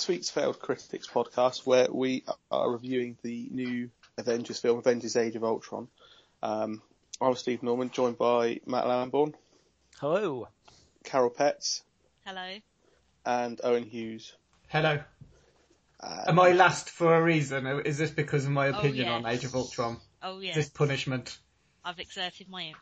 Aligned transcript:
this 0.00 0.08
week's 0.08 0.30
Failed 0.30 0.58
Critics 0.58 1.06
podcast, 1.06 1.66
where 1.66 1.86
we 1.92 2.24
are 2.50 2.70
reviewing 2.70 3.18
the 3.22 3.48
new 3.50 3.90
Avengers 4.16 4.58
film, 4.58 4.78
Avengers: 4.78 5.14
Age 5.14 5.36
of 5.36 5.44
Ultron. 5.44 5.88
Um, 6.42 6.80
I'm 7.20 7.34
Steve 7.34 7.62
Norman, 7.62 7.90
joined 7.90 8.16
by 8.16 8.60
Matt 8.64 8.86
Lamborn, 8.86 9.34
Hello. 10.00 10.48
Carol 11.04 11.28
Petts, 11.28 11.82
Hello. 12.24 12.48
and 13.26 13.60
Owen 13.62 13.82
Hughes. 13.82 14.32
Hello. 14.68 15.00
Uh, 16.02 16.24
Am 16.28 16.40
I 16.40 16.52
last 16.52 16.88
for 16.88 17.14
a 17.14 17.22
reason? 17.22 17.66
Is 17.84 17.98
this 17.98 18.10
because 18.10 18.46
of 18.46 18.52
my 18.52 18.68
opinion 18.68 19.04
yes. 19.04 19.14
on 19.14 19.26
Age 19.26 19.44
of 19.44 19.54
Ultron? 19.54 19.98
Oh 20.22 20.40
yeah. 20.40 20.54
this 20.54 20.70
punishment? 20.70 21.36
I've 21.84 21.98
exerted 21.98 22.48
my 22.48 22.72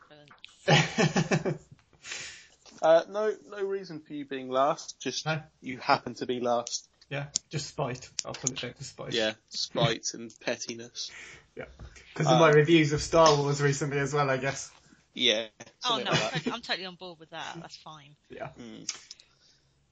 influence. 0.65 1.59
uh, 2.81 3.03
no, 3.09 3.35
no 3.51 3.65
reason 3.65 3.99
for 3.99 4.13
you 4.13 4.23
being 4.23 4.49
last. 4.49 5.01
Just 5.01 5.25
No. 5.25 5.41
you 5.59 5.79
happen 5.79 6.13
to 6.13 6.25
be 6.25 6.39
last. 6.39 6.88
Yeah, 7.09 7.27
just 7.49 7.67
spite. 7.67 8.09
I'll 8.25 8.33
put 8.33 8.51
it 8.51 8.61
down 8.61 8.73
to 8.73 8.83
spite. 8.83 9.13
Yeah, 9.13 9.33
spite 9.49 10.07
and 10.13 10.31
pettiness. 10.41 11.11
yeah. 11.55 11.65
Because 12.13 12.31
of 12.31 12.39
my 12.39 12.49
reviews 12.51 12.93
of 12.93 13.01
Star 13.01 13.35
Wars 13.35 13.61
recently 13.61 13.99
as 13.99 14.13
well, 14.13 14.29
I 14.29 14.37
guess. 14.37 14.71
Yeah. 15.13 15.47
oh 15.89 16.01
no, 16.03 16.11
like 16.11 16.47
I'm 16.47 16.61
totally, 16.61 16.85
on 16.85 16.95
board 16.95 17.19
with 17.19 17.31
that. 17.31 17.57
That's 17.59 17.77
fine. 17.77 18.15
Yeah. 18.29 18.49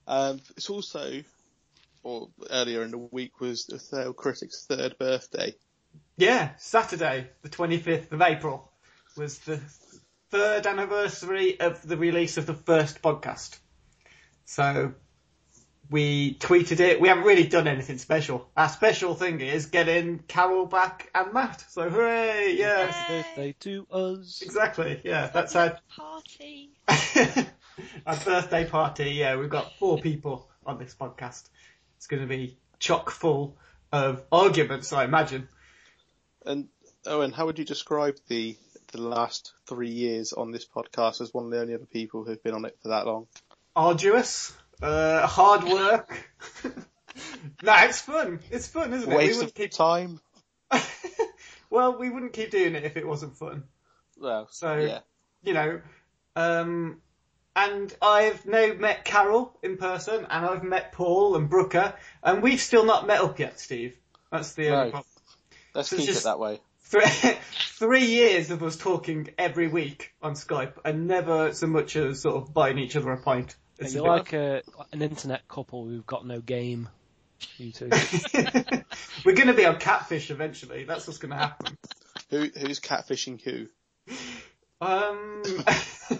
Um, 0.07 0.39
it's 0.56 0.69
also, 0.69 1.23
or 2.03 2.29
earlier 2.50 2.83
in 2.83 2.91
the 2.91 2.97
week 2.97 3.41
was 3.41 3.66
the 3.66 3.79
Failed 3.79 4.16
Critics' 4.16 4.66
third 4.66 4.97
birthday. 4.97 5.56
Yeah, 6.17 6.51
Saturday, 6.57 7.27
the 7.41 7.50
25th 7.50 8.11
of 8.11 8.22
April, 8.22 8.72
was 9.17 9.39
the 9.39 9.59
third 10.29 10.66
anniversary 10.66 11.59
of 11.59 11.81
the 11.85 11.97
release 11.97 12.38
of 12.38 12.45
the 12.45 12.53
first 12.53 13.01
podcast. 13.01 13.57
So, 14.45 14.94
we 15.89 16.35
tweeted 16.35 16.79
it. 16.79 16.99
We 16.99 17.07
haven't 17.07 17.23
really 17.23 17.47
done 17.47 17.67
anything 17.67 17.97
special. 17.97 18.49
Our 18.57 18.69
special 18.69 19.13
thing 19.15 19.41
is 19.41 19.67
getting 19.67 20.19
Carol 20.27 20.65
back 20.65 21.09
and 21.15 21.33
Matt. 21.33 21.63
So, 21.69 21.89
hooray! 21.89 22.55
Yes, 22.57 22.95
Yay. 23.09 23.17
Birthday 23.21 23.55
to 23.61 23.87
us. 23.91 24.41
exactly. 24.41 25.01
Yeah, 25.03 25.27
that's 25.27 25.55
our, 25.55 25.77
Party. 25.95 26.71
our 28.05 28.17
birthday 28.17 28.65
party. 28.65 29.11
Yeah, 29.11 29.37
we've 29.37 29.49
got 29.49 29.73
four 29.79 29.99
people 29.99 30.49
on 30.65 30.77
this 30.77 30.95
podcast. 30.99 31.49
It's 31.97 32.07
going 32.07 32.21
to 32.21 32.27
be 32.27 32.57
chock 32.79 33.09
full 33.09 33.57
of 33.91 34.23
arguments, 34.31 34.91
I 34.93 35.05
imagine. 35.05 35.47
And 36.45 36.67
Owen, 37.05 37.31
how 37.31 37.45
would 37.45 37.59
you 37.59 37.65
describe 37.65 38.17
the 38.27 38.57
the 38.93 39.01
last 39.01 39.53
three 39.67 39.89
years 39.89 40.31
on 40.31 40.51
this 40.51 40.65
podcast 40.65 41.19
as 41.19 41.33
one 41.33 41.43
of 41.45 41.51
the 41.51 41.59
only 41.59 41.73
other 41.73 41.85
people 41.85 42.23
who've 42.23 42.41
been 42.41 42.53
on 42.53 42.63
it 42.65 42.77
for 42.81 42.89
that 42.89 43.05
long? 43.05 43.27
arduous, 43.75 44.53
uh, 44.81 45.25
hard 45.27 45.63
work. 45.63 46.29
no, 47.63 47.75
it's 47.79 48.01
fun. 48.01 48.39
It's 48.51 48.67
fun, 48.67 48.93
isn't 48.93 49.09
it? 49.11 49.15
we 49.15 49.15
Waste 49.15 49.31
of 49.33 49.38
wouldn't 49.38 49.55
keep. 49.55 49.71
time. 49.71 50.19
well, 51.69 51.97
we 51.97 52.09
wouldn't 52.09 52.33
keep 52.33 52.51
doing 52.51 52.75
it 52.75 52.83
if 52.83 52.97
it 52.97 53.07
wasn't 53.07 53.38
fun. 53.38 53.63
Well, 54.19 54.47
So, 54.51 54.75
yeah, 54.77 54.99
you 55.43 55.53
know, 55.53 55.81
um, 56.35 57.01
and 57.55 57.93
I've 58.01 58.45
now 58.45 58.73
met 58.73 59.05
Carol 59.05 59.57
in 59.63 59.77
person, 59.77 60.27
and 60.29 60.45
I've 60.45 60.63
met 60.63 60.91
Paul 60.91 61.35
and 61.35 61.49
Brooker, 61.49 61.94
and 62.23 62.44
we've 62.44 62.61
still 62.61 62.85
not 62.85 63.07
met 63.07 63.21
up 63.21 63.39
yet, 63.39 63.59
Steve. 63.59 63.97
That's 64.31 64.53
the 64.53 64.69
only 64.69 64.91
problem. 64.91 65.09
let's 65.73 65.89
so 65.89 65.97
keep 65.97 66.09
it 66.09 66.23
that 66.23 66.39
way. 66.39 66.59
Three, 66.81 67.05
three 67.79 68.05
years 68.05 68.51
of 68.51 68.61
us 68.61 68.77
talking 68.77 69.29
every 69.38 69.67
week 69.67 70.13
on 70.21 70.33
Skype, 70.33 70.73
and 70.85 71.07
never 71.07 71.53
so 71.53 71.67
much 71.67 71.95
as 71.95 72.21
sort 72.21 72.35
of 72.35 72.53
buying 72.53 72.77
each 72.77 72.95
other 72.95 73.11
a 73.11 73.17
pint. 73.17 73.55
It's 73.79 73.93
a 73.93 73.95
You're 73.95 74.03
bit- 74.03 74.09
like 74.09 74.33
a, 74.33 74.61
an 74.91 75.01
internet 75.01 75.47
couple 75.47 75.85
who've 75.85 76.05
got 76.05 76.25
no 76.25 76.41
game. 76.41 76.89
You 77.57 77.71
two. 77.71 77.89
We're 79.25 79.35
going 79.35 79.47
to 79.47 79.53
be 79.53 79.65
on 79.65 79.77
Catfish 79.77 80.31
eventually. 80.31 80.85
That's 80.85 81.05
what's 81.05 81.19
going 81.19 81.31
to 81.31 81.38
happen. 81.38 81.77
Who 82.29 82.49
who's 82.59 82.81
catfishing 82.81 83.41
who? 83.41 83.67
Um. 84.81 85.43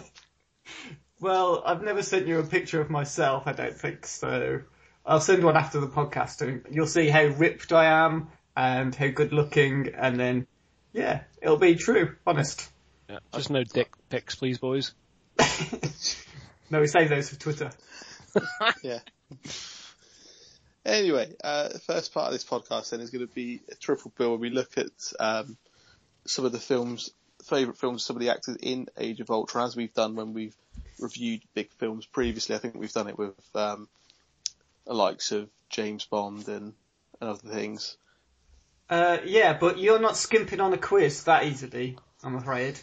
well, 1.20 1.62
I've 1.66 1.82
never 1.82 2.02
sent 2.02 2.26
you 2.26 2.38
a 2.38 2.44
picture 2.44 2.80
of 2.80 2.88
myself. 2.88 3.42
I 3.46 3.52
don't 3.52 3.76
think 3.76 4.06
so. 4.06 4.62
I'll 5.04 5.20
send 5.20 5.44
one 5.44 5.56
after 5.56 5.80
the 5.80 5.86
podcast, 5.86 6.40
and 6.40 6.64
you'll 6.70 6.86
see 6.86 7.08
how 7.08 7.24
ripped 7.24 7.74
I 7.74 8.06
am 8.06 8.28
and 8.56 8.94
how 8.94 9.08
good 9.08 9.34
looking, 9.34 9.90
and 9.94 10.18
then 10.18 10.46
yeah, 10.94 11.24
it'll 11.42 11.58
be 11.58 11.74
true, 11.74 12.16
honest. 12.26 12.70
Yeah, 13.10 13.18
just 13.34 13.50
no 13.50 13.64
dick 13.64 13.90
pics, 14.08 14.34
please, 14.34 14.56
boys. 14.56 14.94
No, 16.70 16.80
we 16.80 16.86
save 16.86 17.08
those 17.08 17.30
for 17.30 17.36
Twitter. 17.36 17.70
Yeah. 18.82 19.00
Anyway, 20.84 21.34
uh, 21.42 21.68
the 21.68 21.78
first 21.78 22.14
part 22.14 22.26
of 22.28 22.32
this 22.32 22.44
podcast 22.44 22.90
then 22.90 23.00
is 23.00 23.10
going 23.10 23.26
to 23.26 23.34
be 23.34 23.60
a 23.70 23.74
triple 23.74 24.12
bill 24.16 24.30
where 24.30 24.38
we 24.38 24.50
look 24.50 24.78
at 24.78 24.86
um, 25.20 25.56
some 26.24 26.44
of 26.44 26.52
the 26.52 26.58
films, 26.58 27.10
favourite 27.44 27.78
films, 27.78 28.02
of 28.02 28.06
some 28.06 28.16
of 28.16 28.22
the 28.22 28.30
actors 28.30 28.56
in 28.60 28.88
Age 28.96 29.20
of 29.20 29.30
Ultron, 29.30 29.66
as 29.66 29.76
we've 29.76 29.92
done 29.92 30.14
when 30.14 30.32
we've 30.32 30.56
reviewed 30.98 31.42
big 31.54 31.70
films 31.72 32.06
previously. 32.06 32.54
I 32.54 32.58
think 32.58 32.74
we've 32.74 32.92
done 32.92 33.08
it 33.08 33.18
with 33.18 33.34
um, 33.54 33.88
the 34.86 34.94
likes 34.94 35.32
of 35.32 35.50
James 35.68 36.06
Bond 36.06 36.48
and, 36.48 36.72
and 37.20 37.30
other 37.30 37.48
things. 37.48 37.96
Uh, 38.88 39.18
yeah, 39.24 39.58
but 39.58 39.78
you're 39.78 40.00
not 40.00 40.16
skimping 40.16 40.60
on 40.60 40.72
a 40.72 40.78
quiz 40.78 41.24
that 41.24 41.44
easily, 41.44 41.98
I'm 42.22 42.36
afraid. 42.36 42.78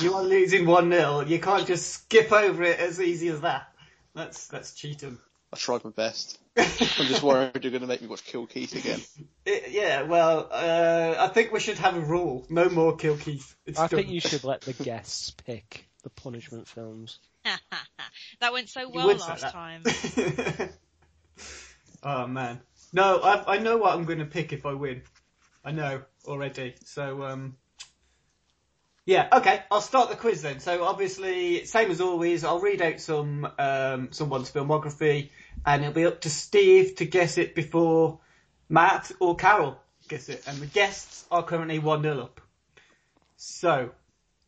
You 0.00 0.14
are 0.14 0.22
losing 0.22 0.66
one 0.66 0.90
0 0.90 1.20
You 1.22 1.38
can't 1.38 1.66
just 1.66 1.88
skip 1.88 2.32
over 2.32 2.62
it 2.64 2.78
as 2.80 3.00
easy 3.00 3.28
as 3.28 3.40
that. 3.42 3.72
That's 4.14 4.48
that's 4.48 4.74
cheating. 4.74 5.18
I 5.52 5.56
tried 5.56 5.84
my 5.84 5.90
best. 5.90 6.38
I'm 6.56 6.64
just 7.06 7.22
worried 7.22 7.62
you're 7.62 7.70
going 7.70 7.82
to 7.82 7.86
make 7.86 8.02
me 8.02 8.08
watch 8.08 8.24
Kill 8.24 8.46
Keith 8.46 8.74
again. 8.74 9.00
It, 9.48 9.70
yeah, 9.70 10.02
well, 10.02 10.48
uh, 10.50 11.14
I 11.20 11.28
think 11.28 11.52
we 11.52 11.60
should 11.60 11.78
have 11.78 11.96
a 11.96 12.00
rule: 12.00 12.44
no 12.50 12.68
more 12.68 12.96
Kill 12.96 13.16
Keith. 13.16 13.54
It's 13.64 13.78
I 13.78 13.86
done. 13.86 14.00
think 14.00 14.08
you 14.08 14.18
should 14.18 14.42
let 14.52 14.62
the 14.62 14.72
guests 14.72 15.30
pick 15.30 15.86
the 16.02 16.10
punishment 16.10 16.66
films. 16.66 17.20
that 17.44 18.52
went 18.52 18.68
so 18.68 18.88
well 18.88 19.06
last 19.06 19.42
that. 19.42 19.52
time. 19.52 19.84
oh 22.02 22.26
man, 22.26 22.60
no, 22.92 23.20
I 23.20 23.54
I 23.54 23.58
know 23.58 23.76
what 23.76 23.94
I'm 23.94 24.04
going 24.04 24.18
to 24.18 24.24
pick 24.24 24.52
if 24.52 24.66
I 24.66 24.72
win. 24.72 25.02
I 25.64 25.70
know 25.70 26.02
already. 26.26 26.74
So 26.84 27.22
um, 27.22 27.56
Yeah, 29.06 29.28
okay. 29.32 29.62
I'll 29.70 29.80
start 29.80 30.10
the 30.10 30.16
quiz 30.16 30.42
then. 30.42 30.58
So 30.58 30.82
obviously, 30.82 31.64
same 31.64 31.92
as 31.92 32.00
always, 32.00 32.42
I'll 32.42 32.58
read 32.58 32.82
out 32.82 33.00
some 33.00 33.48
um, 33.56 34.08
someone's 34.10 34.50
filmography, 34.50 35.30
and 35.64 35.82
it'll 35.82 35.94
be 35.94 36.06
up 36.06 36.22
to 36.22 36.30
Steve 36.30 36.96
to 36.96 37.04
guess 37.04 37.38
it 37.38 37.54
before 37.54 38.18
Matt 38.68 39.12
or 39.20 39.36
Carol 39.36 39.78
guess 40.08 40.28
it. 40.28 40.42
And 40.48 40.58
the 40.58 40.66
guests 40.66 41.24
are 41.30 41.44
currently 41.44 41.78
one 41.78 42.02
0 42.02 42.20
up. 42.20 42.40
So 43.36 43.92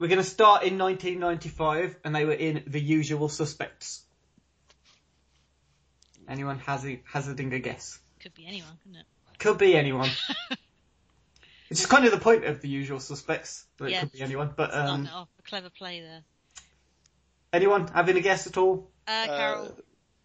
we're 0.00 0.08
going 0.08 0.18
to 0.18 0.24
start 0.24 0.64
in 0.64 0.76
1995, 0.76 1.96
and 2.04 2.14
they 2.14 2.24
were 2.24 2.32
in 2.32 2.64
The 2.66 2.80
Usual 2.80 3.28
Suspects. 3.28 4.02
Anyone 6.28 6.58
hazard, 6.58 7.00
hazarding 7.04 7.52
a 7.52 7.60
guess? 7.60 7.98
Could 8.20 8.34
be 8.34 8.46
anyone, 8.46 8.76
couldn't 8.82 8.98
it? 8.98 9.06
Could 9.38 9.58
be 9.58 9.76
anyone. 9.76 10.10
Which 11.68 11.80
is 11.80 11.86
kind 11.86 12.04
of 12.04 12.12
the 12.12 12.18
point 12.18 12.44
of 12.44 12.60
The 12.60 12.68
Usual 12.68 13.00
Suspects. 13.00 13.66
That 13.78 13.90
it 13.90 14.00
could 14.00 14.12
be 14.12 14.22
anyone. 14.22 14.52
But 14.56 14.74
um, 14.74 15.04
Starting 15.04 15.06
it 15.06 15.28
a 15.38 15.42
clever 15.42 15.70
play 15.70 16.00
there. 16.00 16.22
anyone 17.52 17.88
having 17.88 18.16
a 18.16 18.20
guess 18.20 18.46
at 18.46 18.56
all? 18.56 18.90
Uh, 19.06 19.26
Carol, 19.26 19.78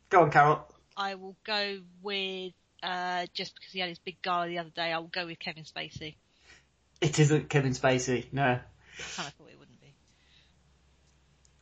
Go 0.09 0.21
on, 0.23 0.31
Carol. 0.31 0.67
I 0.95 1.15
will 1.15 1.35
go 1.43 1.79
with, 2.01 2.53
uh, 2.81 3.25
just 3.33 3.55
because 3.55 3.71
he 3.71 3.79
had 3.79 3.89
his 3.89 3.99
big 3.99 4.21
guy 4.21 4.47
the 4.47 4.59
other 4.59 4.69
day, 4.69 4.93
I 4.93 4.99
will 4.99 5.07
go 5.07 5.25
with 5.25 5.39
Kevin 5.39 5.63
Spacey. 5.63 6.15
It 7.01 7.19
isn't 7.19 7.49
Kevin 7.49 7.71
Spacey. 7.73 8.31
No. 8.31 8.43
I 8.43 8.57
kind 9.15 9.27
of 9.27 9.33
thought 9.33 9.49
it 9.49 9.59
wouldn't 9.59 9.81
be. 9.81 9.93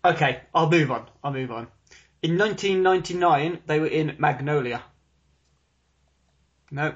Okay, 0.03 0.41
I'll 0.53 0.69
move 0.69 0.91
on. 0.91 1.07
I'll 1.23 1.33
move 1.33 1.51
on. 1.51 1.67
In 2.21 2.37
1999, 2.37 3.59
they 3.65 3.79
were 3.79 3.87
in 3.87 4.15
Magnolia. 4.19 4.83
No. 6.69 6.95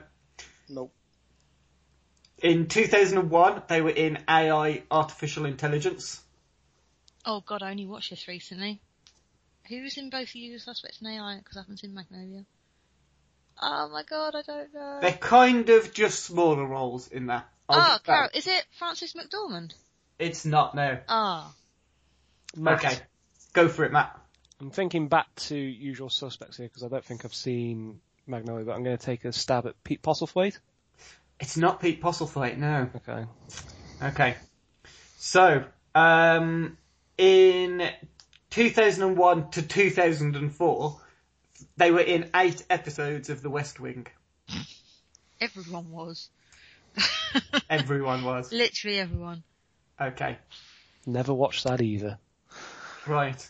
Nope. 0.69 0.94
In 2.45 2.67
2001, 2.67 3.63
they 3.67 3.81
were 3.81 3.89
in 3.89 4.19
AI 4.29 4.83
Artificial 4.91 5.45
Intelligence. 5.45 6.21
Oh 7.25 7.41
god, 7.43 7.63
I 7.63 7.71
only 7.71 7.87
watched 7.87 8.11
this 8.11 8.27
recently. 8.27 8.79
Who's 9.67 9.97
in 9.97 10.11
both 10.11 10.31
the 10.31 10.37
usual 10.37 10.59
suspects 10.59 11.01
and 11.01 11.11
AI? 11.11 11.39
Because 11.39 11.57
I 11.57 11.61
haven't 11.61 11.79
seen 11.79 11.95
Magnolia. 11.95 12.45
Oh 13.59 13.89
my 13.91 14.03
god, 14.03 14.35
I 14.35 14.43
don't 14.43 14.71
know. 14.75 14.99
They're 15.01 15.13
kind 15.13 15.71
of 15.71 15.91
just 15.91 16.23
smaller 16.23 16.67
roles 16.67 17.07
in 17.07 17.25
that. 17.27 17.49
I'll 17.67 17.95
Oh, 17.95 17.97
Carol, 18.03 18.29
is 18.35 18.45
it 18.45 18.63
Frances 18.77 19.13
McDormand? 19.13 19.73
It's 20.19 20.45
not, 20.45 20.75
no. 20.75 20.99
Ah, 21.09 21.51
Matt, 22.55 22.85
Okay. 22.85 22.99
Go 23.53 23.69
for 23.69 23.85
it, 23.85 23.91
Matt. 23.91 24.15
I'm 24.61 24.69
thinking 24.69 25.07
back 25.07 25.33
to 25.47 25.55
Usual 25.57 26.11
Suspects 26.11 26.57
here 26.57 26.67
because 26.67 26.83
I 26.83 26.89
don't 26.89 27.03
think 27.03 27.25
I've 27.25 27.33
seen 27.33 28.01
Magnolia, 28.27 28.65
but 28.65 28.75
I'm 28.75 28.83
going 28.83 28.97
to 28.99 29.03
take 29.03 29.25
a 29.25 29.31
stab 29.31 29.65
at 29.65 29.83
Pete 29.83 30.03
Postlethwaite. 30.03 30.59
It's 31.39 31.57
not 31.57 31.81
Pete 31.81 32.01
Postlethwaite, 32.01 32.57
no. 32.57 32.89
Okay. 32.95 33.25
Okay. 34.01 34.35
So, 35.17 35.65
um, 35.93 36.77
in 37.17 37.89
2001 38.51 39.51
to 39.51 39.61
2004, 39.61 41.01
they 41.77 41.91
were 41.91 41.99
in 41.99 42.29
eight 42.35 42.63
episodes 42.69 43.29
of 43.29 43.41
The 43.41 43.49
West 43.49 43.79
Wing. 43.79 44.07
everyone 45.41 45.91
was. 45.91 46.29
Everyone 47.69 48.23
was. 48.23 48.53
Literally 48.53 48.99
everyone. 48.99 49.43
Okay. 49.99 50.37
Never 51.05 51.33
watched 51.33 51.65
that 51.65 51.81
either. 51.81 52.17
Right. 53.05 53.45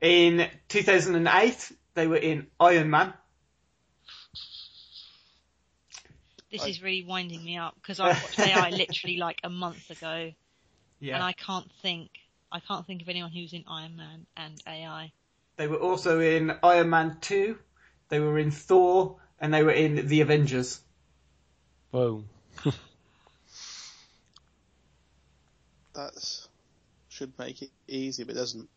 In 0.00 0.48
2008, 0.68 1.72
they 1.94 2.06
were 2.06 2.16
in 2.16 2.46
Iron 2.60 2.90
Man. 2.90 3.12
This 6.56 6.76
is 6.76 6.82
really 6.82 7.04
winding 7.04 7.44
me 7.44 7.58
up 7.58 7.74
because 7.74 8.00
I 8.00 8.08
watched 8.08 8.38
AI 8.38 8.70
literally 8.70 9.18
like 9.18 9.40
a 9.44 9.50
month 9.50 9.90
ago, 9.90 10.32
and 11.02 11.22
I 11.22 11.32
can't 11.32 11.70
think. 11.82 12.10
I 12.50 12.60
can't 12.60 12.86
think 12.86 13.02
of 13.02 13.08
anyone 13.08 13.32
who's 13.32 13.52
in 13.52 13.64
Iron 13.68 13.96
Man 13.96 14.26
and 14.36 14.62
AI. 14.66 15.12
They 15.56 15.66
were 15.66 15.76
also 15.76 16.20
in 16.20 16.56
Iron 16.62 16.88
Man 16.90 17.18
2. 17.20 17.58
They 18.08 18.20
were 18.20 18.38
in 18.38 18.50
Thor, 18.50 19.16
and 19.40 19.52
they 19.52 19.62
were 19.62 19.72
in 19.72 20.06
The 20.06 20.20
Avengers. 20.20 20.80
Whoa. 21.90 22.24
That's 25.94 26.48
should 27.08 27.38
make 27.38 27.62
it 27.62 27.70
easy, 27.88 28.24
but 28.24 28.34
doesn't. 28.34 28.68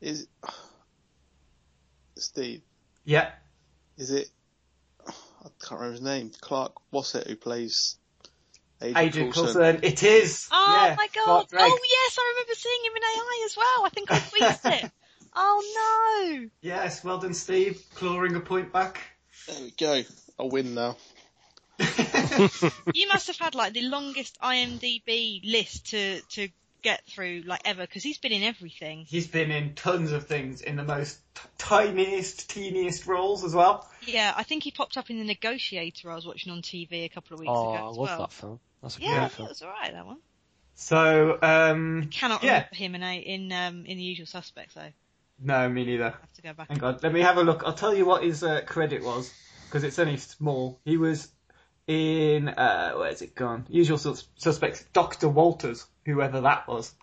Is 0.00 0.28
Steve? 2.16 2.62
Yeah. 3.04 3.32
Is 3.96 4.10
it? 4.10 4.28
I 5.44 5.48
can't 5.60 5.80
remember 5.80 5.92
his 5.92 6.02
name. 6.02 6.30
Clark 6.40 6.72
Wassett, 6.92 7.26
who 7.26 7.36
plays 7.36 7.98
Agent, 8.80 8.98
Agent 8.98 9.34
Coulson. 9.34 9.54
Coulson. 9.54 9.84
It 9.84 10.02
is. 10.02 10.48
Oh 10.50 10.72
yeah, 10.72 10.94
my 10.96 11.08
god! 11.14 11.46
Oh 11.52 11.78
yes, 11.90 12.18
I 12.18 12.32
remember 12.34 12.54
seeing 12.54 12.84
him 12.84 12.92
in 12.96 13.02
AI 13.02 13.42
as 13.46 13.56
well. 13.56 13.84
I 13.84 13.88
think 13.90 14.10
I 14.10 14.18
tweeted 14.18 14.84
it. 14.84 14.90
Oh 15.36 16.38
no! 16.38 16.48
Yes, 16.60 17.02
well 17.02 17.18
done, 17.18 17.34
Steve. 17.34 17.82
Clawing 17.96 18.36
a 18.36 18.40
point 18.40 18.72
back. 18.72 19.00
There 19.48 19.56
we 19.60 19.72
go. 19.72 20.02
I'll 20.38 20.48
win 20.48 20.76
now. 20.76 20.96
You 22.94 23.08
must 23.08 23.26
have 23.26 23.38
had 23.38 23.56
like 23.56 23.72
the 23.72 23.82
longest 23.82 24.38
IMDb 24.40 25.40
list 25.44 25.90
to 25.90 26.20
to 26.20 26.48
get 26.82 27.04
through 27.06 27.42
like 27.46 27.62
ever 27.64 27.82
because 27.82 28.04
he's 28.04 28.18
been 28.18 28.32
in 28.32 28.44
everything. 28.44 29.06
He's 29.08 29.26
been 29.26 29.50
in 29.50 29.74
tons 29.74 30.12
of 30.12 30.26
things 30.26 30.60
in 30.60 30.76
the 30.76 30.84
most 30.84 31.18
t- 31.34 31.40
tiniest, 31.58 32.50
teeniest 32.50 33.06
roles 33.06 33.42
as 33.42 33.54
well. 33.54 33.88
Yeah, 34.06 34.34
I 34.36 34.42
think 34.42 34.62
he 34.62 34.70
popped 34.70 34.96
up 34.96 35.10
in 35.10 35.18
the 35.18 35.24
Negotiator 35.24 36.10
I 36.10 36.14
was 36.14 36.26
watching 36.26 36.52
on 36.52 36.62
TV 36.62 37.04
a 37.04 37.08
couple 37.08 37.34
of 37.34 37.40
weeks 37.40 37.50
Oh, 37.50 37.64
ago 37.64 37.78
I 37.78 37.88
as 37.90 37.96
love 37.96 38.08
well. 38.08 38.18
that 38.18 38.32
film. 38.32 38.60
That's 38.82 38.96
a 38.98 39.00
Yeah, 39.00 39.20
great 39.20 39.30
it 39.30 39.36
film. 39.36 39.48
was 39.48 39.62
alright 39.62 39.92
that 39.92 40.06
one. 40.06 40.18
So, 40.74 41.38
um, 41.40 42.08
Cannot 42.10 42.42
Yeah. 42.42 42.52
remember 42.52 42.74
him 42.74 42.94
in 42.94 43.02
a, 43.02 43.18
in 43.18 43.52
um 43.52 43.86
in 43.86 43.96
the 43.96 44.02
Usual 44.02 44.26
Suspects 44.26 44.74
though. 44.74 44.80
I 44.82 44.92
no, 45.38 45.68
me 45.68 45.84
neither. 45.84 46.14
have 46.20 46.32
to 46.34 46.42
go 46.42 46.52
back. 46.52 46.68
Hang 46.68 46.82
on, 46.82 46.98
let 47.02 47.12
me 47.12 47.20
have 47.20 47.36
a 47.38 47.42
look. 47.42 47.62
I'll 47.64 47.72
tell 47.74 47.94
you 47.94 48.04
what 48.04 48.24
his 48.24 48.42
uh, 48.42 48.62
credit 48.66 49.02
was 49.02 49.32
because 49.68 49.84
it's 49.84 49.98
only 49.98 50.16
small. 50.16 50.80
He 50.84 50.96
was 50.96 51.28
in 51.86 52.48
uh, 52.48 52.92
where's 52.94 53.22
it 53.22 53.34
gone? 53.34 53.66
Usual 53.68 53.98
sus- 53.98 54.28
suspects, 54.36 54.84
Doctor 54.92 55.28
Walters, 55.28 55.86
whoever 56.06 56.40
that 56.42 56.66
was. 56.68 56.94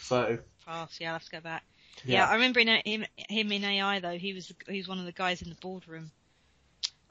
So 0.00 0.38
Pass. 0.64 0.98
Yeah, 1.00 1.08
I'll 1.08 1.12
have 1.14 1.24
to 1.24 1.30
go 1.30 1.40
back. 1.40 1.64
Yeah. 2.04 2.24
Yeah, 2.24 2.26
I 2.28 2.34
remember 2.34 2.60
in 2.60 2.68
a, 2.68 2.82
him 2.84 3.04
him 3.28 3.52
in 3.52 3.64
AI 3.64 4.00
though. 4.00 4.18
He 4.18 4.32
was 4.32 4.52
he 4.68 4.78
was 4.78 4.88
one 4.88 4.98
of 4.98 5.04
the 5.04 5.12
guys 5.12 5.42
in 5.42 5.48
the 5.48 5.54
boardroom. 5.56 6.10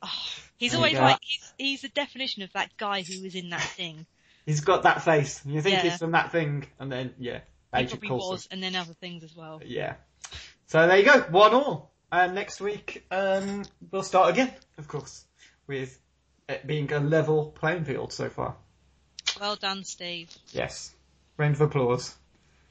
Oh, 0.02 0.10
he's 0.58 0.72
There 0.72 0.78
always 0.80 0.94
like 0.98 1.20
he's, 1.22 1.54
he's 1.58 1.82
the 1.82 1.90
definition 1.90 2.44
of 2.44 2.52
that 2.54 2.76
guy 2.78 3.02
who 3.04 3.22
was 3.22 3.36
in 3.36 3.50
that 3.50 3.62
thing. 3.62 4.06
he's 4.46 4.62
got 4.62 4.84
that 4.84 5.04
face. 5.04 5.42
You 5.46 5.62
think 5.62 5.84
Yeah. 5.84 5.88
it's 5.92 5.98
from 5.98 6.12
that 6.12 6.32
thing, 6.32 6.66
and 6.80 6.92
then 6.92 7.14
yeah, 7.20 7.40
He 7.74 7.80
Agent 7.82 8.02
probably 8.02 8.10
Coulson. 8.10 8.32
was, 8.32 8.48
and 8.52 8.64
then 8.64 8.76
other 8.76 8.94
things 8.94 9.24
as 9.24 9.36
well. 9.36 9.62
Yeah. 9.66 9.96
So 10.68 10.88
there 10.88 10.98
you 10.98 11.06
go, 11.06 11.20
one 11.32 11.54
all. 11.54 11.92
And 12.12 12.34
next 12.36 12.60
week 12.62 13.06
um, 13.12 13.64
we'll 13.92 14.04
start 14.04 14.32
again, 14.32 14.52
of 14.78 14.88
course, 14.88 15.26
with 15.68 16.00
it 16.48 16.66
being 16.66 16.92
a 16.94 17.00
level 17.00 17.52
playing 17.52 17.86
field 17.86 18.12
so 18.14 18.30
far. 18.30 18.56
Well 19.40 19.56
done, 19.56 19.84
Steve. 19.84 20.30
Yes. 20.52 20.92
Round 21.38 21.56
of 21.56 21.62
applause. 21.62 22.16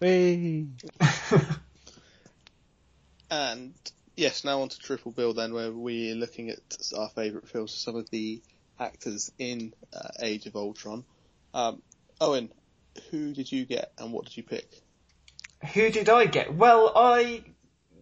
Whee! 0.00 0.68
And 3.30 3.74
yes, 4.18 4.44
now 4.44 4.62
on 4.62 4.68
to 4.68 4.78
Triple 4.78 5.12
Bill 5.12 5.32
then, 5.32 5.54
where 5.54 5.70
we're 5.70 6.14
looking 6.16 6.50
at 6.50 6.58
our 6.96 7.08
favourite 7.10 7.48
films, 7.48 7.72
some 7.72 7.94
of 7.96 8.10
the 8.10 8.42
actors 8.78 9.30
in 9.38 9.72
uh, 9.92 10.08
Age 10.20 10.46
of 10.46 10.56
Ultron. 10.56 11.04
Um, 11.54 11.82
Owen, 12.20 12.50
who 13.10 13.32
did 13.32 13.50
you 13.50 13.64
get 13.64 13.92
and 13.98 14.12
what 14.12 14.24
did 14.26 14.36
you 14.36 14.42
pick? 14.42 14.82
Who 15.72 15.90
did 15.90 16.08
I 16.08 16.26
get? 16.26 16.52
Well, 16.52 16.92
I 16.94 17.44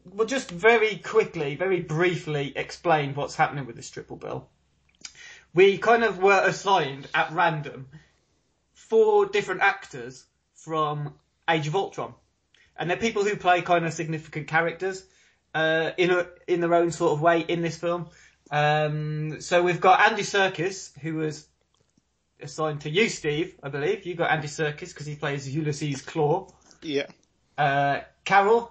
will 0.05 0.27
just 0.27 0.51
very 0.51 0.97
quickly, 0.97 1.55
very 1.55 1.81
briefly 1.81 2.53
explain 2.57 3.15
what's 3.15 3.37
happening 3.37 3.67
with 3.67 3.77
this 3.77 3.91
triple 3.91 4.17
bill. 4.17 4.49
We 5.55 5.79
kind 5.79 6.03
of 6.03 6.19
were 6.19 6.43
assigned 6.43 7.09
at 7.15 7.33
random 7.33 7.89
four 8.73 9.27
different 9.27 9.63
actors 9.63 10.25
from 10.55 11.15
Age 11.49 11.67
of 11.67 11.77
Ultron, 11.77 12.15
and 12.79 12.89
they're 12.89 12.97
people 12.97 13.25
who 13.25 13.37
play 13.37 13.63
kind 13.63 13.85
of 13.87 13.93
significant 13.93 14.49
characters 14.49 15.05
uh, 15.57 15.93
in 15.97 16.11
a, 16.11 16.27
in 16.47 16.61
their 16.61 16.75
own 16.75 16.91
sort 16.91 17.13
of 17.13 17.21
way 17.23 17.41
in 17.41 17.63
this 17.63 17.79
film. 17.79 18.09
Um, 18.51 19.41
so 19.41 19.63
we've 19.63 19.81
got 19.81 20.01
Andy 20.11 20.23
Serkis, 20.23 20.97
who 20.99 21.15
was 21.15 21.49
assigned 22.41 22.83
to 22.83 22.91
you, 22.91 23.09
Steve, 23.09 23.57
I 23.63 23.71
believe. 23.71 24.05
You 24.05 24.15
got 24.15 24.31
Andy 24.31 24.49
Serkis 24.49 24.91
because 24.93 25.07
he 25.07 25.17
plays 25.17 25.49
Ulysses 25.49 26.03
Klaue 26.03 26.53
Yeah. 26.83 27.07
uh, 27.57 28.01
Carol, 28.25 28.71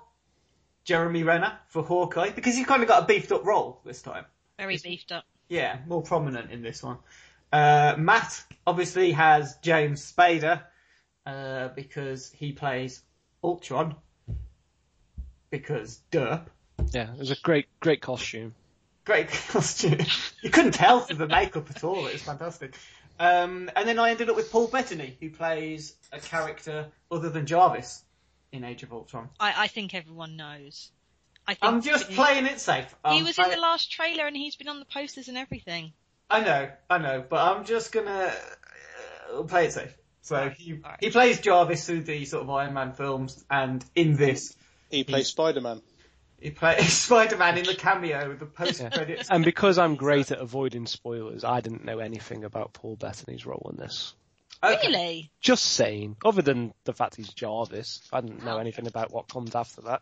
Jeremy 0.83 1.23
Renner 1.23 1.57
for 1.69 1.81
Hawkeye, 1.83 2.29
because 2.29 2.55
he's 2.55 2.67
kind 2.67 2.83
of 2.83 2.87
got 2.87 3.03
a 3.03 3.05
beefed 3.07 3.31
up 3.31 3.43
role 3.45 3.81
this 3.83 4.01
time. 4.03 4.25
Very 4.59 4.77
beefed 4.77 5.11
up. 5.11 5.25
Yeah, 5.49 5.79
more 5.87 6.03
prominent 6.03 6.51
in 6.51 6.61
this 6.61 6.83
one. 6.83 6.97
Uh, 7.51 7.95
Matt 7.97 8.43
obviously 8.67 9.11
has 9.13 9.57
James 9.63 9.99
Spader, 10.11 10.61
uh, 11.25 11.69
because 11.69 12.31
he 12.31 12.51
plays 12.51 13.01
Ultron. 13.43 13.95
Because 15.49 16.01
derp. 16.11 16.47
Yeah, 16.91 17.13
it 17.13 17.19
was 17.19 17.31
a 17.31 17.35
great, 17.35 17.67
great 17.79 18.01
costume. 18.01 18.53
Great 19.05 19.29
costume. 19.49 19.99
you 20.41 20.49
couldn't 20.49 20.73
tell 20.73 21.01
through 21.01 21.17
the 21.17 21.27
makeup 21.27 21.69
at 21.69 21.83
all. 21.83 22.07
It 22.07 22.13
was 22.13 22.21
fantastic. 22.21 22.75
Um, 23.19 23.69
and 23.75 23.87
then 23.87 23.99
I 23.99 24.11
ended 24.11 24.29
up 24.29 24.35
with 24.35 24.51
Paul 24.51 24.67
Bettany, 24.67 25.17
who 25.19 25.29
plays 25.29 25.95
a 26.11 26.19
character 26.19 26.87
other 27.09 27.29
than 27.29 27.45
Jarvis 27.45 28.03
in 28.51 28.63
Age 28.63 28.83
of 28.83 28.91
Ultron. 28.91 29.29
I, 29.39 29.63
I 29.63 29.67
think 29.67 29.93
everyone 29.93 30.35
knows. 30.35 30.91
I 31.47 31.53
think 31.53 31.71
I'm 31.71 31.81
just 31.81 32.07
he- 32.07 32.15
playing 32.15 32.45
it 32.45 32.59
safe. 32.59 32.87
He 33.07 33.19
I'm 33.19 33.23
was 33.23 33.37
in 33.37 33.49
the 33.49 33.57
last 33.57 33.91
trailer 33.91 34.25
and 34.25 34.35
he's 34.35 34.55
been 34.55 34.67
on 34.67 34.79
the 34.79 34.85
posters 34.85 35.27
and 35.27 35.37
everything. 35.37 35.93
I 36.29 36.41
know, 36.41 36.71
I 36.89 36.97
know, 36.97 37.23
but 37.27 37.39
I'm 37.39 37.65
just 37.65 37.91
gonna 37.91 38.33
uh, 39.33 39.43
play 39.43 39.67
it 39.67 39.73
safe. 39.73 39.95
So 40.21 40.49
he 40.49 40.73
alright. 40.73 40.97
he 40.99 41.11
plays 41.11 41.39
Jarvis 41.39 41.85
through 41.85 42.01
the 42.01 42.25
sort 42.25 42.43
of 42.43 42.49
Iron 42.49 42.73
Man 42.73 42.93
films, 42.93 43.45
and 43.49 43.85
in 43.93 44.15
this 44.15 44.55
He 44.89 45.03
plays 45.03 45.27
Spider 45.27 45.61
Man. 45.61 45.81
He 46.39 46.51
plays 46.51 46.93
Spider-Man 47.03 47.57
in 47.57 47.65
the 47.65 47.75
cameo, 47.75 48.33
the 48.35 48.45
post 48.45 48.81
Yeah. 48.81 48.89
credits. 48.89 49.29
And 49.29 49.43
because 49.43 49.77
I'm 49.77 49.95
great 49.95 50.31
at 50.31 50.39
avoiding 50.39 50.85
spoilers, 50.85 51.43
I 51.43 51.61
didn't 51.61 51.85
know 51.85 51.99
anything 51.99 52.43
about 52.43 52.73
Paul 52.73 52.95
Bettany's 52.95 53.45
role 53.45 53.69
in 53.71 53.77
this. 53.77 54.13
Okay. 54.63 54.87
Really? 54.87 55.31
Just 55.41 55.65
saying, 55.65 56.17
other 56.23 56.41
than 56.41 56.73
the 56.85 56.93
fact 56.93 57.15
he's 57.15 57.29
Jarvis, 57.33 58.01
I 58.11 58.21
didn't 58.21 58.43
know 58.43 58.57
anything 58.57 58.87
about 58.87 59.11
what 59.11 59.27
comes 59.27 59.53
after 59.53 59.81
that. 59.81 60.01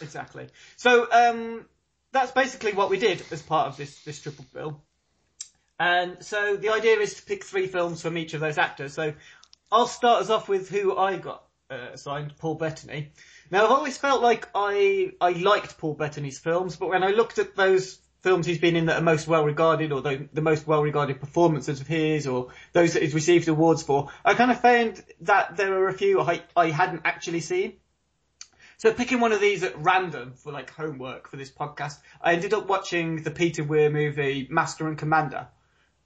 Exactly. 0.00 0.48
So 0.76 1.10
um, 1.10 1.66
that's 2.12 2.30
basically 2.32 2.72
what 2.72 2.90
we 2.90 2.98
did 2.98 3.22
as 3.30 3.42
part 3.42 3.68
of 3.68 3.76
this 3.76 4.02
this 4.04 4.20
triple 4.20 4.44
bill. 4.52 4.82
And 5.78 6.24
so 6.24 6.56
the 6.56 6.70
idea 6.70 6.98
is 6.98 7.14
to 7.14 7.22
pick 7.22 7.44
three 7.44 7.66
films 7.66 8.00
from 8.02 8.16
each 8.16 8.34
of 8.34 8.40
those 8.40 8.58
actors. 8.58 8.92
So 8.94 9.14
I'll 9.70 9.86
start 9.88 10.22
us 10.22 10.30
off 10.30 10.48
with 10.48 10.68
who 10.70 10.96
I 10.96 11.16
got 11.16 11.42
uh, 11.70 11.88
assigned, 11.92 12.36
Paul 12.38 12.54
Bettany. 12.54 13.10
Now 13.50 13.64
I've 13.64 13.70
always 13.70 13.98
felt 13.98 14.22
like 14.22 14.48
I 14.54 15.12
I 15.20 15.30
liked 15.32 15.78
Paul 15.78 15.94
Bettany's 15.94 16.38
films, 16.38 16.76
but 16.76 16.88
when 16.88 17.02
I 17.02 17.10
looked 17.10 17.38
at 17.38 17.56
those 17.56 17.98
films 18.22 18.46
he's 18.46 18.58
been 18.58 18.76
in 18.76 18.86
that 18.86 18.98
are 18.98 19.04
most 19.04 19.28
well 19.28 19.44
regarded, 19.44 19.92
or 19.92 20.02
the, 20.02 20.28
the 20.32 20.42
most 20.42 20.66
well 20.66 20.82
regarded 20.82 21.20
performances 21.20 21.80
of 21.80 21.86
his, 21.86 22.26
or 22.26 22.48
those 22.72 22.92
that 22.94 23.02
he's 23.02 23.14
received 23.14 23.48
awards 23.48 23.82
for, 23.82 24.10
I 24.24 24.34
kind 24.34 24.50
of 24.50 24.60
found 24.60 25.02
that 25.22 25.56
there 25.56 25.70
were 25.70 25.88
a 25.88 25.92
few 25.92 26.20
I 26.20 26.42
I 26.56 26.70
hadn't 26.70 27.02
actually 27.04 27.40
seen. 27.40 27.74
So 28.78 28.92
picking 28.92 29.20
one 29.20 29.32
of 29.32 29.40
these 29.40 29.62
at 29.62 29.82
random 29.82 30.34
for 30.34 30.52
like 30.52 30.70
homework 30.70 31.30
for 31.30 31.36
this 31.36 31.50
podcast, 31.50 31.98
I 32.20 32.34
ended 32.34 32.52
up 32.52 32.68
watching 32.68 33.22
the 33.22 33.30
Peter 33.30 33.64
Weir 33.64 33.90
movie 33.90 34.46
Master 34.50 34.86
and 34.86 34.98
Commander. 34.98 35.48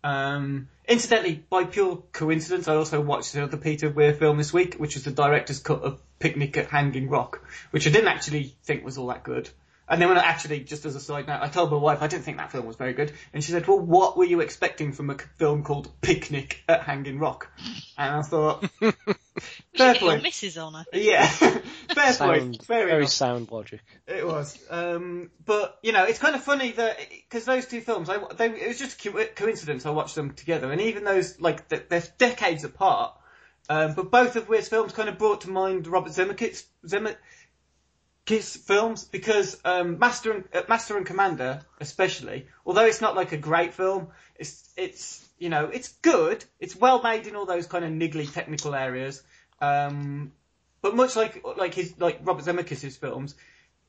Um, 0.03 0.69
incidentally, 0.89 1.45
by 1.49 1.65
pure 1.65 2.03
coincidence, 2.13 2.69
I 2.69 2.77
also 2.77 3.01
watched 3.01 3.33
the 3.33 3.45
other 3.45 3.57
Peter 3.57 3.91
Weir 3.91 4.15
film 4.15 4.39
this 4.39 4.53
week, 4.53 4.77
which 4.77 4.95
was 4.95 5.05
the 5.05 5.11
director's 5.11 5.61
cut 5.61 5.83
of 5.83 6.01
Picnic 6.19 6.57
at 6.57 6.69
Hanging 6.69 7.09
Rock, 7.09 7.43
which 7.71 7.87
I 7.87 7.91
didn't 7.91 8.09
actually 8.09 8.55
think 8.63 8.85
was 8.85 8.99
all 8.99 9.09
that 9.09 9.23
good. 9.23 9.51
And 9.89 10.01
then 10.01 10.09
when 10.09 10.19
I 10.19 10.23
actually, 10.23 10.61
just 10.61 10.87
as 10.87 10.95
a 10.95 11.01
side 11.01 11.27
note, 11.27 11.41
I 11.43 11.49
told 11.49 11.73
my 11.73 11.77
wife 11.77 12.01
I 12.01 12.07
didn't 12.07 12.23
think 12.23 12.37
that 12.37 12.53
film 12.53 12.65
was 12.65 12.77
very 12.77 12.93
good, 12.93 13.13
and 13.35 13.43
she 13.43 13.51
said, 13.51 13.67
"Well, 13.67 13.81
what 13.81 14.17
were 14.17 14.25
you 14.25 14.41
expecting 14.41 14.93
from 14.93 15.11
a 15.11 15.19
film 15.37 15.65
called 15.65 15.91
Picnic 16.01 16.63
at 16.69 16.83
Hanging 16.83 17.19
Rock?" 17.19 17.49
And 17.99 18.15
I 18.15 18.23
thought, 18.23 18.71
fair 19.77 19.95
get 19.95 20.03
your 20.03 20.11
point. 20.13 20.23
missus 20.23 20.59
on 20.59 20.75
her. 20.75 20.85
Yeah, 20.93 21.27
fair 21.95 22.13
Sound, 22.13 22.41
point. 22.41 22.65
Fair 22.65 22.87
very 22.87 22.99
enough. 22.99 23.11
sound 23.11 23.51
logic. 23.51 23.81
It 24.07 24.27
was, 24.27 24.59
um, 24.71 25.31
but 25.45 25.79
you 25.83 25.93
know, 25.93 26.05
it's 26.05 26.19
kind 26.19 26.35
of 26.35 26.43
funny 26.43 26.73
that 26.73 26.99
because 27.11 27.45
those 27.45 27.67
two 27.67 27.81
films, 27.81 28.09
I 28.09 28.19
they, 28.35 28.47
it 28.51 28.69
was 28.69 28.79
just 28.79 29.05
a 29.07 29.11
coincidence. 29.35 29.87
I 29.87 29.91
watched 29.91 30.15
them 30.15 30.33
together, 30.35 30.71
and 30.73 30.81
even 30.81 31.05
those 31.05 31.41
like 31.41 31.69
they're 31.69 32.03
decades 32.19 32.65
apart, 32.65 33.15
um, 33.69 33.95
but 33.95 34.11
both 34.11 34.37
of 34.37 34.49
Weir's 34.49 34.69
films 34.69 34.93
kind 34.93 35.09
of 35.09 35.19
brought 35.19 35.43
to 35.43 35.51
mind 35.51 35.87
Robert 35.87 36.13
Zemeckis, 36.13 36.65
Zemeckis 36.87 37.17
films 38.59 39.05
because 39.05 39.61
um, 39.65 39.99
Master 39.99 40.33
and 40.33 40.45
uh, 40.53 40.63
Master 40.69 40.97
and 40.97 41.07
Commander, 41.07 41.63
especially, 41.81 42.47
although 42.67 42.87
it's 42.87 43.01
not 43.01 43.15
like 43.17 43.33
a 43.33 43.37
great 43.37 43.75
film, 43.75 44.09
it's 44.37 44.69
it's 44.77 45.27
you 45.39 45.49
know 45.49 45.67
it's 45.67 45.89
good, 46.03 46.45
it's 46.59 46.75
well 46.77 47.03
made 47.03 47.27
in 47.27 47.37
all 47.37 47.47
those 47.47 47.67
kind 47.67 47.85
of 47.85 47.91
niggly 47.93 48.33
technical 48.33 48.75
areas. 48.75 49.23
Um, 49.61 50.33
but 50.83 50.97
much 50.97 51.17
like 51.17 51.45
like 51.57 51.75
his 51.75 51.95
like 51.99 52.21
Robert 52.23 52.45
Zemeckis' 52.45 52.99
films, 52.99 53.35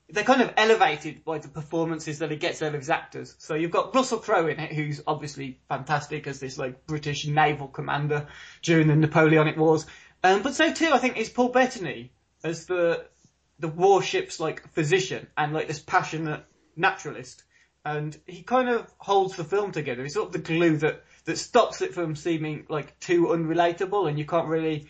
they're 0.09 0.23
kind 0.23 0.41
of 0.41 0.53
elevated 0.57 1.23
by 1.23 1.37
the 1.37 1.47
performances 1.47 2.19
that 2.19 2.31
he 2.31 2.37
gets 2.37 2.61
out 2.61 2.73
of 2.73 2.79
his 2.79 2.89
actors. 2.89 3.35
So 3.37 3.55
you've 3.55 3.71
got 3.71 3.95
Russell 3.95 4.19
Crowe 4.19 4.47
in 4.47 4.59
it, 4.59 4.73
who's 4.73 5.01
obviously 5.07 5.59
fantastic 5.69 6.27
as 6.27 6.39
this 6.39 6.57
like 6.57 6.85
British 6.85 7.25
naval 7.25 7.67
commander 7.67 8.27
during 8.61 8.87
the 8.87 8.95
Napoleonic 8.95 9.57
Wars. 9.57 9.85
Um, 10.23 10.43
but 10.43 10.53
so 10.53 10.73
too, 10.73 10.89
I 10.91 10.97
think 10.97 11.17
is 11.17 11.29
Paul 11.29 11.49
Bettany 11.49 12.11
as 12.43 12.65
the 12.65 13.05
the 13.59 13.67
warship's 13.67 14.39
like 14.39 14.73
physician 14.73 15.27
and 15.37 15.53
like 15.53 15.67
this 15.67 15.79
passionate 15.79 16.43
naturalist. 16.75 17.43
And 17.85 18.15
he 18.27 18.43
kind 18.43 18.69
of 18.69 18.91
holds 18.97 19.35
the 19.35 19.43
film 19.43 19.71
together. 19.71 20.03
He's 20.03 20.13
sort 20.13 20.27
of 20.27 20.33
the 20.33 20.39
glue 20.39 20.77
that, 20.77 21.03
that 21.25 21.37
stops 21.37 21.81
it 21.81 21.93
from 21.93 22.15
seeming 22.15 22.65
like 22.69 22.99
too 22.99 23.27
unrelatable 23.27 24.07
and 24.09 24.19
you 24.19 24.25
can't 24.25 24.47
really 24.47 24.87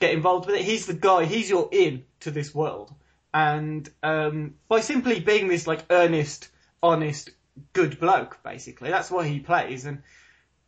get 0.00 0.12
involved 0.12 0.46
with 0.46 0.56
it. 0.56 0.64
He's 0.64 0.86
the 0.86 0.94
guy, 0.94 1.24
he's 1.24 1.50
your 1.50 1.68
in 1.70 2.04
to 2.20 2.30
this 2.30 2.54
world. 2.54 2.92
And 3.32 3.88
um, 4.02 4.54
by 4.68 4.80
simply 4.80 5.20
being 5.20 5.48
this 5.48 5.66
like 5.66 5.84
earnest, 5.90 6.48
honest, 6.82 7.30
good 7.72 8.00
bloke, 8.00 8.38
basically, 8.42 8.90
that's 8.90 9.10
what 9.10 9.26
he 9.26 9.40
plays. 9.40 9.84
And 9.84 10.02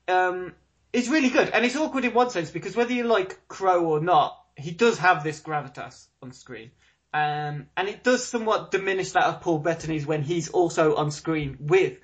um, 0.08 0.54
it's 0.92 1.08
really 1.08 1.30
good. 1.30 1.49
And 1.50 1.64
it's 1.64 1.76
awkward 1.76 2.04
in 2.04 2.14
one 2.14 2.30
sense 2.30 2.50
because 2.50 2.76
whether 2.76 2.92
you 2.92 3.04
like 3.04 3.49
Crowe 3.49 3.84
or 3.84 4.00
not, 4.00 4.37
he 4.56 4.72
does 4.72 4.99
have 4.99 5.25
this 5.25 5.40
gravitas 5.40 6.06
on 6.22 6.32
screen. 6.32 6.70
Um, 7.12 7.66
and 7.76 7.88
it 7.88 8.04
does 8.04 8.25
somewhat 8.25 8.70
diminish 8.70 9.12
that 9.12 9.25
of 9.25 9.40
Paul 9.40 9.58
Bettany's 9.58 10.06
when 10.06 10.22
he's 10.22 10.49
also 10.49 10.94
on 10.94 11.10
screen 11.10 11.56
with 11.60 11.99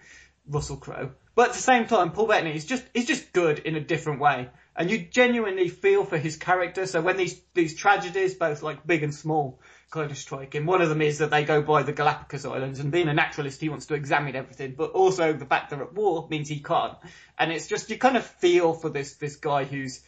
Russell 0.48 0.78
Crowe. 0.78 1.12
But 1.34 1.50
at 1.50 1.54
the 1.54 1.60
same 1.60 1.86
time, 1.86 2.12
Paul 2.12 2.28
Bettany 2.28 2.56
is 2.56 2.64
just 2.64 2.84
is 2.94 3.04
just 3.04 3.32
good 3.32 3.60
in 3.60 3.76
a 3.76 3.80
different 3.80 4.20
way, 4.20 4.48
and 4.76 4.90
you 4.90 4.98
genuinely 4.98 5.68
feel 5.68 6.04
for 6.04 6.18
his 6.18 6.36
character. 6.36 6.86
So 6.86 7.00
when 7.00 7.16
these 7.16 7.40
these 7.54 7.74
tragedies, 7.74 8.34
both 8.34 8.62
like 8.62 8.86
big 8.86 9.02
and 9.02 9.14
small, 9.14 9.60
kind 9.90 10.10
of 10.10 10.18
strike 10.18 10.54
him. 10.54 10.66
One 10.66 10.82
of 10.82 10.88
them 10.88 11.00
is 11.00 11.18
that 11.18 11.30
they 11.30 11.44
go 11.44 11.62
by 11.62 11.82
the 11.82 11.92
Galapagos 11.92 12.44
Islands, 12.44 12.80
and 12.80 12.92
being 12.92 13.08
a 13.08 13.14
naturalist, 13.14 13.60
he 13.60 13.68
wants 13.68 13.86
to 13.86 13.94
examine 13.94 14.36
everything. 14.36 14.74
But 14.76 14.90
also 14.90 15.32
the 15.32 15.46
fact 15.46 15.70
they're 15.70 15.82
at 15.82 15.94
war 15.94 16.28
means 16.30 16.48
he 16.48 16.60
can't, 16.60 16.96
and 17.38 17.50
it's 17.50 17.66
just 17.66 17.88
you 17.90 17.98
kind 17.98 18.16
of 18.16 18.26
feel 18.26 18.74
for 18.74 18.90
this 18.90 19.14
this 19.14 19.36
guy 19.36 19.64
who's 19.64 20.02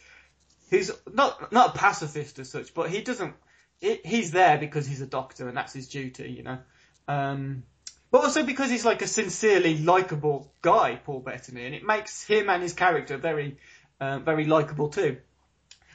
who's 0.69 0.91
not 1.11 1.51
not 1.51 1.75
a 1.75 1.79
pacifist 1.79 2.39
as 2.39 2.49
such, 2.49 2.73
but 2.73 2.89
he 2.89 3.01
doesn't. 3.01 3.33
He, 3.79 3.99
he's 4.03 4.31
there 4.31 4.57
because 4.57 4.85
he's 4.85 5.01
a 5.01 5.07
doctor 5.07 5.47
and 5.47 5.55
that's 5.57 5.73
his 5.73 5.87
duty, 5.87 6.31
you 6.31 6.43
know. 6.43 6.59
Um, 7.07 7.63
but 8.11 8.23
also 8.23 8.43
because 8.43 8.69
he's 8.69 8.85
like 8.85 9.01
a 9.01 9.07
sincerely 9.07 9.77
likable 9.77 10.51
guy, 10.61 10.95
Paul 10.95 11.19
Bettany, 11.19 11.65
and 11.65 11.75
it 11.75 11.83
makes 11.83 12.23
him 12.23 12.49
and 12.49 12.61
his 12.61 12.73
character 12.73 13.17
very, 13.17 13.57
uh, 13.99 14.19
very 14.19 14.45
likable 14.45 14.89
too. 14.89 15.17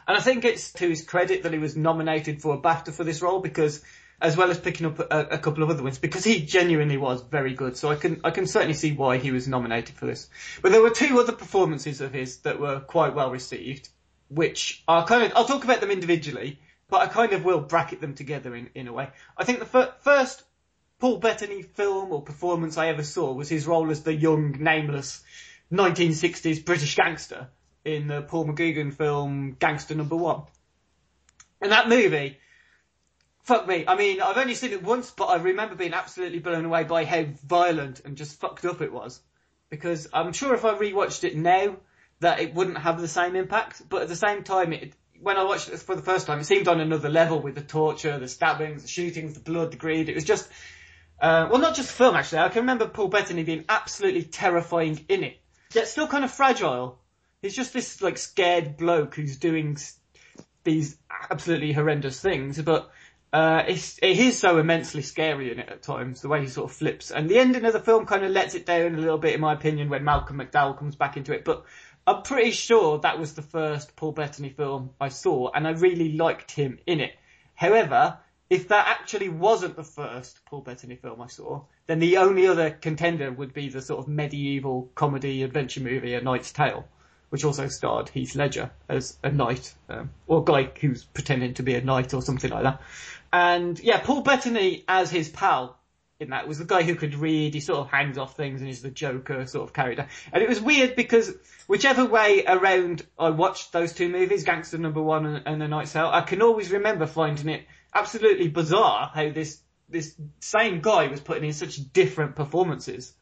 And 0.07 0.17
I 0.17 0.21
think 0.21 0.45
it's 0.45 0.73
to 0.75 0.89
his 0.89 1.03
credit 1.03 1.43
that 1.43 1.53
he 1.53 1.59
was 1.59 1.77
nominated 1.77 2.43
for 2.43 2.55
a 2.55 2.59
BAFTA 2.59 2.93
for 2.93 3.05
this 3.05 3.23
role 3.23 3.41
because, 3.41 3.83
as 4.21 4.37
well 4.37 4.51
as 4.51 4.59
picking 4.59 4.87
up 4.87 4.99
a, 4.99 5.29
a 5.33 5.39
couple 5.39 5.63
of 5.63 5.71
other 5.71 5.83
wins, 5.83 5.99
because 5.99 6.25
he 6.25 6.45
genuinely 6.45 6.99
was 6.99 7.23
very 7.23 7.55
good. 7.55 7.77
So 7.77 7.91
I 7.91 7.97
can 7.97 8.21
I 8.23 8.31
can 8.31 8.47
certainly 8.47 8.75
see 8.75 8.93
why 8.93 9.17
he 9.17 9.31
was 9.31 9.49
nominated 9.49 9.95
for 9.95 10.07
this. 10.07 10.29
But 10.61 10.73
there 10.73 10.83
were 10.83 10.91
two 10.91 11.19
other 11.21 11.33
performances 11.33 12.01
of 12.01 12.13
his 12.13 12.39
that 12.39 12.61
were 12.61 12.81
quite 12.81 13.15
well 13.15 13.31
received, 13.31 13.89
which 14.29 14.83
are 14.87 15.07
kind 15.07 15.25
of 15.25 15.33
I'll 15.35 15.47
talk 15.47 15.65
about 15.65 15.81
them 15.81 15.91
individually, 15.91 16.59
but 16.89 17.01
I 17.01 17.07
kind 17.07 17.33
of 17.33 17.45
will 17.45 17.61
bracket 17.61 18.03
them 18.03 18.15
together 18.15 18.55
in 18.55 18.69
in 18.75 18.89
a 18.89 18.93
way. 18.93 19.09
I 19.39 19.45
think 19.45 19.61
the 19.61 19.67
fir- 19.67 19.95
first 20.01 20.43
Paul 20.99 21.17
Bettany 21.17 21.63
film 21.63 22.13
or 22.13 22.21
performance 22.21 22.77
I 22.77 22.89
ever 22.89 23.03
saw 23.03 23.33
was 23.33 23.49
his 23.49 23.67
role 23.67 23.91
as 23.91 24.03
the 24.03 24.15
young, 24.15 24.53
nameless 24.61 25.23
1960s 25.73 26.65
British 26.65 26.95
gangster 26.95 27.49
in 27.85 28.09
the 28.09 28.23
Paul 28.23 28.47
McGuigan 28.47 28.93
film 28.93 29.57
Gangster 29.59 29.95
Number 29.95 30.17
One. 30.17 30.43
And 31.61 31.73
that 31.73 31.89
movie, 31.89 32.39
fuck 33.43 33.67
me. 33.67 33.85
I 33.87 33.95
mean, 33.97 34.21
I've 34.21 34.37
only 34.37 34.55
seen 34.55 34.73
it 34.73 34.83
once, 34.83 35.11
but 35.11 35.27
I 35.27 35.37
remember 35.37 35.75
being 35.75 35.95
absolutely 35.95 36.41
blown 36.41 36.65
away 36.65 36.85
by 36.85 37.05
how 37.05 37.25
violent 37.47 38.01
and 38.05 38.17
just 38.17 38.41
fucked 38.41 38.65
up 38.65 38.81
it 38.81 38.93
was. 38.93 39.21
Because 39.71 40.09
I'm 40.13 40.33
sure 40.33 40.55
if 40.55 40.65
I 40.65 40.75
rewatched 40.75 41.25
it 41.25 41.37
now, 41.37 41.77
that 42.21 42.41
it 42.41 42.55
wouldn't 42.55 42.79
have 42.79 43.01
the 43.01 43.09
same 43.09 43.37
impact. 43.37 43.83
But 43.89 44.03
at 44.03 44.09
the 44.09 44.17
same 44.17 44.43
time, 44.43 44.73
it, 44.73 44.95
when 45.21 45.37
I 45.37 45.45
watched 45.45 45.69
it 45.69 45.79
for 45.79 45.95
the 45.95 46.03
first 46.03 46.27
time, 46.27 46.41
it 46.41 46.45
seemed 46.45 46.69
on 46.69 46.81
another 46.81 47.09
level 47.09 47.41
with 47.41 47.55
the 47.55 47.63
torture, 47.63 48.19
the 48.19 48.29
stabbings, 48.29 48.83
the 48.83 48.89
shootings, 48.89 49.35
the 49.35 49.41
blood, 49.41 49.73
the 49.73 49.77
greed. 49.77 50.09
It 50.09 50.15
was 50.15 50.25
just, 50.25 50.49
uh, 51.21 51.49
well, 51.51 51.61
not 51.61 51.75
just 51.75 51.93
film 51.93 52.15
actually. 52.15 52.41
I 52.41 52.49
can 52.49 52.63
remember 52.63 52.87
Paul 52.87 53.09
Bettany 53.09 53.45
being 53.45 53.65
absolutely 53.69 54.23
terrifying 54.23 55.05
in 55.09 55.25
it, 55.25 55.41
yet 55.73 55.89
still 55.89 56.09
kind 56.09 56.25
of 56.25 56.31
fragile. 56.31 57.01
He's 57.45 57.55
just 57.55 57.75
this 57.75 58.01
like 58.01 58.17
scared 58.17 58.79
bloke 58.79 59.17
who's 59.17 59.37
doing 59.37 59.77
these 60.63 60.97
absolutely 61.31 61.73
horrendous 61.73 62.19
things, 62.19 62.63
but 62.63 62.91
uh, 63.35 63.65
it's, 63.69 63.99
it 63.99 64.19
is 64.19 64.39
so 64.39 64.57
immensely 64.57 65.03
scary 65.03 65.53
in 65.53 65.59
it 65.59 65.69
at 65.69 65.83
times, 65.83 66.23
the 66.23 66.29
way 66.29 66.41
he 66.41 66.47
sort 66.47 66.71
of 66.71 66.77
flips. 66.77 67.11
And 67.11 67.29
the 67.29 67.39
ending 67.39 67.67
of 67.67 67.75
the 67.75 67.81
film 67.81 68.07
kind 68.07 68.25
of 68.25 68.31
lets 68.31 68.55
it 68.55 68.65
down 68.65 68.95
a 68.95 68.99
little 68.99 69.19
bit, 69.19 69.35
in 69.35 69.43
my 69.43 69.53
opinion, 69.53 69.91
when 69.91 70.05
Malcolm 70.05 70.39
McDowell 70.39 70.79
comes 70.79 70.97
back 70.97 71.19
into 71.19 71.35
it. 71.35 71.45
But 71.45 71.67
I'm 72.07 72.23
pretty 72.23 72.53
sure 72.53 72.99
that 73.01 73.19
was 73.19 73.35
the 73.35 73.43
first 73.43 73.95
Paul 73.95 74.13
Bettany 74.13 74.49
film 74.49 74.93
I 74.99 75.11
saw, 75.11 75.51
and 75.51 75.69
I 75.69 75.73
really 75.73 76.13
liked 76.13 76.51
him 76.51 76.79
in 76.87 77.01
it. 77.01 77.13
However, 77.57 78.21
if 78.49 78.69
that 78.69 78.89
actually 78.89 79.29
wasn't 79.29 79.77
the 79.77 79.85
first 79.85 80.47
Paul 80.47 80.63
Bettany 80.63 80.97
film 80.97 81.21
I 81.21 81.27
saw, 81.27 81.65
then 81.89 81.99
the 81.99 82.17
only 82.17 82.47
other 82.47 82.71
contender 82.71 83.31
would 83.31 83.53
be 83.53 83.69
the 83.69 83.83
sort 83.83 84.01
of 84.01 84.09
medieval 84.09 84.91
comedy 84.95 85.43
adventure 85.43 85.81
movie 85.83 86.15
A 86.15 86.23
Knight's 86.23 86.51
Tale, 86.51 86.89
which 87.35 87.45
also 87.45 87.67
starred 87.67 88.09
Heath 88.11 88.37
Ledger 88.37 88.71
as 88.89 89.19
a 89.25 89.29
knight, 89.29 89.75
um, 89.89 90.11
or 90.29 90.43
a 90.43 90.45
guy 90.45 90.71
who's 90.81 91.03
pretending 91.03 91.55
to 91.55 91.65
be 91.65 91.75
a 91.75 91.81
knight 91.81 92.15
or 92.15 92.23
something 92.23 92.49
like 92.49 92.63
that. 92.63 92.81
And 93.33 93.77
yeah, 93.81 93.99
Paul 93.99 94.21
Bettany 94.21 94.85
as 94.87 95.11
his 95.11 95.31
pal 95.31 95.77
in 96.21 96.31
that 96.31 96.47
was 96.47 96.59
the 96.59 96.65
guy 96.65 96.85
who 96.85 96.95
could 96.95 97.17
read. 97.17 97.55
He 97.55 97.59
sort 97.59 97.81
of 97.81 97.91
hangs 97.91 98.19
off 98.19 98.37
things 98.37 98.61
and 98.61 98.71
is 98.71 98.83
the 98.83 98.91
Joker 98.93 99.47
sort 99.47 99.65
of 99.69 99.75
character. 99.75 100.07
And 100.33 100.45
it 100.45 100.49
was 100.49 100.61
weird 100.61 100.95
because 100.95 101.35
whichever 101.67 102.05
way 102.05 102.45
around 102.47 103.05
I 103.19 103.31
watched 103.31 103.73
those 103.73 103.93
two 103.93 104.09
movies, 104.09 104.45
Gangster 104.45 104.79
Number 104.79 105.03
One 105.03 105.27
and, 105.27 105.43
and 105.45 105.61
The 105.61 105.67
Knight's 105.67 105.93
Tale, 105.93 106.11
I 106.13 106.21
can 106.21 106.41
always 106.41 106.71
remember 106.71 107.07
finding 107.07 107.49
it 107.49 107.67
absolutely 107.93 108.47
bizarre 108.47 109.11
how 109.13 109.33
this 109.33 109.61
this 109.89 110.15
same 110.39 110.83
guy 110.83 111.09
was 111.09 111.19
putting 111.19 111.43
in 111.43 111.53
such 111.53 111.93
different 111.93 112.37
performances. 112.37 113.13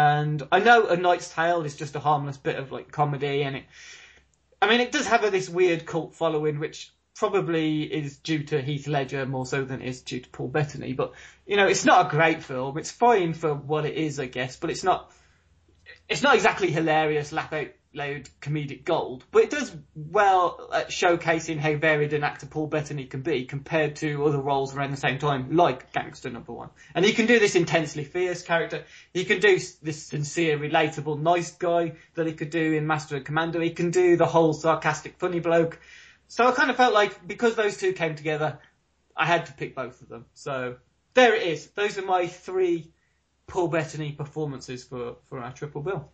And 0.00 0.42
I 0.50 0.60
know 0.60 0.86
A 0.86 0.96
Knight's 0.96 1.28
Tale 1.28 1.62
is 1.62 1.76
just 1.76 1.94
a 1.94 2.00
harmless 2.00 2.38
bit 2.38 2.56
of 2.56 2.72
like 2.72 2.90
comedy, 2.90 3.42
and 3.42 3.56
it, 3.56 3.64
I 4.62 4.66
mean, 4.66 4.80
it 4.80 4.92
does 4.92 5.06
have 5.06 5.24
a, 5.24 5.30
this 5.30 5.46
weird 5.46 5.84
cult 5.84 6.14
following, 6.14 6.58
which 6.58 6.90
probably 7.14 7.82
is 7.82 8.16
due 8.16 8.44
to 8.44 8.62
Heath 8.62 8.86
Ledger 8.86 9.26
more 9.26 9.44
so 9.44 9.62
than 9.62 9.82
it 9.82 9.88
is 9.88 10.00
due 10.00 10.20
to 10.20 10.28
Paul 10.30 10.48
Bettany. 10.48 10.94
But 10.94 11.12
you 11.46 11.56
know, 11.56 11.66
it's 11.66 11.84
not 11.84 12.06
a 12.06 12.16
great 12.16 12.42
film. 12.42 12.78
It's 12.78 12.90
fine 12.90 13.34
for 13.34 13.54
what 13.54 13.84
it 13.84 13.94
is, 13.94 14.18
I 14.18 14.24
guess, 14.24 14.56
but 14.56 14.70
it's 14.70 14.84
not. 14.84 15.12
It's 16.08 16.22
not 16.22 16.34
exactly 16.34 16.70
hilarious, 16.70 17.30
laugh 17.30 17.52
out 17.52 17.68
loud 17.92 18.28
comedic 18.40 18.84
gold, 18.84 19.24
but 19.32 19.42
it 19.42 19.50
does 19.50 19.74
well 19.94 20.70
at 20.72 20.90
showcasing 20.90 21.58
how 21.58 21.76
varied 21.76 22.12
an 22.12 22.22
actor 22.22 22.46
Paul 22.46 22.68
Bettany 22.68 23.06
can 23.06 23.22
be 23.22 23.44
compared 23.44 23.96
to 23.96 24.24
other 24.24 24.40
roles 24.40 24.74
around 24.74 24.92
the 24.92 24.96
same 24.96 25.18
time, 25.18 25.56
like 25.56 25.92
Gangster 25.92 26.30
Number 26.30 26.52
One. 26.52 26.70
And 26.94 27.04
he 27.04 27.12
can 27.12 27.26
do 27.26 27.38
this 27.38 27.56
intensely 27.56 28.04
fierce 28.04 28.42
character. 28.42 28.84
He 29.12 29.24
can 29.24 29.40
do 29.40 29.58
this 29.82 30.06
sincere, 30.06 30.58
relatable, 30.58 31.20
nice 31.20 31.50
guy 31.52 31.94
that 32.14 32.26
he 32.26 32.32
could 32.32 32.50
do 32.50 32.74
in 32.74 32.86
Master 32.86 33.16
and 33.16 33.24
Commander. 33.24 33.60
He 33.60 33.70
can 33.70 33.90
do 33.90 34.16
the 34.16 34.26
whole 34.26 34.52
sarcastic, 34.52 35.18
funny 35.18 35.40
bloke. 35.40 35.80
So 36.28 36.46
I 36.46 36.52
kind 36.52 36.70
of 36.70 36.76
felt 36.76 36.94
like 36.94 37.26
because 37.26 37.56
those 37.56 37.76
two 37.76 37.92
came 37.92 38.14
together, 38.14 38.60
I 39.16 39.26
had 39.26 39.46
to 39.46 39.52
pick 39.52 39.74
both 39.74 40.00
of 40.00 40.08
them. 40.08 40.26
So 40.34 40.76
there 41.14 41.34
it 41.34 41.42
is. 41.42 41.66
Those 41.70 41.98
are 41.98 42.02
my 42.02 42.28
three 42.28 42.92
Paul 43.48 43.66
Bettany 43.66 44.12
performances 44.12 44.84
for, 44.84 45.16
for 45.28 45.40
our 45.40 45.52
triple 45.52 45.82
bill. 45.82 46.12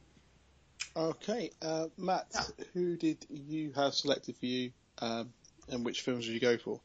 Okay, 0.97 1.50
uh, 1.61 1.88
Matt, 1.99 2.26
who 2.73 2.97
did 2.97 3.26
you 3.29 3.73
have 3.76 3.93
selected 3.93 4.37
for 4.37 4.47
you, 4.47 4.71
um, 4.99 5.31
and 5.69 5.85
which 5.85 6.00
films 6.00 6.25
did 6.25 6.33
you 6.33 6.41
go 6.41 6.57
for? 6.57 6.81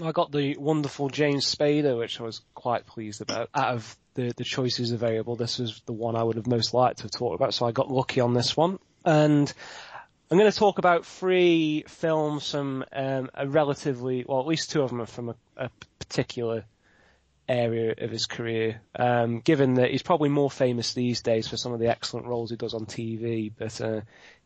I 0.00 0.12
got 0.12 0.30
the 0.30 0.56
wonderful 0.56 1.08
James 1.08 1.52
Spader, 1.52 1.98
which 1.98 2.20
I 2.20 2.22
was 2.22 2.40
quite 2.54 2.86
pleased 2.86 3.20
about. 3.20 3.50
Out 3.52 3.74
of 3.74 3.96
the, 4.14 4.32
the 4.36 4.44
choices 4.44 4.92
available, 4.92 5.34
this 5.34 5.58
was 5.58 5.82
the 5.86 5.92
one 5.92 6.14
I 6.14 6.22
would 6.22 6.36
have 6.36 6.46
most 6.46 6.72
liked 6.72 6.98
to 6.98 7.04
have 7.04 7.10
talked 7.10 7.34
about, 7.34 7.52
so 7.52 7.66
I 7.66 7.72
got 7.72 7.90
lucky 7.90 8.20
on 8.20 8.32
this 8.32 8.56
one. 8.56 8.78
And 9.04 9.52
I'm 10.30 10.38
going 10.38 10.50
to 10.50 10.56
talk 10.56 10.78
about 10.78 11.04
three 11.04 11.84
films 11.88 12.50
from 12.50 12.84
um, 12.92 13.30
a 13.34 13.48
relatively, 13.48 14.24
well, 14.28 14.40
at 14.40 14.46
least 14.46 14.70
two 14.70 14.82
of 14.82 14.90
them 14.90 15.00
are 15.00 15.06
from 15.06 15.30
a, 15.30 15.34
a 15.56 15.70
particular 15.98 16.64
area 17.48 17.94
of 17.98 18.10
his 18.10 18.26
career. 18.26 18.80
Um, 18.94 19.40
given 19.40 19.74
that 19.74 19.90
he's 19.90 20.02
probably 20.02 20.28
more 20.28 20.50
famous 20.50 20.92
these 20.92 21.22
days 21.22 21.48
for 21.48 21.56
some 21.56 21.72
of 21.72 21.80
the 21.80 21.88
excellent 21.88 22.26
roles 22.26 22.50
he 22.50 22.56
does 22.56 22.74
on 22.74 22.86
TV, 22.86 23.50
but 23.56 23.80
uh, 23.80 24.00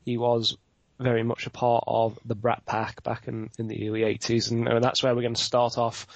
he 0.05 0.19
was 0.19 0.57
very 0.99 1.23
much 1.23 1.47
a 1.47 1.51
part 1.51 1.85
of 1.87 2.19
the 2.25 2.35
Brat 2.35 2.65
Pack 2.65 3.03
back 3.03 3.27
in, 3.27 3.51
in 3.59 3.69
the 3.69 3.89
early 3.89 4.03
80s, 4.03 4.51
and 4.51 4.83
that's 4.83 5.03
where 5.03 5.15
we're 5.15 5.23
going 5.23 5.35
to 5.35 5.43
start 5.43 5.79
off. 5.79 6.07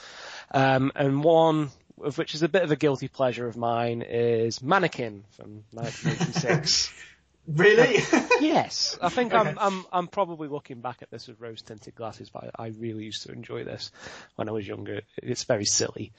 Um, 0.52 0.92
and 0.94 1.24
one 1.24 1.70
of 2.02 2.18
which 2.18 2.34
is 2.34 2.42
a 2.42 2.48
bit 2.48 2.62
of 2.62 2.70
a 2.70 2.76
guilty 2.76 3.08
pleasure 3.08 3.46
of 3.46 3.56
mine 3.56 4.02
is 4.02 4.62
Mannequin 4.62 5.24
from 5.30 5.64
1986. 5.72 6.92
Really? 7.46 7.98
yes, 8.40 8.98
I 9.00 9.08
think 9.08 9.32
Okay. 9.32 9.48
I'm, 9.48 9.58
I'm 9.58 9.86
I'm 9.92 10.06
probably 10.08 10.48
looking 10.48 10.80
back 10.80 11.02
at 11.02 11.10
this 11.10 11.28
with 11.28 11.40
rose 11.40 11.62
tinted 11.62 11.94
glasses, 11.94 12.30
but 12.30 12.50
I, 12.58 12.64
I 12.64 12.66
really 12.68 13.04
used 13.04 13.22
to 13.24 13.32
enjoy 13.32 13.64
this 13.64 13.92
when 14.34 14.48
I 14.48 14.52
was 14.52 14.66
younger. 14.66 15.02
It's 15.18 15.44
very 15.44 15.64
silly, 15.64 16.12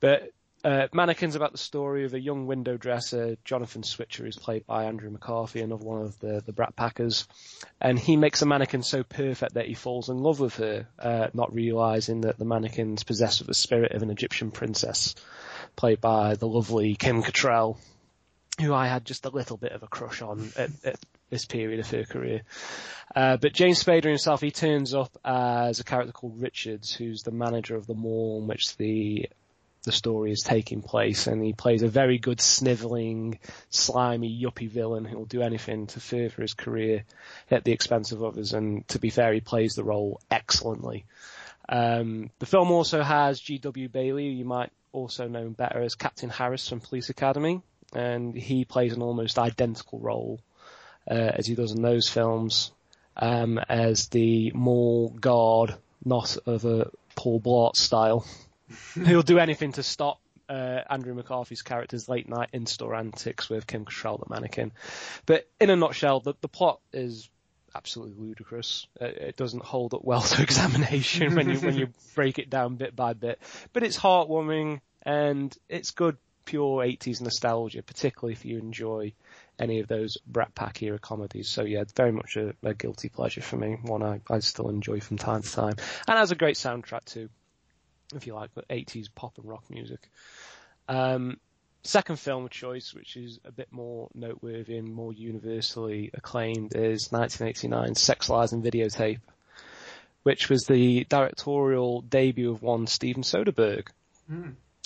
but 0.00 0.30
uh, 0.64 0.88
Mannequin's 0.94 1.36
about 1.36 1.52
the 1.52 1.58
story 1.58 2.06
of 2.06 2.14
a 2.14 2.20
young 2.20 2.46
window 2.46 2.78
dresser, 2.78 3.36
Jonathan 3.44 3.82
Switcher, 3.82 4.24
who's 4.24 4.38
played 4.38 4.66
by 4.66 4.84
Andrew 4.84 5.10
McCarthy, 5.10 5.60
another 5.60 5.84
one 5.84 6.02
of 6.02 6.18
the 6.20 6.42
the 6.44 6.52
Brat 6.52 6.74
Packers, 6.74 7.28
and 7.80 7.98
he 7.98 8.16
makes 8.16 8.42
a 8.42 8.46
mannequin 8.46 8.82
so 8.82 9.02
perfect 9.02 9.54
that 9.54 9.66
he 9.66 9.74
falls 9.74 10.08
in 10.08 10.18
love 10.18 10.40
with 10.40 10.56
her, 10.56 10.88
uh, 10.98 11.28
not 11.34 11.54
realizing 11.54 12.22
that 12.22 12.38
the 12.38 12.46
mannequin's 12.46 13.04
possessed 13.04 13.40
with 13.40 13.48
the 13.48 13.54
spirit 13.54 13.92
of 13.92 14.02
an 14.02 14.10
Egyptian 14.10 14.50
princess, 14.50 15.14
played 15.76 16.00
by 16.00 16.34
the 16.34 16.48
lovely 16.48 16.94
Kim 16.96 17.22
Cattrall 17.22 17.78
who 18.60 18.72
I 18.72 18.86
had 18.86 19.04
just 19.04 19.26
a 19.26 19.30
little 19.30 19.56
bit 19.56 19.72
of 19.72 19.82
a 19.82 19.88
crush 19.88 20.22
on 20.22 20.50
at, 20.56 20.70
at 20.84 20.96
this 21.30 21.44
period 21.44 21.80
of 21.80 21.90
her 21.90 22.04
career. 22.04 22.42
Uh, 23.14 23.36
but 23.36 23.52
James 23.52 23.82
Spader 23.82 24.04
himself, 24.04 24.40
he 24.40 24.50
turns 24.50 24.94
up 24.94 25.16
as 25.24 25.80
a 25.80 25.84
character 25.84 26.12
called 26.12 26.40
Richards, 26.40 26.94
who's 26.94 27.22
the 27.22 27.32
manager 27.32 27.76
of 27.76 27.86
the 27.86 27.94
mall 27.94 28.40
in 28.40 28.46
which 28.46 28.76
the 28.76 29.28
the 29.84 29.92
story 29.92 30.32
is 30.32 30.40
taking 30.40 30.80
place, 30.80 31.26
and 31.26 31.44
he 31.44 31.52
plays 31.52 31.82
a 31.82 31.88
very 31.88 32.18
good 32.18 32.40
snivelling, 32.40 33.38
slimy, 33.68 34.42
yuppie 34.42 34.70
villain 34.70 35.04
who 35.04 35.18
will 35.18 35.26
do 35.26 35.42
anything 35.42 35.86
to 35.88 36.00
further 36.00 36.40
his 36.40 36.54
career 36.54 37.04
at 37.50 37.64
the 37.64 37.72
expense 37.72 38.10
of 38.10 38.24
others. 38.24 38.54
And 38.54 38.86
to 38.88 38.98
be 38.98 39.10
fair, 39.10 39.32
he 39.34 39.40
plays 39.40 39.74
the 39.74 39.84
role 39.84 40.20
excellently. 40.30 41.04
Um, 41.68 42.30
the 42.38 42.46
film 42.46 42.70
also 42.70 43.02
has 43.02 43.40
G.W. 43.40 43.88
Bailey, 43.90 44.26
who 44.26 44.32
you 44.32 44.44
might 44.44 44.72
also 44.92 45.28
know 45.28 45.50
better 45.50 45.82
as 45.82 45.94
Captain 45.94 46.30
Harris 46.30 46.68
from 46.68 46.80
Police 46.80 47.10
Academy, 47.10 47.60
and 47.94 48.34
he 48.34 48.64
plays 48.64 48.92
an 48.92 49.02
almost 49.02 49.38
identical 49.38 49.98
role 49.98 50.40
uh, 51.10 51.14
as 51.14 51.46
he 51.46 51.54
does 51.54 51.72
in 51.72 51.82
those 51.82 52.08
films 52.08 52.72
um, 53.16 53.58
as 53.58 54.08
the 54.08 54.50
mall 54.52 55.08
guard, 55.10 55.74
not 56.04 56.36
of 56.46 56.64
a 56.64 56.90
Paul 57.14 57.40
Blart 57.40 57.76
style. 57.76 58.26
He'll 58.94 59.22
do 59.22 59.38
anything 59.38 59.72
to 59.72 59.82
stop 59.82 60.20
uh, 60.48 60.80
Andrew 60.88 61.14
McCarthy's 61.14 61.62
character's 61.62 62.08
late 62.08 62.28
night 62.28 62.50
in-store 62.52 62.94
antics 62.94 63.48
with 63.48 63.66
Kim 63.66 63.84
Cattrall 63.84 64.18
the 64.18 64.26
mannequin. 64.28 64.72
But 65.26 65.48
in 65.60 65.70
a 65.70 65.76
nutshell, 65.76 66.20
the, 66.20 66.34
the 66.40 66.48
plot 66.48 66.80
is 66.92 67.28
absolutely 67.74 68.22
ludicrous. 68.22 68.86
It, 69.00 69.16
it 69.16 69.36
doesn't 69.36 69.64
hold 69.64 69.94
up 69.94 70.04
well 70.04 70.20
to 70.22 70.42
examination 70.42 71.34
when 71.34 71.50
you 71.50 71.58
when 71.60 71.76
you 71.76 71.88
break 72.14 72.38
it 72.38 72.50
down 72.50 72.76
bit 72.76 72.94
by 72.94 73.12
bit. 73.14 73.40
But 73.72 73.82
it's 73.82 73.98
heartwarming 73.98 74.80
and 75.02 75.56
it's 75.68 75.90
good 75.90 76.16
pure 76.44 76.84
80s 76.84 77.20
nostalgia, 77.20 77.82
particularly 77.82 78.32
if 78.32 78.44
you 78.44 78.58
enjoy 78.58 79.12
any 79.58 79.80
of 79.80 79.88
those 79.88 80.16
Brat 80.26 80.54
Pack 80.54 80.82
era 80.82 80.98
comedies. 80.98 81.48
So 81.48 81.62
yeah, 81.62 81.84
very 81.96 82.12
much 82.12 82.36
a, 82.36 82.54
a 82.62 82.74
guilty 82.74 83.08
pleasure 83.08 83.42
for 83.42 83.56
me, 83.56 83.78
one 83.82 84.02
I, 84.02 84.20
I 84.28 84.40
still 84.40 84.68
enjoy 84.68 85.00
from 85.00 85.18
time 85.18 85.42
to 85.42 85.52
time. 85.52 85.74
And 86.08 86.18
has 86.18 86.30
a 86.30 86.36
great 86.36 86.56
soundtrack 86.56 87.04
too, 87.04 87.28
if 88.14 88.26
you 88.26 88.34
like 88.34 88.54
the 88.54 88.62
80s 88.62 89.06
pop 89.14 89.38
and 89.38 89.48
rock 89.48 89.64
music. 89.70 90.08
Um, 90.88 91.38
second 91.82 92.18
film 92.18 92.44
of 92.44 92.50
choice, 92.50 92.94
which 92.94 93.16
is 93.16 93.38
a 93.44 93.52
bit 93.52 93.68
more 93.70 94.08
noteworthy 94.14 94.76
and 94.76 94.92
more 94.92 95.12
universally 95.12 96.10
acclaimed, 96.14 96.74
is 96.74 97.08
1989's 97.08 98.00
Sex 98.00 98.28
Lies 98.28 98.52
and 98.52 98.64
Videotape, 98.64 99.20
which 100.22 100.48
was 100.48 100.64
the 100.64 101.04
directorial 101.04 102.00
debut 102.02 102.50
of 102.50 102.62
one 102.62 102.86
Steven 102.86 103.22
Soderbergh. 103.22 103.86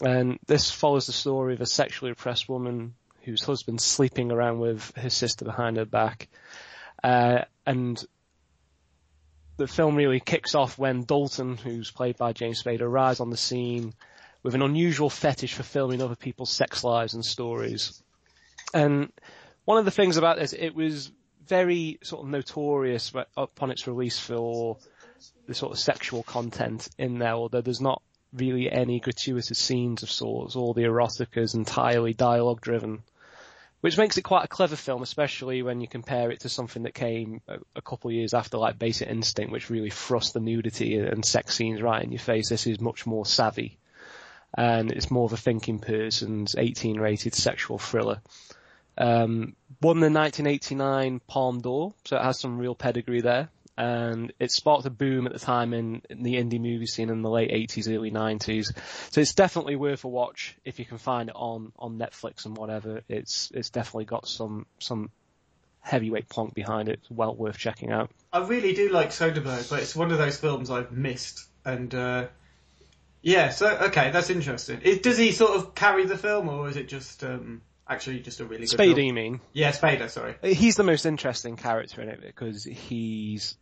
And 0.05 0.39
this 0.47 0.71
follows 0.71 1.07
the 1.07 1.13
story 1.13 1.55
of 1.55 1.61
a 1.61 1.67
sexually 1.67 2.13
repressed 2.13 2.49
woman 2.49 2.95
whose 3.23 3.43
husband's 3.43 3.85
sleeping 3.85 4.31
around 4.31 4.61
with 4.61 4.93
her 4.97 5.11
sister 5.11 5.45
behind 5.45 5.77
her 5.77 5.85
back. 5.85 6.29
Uh, 7.03 7.43
and 7.67 8.03
the 9.57 9.67
film 9.67 9.97
really 9.97 10.21
kicks 10.21 10.55
off 10.55 10.79
when 10.79 11.05
Dalton, 11.05 11.57
who's 11.57 11.91
played 11.91 12.17
by 12.17 12.33
James 12.33 12.63
Spader, 12.63 12.83
arrives 12.83 13.21
on 13.21 13.31
the 13.31 13.37
scene 13.37 13.93
with 14.43 14.55
an 14.55 14.63
unusual 14.63 15.11
fetish 15.11 15.55
for 15.55 15.65
filming 15.65 16.01
other 16.01 16.15
people's 16.15 16.51
sex 16.51 16.85
lives 16.85 17.15
and 17.15 17.25
stories. 17.25 18.03
And 18.73 19.13
one 19.65 19.79
of 19.79 19.85
the 19.85 19.91
things 19.91 20.17
about 20.17 20.39
this, 20.39 20.53
it 20.53 20.75
was 20.75 21.11
very 21.47 21.99
sort 22.03 22.25
of 22.25 22.31
notorious 22.31 23.13
upon 23.37 23.71
its 23.71 23.87
release 23.87 24.19
for 24.19 24.79
the 25.47 25.55
sort 25.55 25.73
of 25.73 25.79
sexual 25.79 26.23
content 26.23 26.89
in 26.99 27.19
there, 27.19 27.33
although 27.33 27.61
there's 27.61 27.81
not 27.81 28.03
really 28.33 28.71
any 28.71 29.01
gratuitous 29.01 29.59
scenes 29.59 30.03
of 30.03 30.11
sorts. 30.11 30.57
All 30.57 30.75
the 30.75 30.85
erotica 30.85 31.39
is 31.39 31.55
entirely 31.55 32.15
dialogue 32.15 32.61
driven, 32.61 33.03
which 33.81 33.99
makes 33.99 34.19
it 34.19 34.23
quite 34.23 34.45
a 34.45 34.49
clever 34.49 34.77
film, 34.77 35.03
especially 35.03 35.63
when 35.63 35.81
you 35.81 35.89
compare 35.89 36.31
it 36.31 36.41
to 36.41 36.49
something 36.49 36.83
that 36.83 36.95
came 36.95 37.41
a, 37.49 37.59
a 37.77 37.83
couple 37.83 38.11
of 38.11 38.15
years 38.15 38.35
after, 38.35 38.59
like 38.59 38.79
Basic 38.79 39.09
Instinct, 39.09 39.53
which 39.53 39.71
really 39.71 39.91
thrust 39.91 40.35
the 40.35 40.41
nudity 40.41 40.99
and 40.99 41.25
sex 41.25 41.55
scenes 41.55 41.81
right 41.81 42.03
in 42.03 42.13
your 42.13 42.21
face. 42.21 42.49
This 42.49 42.67
is 42.67 42.81
much 42.81 43.07
more 43.07 43.25
savvy, 43.25 43.79
and 44.57 44.91
it's 44.91 45.11
more 45.11 45.25
of 45.25 45.33
a 45.33 45.37
thinking 45.37 45.79
person's 45.79 46.55
18 46.57 47.01
rated 47.01 47.35
sexual 47.35 47.79
thriller. 47.79 48.21
Um, 48.97 49.55
won 49.81 50.01
the 50.01 50.11
1989 50.11 51.21
Palme 51.29 51.61
d'Or, 51.61 51.95
so 52.05 52.17
it 52.17 52.23
has 52.23 52.41
some 52.41 52.59
real 52.59 52.75
pedigree 52.75 53.21
there 53.21 53.49
and 53.79 54.33
it 54.41 54.51
sparked 54.51 54.87
a 54.87 54.91
boom 54.91 55.29
at 55.29 55.33
the 55.33 55.39
time 55.39 55.73
in, 55.73 56.03
in 56.11 56.25
the 56.25 56.35
indie 56.35 56.61
movie 56.61 56.87
scene 56.87 57.11
in 57.11 57.23
the 57.23 57.31
late 57.31 57.53
80s, 57.53 57.95
early 57.95 58.11
90s. 58.11 58.77
So 59.13 59.21
it's 59.21 59.35
definitely 59.35 59.77
worth 59.77 60.03
a 60.03 60.09
watch 60.09 60.57
if 60.65 60.81
you 60.81 60.85
can 60.85 60.99
find 60.99 61.29
it 61.29 61.37
on, 61.37 61.71
on 61.79 61.97
Netflix 61.97 62.45
and 62.45 62.57
whatever. 62.57 63.03
It's, 63.09 63.53
it's 63.55 63.71
definitely 63.71 64.07
got 64.07 64.27
some, 64.27 64.67
some 64.81 65.11
heavyweight 65.79 66.29
plonk 66.29 66.55
behind 66.55 66.89
it. 66.89 66.99
It's 67.03 67.11
well 67.11 67.37
worth 67.37 67.57
checking 67.57 67.93
out. 67.93 68.11
I 68.33 68.45
really 68.45 68.75
do 68.75 68.89
like 68.89 69.11
Soderbergh, 69.11 69.71
but 69.71 69.79
it's 69.81 69.95
one 69.95 70.11
of 70.11 70.19
those 70.19 70.37
films 70.37 70.73
I've 70.73 70.91
missed. 70.91 71.47
And 71.65 71.95
uh, 71.95 72.27
yeah, 73.23 73.51
so 73.51 73.69
okay, 73.69 74.11
that's 74.11 74.29
interesting. 74.29 74.81
Is, 74.83 74.99
does 74.99 75.19
he 75.19 75.31
sort 75.31 75.53
of 75.53 75.77
carry 75.77 76.05
the 76.05 76.19
film, 76.19 76.49
or 76.49 76.69
is 76.69 76.77
it 76.77 76.89
just 76.89 77.23
um, 77.23 77.63
actually 77.89 78.19
just 78.21 78.41
a 78.41 78.45
really 78.45 78.67
good 78.67 78.77
Spader, 78.77 78.95
film? 78.97 79.07
you 79.07 79.13
mean? 79.13 79.41
Yeah, 79.53 79.71
Spader. 79.71 80.11
Sorry. 80.11 80.35
He's 80.43 80.75
the 80.75 80.83
most 80.83 81.07
interesting 81.07 81.55
character 81.55 82.03
in 82.03 82.09
it 82.09 82.21
because 82.21 82.65
he's 82.65 83.57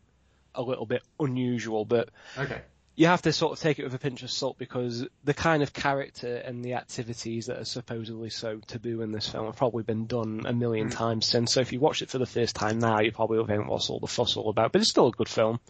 a 0.57 0.63
little 0.63 0.87
bit 0.87 1.03
unusual, 1.21 1.85
but 1.85 2.09
Okay. 2.37 2.63
you 2.95 3.07
have 3.07 3.23
to 3.23 3.33
sort 3.33 3.53
of 3.53 3.61
take 3.61 3.79
it 3.79 3.85
with 3.85 3.95
a 3.95 3.99
pinch 3.99 4.23
of 4.23 4.31
salt 4.31 4.57
because 4.59 5.07
the 5.23 5.35
kind 5.35 5.63
of 5.63 5.73
character 5.73 6.37
and 6.37 6.65
the 6.65 6.75
activities 6.75 7.47
that 7.47 7.59
are 7.59 7.65
supposedly 7.65 8.31
so 8.31 8.59
taboo 8.67 9.03
in 9.03 9.13
this 9.13 9.29
film 9.29 9.47
have 9.47 9.57
probably 9.57 9.83
been 9.83 10.07
done 10.07 10.43
a 10.47 10.53
million 10.53 10.89
times 10.89 11.27
since. 11.27 11.53
So 11.53 11.61
if 11.61 11.73
you 11.73 11.81
watch 11.81 12.01
it 12.03 12.11
for 12.11 12.19
the 12.19 12.27
first 12.27 12.57
time 12.57 12.79
now, 12.79 13.01
you 13.01 13.13
probably 13.13 13.39
will 13.39 13.47
think, 13.47 13.69
what's 13.69 13.91
all 13.91 14.01
the 14.01 14.07
fuss 14.07 14.37
all 14.37 14.49
about? 14.49 14.73
But 14.73 14.81
it's 14.81 14.91
still 14.91 15.09
a 15.09 15.13
good 15.13 15.29
film. 15.29 15.61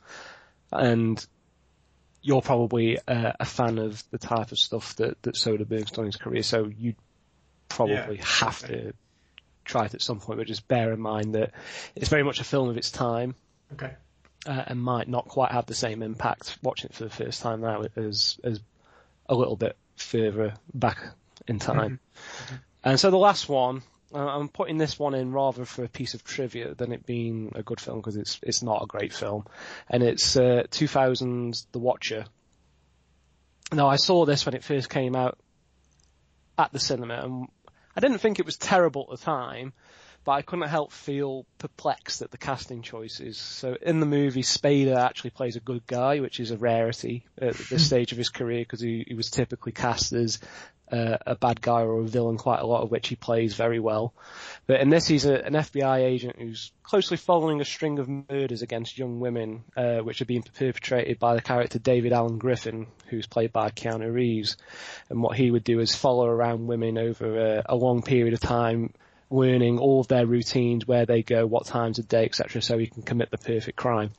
And 0.70 1.24
you're 2.22 2.42
probably 2.42 2.98
uh, 3.06 3.32
a 3.38 3.44
fan 3.44 3.78
of 3.78 4.02
the 4.10 4.18
type 4.18 4.50
of 4.52 4.58
stuff 4.58 4.96
that, 4.96 5.20
that 5.22 5.34
Soderbergh's 5.34 5.90
done 5.92 6.04
in 6.04 6.12
his 6.12 6.16
career, 6.16 6.42
so 6.42 6.66
you 6.66 6.94
probably 7.68 8.16
Yeah. 8.18 8.24
have 8.24 8.60
to 8.66 8.92
try 9.64 9.84
it 9.86 9.94
at 9.94 10.02
some 10.02 10.20
point, 10.20 10.38
but 10.38 10.46
just 10.46 10.66
bear 10.68 10.92
in 10.92 11.00
mind 11.00 11.34
that 11.34 11.52
it's 11.96 12.08
very 12.08 12.22
much 12.22 12.40
a 12.40 12.44
film 12.44 12.68
of 12.68 12.76
its 12.76 12.90
time 12.90 13.34
Okay. 13.72 13.92
Uh, 14.46 14.64
and 14.66 14.80
might 14.80 15.08
not 15.08 15.26
quite 15.28 15.52
have 15.52 15.66
the 15.66 15.74
same 15.74 16.02
impact 16.02 16.56
watching 16.62 16.90
it 16.90 16.94
for 16.94 17.04
the 17.04 17.10
first 17.10 17.42
time 17.42 17.60
now 17.60 17.84
as 17.96 18.38
as 18.44 18.60
a 19.28 19.34
little 19.34 19.56
bit 19.56 19.76
further 19.96 20.54
back 20.72 20.98
in 21.48 21.58
time. 21.58 22.00
And 22.84 23.00
so 23.00 23.10
the 23.10 23.18
last 23.18 23.48
one, 23.48 23.82
uh, 24.14 24.18
I'm 24.18 24.48
putting 24.48 24.78
this 24.78 24.98
one 24.98 25.14
in 25.14 25.32
rather 25.32 25.64
for 25.64 25.84
a 25.84 25.88
piece 25.88 26.14
of 26.14 26.22
trivia 26.22 26.74
than 26.74 26.92
it 26.92 27.04
being 27.04 27.52
a 27.54 27.62
good 27.62 27.80
film 27.80 27.98
because 27.98 28.16
it's 28.16 28.38
it's 28.42 28.62
not 28.62 28.82
a 28.82 28.86
great 28.86 29.12
film, 29.12 29.46
and 29.90 30.02
it's 30.02 30.36
uh, 30.36 30.64
2000's 30.70 31.66
The 31.72 31.78
Watcher. 31.78 32.24
Now 33.72 33.88
I 33.88 33.96
saw 33.96 34.24
this 34.24 34.46
when 34.46 34.54
it 34.54 34.62
first 34.62 34.88
came 34.88 35.16
out 35.16 35.38
at 36.56 36.72
the 36.72 36.78
cinema, 36.78 37.24
and 37.24 37.48
I 37.96 38.00
didn't 38.00 38.18
think 38.18 38.38
it 38.38 38.46
was 38.46 38.56
terrible 38.56 39.08
at 39.10 39.18
the 39.18 39.24
time, 39.24 39.72
but 40.26 40.32
I 40.32 40.42
couldn't 40.42 40.68
help 40.68 40.90
feel 40.90 41.46
perplexed 41.58 42.20
at 42.20 42.32
the 42.32 42.36
casting 42.36 42.82
choices. 42.82 43.38
So 43.38 43.76
in 43.80 44.00
the 44.00 44.06
movie, 44.06 44.42
Spader 44.42 44.96
actually 44.96 45.30
plays 45.30 45.54
a 45.54 45.60
good 45.60 45.86
guy, 45.86 46.18
which 46.18 46.40
is 46.40 46.50
a 46.50 46.56
rarity 46.56 47.24
at 47.40 47.54
this 47.54 47.86
stage 47.86 48.10
of 48.10 48.18
his 48.18 48.28
career 48.28 48.62
because 48.62 48.80
he, 48.80 49.04
he 49.06 49.14
was 49.14 49.30
typically 49.30 49.70
cast 49.70 50.12
as 50.12 50.40
uh, 50.90 51.18
a 51.24 51.36
bad 51.36 51.60
guy 51.60 51.82
or 51.82 52.00
a 52.00 52.04
villain, 52.04 52.38
quite 52.38 52.58
a 52.58 52.66
lot 52.66 52.82
of 52.82 52.90
which 52.90 53.06
he 53.06 53.14
plays 53.14 53.54
very 53.54 53.78
well. 53.78 54.14
But 54.66 54.80
in 54.80 54.90
this, 54.90 55.06
he's 55.06 55.26
a, 55.26 55.44
an 55.44 55.52
FBI 55.52 55.98
agent 56.00 56.36
who's 56.40 56.72
closely 56.82 57.18
following 57.18 57.60
a 57.60 57.64
string 57.64 58.00
of 58.00 58.08
murders 58.08 58.62
against 58.62 58.98
young 58.98 59.20
women, 59.20 59.62
uh, 59.76 59.98
which 59.98 60.22
are 60.22 60.26
being 60.26 60.42
perpetrated 60.42 61.20
by 61.20 61.36
the 61.36 61.40
character 61.40 61.78
David 61.78 62.12
Allen 62.12 62.38
Griffin, 62.38 62.88
who's 63.10 63.28
played 63.28 63.52
by 63.52 63.70
Keanu 63.70 64.12
Reeves. 64.12 64.56
And 65.08 65.22
what 65.22 65.36
he 65.36 65.52
would 65.52 65.64
do 65.64 65.78
is 65.78 65.94
follow 65.94 66.26
around 66.26 66.66
women 66.66 66.98
over 66.98 67.58
a, 67.58 67.62
a 67.66 67.76
long 67.76 68.02
period 68.02 68.34
of 68.34 68.40
time, 68.40 68.92
learning 69.30 69.78
all 69.78 70.00
of 70.00 70.08
their 70.08 70.26
routines, 70.26 70.86
where 70.86 71.06
they 71.06 71.22
go, 71.22 71.46
what 71.46 71.66
times 71.66 71.98
of 71.98 72.08
day, 72.08 72.24
etc., 72.24 72.62
so 72.62 72.78
he 72.78 72.86
can 72.86 73.02
commit 73.02 73.30
the 73.30 73.38
perfect 73.38 73.76
crime. 73.76 74.10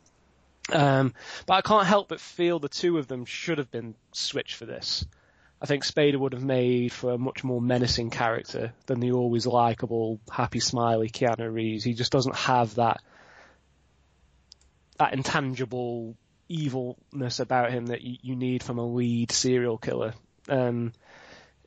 Um, 0.72 1.14
but 1.46 1.54
I 1.54 1.62
can't 1.62 1.88
help 1.88 2.10
but 2.10 2.20
feel 2.20 2.60
the 2.60 2.70
two 2.70 2.98
of 2.98 3.08
them 3.08 3.26
should 3.26 3.58
have 3.58 3.72
been 3.72 3.96
switched 4.12 4.56
for 4.56 4.66
this. 4.66 5.06
I 5.62 5.66
think 5.66 5.84
Spader 5.84 6.18
would 6.18 6.34
have 6.34 6.44
made 6.44 6.92
for 6.92 7.14
a 7.14 7.18
much 7.18 7.44
more 7.44 7.62
menacing 7.62 8.12
character 8.12 8.74
than 8.86 9.00
the 9.00 9.14
always 9.14 9.48
likable, 9.48 10.20
happy, 10.30 10.60
smiley 10.60 11.10
Keanu 11.10 11.52
Reeves. 11.52 11.84
He 11.84 11.94
just 11.94 12.12
doesn't 12.12 12.36
have 12.36 12.76
that 12.76 13.02
that 15.00 15.14
intangible 15.14 16.16
evilness 16.50 17.40
about 17.40 17.72
him 17.72 17.88
that 17.88 18.02
you, 18.02 18.18
you 18.22 18.36
need 18.36 18.64
from 18.64 18.80
a 18.80 18.86
lead 18.86 19.32
serial 19.32 19.78
killer. 19.78 20.14
Um, 20.50 20.92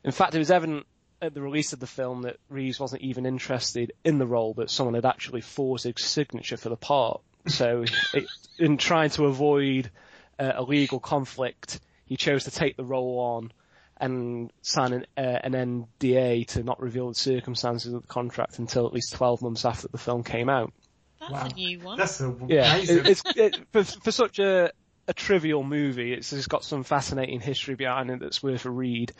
in 0.03 0.11
fact, 0.11 0.35
it 0.35 0.39
was 0.39 0.51
evident 0.51 0.85
at 1.21 1.33
the 1.33 1.41
release 1.41 1.73
of 1.73 1.79
the 1.79 1.87
film 1.87 2.23
that 2.23 2.37
Reeves 2.49 2.79
wasn't 2.79 3.01
even 3.03 3.25
interested 3.25 3.93
in 4.03 4.17
the 4.17 4.25
role, 4.25 4.53
but 4.53 4.69
someone 4.69 4.95
had 4.95 5.05
actually 5.05 5.41
forged 5.41 5.83
his 5.83 5.93
signature 5.97 6.57
for 6.57 6.69
the 6.69 6.75
part. 6.77 7.21
So, 7.47 7.85
it, 8.13 8.25
in 8.57 8.77
trying 8.77 9.11
to 9.11 9.25
avoid 9.25 9.91
uh, 10.39 10.53
a 10.55 10.63
legal 10.63 10.99
conflict, 10.99 11.79
he 12.05 12.17
chose 12.17 12.45
to 12.45 12.51
take 12.51 12.75
the 12.75 12.83
role 12.83 13.19
on 13.19 13.51
and 13.97 14.51
sign 14.63 14.93
an, 14.93 15.05
uh, 15.15 15.21
an 15.43 15.87
NDA 15.99 16.47
to 16.47 16.63
not 16.63 16.81
reveal 16.81 17.09
the 17.09 17.15
circumstances 17.15 17.93
of 17.93 18.01
the 18.01 18.07
contract 18.07 18.57
until 18.57 18.87
at 18.87 18.93
least 18.93 19.13
12 19.13 19.43
months 19.43 19.63
after 19.63 19.87
the 19.87 19.99
film 19.99 20.23
came 20.23 20.49
out. 20.49 20.73
That's 21.19 21.31
Wow. 21.31 21.49
a 21.51 21.53
new 21.53 21.79
one. 21.79 21.97
That's 21.99 22.19
a, 22.19 22.35
Yeah, 22.47 22.77
it, 22.77 23.07
it's 23.07 23.23
it, 23.35 23.55
for, 23.71 23.83
for 23.83 24.11
such 24.11 24.39
a, 24.39 24.71
a 25.07 25.13
trivial 25.13 25.63
movie. 25.63 26.13
It's, 26.13 26.33
it's 26.33 26.47
got 26.47 26.63
some 26.63 26.83
fascinating 26.83 27.41
history 27.41 27.75
behind 27.75 28.09
it 28.09 28.19
that's 28.19 28.41
worth 28.41 28.65
a 28.65 28.71
read. 28.71 29.11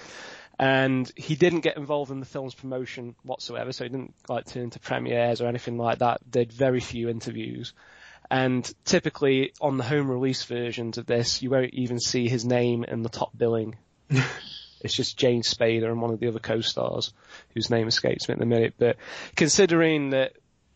And 0.61 1.11
he 1.15 1.33
didn't 1.35 1.61
get 1.61 1.75
involved 1.75 2.11
in 2.11 2.19
the 2.19 2.25
film's 2.27 2.53
promotion 2.53 3.15
whatsoever, 3.23 3.73
so 3.73 3.83
he 3.83 3.89
didn't 3.89 4.13
like 4.29 4.45
turn 4.45 4.69
to 4.69 4.79
premieres 4.79 5.41
or 5.41 5.47
anything 5.47 5.75
like 5.75 5.99
that. 5.99 6.21
Did 6.29 6.53
very 6.53 6.79
few 6.79 7.09
interviews. 7.09 7.73
And 8.29 8.71
typically 8.85 9.53
on 9.59 9.77
the 9.77 9.83
home 9.83 10.07
release 10.07 10.43
versions 10.43 10.99
of 10.99 11.07
this, 11.07 11.41
you 11.41 11.49
won't 11.49 11.73
even 11.73 11.99
see 11.99 12.29
his 12.29 12.45
name 12.45 12.83
in 12.83 13.01
the 13.01 13.09
top 13.09 13.35
billing. 13.35 13.75
it's 14.81 14.93
just 14.93 15.17
Jane 15.17 15.41
Spader 15.41 15.89
and 15.89 15.99
one 15.99 16.13
of 16.13 16.19
the 16.19 16.27
other 16.27 16.37
co-stars, 16.37 17.11
whose 17.55 17.71
name 17.71 17.87
escapes 17.87 18.29
me 18.29 18.33
at 18.33 18.39
the 18.39 18.45
minute. 18.45 18.75
But 18.77 18.97
considering 19.35 20.11
that 20.11 20.33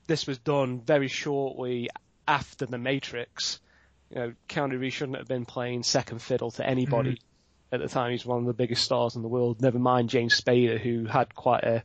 this 0.07 0.25
was 0.25 0.39
done 0.39 0.81
very 0.81 1.09
shortly 1.09 1.91
after 2.27 2.65
The 2.65 2.79
Matrix, 2.79 3.59
you 4.09 4.17
know, 4.17 4.33
Keanu 4.49 4.79
Reeves 4.79 4.95
shouldn't 4.95 5.19
have 5.19 5.27
been 5.27 5.45
playing 5.45 5.83
second 5.83 6.23
fiddle 6.23 6.49
to 6.51 6.67
anybody 6.67 7.11
mm. 7.11 7.19
At 7.71 7.80
the 7.80 7.88
time. 7.88 8.12
He's 8.12 8.25
one 8.25 8.39
of 8.39 8.45
the 8.45 8.54
biggest 8.54 8.84
stars 8.84 9.15
in 9.15 9.21
the 9.21 9.28
world. 9.28 9.62
Never 9.62 9.80
mind 9.80 10.10
James 10.10 10.39
Spader, 10.39 10.80
who 10.80 11.06
had 11.06 11.34
quite 11.36 11.63
a 11.63 11.84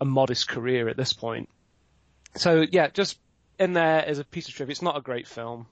a 0.00 0.04
modest 0.04 0.48
career 0.48 0.88
at 0.88 0.96
this 0.96 1.12
point. 1.12 1.48
So 2.34 2.66
yeah, 2.68 2.88
just 2.88 3.18
in 3.58 3.72
there 3.72 4.04
as 4.04 4.18
a 4.18 4.24
piece 4.24 4.48
of 4.48 4.54
trivia. 4.54 4.72
It's 4.72 4.82
not 4.82 4.96
a 4.96 5.00
great 5.00 5.28
film. 5.28 5.66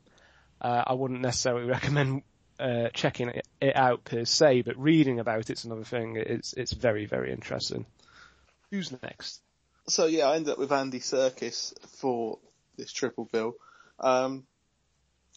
Uh, 0.60 0.84
I 0.86 0.92
wouldn't 0.92 1.20
necessarily 1.20 1.66
recommend 1.68 2.22
uh, 2.58 2.88
checking 2.92 3.28
it, 3.28 3.46
out 3.74 4.04
per 4.04 4.24
se, 4.24 4.62
but 4.62 4.78
reading 4.78 5.18
about 5.18 5.50
it's 5.50 5.64
another 5.64 5.84
thing. 5.84 6.16
It's 6.16 6.52
it's 6.52 6.72
very 6.72 7.06
very 7.06 7.32
interesting. 7.32 7.86
Who's 8.70 8.92
next? 9.02 9.40
So 9.88 10.06
yeah, 10.06 10.26
I 10.26 10.36
ended 10.36 10.52
up 10.52 10.58
with 10.58 10.70
Andy 10.70 11.00
Serkis 11.00 11.72
for 11.98 12.38
this 12.76 12.92
triple 12.92 13.28
bill, 13.30 13.54
um, 13.98 14.44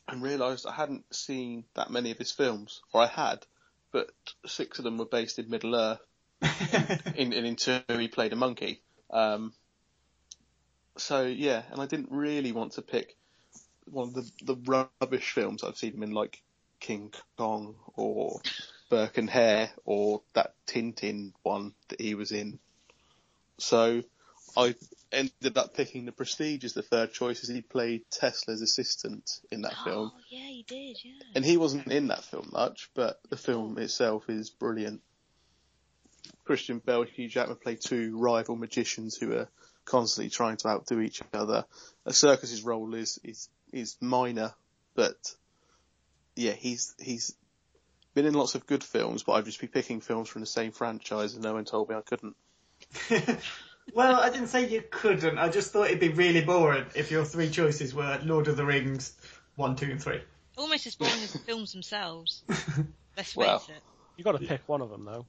and 0.08 0.22
realised 0.22 0.66
I 0.66 0.74
hadn't 0.74 1.14
seen 1.14 1.66
that 1.76 1.92
many 1.92 2.12
of 2.12 2.18
his 2.18 2.32
films, 2.32 2.82
or 2.94 3.02
I 3.02 3.08
had, 3.08 3.46
but 3.92 4.12
six 4.46 4.80
of 4.80 4.84
them 4.84 4.98
were 4.98 5.06
based 5.06 5.40
in 5.40 5.50
Middle 5.50 5.76
Earth. 5.76 6.00
in, 7.16 7.32
in, 7.32 7.46
in 7.46 7.56
two, 7.56 7.80
he 7.88 8.08
played 8.08 8.34
a 8.34 8.36
monkey. 8.36 8.82
Um, 9.10 9.54
so 10.98 11.24
yeah, 11.24 11.64
and 11.72 11.82
I 11.82 11.86
didn't 11.86 12.12
really 12.12 12.52
want 12.52 12.74
to 12.74 12.82
pick 12.82 13.16
one 13.86 14.10
of 14.10 14.14
the 14.14 14.32
the 14.44 14.88
rubbish 15.02 15.32
films 15.32 15.64
I've 15.64 15.78
seen 15.78 15.94
him 15.94 16.04
in, 16.04 16.12
like 16.12 16.42
King 16.80 17.14
Kong 17.38 17.76
or 17.96 18.42
Burke 18.90 19.18
and 19.18 19.30
Hare 19.30 19.72
or 19.86 20.22
that 20.34 20.54
Tintin 20.68 21.34
one 21.42 21.74
that 21.88 22.02
he 22.02 22.16
was 22.16 22.32
in. 22.32 22.60
So 23.58 24.04
I 24.58 24.76
ended 25.14 25.58
up 25.58 25.76
picking 25.76 26.06
The 26.06 26.12
Prestige 26.12 26.64
as 26.64 26.74
the 26.74 26.82
third 26.82 27.14
choice 27.14 27.44
as 27.44 27.50
he 27.50 27.62
played 27.62 28.04
Tesla's 28.10 28.62
assistant 28.62 29.40
in 29.52 29.62
that 29.62 29.74
oh, 29.82 29.84
film. 29.84 30.12
Oh, 30.14 30.20
yeah, 30.30 30.48
he 30.48 30.66
did, 30.68 30.98
yeah. 31.04 31.12
And 31.36 31.46
he 31.46 31.58
wasn't 31.58 31.88
in 31.88 32.08
that 32.08 32.24
film 32.24 32.50
much, 32.52 32.90
but 32.94 33.20
the 33.30 33.38
film 33.38 33.76
oh. 33.78 33.82
itself 33.82 34.30
is 34.30 34.50
brilliant. 34.50 35.02
Christian 36.46 36.80
Bale, 36.80 37.04
Hugh 37.04 37.30
Jackman 37.30 37.58
play 37.58 37.76
two 37.76 38.18
rival 38.18 38.56
magicians 38.56 39.16
who 39.16 39.34
are 39.34 39.50
constantly 39.86 40.30
trying 40.30 40.58
to 40.58 40.68
outdo 40.68 41.00
each 41.00 41.22
other. 41.34 41.66
A 42.06 42.12
Serkis's 42.12 42.64
role 42.64 42.94
is, 42.94 43.20
is, 43.24 43.50
is 43.72 43.98
minor, 44.02 44.54
but 44.96 45.36
yeah, 46.36 46.52
he's, 46.52 46.96
he's 47.00 47.36
been 48.14 48.26
in 48.26 48.34
lots 48.34 48.56
of 48.56 48.66
good 48.66 48.84
films, 48.84 49.24
but 49.24 49.34
I'd 49.34 49.46
just 49.46 49.62
be 49.62 49.68
picking 49.68 50.02
films 50.02 50.30
from 50.30 50.42
the 50.42 50.48
same 50.48 50.72
franchise 50.72 51.34
and 51.34 51.44
no 51.44 51.54
one 51.54 51.66
told 51.66 51.90
me 51.90 51.96
I 51.96 52.02
couldn't. 52.02 52.36
well, 53.94 54.16
I 54.20 54.30
didn't 54.30 54.48
say 54.48 54.68
you 54.68 54.84
couldn't. 54.90 55.38
I 55.38 55.50
just 55.50 55.72
thought 55.72 55.88
it'd 55.88 56.00
be 56.00 56.10
really 56.10 56.42
boring 56.42 56.86
if 56.96 57.12
your 57.12 57.26
three 57.26 57.50
choices 57.50 57.94
were 57.94 58.20
Lord 58.24 58.48
of 58.48 58.58
the 58.58 58.66
Rings, 58.66 59.14
one, 59.56 59.76
two, 59.76 59.92
and 59.92 60.02
three. 60.02 60.22
Almost 60.58 60.88
as 60.88 60.96
boring 60.96 61.14
as 61.24 61.34
the 61.34 61.40
films 61.40 61.74
themselves. 61.74 62.44
Let's 63.18 63.34
face 63.34 63.36
Well. 63.36 63.64
it. 63.70 63.82
You 64.18 64.24
got 64.24 64.40
to 64.40 64.46
pick 64.46 64.62
one 64.68 64.82
of 64.82 64.90
them 64.90 65.06
though. 65.06 65.26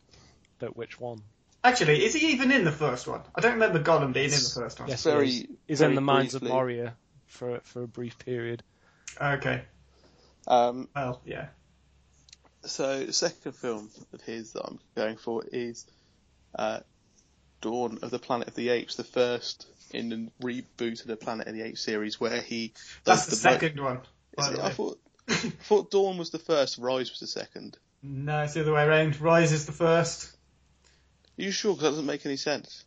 But 0.58 0.76
which 0.76 1.00
one? 1.00 1.20
Actually, 1.64 2.04
is 2.04 2.12
he 2.14 2.32
even 2.32 2.52
in 2.52 2.64
the 2.64 2.70
first 2.72 3.06
one? 3.08 3.22
I 3.34 3.40
don't 3.40 3.54
remember 3.54 3.82
Gollum 3.82 4.12
being 4.12 4.26
in 4.26 4.30
the 4.32 4.52
first 4.54 4.78
one. 4.78 4.88
Yes, 4.88 5.02
Very- 5.04 5.30
he 5.30 5.40
is. 5.40 5.46
He's 5.66 5.78
very 5.80 5.92
in 5.92 5.94
the 5.96 6.00
Mines 6.02 6.32
briefly. 6.32 6.48
of 6.48 6.52
Moria 6.54 6.94
for 7.26 7.60
for 7.64 7.82
a 7.82 7.88
brief 7.88 8.18
period. 8.18 8.62
Okay. 9.20 9.62
Um, 10.46 10.88
Well, 10.94 11.20
yeah. 11.24 11.48
So 12.62 13.04
the 13.06 13.12
second 13.12 13.52
film 13.52 13.90
of 14.12 14.20
his 14.22 14.52
that 14.52 14.64
I'm 14.64 14.78
going 14.94 15.16
for 15.16 15.42
is 15.50 15.86
uh, 16.58 16.80
Dawn 17.64 17.98
of 18.02 18.10
the 18.10 18.18
Planet 18.18 18.48
of 18.48 18.54
the 18.54 18.68
Apes, 18.68 18.96
the 18.96 19.04
first 19.04 19.66
in 19.90 20.08
the 20.10 20.30
reboot 20.46 21.00
of 21.00 21.06
the 21.06 21.16
Planet 21.16 21.46
of 21.48 21.54
the 21.54 21.62
Apes 21.62 21.80
series 21.80 22.20
where 22.20 22.40
he. 22.42 22.74
That's 23.04 23.26
does 23.26 23.40
the, 23.42 23.48
mo- 23.48 23.54
second 23.54 23.80
one. 23.82 24.00
by 24.36 24.50
the 24.50 24.58
it? 24.58 24.64
I 24.64 24.70
thought, 24.70 24.98
I 25.28 25.32
thought 25.34 25.90
Dawn 25.90 26.18
was 26.18 26.28
the 26.30 26.38
first, 26.38 26.76
Rise 26.78 27.10
was 27.10 27.20
the 27.20 27.26
second. 27.26 27.78
No, 28.02 28.42
it's 28.42 28.52
the 28.52 28.60
other 28.60 28.74
way 28.74 28.84
around. 28.84 29.18
Rise 29.18 29.50
is 29.52 29.64
the 29.64 29.72
first. 29.72 30.36
Are 31.38 31.42
you 31.42 31.50
sure? 31.50 31.72
Because 31.72 31.84
that 31.84 31.90
doesn't 31.90 32.06
make 32.06 32.26
any 32.26 32.36
sense. 32.36 32.84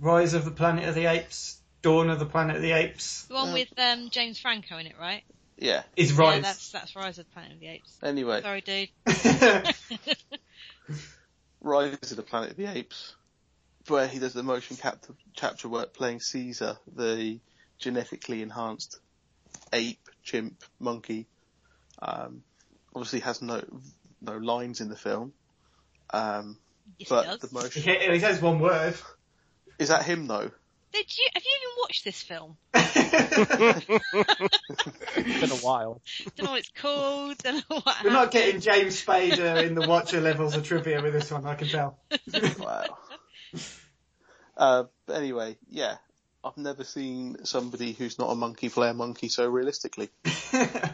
Rise 0.00 0.32
of 0.32 0.46
the 0.46 0.50
Planet 0.50 0.88
of 0.88 0.94
the 0.94 1.04
Apes. 1.06 1.58
Dawn 1.82 2.08
of 2.08 2.18
the 2.18 2.26
Planet 2.26 2.56
of 2.56 2.62
the 2.62 2.72
Apes. 2.72 3.24
The 3.24 3.34
one 3.34 3.52
with 3.52 3.68
um, 3.78 4.08
James 4.10 4.38
Franco 4.40 4.78
in 4.78 4.86
it, 4.86 4.94
right? 4.98 5.22
Yeah. 5.58 5.82
Is 5.94 6.12
Yeah, 6.12 6.20
Rise. 6.20 6.42
that's 6.42 6.72
that's 6.72 6.96
Rise 6.96 7.18
of 7.18 7.26
the 7.26 7.32
Planet 7.32 7.52
of 7.52 7.60
the 7.60 7.68
Apes. 7.68 7.98
Anyway, 8.02 8.40
Sorry, 8.40 8.60
dude. 8.62 8.88
Rise 11.60 12.10
of 12.10 12.16
the 12.16 12.22
Planet 12.22 12.50
of 12.52 12.56
the 12.56 12.66
Apes, 12.66 13.14
where 13.90 14.06
he 14.08 14.18
does 14.18 14.32
the 14.32 14.42
motion 14.42 14.76
capture, 14.76 15.14
capture 15.36 15.68
work 15.68 15.92
playing 15.92 16.20
Caesar, 16.20 16.78
the 16.96 17.38
genetically 17.78 18.42
enhanced 18.42 18.98
ape, 19.72 20.00
chimp, 20.22 20.62
monkey. 20.78 21.26
Um, 22.00 22.42
obviously 22.94 23.20
has 23.20 23.42
no 23.42 23.62
no 24.22 24.36
lines 24.38 24.80
in 24.80 24.88
the 24.88 24.96
film. 24.96 25.32
Um, 26.12 26.56
Yes, 26.98 27.08
but 27.08 27.24
he 27.24 27.30
does. 27.30 27.40
the 27.40 27.54
motion 27.54 27.82
he, 27.82 28.12
he 28.12 28.18
says 28.20 28.40
one 28.42 28.58
word. 28.58 28.94
is 29.78 29.88
that 29.90 30.04
him 30.04 30.26
though? 30.26 30.50
Did 30.92 31.18
you 31.18 31.28
have 31.34 31.42
you 31.44 31.50
even 31.60 31.76
watched 31.82 32.04
this 32.04 32.20
film? 32.22 32.56
It's 35.16 35.40
been 35.40 35.50
a 35.50 35.56
while. 35.62 36.00
Don't 36.36 36.44
know 36.46 36.50
what 36.52 36.58
it's 36.60 36.70
called. 36.70 37.38
Don't 37.38 37.54
know 37.70 37.80
what. 37.84 37.96
We're 38.04 38.10
not 38.10 38.30
getting 38.30 38.60
James 38.60 39.02
Spader 39.04 39.64
in 39.66 39.74
the 39.74 39.86
Watcher 39.86 40.20
levels 40.20 40.56
of 40.56 40.64
trivia 40.64 41.00
with 41.02 41.12
this 41.12 41.30
one, 41.30 41.46
I 41.46 41.54
can 41.54 41.68
tell. 41.68 41.98
Wow. 42.58 42.98
Uh, 44.60 44.84
but 45.06 45.16
anyway, 45.16 45.56
yeah, 45.70 45.96
I've 46.44 46.58
never 46.58 46.84
seen 46.84 47.44
somebody 47.44 47.92
who's 47.92 48.18
not 48.18 48.30
a 48.30 48.34
monkey 48.34 48.68
play 48.68 48.90
a 48.90 48.94
monkey 48.94 49.28
so 49.28 49.48
realistically. 49.48 50.10
uh, 50.52 50.90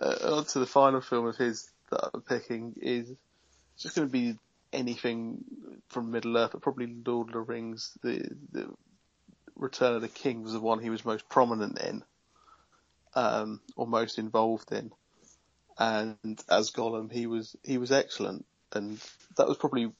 on 0.00 0.44
to 0.46 0.58
the 0.58 0.66
final 0.66 1.00
film 1.00 1.26
of 1.26 1.36
his 1.36 1.70
that 1.90 2.10
I'm 2.12 2.22
picking 2.22 2.74
is 2.82 3.12
just 3.78 3.94
going 3.94 4.08
to 4.08 4.12
be 4.12 4.36
anything 4.72 5.44
from 5.88 6.10
Middle 6.10 6.36
Earth, 6.36 6.50
but 6.52 6.62
probably 6.62 6.96
Lord 7.06 7.28
of 7.28 7.34
the 7.34 7.40
Rings. 7.40 7.96
The, 8.02 8.28
the 8.50 8.74
Return 9.54 9.94
of 9.94 10.02
the 10.02 10.08
King 10.08 10.42
was 10.42 10.52
the 10.52 10.60
one 10.60 10.82
he 10.82 10.90
was 10.90 11.04
most 11.04 11.28
prominent 11.28 11.80
in, 11.80 12.02
um, 13.14 13.60
or 13.76 13.86
most 13.86 14.18
involved 14.18 14.72
in. 14.72 14.90
And 15.78 16.42
as 16.50 16.72
Gollum, 16.72 17.12
he 17.12 17.28
was 17.28 17.54
he 17.62 17.78
was 17.78 17.92
excellent, 17.92 18.46
and 18.72 19.00
that 19.36 19.46
was 19.46 19.58
probably 19.58 19.92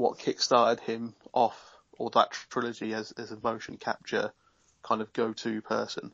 what 0.00 0.18
kick-started 0.18 0.82
him 0.82 1.14
off, 1.32 1.60
or 1.98 2.10
that 2.10 2.32
trilogy 2.48 2.94
as 2.94 3.12
as 3.12 3.30
a 3.30 3.38
motion 3.42 3.76
capture 3.76 4.32
kind 4.82 5.02
of 5.02 5.12
go-to 5.12 5.60
person. 5.60 6.12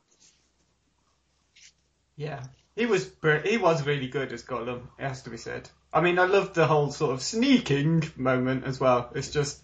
Yeah, 2.17 2.43
he 2.75 2.85
was 2.85 3.09
he 3.45 3.57
was 3.57 3.85
really 3.85 4.07
good 4.07 4.33
as 4.33 4.43
Gollum. 4.43 4.87
It 4.99 5.07
has 5.07 5.21
to 5.23 5.29
be 5.29 5.37
said. 5.37 5.69
I 5.93 6.01
mean, 6.01 6.19
I 6.19 6.25
loved 6.25 6.53
the 6.53 6.67
whole 6.67 6.91
sort 6.91 7.13
of 7.13 7.21
sneaking 7.21 8.11
moment 8.17 8.65
as 8.65 8.79
well. 8.79 9.09
It's 9.15 9.31
just 9.31 9.63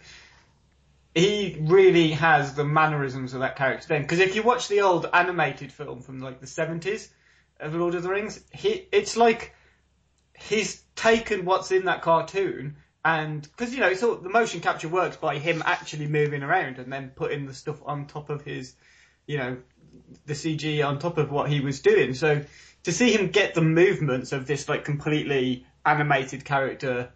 he 1.13 1.57
really 1.59 2.11
has 2.11 2.53
the 2.53 2.63
mannerisms 2.63 3.33
of 3.33 3.41
that 3.41 3.57
character. 3.57 3.87
Then, 3.89 4.03
because 4.03 4.19
if 4.19 4.35
you 4.35 4.43
watch 4.43 4.69
the 4.69 4.81
old 4.81 5.07
animated 5.11 5.71
film 5.71 6.01
from 6.01 6.19
like 6.21 6.39
the 6.39 6.47
seventies 6.47 7.13
of 7.59 7.75
Lord 7.75 7.95
of 7.95 8.03
the 8.03 8.09
Rings, 8.09 8.39
he 8.53 8.87
it's 8.91 9.17
like 9.17 9.53
he's 10.33 10.81
taken 10.95 11.43
what's 11.43 11.71
in 11.71 11.85
that 11.85 12.01
cartoon. 12.01 12.77
And 13.05 13.41
because 13.41 13.73
you 13.73 13.81
know, 13.81 13.93
all, 14.03 14.15
the 14.15 14.29
motion 14.29 14.61
capture 14.61 14.87
works 14.87 15.17
by 15.17 15.37
him 15.37 15.61
actually 15.65 16.07
moving 16.07 16.41
around 16.41 16.79
and 16.79 16.91
then 16.91 17.11
putting 17.15 17.45
the 17.45 17.53
stuff 17.53 17.81
on 17.85 18.05
top 18.05 18.29
of 18.29 18.43
his, 18.43 18.75
you 19.27 19.37
know, 19.37 19.57
the 20.25 20.33
CG 20.33 20.85
on 20.85 20.99
top 20.99 21.17
of 21.17 21.31
what 21.31 21.49
he 21.49 21.59
was 21.59 21.81
doing. 21.81 22.13
So 22.13 22.43
to 22.83 22.91
see 22.91 23.11
him 23.13 23.29
get 23.29 23.55
the 23.55 23.61
movements 23.61 24.31
of 24.31 24.47
this 24.47 24.69
like 24.69 24.85
completely 24.85 25.65
animated 25.85 26.45
character 26.45 27.11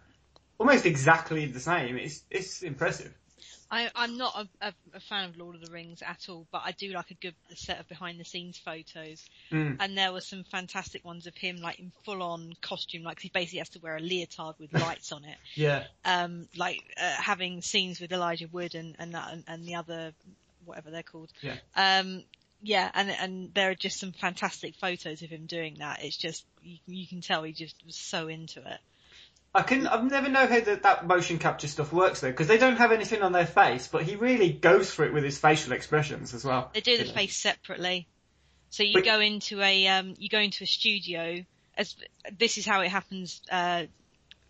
almost 0.58 0.86
exactly 0.86 1.46
the 1.46 1.60
same, 1.60 1.96
it's 1.96 2.22
it's 2.30 2.62
impressive. 2.62 3.14
I, 3.70 3.90
I'm 3.94 4.16
not 4.16 4.34
a, 4.34 4.68
a, 4.68 4.74
a 4.94 5.00
fan 5.00 5.28
of 5.28 5.36
Lord 5.36 5.54
of 5.54 5.64
the 5.64 5.70
Rings 5.70 6.02
at 6.02 6.26
all, 6.28 6.46
but 6.50 6.62
I 6.64 6.72
do 6.72 6.92
like 6.92 7.10
a 7.10 7.14
good 7.14 7.34
set 7.54 7.80
of 7.80 7.88
behind 7.88 8.18
the 8.18 8.24
scenes 8.24 8.56
photos. 8.56 9.28
Mm. 9.52 9.76
And 9.80 9.96
there 9.96 10.12
were 10.12 10.22
some 10.22 10.44
fantastic 10.44 11.04
ones 11.04 11.26
of 11.26 11.36
him 11.36 11.58
like 11.58 11.78
in 11.78 11.92
full 12.04 12.22
on 12.22 12.54
costume, 12.62 13.02
like 13.02 13.20
he 13.20 13.28
basically 13.28 13.58
has 13.58 13.68
to 13.70 13.80
wear 13.80 13.96
a 13.96 14.00
leotard 14.00 14.54
with 14.58 14.72
lights 14.80 15.12
on 15.12 15.24
it. 15.24 15.36
Yeah. 15.54 15.84
Um, 16.04 16.48
like 16.56 16.82
uh, 17.00 17.10
having 17.20 17.60
scenes 17.60 18.00
with 18.00 18.12
Elijah 18.12 18.48
Wood 18.50 18.74
and 18.74 18.96
and, 18.98 19.14
and 19.14 19.44
and 19.46 19.64
the 19.64 19.74
other 19.74 20.12
whatever 20.64 20.90
they're 20.90 21.02
called. 21.02 21.30
Yeah. 21.42 21.56
Um, 21.76 22.24
yeah, 22.62 22.90
and 22.94 23.10
and 23.10 23.54
there 23.54 23.70
are 23.70 23.74
just 23.74 24.00
some 24.00 24.12
fantastic 24.12 24.74
photos 24.76 25.22
of 25.22 25.30
him 25.30 25.46
doing 25.46 25.76
that. 25.78 26.04
It's 26.04 26.16
just 26.16 26.44
you, 26.62 26.78
you 26.86 27.06
can 27.06 27.20
tell 27.20 27.42
he 27.42 27.52
just 27.52 27.76
was 27.84 27.96
so 27.96 28.28
into 28.28 28.60
it. 28.60 28.80
I 29.54 29.62
can. 29.62 29.86
I've 29.86 30.04
never 30.04 30.28
know 30.28 30.46
how 30.46 30.60
that, 30.60 30.82
that 30.82 31.06
motion 31.06 31.38
capture 31.38 31.68
stuff 31.68 31.92
works 31.92 32.20
though, 32.20 32.30
because 32.30 32.48
they 32.48 32.58
don't 32.58 32.76
have 32.76 32.92
anything 32.92 33.22
on 33.22 33.32
their 33.32 33.46
face, 33.46 33.88
but 33.88 34.02
he 34.02 34.16
really 34.16 34.52
goes 34.52 34.90
for 34.90 35.04
it 35.04 35.12
with 35.12 35.24
his 35.24 35.38
facial 35.38 35.72
expressions 35.72 36.34
as 36.34 36.44
well. 36.44 36.70
They 36.74 36.80
do 36.80 36.98
the 36.98 37.04
face 37.04 37.36
separately. 37.36 38.06
So 38.70 38.82
you 38.82 38.94
But- 38.94 39.04
go 39.04 39.20
into 39.20 39.60
a 39.62 39.86
um, 39.88 40.14
you 40.18 40.28
go 40.28 40.38
into 40.38 40.64
a 40.64 40.66
studio. 40.66 41.44
As 41.76 41.94
this 42.36 42.58
is 42.58 42.66
how 42.66 42.80
it 42.80 42.88
happens. 42.88 43.40
Uh, 43.50 43.84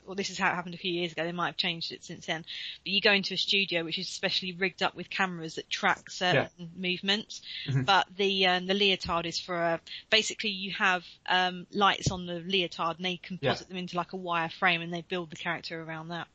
well, 0.09 0.15
this 0.15 0.31
is 0.31 0.39
how 0.39 0.51
it 0.51 0.55
happened 0.55 0.75
a 0.75 0.79
few 0.79 0.91
years 0.93 1.13
ago. 1.13 1.23
They 1.23 1.33
might 1.33 1.49
have 1.49 1.57
changed 1.59 1.93
it 1.93 2.03
since 2.03 2.25
then. 2.25 2.43
But 2.83 2.91
you 2.91 3.01
go 3.03 3.13
into 3.13 3.35
a 3.35 3.37
studio 3.37 3.85
which 3.85 3.99
is 3.99 4.09
specially 4.09 4.53
rigged 4.53 4.83
up 4.83 4.95
with 4.97 5.11
cameras 5.11 5.57
that 5.57 5.69
track 5.69 6.09
certain 6.11 6.49
movements. 6.75 7.43
Mm-hmm. 7.69 7.83
But 7.83 8.07
the 8.17 8.47
um, 8.47 8.67
the 8.67 8.73
leotard 8.75 9.27
is 9.27 9.39
for 9.39 9.55
a, 9.55 9.81
basically 10.09 10.51
you 10.51 10.73
have 10.73 11.05
um, 11.27 11.67
lights 11.73 12.11
on 12.11 12.25
the 12.25 12.41
leotard 12.41 12.97
and 12.97 13.05
they 13.05 13.19
composite 13.19 13.67
Yeah. 13.67 13.69
them 13.69 13.77
into 13.77 13.97
like 13.97 14.15
a 14.15 14.17
wire 14.17 14.49
frame 14.49 14.81
and 14.81 14.93
they 14.93 15.03
build 15.03 15.29
the 15.31 15.37
character 15.37 15.81
around 15.81 16.09
that. 16.09 16.27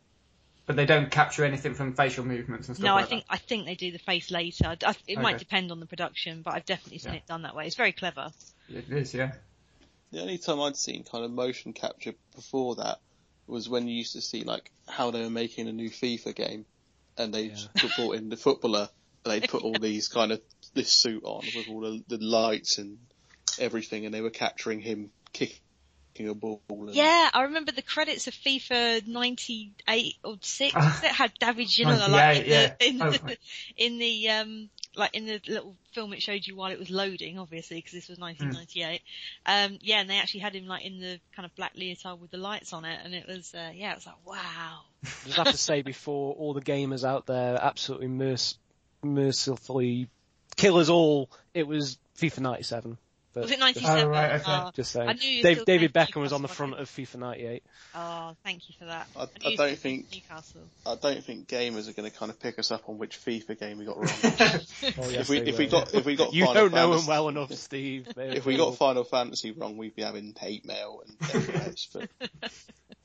But 0.65 0.75
they 0.77 0.85
don't 0.85 1.09
capture 1.11 1.43
anything 1.43 1.73
from 1.73 1.93
facial 1.93 2.23
movements 2.25 2.67
and 2.67 2.77
stuff. 2.77 2.85
No, 2.85 2.93
like 2.95 3.05
I 3.05 3.07
think 3.09 3.25
I 3.31 3.37
think 3.37 3.65
they 3.65 3.75
do 3.75 3.91
the 3.91 3.97
face 3.97 4.29
later. 4.31 4.67
I- 4.67 4.77
I- 4.91 4.95
it 5.07 5.19
might 5.19 5.39
depend 5.39 5.71
on 5.71 5.79
the 5.79 5.85
production, 5.87 6.41
but 6.43 6.53
I've 6.53 6.65
definitely 6.65 6.99
seen 6.99 7.13
Yeah. 7.13 7.17
it 7.19 7.27
done 7.27 7.41
that 7.41 7.55
way. 7.55 7.65
It's 7.65 7.75
very 7.75 7.91
clever. 7.91 8.31
it 8.69 8.87
is. 8.89 9.13
Yeah. 9.13 9.33
The 10.11 10.21
only 10.21 10.37
time 10.37 10.61
I'd 10.61 10.77
seen 10.77 11.03
kind 11.03 11.25
of 11.25 11.31
motion 11.31 11.73
capture 11.73 12.13
before 12.35 12.75
that 12.75 12.99
was 13.47 13.69
when 13.69 13.87
you 13.87 13.95
used 13.95 14.13
to 14.13 14.21
see 14.21 14.43
like 14.43 14.71
how 14.87 15.11
they 15.11 15.21
were 15.21 15.29
making 15.29 15.67
a 15.67 15.73
new 15.73 15.89
FIFA 15.89 16.35
game, 16.35 16.65
and 17.17 17.33
they 17.33 17.49
just 17.49 17.69
brought 17.95 18.15
in 18.15 18.29
the 18.29 18.37
footballer, 18.37 18.89
and 19.25 19.33
they'd 19.33 19.49
put 19.49 19.63
all 19.63 19.77
these 19.79 20.07
kind 20.07 20.31
of 20.31 20.41
this 20.73 20.91
suit 20.91 21.23
on 21.23 21.43
with 21.55 21.67
all 21.69 21.81
the, 21.81 22.03
the 22.07 22.23
lights 22.23 22.77
and 22.77 22.97
everything, 23.59 24.05
and 24.05 24.13
they 24.13 24.21
were 24.21 24.29
capturing 24.29 24.79
him 24.79 25.11
kicking 25.31 25.57
a 26.19 26.33
ball. 26.33 26.61
And, 26.69 26.93
Yeah, 26.95 27.29
I 27.33 27.43
remember 27.43 27.71
the 27.71 27.81
credits 27.81 28.27
of 28.27 28.33
FIFA 28.33 29.07
98 29.07 30.15
or 30.23 30.35
6 30.41 30.73
Ah. 30.75 30.99
that 31.01 31.11
had 31.15 31.31
David 31.39 31.67
Ginola 31.67 32.09
like 32.09 32.37
in 32.43 32.49
yeah. 32.49 32.73
the, 32.79 32.87
in, 32.87 33.01
Oh, 33.01 33.11
the, 33.11 33.37
in 33.77 33.97
the 33.97 34.29
um 34.29 34.69
like 34.95 35.15
in 35.15 35.25
the 35.25 35.41
little 35.47 35.75
film 35.93 36.13
it 36.13 36.21
showed 36.21 36.45
you 36.45 36.55
while 36.55 36.71
it 36.71 36.77
was 36.79 36.89
loading, 36.91 37.39
obviously 37.39 37.77
because 37.77 37.93
this 37.93 38.07
was 38.09 38.17
Hmm. 38.17 38.25
1998. 38.25 39.01
Um, 39.45 39.79
yeah, 39.81 39.99
and 40.01 40.09
they 40.09 40.17
actually 40.19 40.41
had 40.41 40.55
him 40.55 40.67
like 40.67 40.85
in 40.85 40.99
the 40.99 41.19
kind 41.35 41.45
of 41.45 41.55
black 41.55 41.73
leotard 41.75 42.19
with 42.21 42.29
the 42.31 42.37
lights 42.37 42.73
on 42.73 42.85
it, 42.85 42.99
and 43.03 43.13
it 43.15 43.27
was 43.27 43.53
uh, 43.55 43.71
yeah, 43.73 43.91
it 43.91 43.95
was 43.95 44.05
like 44.05 44.25
wow. 44.25 44.81
I 45.03 45.07
just 45.25 45.37
have 45.37 45.47
to 45.51 45.57
say 45.57 45.81
before 45.81 46.33
all 46.35 46.53
the 46.53 46.61
gamers 46.61 47.03
out 47.03 47.25
there 47.25 47.57
absolutely 47.61 48.07
merc- 48.07 48.55
mercifully 49.03 50.09
kill 50.55 50.77
us 50.77 50.89
all, 50.89 51.29
it 51.53 51.67
was 51.67 51.97
FIFA 52.17 52.39
97. 52.39 52.97
But 53.33 53.41
Was 53.43 53.51
it 53.51 53.59
just- 53.59 53.61
97? 53.81 54.05
Oh, 54.05 54.09
right, 54.09 54.31
okay. 54.33 54.43
Oh, 54.47 54.71
Just 54.75 54.91
saying. 54.91 55.09
I 55.09 55.13
knew 55.13 55.41
Dave, 55.41 55.65
David 55.65 55.91
Beckham 55.93 56.21
was 56.21 56.33
on 56.33 56.43
the 56.43 56.47
front 56.47 56.75
of 56.75 56.87
FIFA 56.87 57.15
98. 57.15 57.63
Oh, 57.95 58.35
thank 58.43 58.69
you 58.69 58.75
for 58.77 58.85
that. 58.85 59.07
I- 59.15 59.25
knew 59.25 59.53
I 59.53 59.55
don't 59.55 59.77
think- 59.79 60.11
Newcastle. 60.13 60.61
I 60.85 60.95
don't 60.95 61.23
think 61.23 61.47
gamers 61.47 61.89
are 61.89 61.93
going 61.93 62.09
to 62.09 62.15
kind 62.15 62.29
of 62.31 62.39
pick 62.39 62.59
us 62.59 62.69
up 62.71 62.87
on 62.87 62.99
which 62.99 63.17
FIFA 63.17 63.59
game 63.59 63.77
we 63.79 63.85
got 63.85 63.97
wrong. 63.97 64.07
Oh, 64.99 65.09
yes, 65.09 65.21
if 65.21 65.29
we 65.29 65.39
they 65.39 65.49
if 65.49 65.57
we 65.57 65.65
will. 65.65 65.71
got 65.71 65.93
if 65.95 66.05
we 66.05 66.15
got 66.15 66.33
you 66.33 66.45
Final 66.45 66.69
don't 66.69 66.73
know 66.73 66.93
him 66.93 67.05
well 67.07 67.27
enough, 67.29 67.51
Steve. 67.53 68.07
if 68.17 68.45
we 68.45 68.55
got 68.57 68.77
Final 68.77 69.03
Fantasy 69.03 69.51
wrong, 69.51 69.77
we'd 69.77 69.95
be 69.95 70.03
having 70.03 70.35
hate 70.39 70.65
mail 70.65 71.01
and 71.05 71.15
everything 71.33 71.61
else. 71.61 71.87
But 71.91 72.09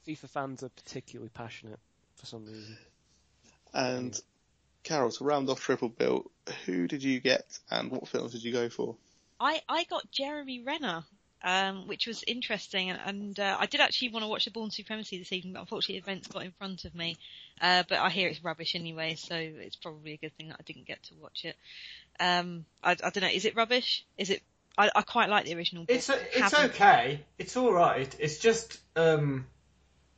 FIFA 0.07 0.29
fans 0.29 0.63
are 0.63 0.69
particularly 0.71 1.31
passionate 1.33 1.79
for 2.17 2.27
some 2.27 2.45
reason. 2.45 2.77
And 3.73 4.21
Carol, 4.83 5.11
to 5.11 5.25
round 5.25 5.49
off 5.51 5.61
Triple 5.61 5.89
Bill, 5.89 6.31
who 6.67 6.87
did 6.89 7.03
you 7.03 7.21
get 7.21 7.59
and 7.71 7.91
what 7.91 8.09
films 8.09 8.33
did 8.33 8.45
you 8.45 8.53
go 8.53 8.69
for? 8.69 8.97
I, 9.41 9.61
I 9.69 9.85
got 9.85 10.11
Jeremy 10.11 10.63
Renner, 10.65 11.05
um, 11.43 11.87
which 11.87 12.07
was 12.07 12.25
interesting, 12.27 12.91
and, 12.91 13.01
and 13.05 13.41
uh, 13.41 13.57
I 13.59 13.67
did 13.67 13.81
actually 13.81 14.11
want 14.11 14.25
to 14.25 14.29
watch 14.29 14.45
the 14.45 14.51
Bourne 14.51 14.71
Supremacy 14.71 15.19
this 15.19 15.33
evening, 15.33 15.55
but 15.55 15.61
unfortunately 15.61 15.99
events 15.99 16.29
got 16.29 16.45
in 16.45 16.53
front 16.53 16.85
of 16.85 16.95
me. 16.95 17.17
Uh, 17.61 17.85
but 17.89 17.99
I 17.99 18.11
hear 18.11 18.29
it's 18.29 18.43
rubbish 18.43 18.75
anyway, 18.75 19.15
so 19.15 19.35
it's 19.37 19.77
probably 19.77 20.15
a 20.15 20.17
good 20.17 20.37
thing 20.37 20.49
that 20.49 20.57
I 20.59 20.63
didn't 20.65 20.87
get 20.87 21.03
to 21.05 21.15
watch 21.21 21.45
it. 21.45 21.57
Um, 22.21 22.65
I, 22.83 22.93
I 22.93 23.11
don't 23.11 23.21
know, 23.23 23.29
is 23.29 23.45
it 23.45 23.55
rubbish? 23.57 24.05
Is 24.17 24.31
it? 24.31 24.43
I, 24.77 24.91
I 24.95 25.03
quite 25.03 25.29
like 25.29 25.45
the 25.45 25.55
original. 25.55 25.85
book. 25.85 25.95
It's 25.97 26.09
a, 26.09 26.15
it's 26.15 26.53
Haven't- 26.53 26.71
okay. 26.71 27.21
It's 27.39 27.57
all 27.57 27.73
right. 27.73 28.15
It's 28.19 28.39
just 28.39 28.79
um, 28.97 29.47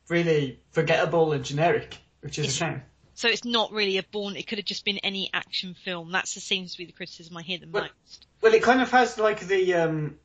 really 0.07 0.59
forgettable 0.71 1.33
and 1.33 1.43
generic, 1.43 1.97
which 2.21 2.37
is 2.37 2.47
a 2.47 2.51
shame. 2.51 2.81
So 3.13 3.27
it's 3.27 3.45
not 3.45 3.71
really 3.71 3.97
a 3.97 4.03
Bourne. 4.03 4.35
It 4.35 4.47
could 4.47 4.57
have 4.57 4.65
just 4.65 4.85
been 4.85 4.97
any 4.99 5.29
action 5.33 5.73
film. 5.73 6.11
That 6.13 6.27
seems 6.27 6.73
to 6.73 6.77
be 6.77 6.85
the 6.85 6.91
criticism 6.91 7.37
I 7.37 7.41
hear 7.41 7.57
the 7.59 7.67
Well- 7.67 7.83
most. 7.83 8.27
Well, 8.41 8.53
it 8.53 8.63
kind 8.63 8.81
of 8.81 8.89
has 8.91 9.19
like 9.19 9.41
the 9.41 9.75
um, 9.75 10.17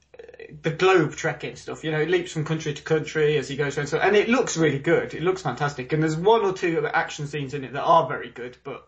the 0.63 0.71
globe 0.71 1.15
trekking 1.15 1.57
stuff. 1.57 1.85
You 1.85 1.91
know, 1.91 2.01
it 2.01 2.09
leaps 2.09 2.33
from 2.33 2.45
country 2.45 2.73
to 2.73 2.83
country 2.83 3.37
as 3.37 3.49
he 3.49 3.57
goes 3.57 3.77
around. 3.77 3.89
So, 3.89 3.99
and 3.99 4.17
it 4.17 4.29
looks 4.29 4.57
really 4.57 4.79
good. 4.79 5.15
It 5.15 5.23
looks 5.23 5.43
fantastic. 5.43 5.93
And 5.93 6.03
there's 6.03 6.17
one 6.17 6.43
or 6.43 6.53
two 6.53 6.87
action 6.87 7.27
scenes 7.27 7.55
in 7.55 7.65
it 7.65 7.73
that 7.75 7.83
are 7.83 8.09
very 8.09 8.31
good. 8.31 8.57
But 8.65 8.87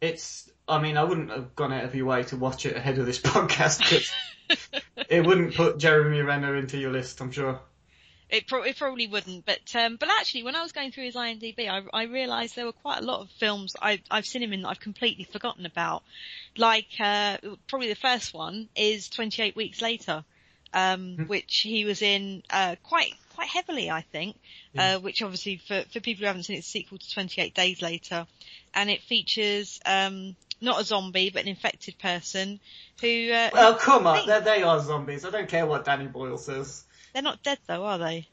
it's, 0.00 0.50
I 0.66 0.80
mean, 0.80 0.96
I 0.96 1.04
wouldn't 1.04 1.30
have 1.30 1.54
gone 1.54 1.72
out 1.72 1.84
of 1.84 1.94
your 1.94 2.06
way 2.06 2.22
to 2.24 2.36
watch 2.36 2.64
it 2.66 2.76
ahead 2.76 2.98
of 2.98 3.06
this 3.06 3.18
podcast 3.20 3.78
because 3.78 4.82
it 5.08 5.26
wouldn't 5.26 5.54
put 5.54 5.78
Jeremy 5.78 6.22
Renner 6.22 6.56
into 6.56 6.78
your 6.78 6.92
list. 6.92 7.20
I'm 7.20 7.32
sure. 7.32 7.60
It, 8.32 8.46
pro- 8.46 8.62
it 8.62 8.78
probably 8.78 9.06
wouldn't, 9.06 9.44
but 9.44 9.60
um, 9.76 9.96
but 9.96 10.08
actually, 10.08 10.44
when 10.44 10.56
I 10.56 10.62
was 10.62 10.72
going 10.72 10.90
through 10.90 11.04
his 11.04 11.16
IMDb, 11.16 11.68
I, 11.68 11.82
I 11.92 12.04
realised 12.04 12.56
there 12.56 12.64
were 12.64 12.72
quite 12.72 13.00
a 13.00 13.04
lot 13.04 13.20
of 13.20 13.28
films 13.32 13.76
I, 13.80 14.00
I've 14.10 14.24
seen 14.24 14.42
him 14.42 14.54
in 14.54 14.62
that 14.62 14.68
I've 14.70 14.80
completely 14.80 15.24
forgotten 15.24 15.66
about. 15.66 16.02
Like 16.56 16.86
uh, 16.98 17.36
probably 17.68 17.88
the 17.88 17.94
first 17.94 18.32
one 18.32 18.70
is 18.74 19.10
28 19.10 19.54
Weeks 19.54 19.82
Later, 19.82 20.24
um, 20.72 21.26
which 21.26 21.58
he 21.58 21.84
was 21.84 22.00
in 22.00 22.42
uh, 22.48 22.76
quite 22.82 23.12
quite 23.34 23.48
heavily, 23.48 23.90
I 23.90 24.00
think. 24.00 24.36
Uh, 24.78 24.98
which 25.00 25.20
obviously 25.20 25.58
for 25.68 25.82
for 25.92 26.00
people 26.00 26.20
who 26.22 26.26
haven't 26.26 26.44
seen 26.44 26.56
it, 26.56 26.60
it's 26.60 26.68
a 26.68 26.70
sequel 26.70 26.96
to 26.96 27.12
28 27.12 27.54
Days 27.54 27.82
Later, 27.82 28.26
and 28.72 28.88
it 28.88 29.02
features 29.02 29.78
um, 29.84 30.36
not 30.62 30.80
a 30.80 30.84
zombie 30.84 31.28
but 31.28 31.42
an 31.42 31.48
infected 31.48 31.98
person 31.98 32.60
who. 33.02 33.30
Uh, 33.30 33.50
Well, 33.52 33.74
come 33.74 34.06
on, 34.06 34.26
they 34.26 34.40
they 34.40 34.62
are 34.62 34.80
zombies. 34.80 35.26
I 35.26 35.30
don't 35.30 35.50
care 35.50 35.66
what 35.66 35.84
Danny 35.84 36.06
Boyle 36.06 36.38
says. 36.38 36.84
They're 37.12 37.22
not 37.22 37.42
dead 37.42 37.58
though, 37.66 37.84
are 37.84 37.98
they? 37.98 38.28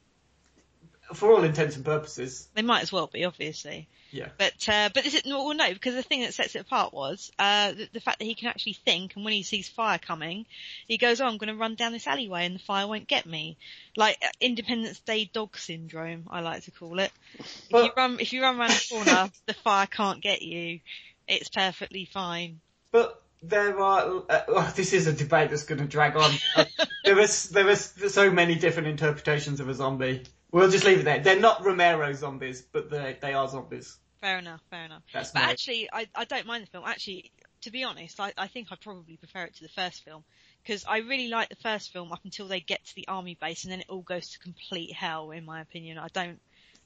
For 1.13 1.31
all 1.31 1.43
intents 1.43 1.75
and 1.75 1.83
purposes, 1.83 2.47
They 2.53 2.61
might 2.61 2.83
as 2.83 2.91
well 2.91 3.07
be, 3.07 3.25
obviously. 3.25 3.87
yeah. 4.11 4.29
But 4.37 4.69
uh, 4.69 4.89
but 4.93 5.03
this 5.03 5.15
is 5.15 5.25
no, 5.25 5.43
well, 5.43 5.55
no, 5.55 5.73
because 5.73 5.95
the 5.95 6.03
thing 6.03 6.21
that 6.21 6.35
sets 6.35 6.55
it 6.55 6.61
apart 6.61 6.93
was 6.93 7.31
uh, 7.39 7.71
the, 7.71 7.89
the 7.93 7.99
fact 7.99 8.19
that 8.19 8.25
he 8.25 8.35
can 8.35 8.47
actually 8.47 8.73
think, 8.85 9.15
and 9.15 9.25
when 9.25 9.33
he 9.33 9.41
sees 9.41 9.67
fire 9.67 9.97
coming, 9.97 10.45
he 10.87 10.97
goes, 10.97 11.19
"Oh, 11.19 11.25
I'm 11.25 11.37
going 11.37 11.51
to 11.53 11.59
run 11.59 11.73
down 11.75 11.93
this 11.93 12.05
alleyway, 12.05 12.45
and 12.45 12.53
the 12.55 12.59
fire 12.59 12.87
won't 12.87 13.07
get 13.07 13.25
me." 13.25 13.57
Like 13.97 14.17
uh, 14.23 14.27
Independence 14.39 14.99
Day 14.99 15.29
dog 15.33 15.57
syndrome, 15.57 16.27
I 16.29 16.41
like 16.41 16.63
to 16.65 16.71
call 16.71 16.99
it. 16.99 17.11
If 17.71 17.83
you 17.85 17.91
run 17.97 18.19
if 18.19 18.33
you 18.33 18.41
run 18.43 18.59
around 18.59 18.71
a 18.71 18.87
corner, 18.93 19.31
the 19.47 19.53
fire 19.55 19.87
can't 19.87 20.21
get 20.21 20.43
you. 20.43 20.79
It's 21.27 21.49
perfectly 21.49 22.05
fine. 22.05 22.59
But 22.91 23.19
there 23.41 23.79
are. 23.79 24.23
Uh, 24.29 24.41
oh, 24.47 24.73
this 24.75 24.93
is 24.93 25.07
a 25.07 25.13
debate 25.13 25.49
that's 25.49 25.65
going 25.65 25.79
to 25.79 25.87
drag 25.87 26.15
on. 26.15 26.31
There 27.05 27.17
is 27.17 27.49
there 27.49 27.67
is 27.69 27.93
so 28.09 28.29
many 28.29 28.55
different 28.55 28.87
interpretations 28.87 29.59
of 29.59 29.69
a 29.69 29.73
zombie. 29.73 30.23
We'll 30.51 30.69
just 30.69 30.83
leave 30.83 30.99
it 30.99 31.03
there. 31.05 31.19
They're 31.19 31.39
not 31.39 31.65
Romero 31.65 32.13
zombies, 32.13 32.61
but 32.61 32.91
they 32.91 33.17
they 33.19 33.33
are 33.33 33.47
zombies. 33.47 33.97
Fair 34.21 34.37
enough, 34.37 34.61
fair 34.69 34.83
enough. 34.85 35.01
That's 35.13 35.31
but 35.31 35.43
actually, 35.43 35.89
I, 35.91 36.07
I 36.13 36.25
don't 36.25 36.45
mind 36.45 36.63
the 36.63 36.67
film. 36.67 36.83
Actually, 36.85 37.31
to 37.61 37.71
be 37.71 37.83
honest, 37.83 38.19
I, 38.19 38.33
I 38.37 38.47
think 38.47 38.67
I 38.71 38.75
probably 38.75 39.17
prefer 39.17 39.43
it 39.43 39.55
to 39.55 39.63
the 39.63 39.69
first 39.69 40.03
film 40.03 40.23
because 40.61 40.85
I 40.85 40.99
really 40.99 41.29
like 41.29 41.49
the 41.49 41.55
first 41.55 41.93
film 41.93 42.11
up 42.11 42.19
until 42.25 42.47
they 42.47 42.59
get 42.59 42.85
to 42.85 42.95
the 42.95 43.07
army 43.07 43.37
base, 43.39 43.63
and 43.63 43.71
then 43.71 43.79
it 43.79 43.87
all 43.89 44.01
goes 44.01 44.31
to 44.31 44.39
complete 44.39 44.93
hell. 44.93 45.31
In 45.31 45.45
my 45.45 45.61
opinion, 45.61 45.97
I 45.97 46.07
don't, 46.11 46.39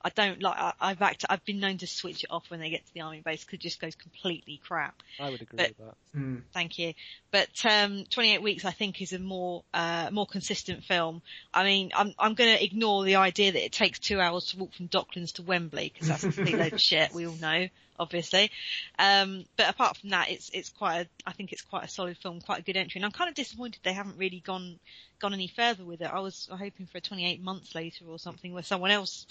I 0.05 0.09
don't 0.09 0.41
like. 0.41 0.57
I, 0.57 0.73
I've 0.81 1.01
act, 1.01 1.25
I've 1.29 1.43
been 1.45 1.59
known 1.59 1.77
to 1.77 1.87
switch 1.87 2.23
it 2.23 2.31
off 2.31 2.49
when 2.49 2.59
they 2.59 2.69
get 2.69 2.85
to 2.85 2.93
the 2.93 3.01
army 3.01 3.21
base 3.23 3.43
because 3.43 3.57
it 3.57 3.61
just 3.61 3.79
goes 3.79 3.95
completely 3.95 4.59
crap. 4.65 5.01
I 5.19 5.29
would 5.29 5.41
agree 5.41 5.57
But- 5.57 5.69
with 5.69 5.77
that. 5.87 5.95
Hmm. 6.13 6.37
Thank 6.53 6.77
you. 6.77 6.93
But 7.31 7.49
um, 7.65 8.03
28 8.09 8.43
Weeks, 8.43 8.65
I 8.65 8.71
think, 8.71 9.01
is 9.01 9.13
a 9.13 9.19
more 9.19 9.63
uh, 9.73 10.09
more 10.11 10.27
consistent 10.27 10.83
film. 10.83 11.21
I 11.53 11.63
mean, 11.63 11.91
I'm 11.95 12.13
I'm 12.19 12.33
going 12.35 12.55
to 12.55 12.63
ignore 12.63 13.03
the 13.03 13.15
idea 13.15 13.51
that 13.51 13.65
it 13.65 13.71
takes 13.71 13.97
two 13.99 14.19
hours 14.19 14.47
to 14.51 14.57
walk 14.59 14.73
from 14.73 14.87
Docklands 14.89 15.33
to 15.33 15.41
Wembley 15.41 15.91
because 15.93 16.09
that's 16.09 16.23
a 16.23 16.31
complete 16.31 16.57
load 16.57 16.73
of 16.73 16.81
shit. 16.81 17.13
We 17.13 17.25
all 17.25 17.33
know, 17.35 17.67
obviously. 17.99 18.51
Um, 18.99 19.45
but 19.57 19.69
apart 19.69 19.97
from 19.97 20.09
that, 20.09 20.29
it's 20.29 20.49
it's 20.53 20.69
quite 20.69 21.01
a 21.01 21.07
I 21.25 21.33
think 21.33 21.51
it's 21.51 21.61
quite 21.61 21.83
a 21.83 21.87
solid 21.87 22.17
film, 22.17 22.41
quite 22.41 22.59
a 22.59 22.63
good 22.63 22.77
entry. 22.77 22.99
And 22.99 23.05
I'm 23.05 23.11
kind 23.11 23.29
of 23.29 23.35
disappointed 23.35 23.81
they 23.83 23.93
haven't 23.93 24.17
really 24.17 24.39
gone 24.39 24.79
gone 25.19 25.33
any 25.33 25.47
further 25.47 25.85
with 25.85 26.01
it. 26.01 26.09
I 26.11 26.19
was 26.19 26.49
hoping 26.51 26.85
for 26.85 26.97
a 26.97 27.01
28 27.01 27.41
months 27.41 27.73
later 27.75 28.05
or 28.07 28.19
something 28.19 28.53
where 28.53 28.63
someone 28.63 28.91
else 28.91 29.25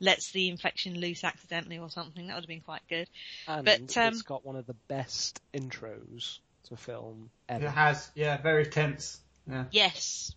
lets 0.00 0.32
the 0.32 0.48
infection 0.48 0.98
loose 1.00 1.24
accidentally 1.24 1.78
or 1.78 1.90
something. 1.90 2.26
That 2.26 2.34
would 2.34 2.44
have 2.44 2.48
been 2.48 2.60
quite 2.60 2.82
good. 2.88 3.08
And 3.46 3.64
But, 3.64 3.96
um, 3.96 4.12
it's 4.12 4.22
got 4.22 4.44
one 4.44 4.56
of 4.56 4.66
the 4.66 4.76
best 4.88 5.40
intros 5.52 6.38
to 6.68 6.76
film 6.76 7.30
ever. 7.48 7.66
It 7.66 7.70
has, 7.70 8.10
yeah, 8.14 8.40
very 8.40 8.66
tense. 8.66 9.20
Yeah. 9.48 9.64
Yes. 9.70 10.34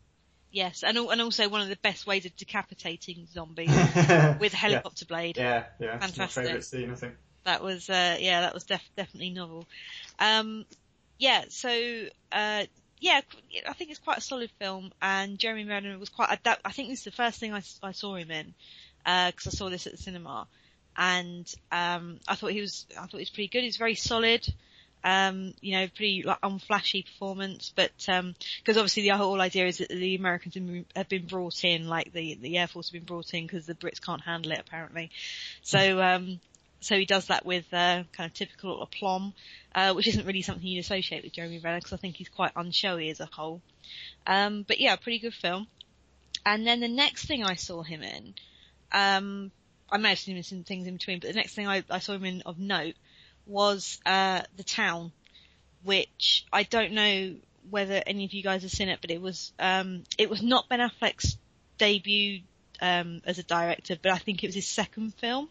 Yes, 0.50 0.84
and 0.84 0.98
and 0.98 1.22
also 1.22 1.50
one 1.50 1.62
of 1.62 1.68
the 1.68 1.76
best 1.76 2.08
ways 2.08 2.26
of 2.26 2.36
decapitating 2.36 3.28
zombies 3.34 3.70
with 4.40 4.54
a 4.54 4.58
helicopter 4.58 5.06
blade. 5.06 5.38
Yeah, 5.38 5.66
yeah. 5.80 6.00
It's 6.02 6.18
my 6.18 6.28
favourite 6.28 6.64
scene, 6.64 6.90
I 6.90 6.96
think. 6.96 7.16
That 7.48 7.64
was 7.64 7.90
uh 7.90 8.18
yeah, 8.20 8.42
that 8.42 8.54
was 8.54 8.66
def- 8.66 8.90
definitely 8.98 9.30
novel. 9.30 9.66
Um 10.20 10.66
yeah, 11.18 11.46
so 11.48 11.70
uh 12.32 12.64
yeah, 13.00 13.22
I 13.68 13.74
think 13.74 13.90
it's 13.92 14.00
quite 14.02 14.18
a 14.18 14.22
solid 14.22 14.52
film 14.60 14.92
and 15.02 15.40
Jeremy 15.40 15.64
Renner 15.66 15.98
was 15.98 16.10
quite 16.10 16.30
I 16.46 16.72
think 16.72 16.90
this 16.90 17.00
is 17.00 17.06
the 17.06 17.12
first 17.12 17.40
thing 17.40 17.54
I 17.54 17.92
saw 17.94 18.16
him 18.16 18.32
in 18.32 18.54
because 19.06 19.48
I 19.48 19.52
saw 19.52 19.70
this 19.70 19.88
at 19.88 19.94
the 19.94 19.98
cinema 19.98 20.46
and 20.98 21.52
um 21.72 22.20
I 22.28 22.36
thought 22.36 22.52
he 22.52 22.60
was 22.60 22.86
I 22.98 23.02
thought 23.02 23.12
he 23.14 23.18
was 23.20 23.30
pretty 23.30 23.48
good. 23.48 23.64
He's 23.64 23.78
very 23.78 23.96
solid. 23.96 24.46
Um, 25.04 25.54
you 25.62 25.74
know, 25.74 25.88
pretty 25.96 26.24
like 26.24 26.42
unflashy 26.42 27.06
performance, 27.06 27.72
but 27.74 27.94
um 28.10 28.36
'cause 28.66 28.76
obviously 28.76 29.04
the 29.04 29.16
whole 29.16 29.40
idea 29.40 29.68
is 29.68 29.78
that 29.78 29.88
the 29.90 30.16
Americans 30.16 30.56
have 30.56 30.66
been- 30.66 30.86
have 30.98 31.08
been 31.08 31.28
brought 31.28 31.64
in, 31.64 31.88
like 31.88 32.12
the 32.12 32.34
the 32.34 32.58
Air 32.58 32.68
Force 32.68 32.90
have 32.90 32.94
been 32.94 33.06
brought 33.06 33.34
in 33.34 33.46
because 33.48 33.66
the 33.66 33.76
Brits 33.76 34.02
can't 34.02 34.22
handle 34.24 34.52
it 34.52 34.60
apparently. 34.60 35.12
So 35.62 36.02
um, 36.02 36.42
so 36.80 36.98
he 36.98 37.06
does 37.06 37.28
that 37.28 37.46
with 37.46 37.66
uh, 37.74 38.04
kind 38.16 38.30
of 38.30 38.34
typical 38.34 38.82
aplomb, 38.82 39.34
uh, 39.74 39.94
which 39.94 40.08
isn't 40.08 40.26
really 40.26 40.42
something 40.42 40.66
you'd 40.66 40.80
associate 40.80 41.24
with 41.24 41.34
Jeremy 41.34 41.60
Renner 41.60 41.78
because 41.78 41.94
I 41.94 41.98
think 41.98 42.16
he's 42.16 42.30
quite 42.30 42.54
unshowy 42.54 43.10
as 43.10 43.20
a 43.20 43.26
whole. 43.26 43.62
Um, 44.26 44.64
but 44.68 44.80
yeah, 44.80 44.96
pretty 44.96 45.20
good 45.20 45.34
film. 45.34 45.68
And 46.46 46.66
then 46.66 46.80
the 46.80 46.88
next 46.88 47.26
thing 47.26 47.44
I 47.44 47.56
saw 47.56 47.84
him 47.84 48.04
in, 48.04 48.36
um, 48.92 49.52
I 49.90 49.98
may 49.98 50.10
have 50.10 50.20
seen 50.20 50.34
him 50.34 50.38
in 50.38 50.44
some 50.44 50.64
things 50.64 50.88
in 50.88 50.94
between, 50.94 51.20
but 51.20 51.30
the 51.30 51.34
next 51.34 51.56
thing 51.56 51.68
I, 51.68 51.84
I 51.90 52.00
saw 52.00 52.14
him 52.14 52.26
in 52.26 52.42
of 52.46 52.60
note 52.60 52.96
was 53.46 54.00
uh, 54.06 54.42
The 54.56 54.64
Town, 54.64 55.12
which 55.84 56.46
I 56.54 56.64
don't 56.64 56.94
know 56.94 57.36
whether 57.70 58.02
any 58.06 58.26
of 58.26 58.34
you 58.34 58.44
guys 58.44 58.62
have 58.62 58.72
seen 58.72 58.90
it, 58.90 59.00
but 59.02 59.12
it 59.12 59.22
was 59.22 59.52
um, 59.60 60.04
it 60.18 60.30
was 60.30 60.42
not 60.42 60.70
Ben 60.70 60.80
Affleck's 60.80 61.38
debut 61.78 62.42
um, 62.82 63.22
as 63.26 63.40
a 63.40 63.44
director, 63.44 63.98
but 64.02 64.12
I 64.12 64.18
think 64.18 64.44
it 64.44 64.48
was 64.48 64.56
his 64.56 64.68
second 64.68 65.16
film 65.16 65.50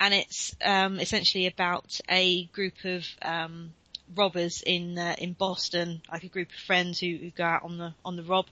and 0.00 0.14
it's 0.14 0.54
um, 0.64 1.00
essentially 1.00 1.46
about 1.46 2.00
a 2.08 2.44
group 2.46 2.84
of 2.84 3.04
um, 3.22 3.72
robbers 4.14 4.62
in 4.64 4.98
uh, 4.98 5.16
in 5.18 5.32
Boston, 5.32 6.02
like 6.10 6.24
a 6.24 6.28
group 6.28 6.48
of 6.50 6.54
friends 6.54 7.00
who, 7.00 7.16
who 7.16 7.30
go 7.30 7.44
out 7.44 7.64
on 7.64 7.78
the 7.78 7.94
on 8.04 8.16
the 8.16 8.22
rob, 8.22 8.46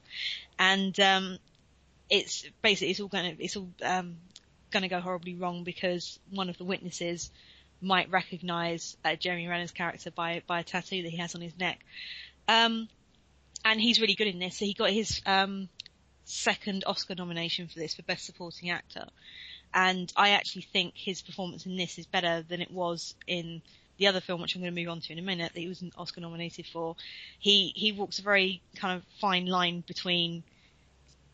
and 0.59 0.98
um, 1.00 1.38
it's 2.11 2.44
basically 2.62 2.90
it's 2.90 3.00
all 3.00 3.09
going 3.09 3.37
to 3.37 3.42
it's 3.42 3.56
all 3.56 3.68
um, 3.82 4.16
going 4.70 4.82
to 4.82 4.88
go 4.88 5.00
horribly 5.00 5.35
wrong 5.35 5.64
because 5.64 6.18
one 6.30 6.48
of 6.48 6.59
the 6.59 6.64
witnesses 6.64 7.30
might 7.80 8.11
recognise 8.11 8.96
uh, 9.04 9.14
Jeremy 9.14 9.46
Renner's 9.46 9.72
character 9.72 10.11
by 10.11 10.42
by 10.46 10.61
a 10.61 10.64
tattoo 10.64 11.02
that 11.02 11.11
he 11.11 11.18
has 11.18 11.35
on 11.35 11.40
his 11.40 11.56
neck, 11.59 11.78
um, 12.48 12.88
and 13.64 13.80
he's 13.80 14.00
really 14.00 14.14
good 14.14 14.28
in 14.28 14.38
this. 14.38 14.59
So 14.59 14.64
he 14.64 14.74
got 14.74 14.90
his 14.90 15.20
um, 15.26 15.68
second 16.24 16.85
Oscar 16.87 17.14
nomination 17.14 17.68
for 17.68 17.78
this 17.78 17.94
for 17.94 18.02
Best 18.02 18.26
Supporting 18.26 18.70
Actor 18.70 19.06
and 19.74 20.12
I 20.16 20.31
actually 20.31 20.62
think 20.62 20.94
his 20.96 21.22
performance 21.22 21.66
in 21.66 21.76
this 21.76 21.98
is 21.98 22.07
better 22.07 22.42
than 22.42 22.61
it 22.61 22.70
was 22.70 23.14
in 23.26 23.62
the 23.98 24.07
other 24.09 24.20
film, 24.20 24.40
which 24.40 24.55
I'm 24.55 24.62
going 24.62 24.74
to 24.74 24.81
move 24.81 24.90
on 24.90 25.00
to 25.00 25.12
in 25.12 25.18
a 25.18 25.22
minute, 25.22 25.52
that 25.55 25.61
he 25.61 25.68
was 25.68 25.83
Oscar 25.96 26.20
nominated 26.20 26.66
for. 26.66 26.96
He 27.38 27.72
he 27.74 27.92
walks 27.92 28.18
a 28.18 28.22
very 28.22 28.62
kind 28.76 28.96
of 28.96 29.05
fine 29.20 29.46
line 29.46 29.83
between 29.87 30.42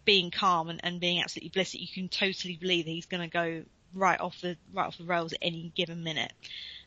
being 0.05 0.31
calm 0.31 0.69
and, 0.69 0.81
and 0.83 1.01
being 1.01 1.21
absolutely 1.21 1.51
blissed. 1.51 1.75
you 1.75 1.89
can 1.93 2.09
totally 2.09 2.57
believe 2.57 2.85
that 2.85 2.91
he's 2.91 3.07
going 3.07 3.23
to 3.23 3.33
go 3.33 3.63
right 3.95 4.21
off 4.21 4.41
the 4.41 4.57
right 4.73 4.87
off 4.87 4.99
the 4.99 5.05
rails 5.05 5.33
at 5.33 5.39
any 5.43 5.73
given 5.75 6.03
minute. 6.03 6.33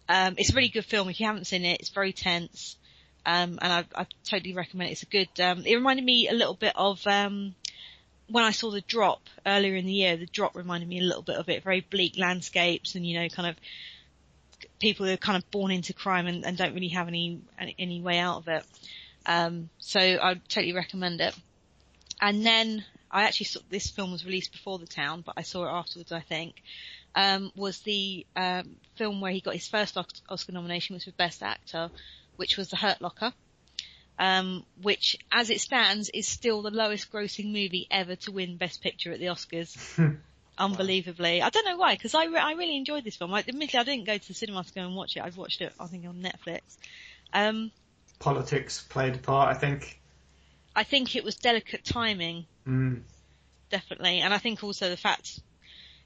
Um, 0.07 0.35
it's 0.37 0.51
a 0.51 0.55
really 0.55 0.69
good 0.69 0.85
film. 0.85 1.09
If 1.09 1.19
you 1.19 1.25
haven't 1.25 1.47
seen 1.47 1.65
it, 1.65 1.79
it's 1.79 1.89
very 1.89 2.13
tense, 2.13 2.77
um, 3.25 3.59
and 3.61 3.73
I, 3.73 3.85
I 3.95 4.07
totally 4.23 4.53
recommend 4.53 4.89
it. 4.89 4.93
It's 4.93 5.03
a 5.03 5.07
good. 5.07 5.39
Um, 5.39 5.63
it 5.65 5.75
reminded 5.75 6.05
me 6.05 6.27
a 6.29 6.33
little 6.33 6.53
bit 6.53 6.73
of 6.75 7.05
um, 7.07 7.55
when 8.27 8.43
I 8.43 8.51
saw 8.51 8.71
the 8.71 8.81
drop 8.81 9.21
earlier 9.45 9.75
in 9.75 9.85
the 9.85 9.93
year, 9.93 10.17
the 10.17 10.25
drop 10.25 10.55
reminded 10.55 10.89
me 10.89 10.99
a 10.99 11.03
little 11.03 11.21
bit 11.21 11.37
of 11.37 11.49
it. 11.49 11.63
Very 11.63 11.81
bleak 11.81 12.17
landscapes 12.17 12.95
and, 12.95 13.05
you 13.05 13.19
know, 13.19 13.29
kind 13.29 13.49
of 13.49 13.55
people 14.79 15.05
who 15.05 15.13
are 15.13 15.17
kind 15.17 15.37
of 15.37 15.49
born 15.51 15.71
into 15.71 15.93
crime 15.93 16.27
and, 16.27 16.45
and 16.45 16.57
don't 16.57 16.73
really 16.73 16.89
have 16.89 17.07
any, 17.07 17.41
any, 17.77 18.01
way 18.01 18.17
out 18.17 18.37
of 18.37 18.47
it. 18.47 18.65
Um, 19.25 19.69
so 19.77 19.99
I 19.99 20.35
totally 20.47 20.73
recommend 20.73 21.21
it. 21.21 21.35
And 22.21 22.45
then 22.45 22.83
I 23.11 23.23
actually 23.23 23.47
saw 23.47 23.59
this 23.69 23.89
film 23.89 24.11
was 24.11 24.25
released 24.25 24.51
before 24.51 24.79
The 24.79 24.87
Town, 24.87 25.21
but 25.25 25.35
I 25.37 25.43
saw 25.43 25.65
it 25.65 25.71
afterwards, 25.71 26.11
I 26.11 26.21
think. 26.21 26.55
Um, 27.13 27.51
was 27.55 27.79
the 27.79 28.25
um, 28.35 28.75
film 28.95 29.21
where 29.21 29.31
he 29.31 29.39
got 29.39 29.53
his 29.53 29.67
first 29.67 29.97
Oscar 29.97 30.51
nomination, 30.51 30.95
which 30.95 31.05
was 31.05 31.13
for 31.13 31.17
Best 31.17 31.43
Actor, 31.43 31.91
which 32.35 32.57
was 32.57 32.69
The 32.69 32.75
Hurt 32.75 33.01
Locker 33.01 33.33
um, 34.19 34.65
which, 34.81 35.17
as 35.31 35.49
it 35.49 35.61
stands, 35.61 36.09
is 36.13 36.27
still 36.27 36.61
the 36.61 36.71
lowest 36.71 37.11
grossing 37.11 37.47
movie 37.47 37.87
ever 37.91 38.15
to 38.15 38.31
win 38.31 38.57
Best 38.57 38.81
Picture 38.81 39.11
at 39.11 39.19
the 39.19 39.25
Oscars. 39.25 39.75
unbelievably. 40.57 41.41
I 41.41 41.49
don't 41.49 41.65
know 41.65 41.77
why, 41.77 41.95
because 41.95 42.15
I, 42.15 42.25
re- 42.25 42.37
I 42.39 42.53
really 42.53 42.77
enjoyed 42.77 43.03
this 43.03 43.15
film. 43.17 43.33
I, 43.33 43.39
admittedly, 43.39 43.79
I 43.79 43.83
didn't 43.83 44.05
go 44.05 44.17
to 44.17 44.27
the 44.27 44.33
cinema 44.33 44.63
to 44.63 44.73
go 44.73 44.81
and 44.81 44.95
watch 44.95 45.17
it. 45.17 45.23
I've 45.23 45.37
watched 45.37 45.61
it, 45.61 45.73
I 45.79 45.87
think, 45.87 46.05
on 46.05 46.21
Netflix. 46.21 46.61
Um, 47.33 47.71
Politics 48.19 48.83
played 48.87 49.15
a 49.15 49.19
part, 49.19 49.55
I 49.55 49.59
think. 49.59 49.99
I 50.75 50.83
think 50.83 51.15
it 51.15 51.23
was 51.23 51.35
delicate 51.35 51.83
timing, 51.83 52.45
Mm. 52.67 53.03
definitely, 53.69 54.21
and 54.21 54.33
I 54.33 54.39
think 54.39 54.63
also 54.63 54.89
the 54.89 54.97
fact 54.97 55.39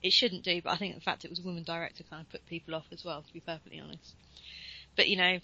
it 0.03 0.11
shouldn't 0.11 0.43
do, 0.43 0.61
but 0.61 0.71
I 0.71 0.75
think 0.77 0.95
the 0.95 1.01
fact 1.01 1.25
it 1.25 1.29
was 1.29 1.39
a 1.39 1.43
woman 1.43 1.63
director 1.63 2.03
kind 2.09 2.21
of 2.21 2.29
put 2.29 2.45
people 2.47 2.75
off 2.75 2.85
as 2.91 3.03
well, 3.03 3.21
to 3.21 3.33
be 3.33 3.39
perfectly 3.39 3.79
honest. 3.79 4.15
But 4.95 5.07
you 5.07 5.17
know, 5.17 5.39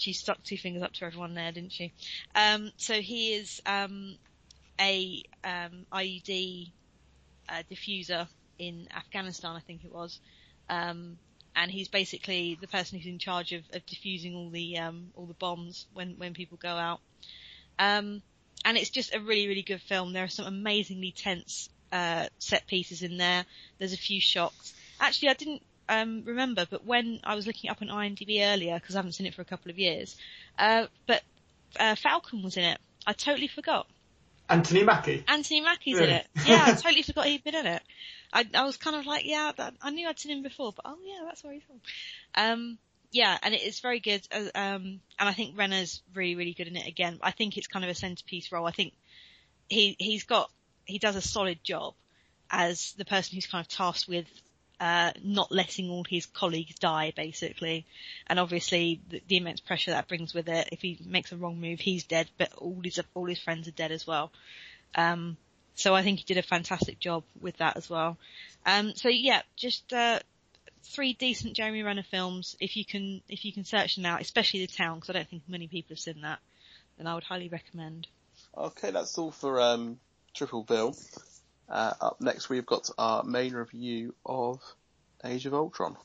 she 0.00 0.12
stuck 0.12 0.42
two 0.42 0.56
fingers 0.56 0.82
up 0.82 0.92
to 0.94 1.04
everyone 1.04 1.34
there, 1.34 1.52
didn't 1.52 1.72
she? 1.72 1.92
Um, 2.34 2.72
so 2.76 2.94
he 2.94 3.34
is 3.34 3.60
um, 3.66 4.16
a 4.80 5.22
um, 5.44 5.86
IED 5.92 6.70
uh, 7.48 7.62
diffuser 7.70 8.28
in 8.58 8.88
Afghanistan, 8.94 9.56
I 9.56 9.60
think 9.60 9.84
it 9.84 9.92
was, 9.92 10.20
um, 10.68 11.18
and 11.54 11.70
he's 11.70 11.88
basically 11.88 12.58
the 12.60 12.68
person 12.68 12.98
who's 12.98 13.06
in 13.06 13.18
charge 13.18 13.52
of, 13.52 13.62
of 13.72 13.84
diffusing 13.86 14.34
all 14.34 14.50
the 14.50 14.78
um, 14.78 15.08
all 15.16 15.26
the 15.26 15.34
bombs 15.34 15.86
when 15.92 16.14
when 16.18 16.34
people 16.34 16.58
go 16.60 16.68
out. 16.68 17.00
Um, 17.78 18.22
and 18.64 18.76
it's 18.76 18.90
just 18.90 19.14
a 19.14 19.20
really 19.20 19.48
really 19.48 19.62
good 19.62 19.82
film. 19.82 20.12
There 20.12 20.24
are 20.24 20.28
some 20.28 20.46
amazingly 20.46 21.12
tense 21.12 21.68
uh, 21.92 22.26
set 22.38 22.66
pieces 22.66 23.02
in 23.02 23.16
there. 23.16 23.44
There's 23.78 23.92
a 23.92 23.98
few 23.98 24.20
shocks. 24.20 24.74
Actually, 25.00 25.30
I 25.30 25.34
didn't 25.34 25.62
um, 25.88 26.22
remember, 26.24 26.66
but 26.68 26.84
when 26.84 27.20
I 27.24 27.34
was 27.34 27.46
looking 27.46 27.70
up 27.70 27.80
on 27.82 27.88
IMDb 27.88 28.40
earlier, 28.42 28.74
because 28.78 28.94
I 28.94 28.98
haven't 28.98 29.12
seen 29.12 29.26
it 29.26 29.34
for 29.34 29.42
a 29.42 29.46
couple 29.46 29.70
of 29.70 29.78
years, 29.78 30.16
uh, 30.58 30.86
but 31.06 31.22
uh, 31.78 31.94
Falcon 31.94 32.42
was 32.42 32.56
in 32.56 32.64
it. 32.64 32.78
I 33.06 33.12
totally 33.12 33.48
forgot. 33.48 33.86
Anthony 34.48 34.82
Mackie. 34.82 35.24
Anthony 35.28 35.60
Mackie's 35.60 35.98
in 35.98 36.08
it. 36.08 36.26
Yeah, 36.46 36.64
I 36.66 36.72
totally 36.72 37.02
forgot 37.02 37.26
he'd 37.26 37.44
been 37.44 37.54
in 37.54 37.66
it. 37.66 37.82
I, 38.32 38.46
I 38.54 38.64
was 38.64 38.76
kind 38.76 38.96
of 38.96 39.06
like, 39.06 39.26
yeah, 39.26 39.52
that, 39.56 39.74
I 39.82 39.90
knew 39.90 40.08
I'd 40.08 40.18
seen 40.18 40.36
him 40.36 40.42
before, 40.42 40.72
but 40.72 40.84
oh 40.86 40.96
yeah, 41.04 41.24
that's 41.26 41.44
where 41.44 41.52
he's 41.52 41.62
from. 41.64 41.80
Um, 42.34 42.78
yeah, 43.10 43.36
and 43.42 43.54
it 43.54 43.62
is 43.62 43.80
very 43.80 44.00
good. 44.00 44.26
uh, 44.32 44.48
Um, 44.54 45.00
and 45.18 45.28
I 45.28 45.32
think 45.32 45.56
Renner's 45.56 46.02
really, 46.14 46.34
really 46.34 46.54
good 46.54 46.66
in 46.66 46.76
it 46.76 46.86
again. 46.86 47.18
I 47.22 47.30
think 47.30 47.56
it's 47.56 47.66
kind 47.66 47.84
of 47.84 47.90
a 47.90 47.94
centerpiece 47.94 48.52
role. 48.52 48.66
I 48.66 48.70
think 48.70 48.92
he 49.68 49.96
he's 49.98 50.24
got 50.24 50.50
he 50.84 50.98
does 50.98 51.16
a 51.16 51.20
solid 51.20 51.62
job 51.62 51.94
as 52.50 52.92
the 52.92 53.04
person 53.04 53.34
who's 53.34 53.46
kind 53.46 53.62
of 53.62 53.68
tasked 53.68 54.08
with 54.08 54.26
uh, 54.80 55.12
not 55.22 55.50
letting 55.50 55.90
all 55.90 56.04
his 56.08 56.26
colleagues 56.26 56.74
die, 56.76 57.12
basically. 57.16 57.86
And 58.26 58.38
obviously, 58.38 59.00
the, 59.08 59.22
the 59.26 59.36
immense 59.38 59.60
pressure 59.60 59.90
that 59.90 60.08
brings 60.08 60.34
with 60.34 60.48
it. 60.48 60.68
If 60.72 60.82
he 60.82 60.98
makes 61.04 61.32
a 61.32 61.36
wrong 61.36 61.60
move, 61.60 61.80
he's 61.80 62.04
dead, 62.04 62.28
but 62.38 62.52
all 62.54 62.80
his 62.82 63.00
all 63.14 63.26
his 63.26 63.40
friends 63.40 63.66
are 63.68 63.72
dead 63.72 63.92
as 63.92 64.06
well. 64.06 64.30
Um, 64.94 65.36
so 65.74 65.94
I 65.94 66.02
think 66.02 66.18
he 66.18 66.24
did 66.24 66.38
a 66.38 66.42
fantastic 66.42 66.98
job 66.98 67.24
with 67.40 67.56
that 67.58 67.76
as 67.76 67.88
well. 67.88 68.18
Um, 68.66 68.94
so 68.94 69.08
yeah, 69.08 69.42
just 69.56 69.92
uh, 69.92 70.20
three 70.82 71.12
decent 71.12 71.54
Jeremy 71.54 71.82
Renner 71.82 72.04
films. 72.04 72.56
If 72.60 72.76
you 72.76 72.84
can, 72.84 73.20
if 73.28 73.44
you 73.44 73.52
can 73.52 73.64
search 73.64 73.96
them 73.96 74.06
out, 74.06 74.20
especially 74.20 74.66
The 74.66 74.72
Town, 74.72 74.96
because 74.96 75.10
I 75.10 75.12
don't 75.14 75.28
think 75.28 75.42
many 75.48 75.68
people 75.68 75.90
have 75.90 76.00
seen 76.00 76.22
that, 76.22 76.40
then 76.96 77.06
I 77.06 77.14
would 77.14 77.24
highly 77.24 77.48
recommend. 77.48 78.06
Okay, 78.56 78.90
that's 78.90 79.16
all 79.18 79.30
for 79.30 79.60
um, 79.60 79.98
Triple 80.34 80.64
Bill. 80.64 80.96
Uh, 81.68 81.92
up 82.00 82.20
next, 82.20 82.48
we've 82.48 82.64
got 82.64 82.88
our 82.96 83.22
main 83.22 83.52
review 83.52 84.14
of 84.24 84.62
Age 85.24 85.44
of 85.44 85.52
Ultron. 85.52 85.96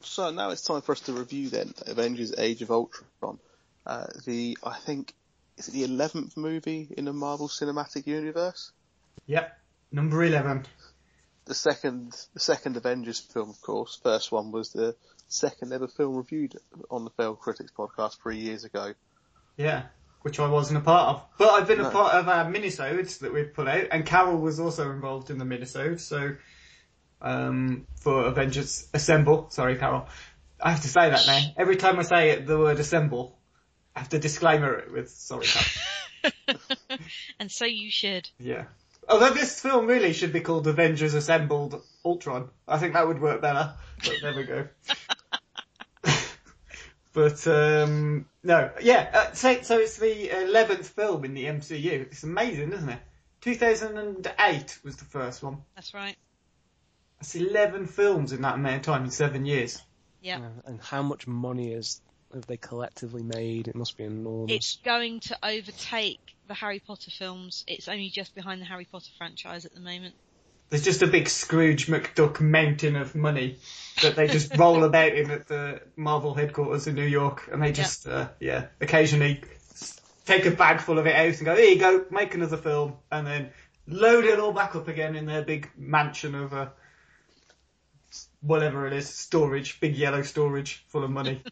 So 0.00 0.30
now 0.30 0.50
it's 0.50 0.62
time 0.62 0.80
for 0.80 0.92
us 0.92 1.00
to 1.02 1.12
review 1.12 1.48
then 1.48 1.74
Avengers: 1.86 2.34
Age 2.36 2.62
of 2.62 2.70
Ultron. 2.70 3.38
Uh, 3.86 4.06
the 4.24 4.58
I 4.64 4.76
think 4.78 5.14
is 5.56 5.68
it 5.68 5.72
the 5.72 5.84
eleventh 5.84 6.36
movie 6.36 6.88
in 6.96 7.04
the 7.04 7.12
Marvel 7.12 7.48
Cinematic 7.48 8.06
Universe? 8.06 8.72
Yep. 9.26 9.58
Number 9.92 10.24
11. 10.24 10.66
The 11.46 11.54
second 11.54 12.12
the 12.32 12.40
second 12.40 12.76
Avengers 12.76 13.20
film, 13.20 13.50
of 13.50 13.60
course. 13.60 13.98
First 14.02 14.32
one 14.32 14.50
was 14.50 14.70
the 14.72 14.96
second 15.28 15.72
ever 15.72 15.88
film 15.88 16.16
reviewed 16.16 16.54
on 16.90 17.04
the 17.04 17.10
Failed 17.10 17.40
Critics 17.40 17.72
podcast 17.76 18.20
three 18.22 18.38
years 18.38 18.64
ago. 18.64 18.94
Yeah. 19.56 19.84
Which 20.22 20.40
I 20.40 20.48
wasn't 20.48 20.78
a 20.78 20.80
part 20.82 21.16
of. 21.16 21.22
But 21.36 21.50
I've 21.50 21.68
been 21.68 21.78
No. 21.82 21.88
a 21.88 21.92
part 21.92 22.14
of 22.14 22.28
our 22.28 22.46
minisodes 22.46 23.18
that 23.18 23.34
we've 23.34 23.52
put 23.52 23.68
out, 23.68 23.88
and 23.90 24.06
Carol 24.06 24.38
was 24.38 24.58
also 24.58 24.90
involved 24.90 25.28
in 25.30 25.36
the 25.36 25.44
minisode, 25.44 26.00
so, 26.00 26.34
um, 27.20 27.86
for 27.96 28.24
Avengers 28.26 28.88
Assemble. 28.94 29.50
Sorry, 29.50 29.76
Carol. 29.76 30.08
I 30.58 30.70
have 30.70 30.80
to 30.80 30.88
say 30.88 31.10
that 31.10 31.26
now. 31.26 31.40
Every 31.58 31.76
time 31.76 31.98
I 31.98 32.02
say 32.04 32.30
it, 32.30 32.46
the 32.46 32.58
word 32.58 32.80
assemble, 32.80 33.38
I 33.94 33.98
have 33.98 34.08
to 34.10 34.18
disclaimer 34.18 34.72
it 34.78 34.90
with 34.90 35.10
sorry, 35.10 35.44
Carol. 35.46 36.48
And 37.38 37.52
so 37.52 37.66
you 37.66 37.90
should. 37.90 38.30
Yeah. 38.38 38.64
Although 39.08 39.30
this 39.30 39.60
film 39.60 39.86
really 39.86 40.12
should 40.12 40.32
be 40.32 40.40
called 40.40 40.66
Avengers 40.66 41.14
Assembled 41.14 41.82
Ultron. 42.04 42.50
I 42.66 42.78
think 42.78 42.94
that 42.94 43.06
would 43.06 43.20
work 43.20 43.40
better. 43.40 43.74
But 44.04 44.14
there 44.22 44.34
we 44.34 44.44
go. 44.44 44.68
but 47.12 47.46
um, 47.46 48.26
no, 48.42 48.70
yeah. 48.80 49.10
Uh, 49.12 49.32
so, 49.32 49.62
so 49.62 49.78
it's 49.78 49.98
the 49.98 50.30
eleventh 50.42 50.88
film 50.88 51.24
in 51.24 51.34
the 51.34 51.44
MCU. 51.44 51.92
It's 51.92 52.22
amazing, 52.22 52.72
isn't 52.72 52.88
it? 52.88 53.00
2008 53.42 54.78
was 54.82 54.96
the 54.96 55.04
first 55.04 55.42
one. 55.42 55.58
That's 55.74 55.92
right. 55.92 56.16
That's 57.20 57.34
11 57.34 57.86
films 57.86 58.32
in 58.32 58.40
that 58.42 58.54
amount 58.54 58.76
of 58.76 58.82
time 58.82 59.04
in 59.04 59.10
seven 59.10 59.44
years. 59.44 59.82
Yeah. 60.22 60.38
Yeah, 60.38 60.48
and 60.64 60.80
how 60.80 61.02
much 61.02 61.26
money 61.26 61.74
is 61.74 62.00
have 62.32 62.46
they 62.46 62.56
collectively 62.56 63.22
made? 63.22 63.68
It 63.68 63.74
must 63.74 63.96
be 63.98 64.04
enormous. 64.04 64.56
It's 64.56 64.76
going 64.84 65.20
to 65.20 65.38
overtake 65.42 66.33
the 66.46 66.54
Harry 66.54 66.80
Potter 66.80 67.10
films. 67.10 67.64
It's 67.66 67.88
only 67.88 68.08
just 68.08 68.34
behind 68.34 68.60
the 68.60 68.66
Harry 68.66 68.86
Potter 68.90 69.10
franchise 69.16 69.64
at 69.64 69.74
the 69.74 69.80
moment. 69.80 70.14
There's 70.70 70.84
just 70.84 71.02
a 71.02 71.06
big 71.06 71.28
Scrooge 71.28 71.86
McDuck 71.86 72.40
mountain 72.40 72.96
of 72.96 73.14
money 73.14 73.58
that 74.02 74.16
they 74.16 74.26
just 74.26 74.56
roll 74.58 74.82
about 74.84 75.12
in 75.12 75.30
at 75.30 75.46
the 75.46 75.80
Marvel 75.96 76.34
headquarters 76.34 76.86
in 76.86 76.94
New 76.94 77.06
York, 77.06 77.48
and 77.52 77.62
they 77.62 77.70
just, 77.70 78.08
uh, 78.08 78.28
yeah, 78.40 78.66
occasionally 78.80 79.42
take 80.24 80.46
a 80.46 80.50
bag 80.50 80.80
full 80.80 80.98
of 80.98 81.06
it 81.06 81.14
out 81.14 81.36
and 81.36 81.44
go, 81.44 81.54
here 81.54 81.70
you 81.70 81.78
go, 81.78 82.06
make 82.10 82.34
another 82.34 82.56
film, 82.56 82.96
and 83.12 83.26
then 83.26 83.50
load 83.86 84.24
it 84.24 84.40
all 84.40 84.52
back 84.52 84.74
up 84.74 84.88
again 84.88 85.16
in 85.16 85.26
their 85.26 85.42
big 85.42 85.70
mansion 85.76 86.34
of 86.34 86.54
uh, 86.54 86.68
whatever 88.40 88.86
it 88.86 88.92
is, 88.92 89.08
storage, 89.08 89.80
big 89.80 89.96
yellow 89.96 90.22
storage 90.22 90.84
full 90.88 91.04
of 91.04 91.10
money. 91.10 91.42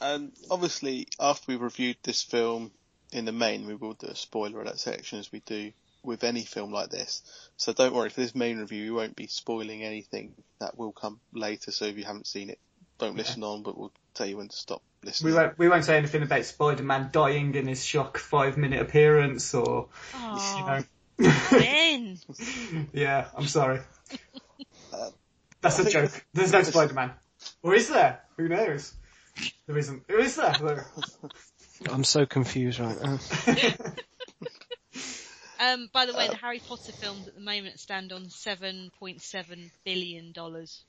And 0.00 0.32
obviously, 0.50 1.08
after 1.20 1.52
we've 1.52 1.60
reviewed 1.60 1.98
this 2.02 2.22
film 2.22 2.70
in 3.14 3.24
the 3.24 3.32
main, 3.32 3.66
we 3.66 3.74
will 3.74 3.94
do 3.94 4.08
a 4.08 4.14
spoiler 4.16 4.60
alert 4.60 4.78
section 4.78 5.18
as 5.18 5.30
we 5.32 5.40
do 5.40 5.72
with 6.02 6.24
any 6.24 6.42
film 6.44 6.72
like 6.72 6.90
this. 6.90 7.22
So 7.56 7.72
don't 7.72 7.94
worry, 7.94 8.10
for 8.10 8.20
this 8.20 8.34
main 8.34 8.58
review, 8.58 8.84
we 8.84 8.90
won't 8.98 9.16
be 9.16 9.26
spoiling 9.26 9.82
anything. 9.82 10.34
That 10.60 10.76
will 10.76 10.92
come 10.92 11.20
later, 11.32 11.70
so 11.70 11.86
if 11.86 11.96
you 11.96 12.04
haven't 12.04 12.26
seen 12.26 12.50
it, 12.50 12.58
don't 12.98 13.16
listen 13.16 13.42
on, 13.42 13.62
but 13.62 13.78
we'll 13.78 13.92
tell 14.14 14.26
you 14.26 14.36
when 14.36 14.48
to 14.48 14.56
stop 14.56 14.82
listening. 15.02 15.32
we 15.32 15.38
won't 15.38 15.58
we 15.58 15.68
won't 15.68 15.84
say 15.84 15.96
anything 15.96 16.22
about 16.22 16.44
Spider-Man 16.44 17.10
dying 17.12 17.54
in 17.54 17.66
his 17.66 17.84
shock 17.84 18.18
five 18.18 18.56
minute 18.56 18.80
appearance 18.80 19.52
or 19.54 19.88
Oh, 20.14 20.84
you 21.18 21.26
know. 21.26 21.32
Ben! 21.50 22.18
Yeah, 22.92 23.26
I'm 23.36 23.46
sorry. 23.46 23.80
Uh, 24.92 25.10
That's 25.60 25.78
I 25.80 25.82
a 25.84 25.90
joke. 25.90 26.10
this- 26.10 26.22
There's 26.32 26.52
no 26.52 26.62
Spider-Man. 26.62 27.12
Or 27.62 27.74
is 27.74 27.88
there? 27.88 28.20
Who 28.36 28.48
knows? 28.48 28.94
There 29.66 29.76
isn't. 29.78 30.02
Who 30.08 30.18
is 30.18 30.36
there? 30.36 30.54
though? 31.82 31.92
I'm 31.92 32.04
so 32.04 32.26
confused 32.26 32.78
right 32.80 33.00
now. 33.02 33.18
Um, 35.60 35.88
by 35.92 36.04
the 36.06 36.12
way, 36.14 36.28
the 36.28 36.36
Harry 36.36 36.58
Potter 36.58 36.92
films 36.92 37.28
at 37.28 37.34
the 37.36 37.40
moment 37.40 37.78
stand 37.78 38.12
on 38.12 38.24
7.7 38.24 39.70
billion. 39.84 40.32
dollars. 40.32 40.82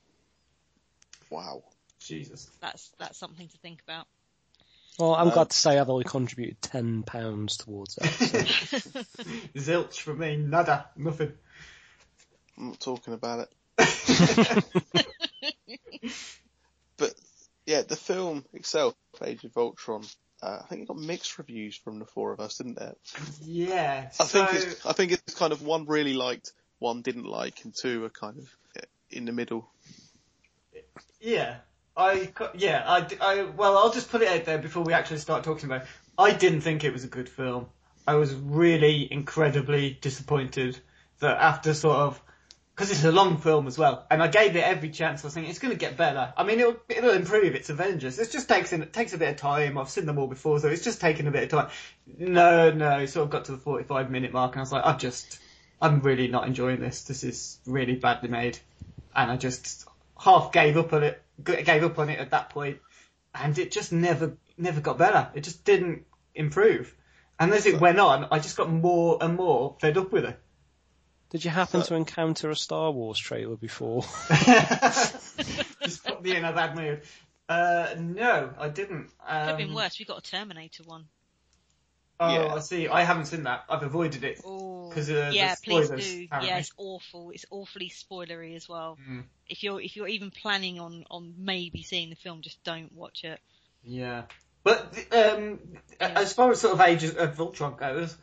Wow. 1.29 1.63
Jesus. 1.99 2.49
That's, 2.61 2.91
that's 2.99 3.17
something 3.17 3.47
to 3.47 3.57
think 3.59 3.79
about. 3.88 4.07
Well, 4.97 5.13
I'm 5.13 5.27
Um, 5.27 5.33
glad 5.33 5.51
to 5.51 5.55
say 5.55 5.77
I've 5.77 5.89
only 5.89 6.03
contributed 6.03 6.61
ten 6.61 7.03
pounds 7.03 7.57
towards 7.57 7.95
that. 7.95 8.11
So. 8.11 8.38
Zilch 9.55 9.99
for 9.99 10.13
me. 10.13 10.38
Nada. 10.38 10.88
Nothing. 10.95 11.33
I'm 12.57 12.67
not 12.69 12.79
talking 12.79 13.13
about 13.13 13.47
it. 13.47 13.53
but 16.97 17.13
yeah, 17.65 17.81
the 17.83 17.95
film 17.95 18.45
itself, 18.53 18.95
Age 19.23 19.43
of 19.43 19.55
Ultron, 19.57 20.03
uh, 20.41 20.59
I 20.63 20.65
think 20.67 20.81
it 20.83 20.88
got 20.88 20.97
mixed 20.97 21.38
reviews 21.38 21.75
from 21.75 21.99
the 21.99 22.05
four 22.05 22.31
of 22.33 22.39
us, 22.39 22.57
didn't 22.57 22.79
it? 22.79 22.97
Yeah. 23.43 24.09
I 24.19 24.23
think 24.23 24.49
it's 24.53 24.86
I 24.86 24.93
think 24.93 25.11
it's 25.11 25.33
kind 25.33 25.53
of 25.53 25.61
one 25.61 25.86
really 25.86 26.13
liked, 26.13 26.51
one 26.79 27.01
didn't 27.01 27.25
like, 27.25 27.63
and 27.63 27.73
two 27.73 28.03
are 28.05 28.09
kind 28.09 28.38
of 28.38 28.49
in 29.09 29.25
the 29.25 29.31
middle. 29.31 29.69
Yeah. 31.21 31.57
I, 31.97 32.31
yeah, 32.55 32.83
I, 32.86 33.07
I- 33.21 33.43
well, 33.43 33.77
I'll 33.77 33.93
just 33.93 34.09
put 34.11 34.21
it 34.21 34.27
out 34.27 34.45
there 34.45 34.57
before 34.57 34.83
we 34.83 34.93
actually 34.93 35.19
start 35.19 35.43
talking 35.43 35.65
about 35.65 35.83
it. 35.83 35.88
I 36.17 36.33
didn't 36.33 36.61
think 36.61 36.83
it 36.83 36.91
was 36.91 37.03
a 37.03 37.07
good 37.09 37.29
film. 37.29 37.67
I 38.07 38.15
was 38.15 38.33
really 38.33 39.11
incredibly 39.11 39.97
disappointed 39.99 40.77
that 41.19 41.38
after 41.38 41.73
sort 41.73 41.95
of 41.97 42.21
because 42.76 42.91
it's 42.91 43.05
a 43.05 43.11
long 43.11 43.38
film 43.38 43.67
as 43.67 43.78
well, 43.78 44.05
and 44.11 44.21
I 44.21 44.28
gave 44.28 44.55
it 44.57 44.63
every 44.63 44.89
chance. 44.89 45.23
I 45.23 45.28
was 45.28 45.34
thinking 45.34 45.49
it's 45.49 45.59
going 45.59 45.73
to 45.73 45.80
get 45.80 45.95
better. 45.95 46.34
I 46.36 46.43
mean, 46.43 46.59
it'll 46.59 46.76
it'll 46.89 47.11
improve. 47.11 47.55
It's 47.55 47.69
Avengers. 47.69 48.19
It 48.19 48.32
just 48.32 48.49
takes 48.49 48.73
it 48.73 48.91
takes 48.91 49.13
a 49.13 49.17
bit 49.17 49.30
of 49.30 49.38
time. 49.38 49.78
I've 49.78 49.89
seen 49.89 50.05
them 50.05 50.17
all 50.17 50.28
before, 50.28 50.59
so 50.59 50.67
it's 50.67 50.84
just 50.84 50.99
taking 50.99 51.28
a 51.28 51.32
bit 51.32 51.43
of 51.43 51.49
time. 51.49 51.69
No, 52.17 52.71
no, 52.71 53.05
sort 53.05 53.23
of 53.23 53.30
got 53.30 53.45
to 53.45 53.53
the 53.53 53.57
forty-five 53.57 54.11
minute 54.11 54.34
mark, 54.34 54.53
and 54.53 54.59
I 54.59 54.63
was 54.63 54.73
like, 54.73 54.86
I 54.86 54.97
just, 54.97 55.39
I'm 55.82 56.01
really 56.01 56.28
not 56.28 56.47
enjoying 56.47 56.82
this. 56.82 57.03
This 57.03 57.23
is 57.23 57.59
really 57.65 57.95
badly 57.95 58.28
made, 58.28 58.59
and 59.15 59.32
I 59.32 59.38
just 59.38 59.88
half 60.19 60.51
gave 60.51 60.76
up 60.76 60.91
on 60.91 61.03
it. 61.03 61.21
Gave 61.41 61.84
up 61.84 61.97
on 61.97 62.09
it 62.09 62.19
at 62.19 62.32
that 62.32 62.49
point, 62.49 62.80
and 63.34 63.57
it 63.57 63.71
just 63.71 63.93
never 63.93 64.36
never 64.57 64.82
got 64.82 64.97
better. 64.97 65.30
It 65.34 65.45
just 65.45 65.63
didn't 65.63 66.05
improve. 66.34 66.93
And 67.39 67.53
as 67.53 67.65
it 67.65 67.80
went 67.80 67.99
on, 67.99 68.28
I 68.32 68.39
just 68.39 68.57
got 68.57 68.69
more 68.69 69.17
and 69.21 69.36
more 69.36 69.76
fed 69.80 69.97
up 69.97 70.11
with 70.11 70.26
it. 70.26 70.39
Did 71.36 71.43
you 71.43 71.51
happen 71.51 71.81
to 71.81 71.95
encounter 71.95 72.49
a 72.49 72.55
Star 72.55 72.91
Wars 72.91 73.19
trailer 73.19 73.57
before? 73.57 74.03
just 74.31 76.05
put 76.05 76.23
me 76.23 76.33
in 76.33 76.45
a 76.45 76.53
bad 76.53 76.77
mood. 76.77 77.01
Uh, 77.49 77.89
no, 77.99 78.51
I 78.57 78.69
didn't. 78.69 79.09
Um, 79.27 79.39
Could 79.41 79.49
have 79.49 79.57
been 79.57 79.73
worse. 79.73 79.99
We 79.99 80.05
got 80.05 80.19
a 80.19 80.21
Terminator 80.21 80.83
one. 80.83 81.03
Oh, 82.21 82.33
Yeah. 82.33 82.53
I 82.53 82.59
see. 82.59 82.88
I 82.88 83.03
haven't 83.03 83.25
seen 83.25 83.43
that. 83.43 83.65
I've 83.67 83.83
avoided 83.83 84.23
it. 84.23 84.38
because 84.38 85.09
uh, 85.09 85.27
the 85.27 85.31
yeah, 85.33 85.55
please 85.61 85.89
do. 85.89 85.95
apparently. 85.95 86.29
Yeah, 86.31 86.57
it's 86.57 86.71
awful. 86.77 87.31
It's 87.31 87.45
awfully 87.51 87.89
spoilery 87.89 88.55
as 88.55 88.69
well. 88.69 88.97
Mm. 89.05 89.25
If 89.49 89.61
you're 89.61 89.81
if 89.81 89.97
you're 89.97 90.07
even 90.07 90.31
planning 90.31 90.79
on 90.79 91.03
on 91.11 91.33
maybe 91.38 91.83
seeing 91.83 92.11
the 92.11 92.15
film, 92.15 92.43
just 92.43 92.63
don't 92.63 92.93
watch 92.93 93.25
it. 93.25 93.41
Yeah. 93.83 94.23
But 94.63 94.97
um, 95.11 95.59
as 95.99 96.31
far 96.31 96.49
as 96.51 96.61
sort 96.61 96.75
of 96.75 96.79
Age 96.79 97.03
of 97.03 97.41
Ultron 97.41 97.75
goes, 97.75 98.15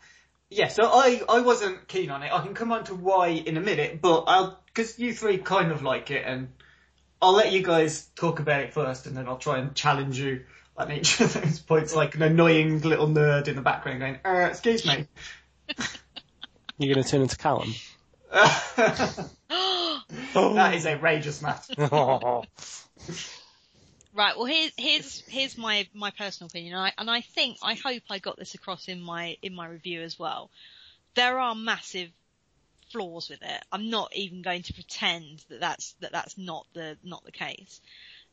yeah. 0.52 0.68
So 0.68 0.84
I 0.84 1.20
I 1.28 1.40
wasn't 1.40 1.88
keen 1.88 2.10
on 2.10 2.22
it. 2.22 2.32
I 2.32 2.42
can 2.42 2.54
come 2.54 2.72
on 2.72 2.84
to 2.84 2.94
why 2.94 3.28
in 3.28 3.56
a 3.56 3.60
minute, 3.60 4.00
but 4.00 4.24
I'll 4.26 4.60
because 4.66 4.98
you 4.98 5.12
three 5.12 5.38
kind 5.38 5.72
of 5.72 5.82
like 5.82 6.10
it, 6.10 6.24
and 6.26 6.48
I'll 7.20 7.34
let 7.34 7.52
you 7.52 7.62
guys 7.62 8.06
talk 8.16 8.40
about 8.40 8.60
it 8.60 8.72
first, 8.72 9.06
and 9.06 9.16
then 9.16 9.28
I'll 9.28 9.38
try 9.38 9.58
and 9.58 9.74
challenge 9.74 10.18
you 10.18 10.44
on 10.76 10.90
each 10.92 11.20
of 11.20 11.32
those 11.34 11.58
points, 11.58 11.94
like 11.94 12.14
an 12.14 12.22
annoying 12.22 12.80
little 12.80 13.08
nerd 13.08 13.48
in 13.48 13.56
the 13.56 13.62
background 13.62 14.00
going, 14.00 14.18
uh, 14.24 14.48
"Excuse 14.50 14.86
me." 14.86 15.06
You're 16.78 16.94
going 16.94 17.04
to 17.04 17.10
turn 17.10 17.22
into 17.22 17.36
Callum. 17.36 17.74
That 20.34 20.74
is 20.74 20.86
outrageous, 20.86 21.42
Matt. 21.42 21.66
Right. 24.14 24.36
Well, 24.36 24.44
here's 24.44 24.72
here's 24.76 25.20
here's 25.26 25.56
my 25.56 25.88
my 25.94 26.10
personal 26.10 26.48
opinion, 26.48 26.74
and 26.74 26.82
I 26.82 26.92
and 26.98 27.10
I 27.10 27.22
think 27.22 27.56
I 27.62 27.74
hope 27.74 28.02
I 28.10 28.18
got 28.18 28.36
this 28.36 28.54
across 28.54 28.88
in 28.88 29.00
my 29.00 29.38
in 29.40 29.54
my 29.54 29.66
review 29.66 30.02
as 30.02 30.18
well. 30.18 30.50
There 31.14 31.38
are 31.38 31.54
massive 31.54 32.10
flaws 32.90 33.30
with 33.30 33.40
it. 33.42 33.64
I'm 33.72 33.88
not 33.88 34.14
even 34.14 34.42
going 34.42 34.62
to 34.64 34.74
pretend 34.74 35.42
that 35.48 35.60
that's 35.60 35.94
that 36.00 36.12
that's 36.12 36.36
not 36.36 36.66
the 36.74 36.98
not 37.02 37.24
the 37.24 37.32
case. 37.32 37.80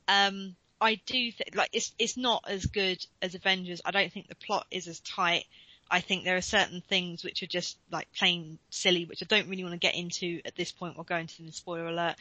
Um, 0.10 0.56
I 0.82 0.96
do 1.06 1.32
think 1.32 1.56
like 1.56 1.70
it's 1.72 1.94
it's 1.98 2.18
not 2.18 2.44
as 2.48 2.66
good 2.66 3.06
as 3.22 3.36
Avengers. 3.36 3.82
I 3.86 3.92
don't 3.92 4.12
think 4.12 4.28
the 4.28 4.36
plot 4.36 4.68
is 4.72 4.88
as 4.88 5.00
tight. 5.00 5.46
I 5.90 6.02
think 6.02 6.24
there 6.24 6.38
are 6.38 6.42
certain 6.42 6.82
things 6.82 7.24
which 7.24 7.42
are 7.42 7.48
just 7.48 7.78
like 7.90 8.12
plain 8.14 8.60
silly, 8.70 9.06
which 9.06 9.24
I 9.24 9.26
don't 9.26 9.50
really 9.50 9.64
want 9.64 9.74
to 9.74 9.80
get 9.80 9.96
into 9.96 10.42
at 10.44 10.56
this 10.56 10.74
point. 10.74 10.98
We're 10.98 11.04
going 11.06 11.28
to 11.28 11.44
the 11.44 11.52
spoiler 11.54 11.88
alert. 11.88 12.16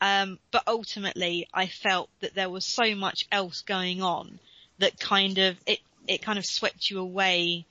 Um, 0.00 0.38
but 0.50 0.62
ultimately, 0.66 1.46
I 1.52 1.66
felt 1.66 2.08
that 2.20 2.34
there 2.34 2.48
was 2.48 2.64
so 2.64 2.94
much 2.94 3.26
else 3.30 3.62
going 3.62 4.02
on 4.02 4.38
that 4.78 4.98
kind 4.98 5.38
of 5.38 5.58
it 5.66 5.80
it 6.08 6.22
kind 6.22 6.38
of 6.38 6.46
swept 6.46 6.90
you 6.90 6.98
away 6.98 7.66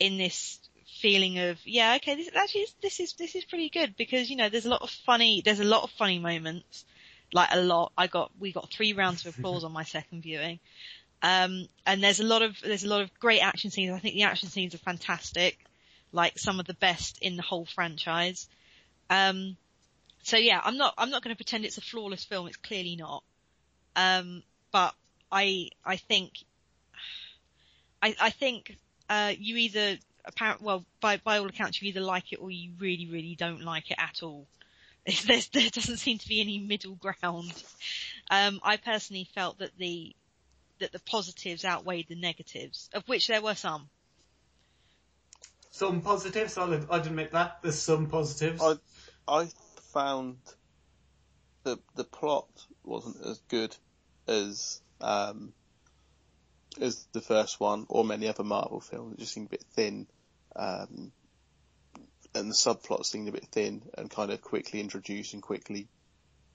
in 0.00 0.16
this 0.16 0.58
feeling 1.00 1.38
of 1.38 1.58
yeah, 1.64 1.96
okay, 1.96 2.14
this 2.14 2.30
actually 2.34 2.62
is, 2.62 2.74
this 2.82 3.00
is 3.00 3.12
this 3.14 3.34
is 3.34 3.44
pretty 3.44 3.68
good 3.68 3.94
because 3.96 4.30
you 4.30 4.36
know 4.36 4.48
there's 4.48 4.66
a 4.66 4.70
lot 4.70 4.82
of 4.82 4.90
funny 4.90 5.42
there's 5.44 5.60
a 5.60 5.64
lot 5.64 5.82
of 5.82 5.90
funny 5.90 6.18
moments, 6.18 6.84
like 7.32 7.50
a 7.52 7.60
lot. 7.60 7.92
I 7.96 8.06
got 8.06 8.30
we 8.38 8.52
got 8.52 8.70
three 8.70 8.94
rounds 8.94 9.26
of 9.26 9.38
applause 9.38 9.64
on 9.64 9.72
my 9.72 9.84
second 9.84 10.22
viewing. 10.22 10.60
Um, 11.22 11.68
and 11.86 12.02
there's 12.02 12.20
a 12.20 12.24
lot 12.24 12.42
of 12.42 12.56
there's 12.62 12.84
a 12.84 12.88
lot 12.88 13.00
of 13.00 13.12
great 13.18 13.40
action 13.40 13.70
scenes. 13.70 13.92
I 13.94 13.98
think 13.98 14.14
the 14.14 14.24
action 14.24 14.48
scenes 14.48 14.74
are 14.74 14.78
fantastic, 14.78 15.58
like 16.12 16.38
some 16.38 16.60
of 16.60 16.66
the 16.66 16.74
best 16.74 17.18
in 17.20 17.36
the 17.36 17.42
whole 17.42 17.66
franchise. 17.66 18.48
Um, 19.10 19.56
so 20.24 20.38
yeah, 20.38 20.60
I'm 20.64 20.78
not 20.78 20.94
I'm 20.96 21.10
not 21.10 21.22
going 21.22 21.34
to 21.34 21.36
pretend 21.36 21.64
it's 21.64 21.78
a 21.78 21.82
flawless 21.82 22.24
film. 22.24 22.46
It's 22.46 22.56
clearly 22.56 22.96
not. 22.96 23.22
Um, 23.94 24.42
but 24.72 24.94
I 25.30 25.68
I 25.84 25.96
think 25.96 26.32
I 28.02 28.16
I 28.20 28.30
think 28.30 28.76
uh, 29.08 29.32
you 29.38 29.56
either 29.56 29.98
apparent 30.24 30.62
well 30.62 30.84
by 31.00 31.18
by 31.18 31.38
all 31.38 31.46
accounts 31.46 31.80
you 31.80 31.88
either 31.88 32.00
like 32.00 32.32
it 32.32 32.36
or 32.36 32.50
you 32.50 32.72
really 32.78 33.06
really 33.06 33.36
don't 33.38 33.62
like 33.62 33.90
it 33.90 33.98
at 33.98 34.22
all. 34.22 34.46
There's, 35.26 35.48
there 35.48 35.68
doesn't 35.68 35.98
seem 35.98 36.16
to 36.16 36.28
be 36.28 36.40
any 36.40 36.58
middle 36.58 36.94
ground. 36.94 37.52
Um, 38.30 38.58
I 38.62 38.78
personally 38.78 39.28
felt 39.34 39.58
that 39.58 39.76
the 39.76 40.16
that 40.78 40.92
the 40.92 41.00
positives 41.00 41.66
outweighed 41.66 42.08
the 42.08 42.16
negatives, 42.16 42.88
of 42.94 43.06
which 43.06 43.28
there 43.28 43.42
were 43.42 43.54
some. 43.54 43.90
Some 45.70 46.00
positives, 46.00 46.56
I'll, 46.56 46.72
I'd 46.90 47.06
admit 47.06 47.32
that. 47.32 47.58
There's 47.60 47.78
some 47.78 48.06
positives. 48.06 48.62
I 48.62 48.76
I 49.28 49.48
found 49.94 50.36
the 51.64 51.78
the 51.96 52.04
plot 52.04 52.48
wasn't 52.84 53.24
as 53.24 53.40
good 53.48 53.74
as 54.28 54.80
um 55.00 55.54
as 56.80 57.06
the 57.12 57.20
first 57.20 57.60
one 57.60 57.86
or 57.88 58.04
many 58.04 58.28
other 58.28 58.44
Marvel 58.44 58.80
films. 58.80 59.14
It 59.14 59.20
just 59.20 59.32
seemed 59.32 59.46
a 59.46 59.50
bit 59.50 59.64
thin, 59.74 60.06
um, 60.56 61.12
and 62.34 62.50
the 62.50 62.54
subplot 62.54 63.04
seemed 63.06 63.28
a 63.28 63.32
bit 63.32 63.46
thin 63.52 63.82
and 63.96 64.10
kind 64.10 64.32
of 64.32 64.42
quickly 64.42 64.80
introduced 64.80 65.34
and 65.34 65.42
quickly 65.42 65.88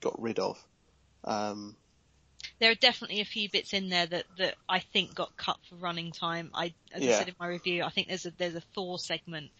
got 0.00 0.20
rid 0.20 0.38
of. 0.38 0.62
Um, 1.24 1.74
There 2.58 2.70
are 2.70 2.74
definitely 2.74 3.20
a 3.20 3.24
few 3.26 3.48
bits 3.48 3.72
in 3.72 3.88
there 3.88 4.06
that, 4.06 4.24
that 4.36 4.54
I 4.68 4.80
think 4.80 5.14
got 5.14 5.36
cut 5.36 5.56
for 5.68 5.76
running 5.76 6.12
time. 6.12 6.50
I, 6.52 6.74
as 6.92 7.02
I 7.02 7.06
Yeah. 7.06 7.18
said 7.18 7.28
in 7.28 7.34
my 7.40 7.46
review, 7.46 7.82
I 7.82 7.90
think 7.90 8.08
there's 8.08 8.26
a 8.26 8.32
there's 8.36 8.54
a 8.54 8.62
Thor 8.74 8.98
segment 8.98 9.50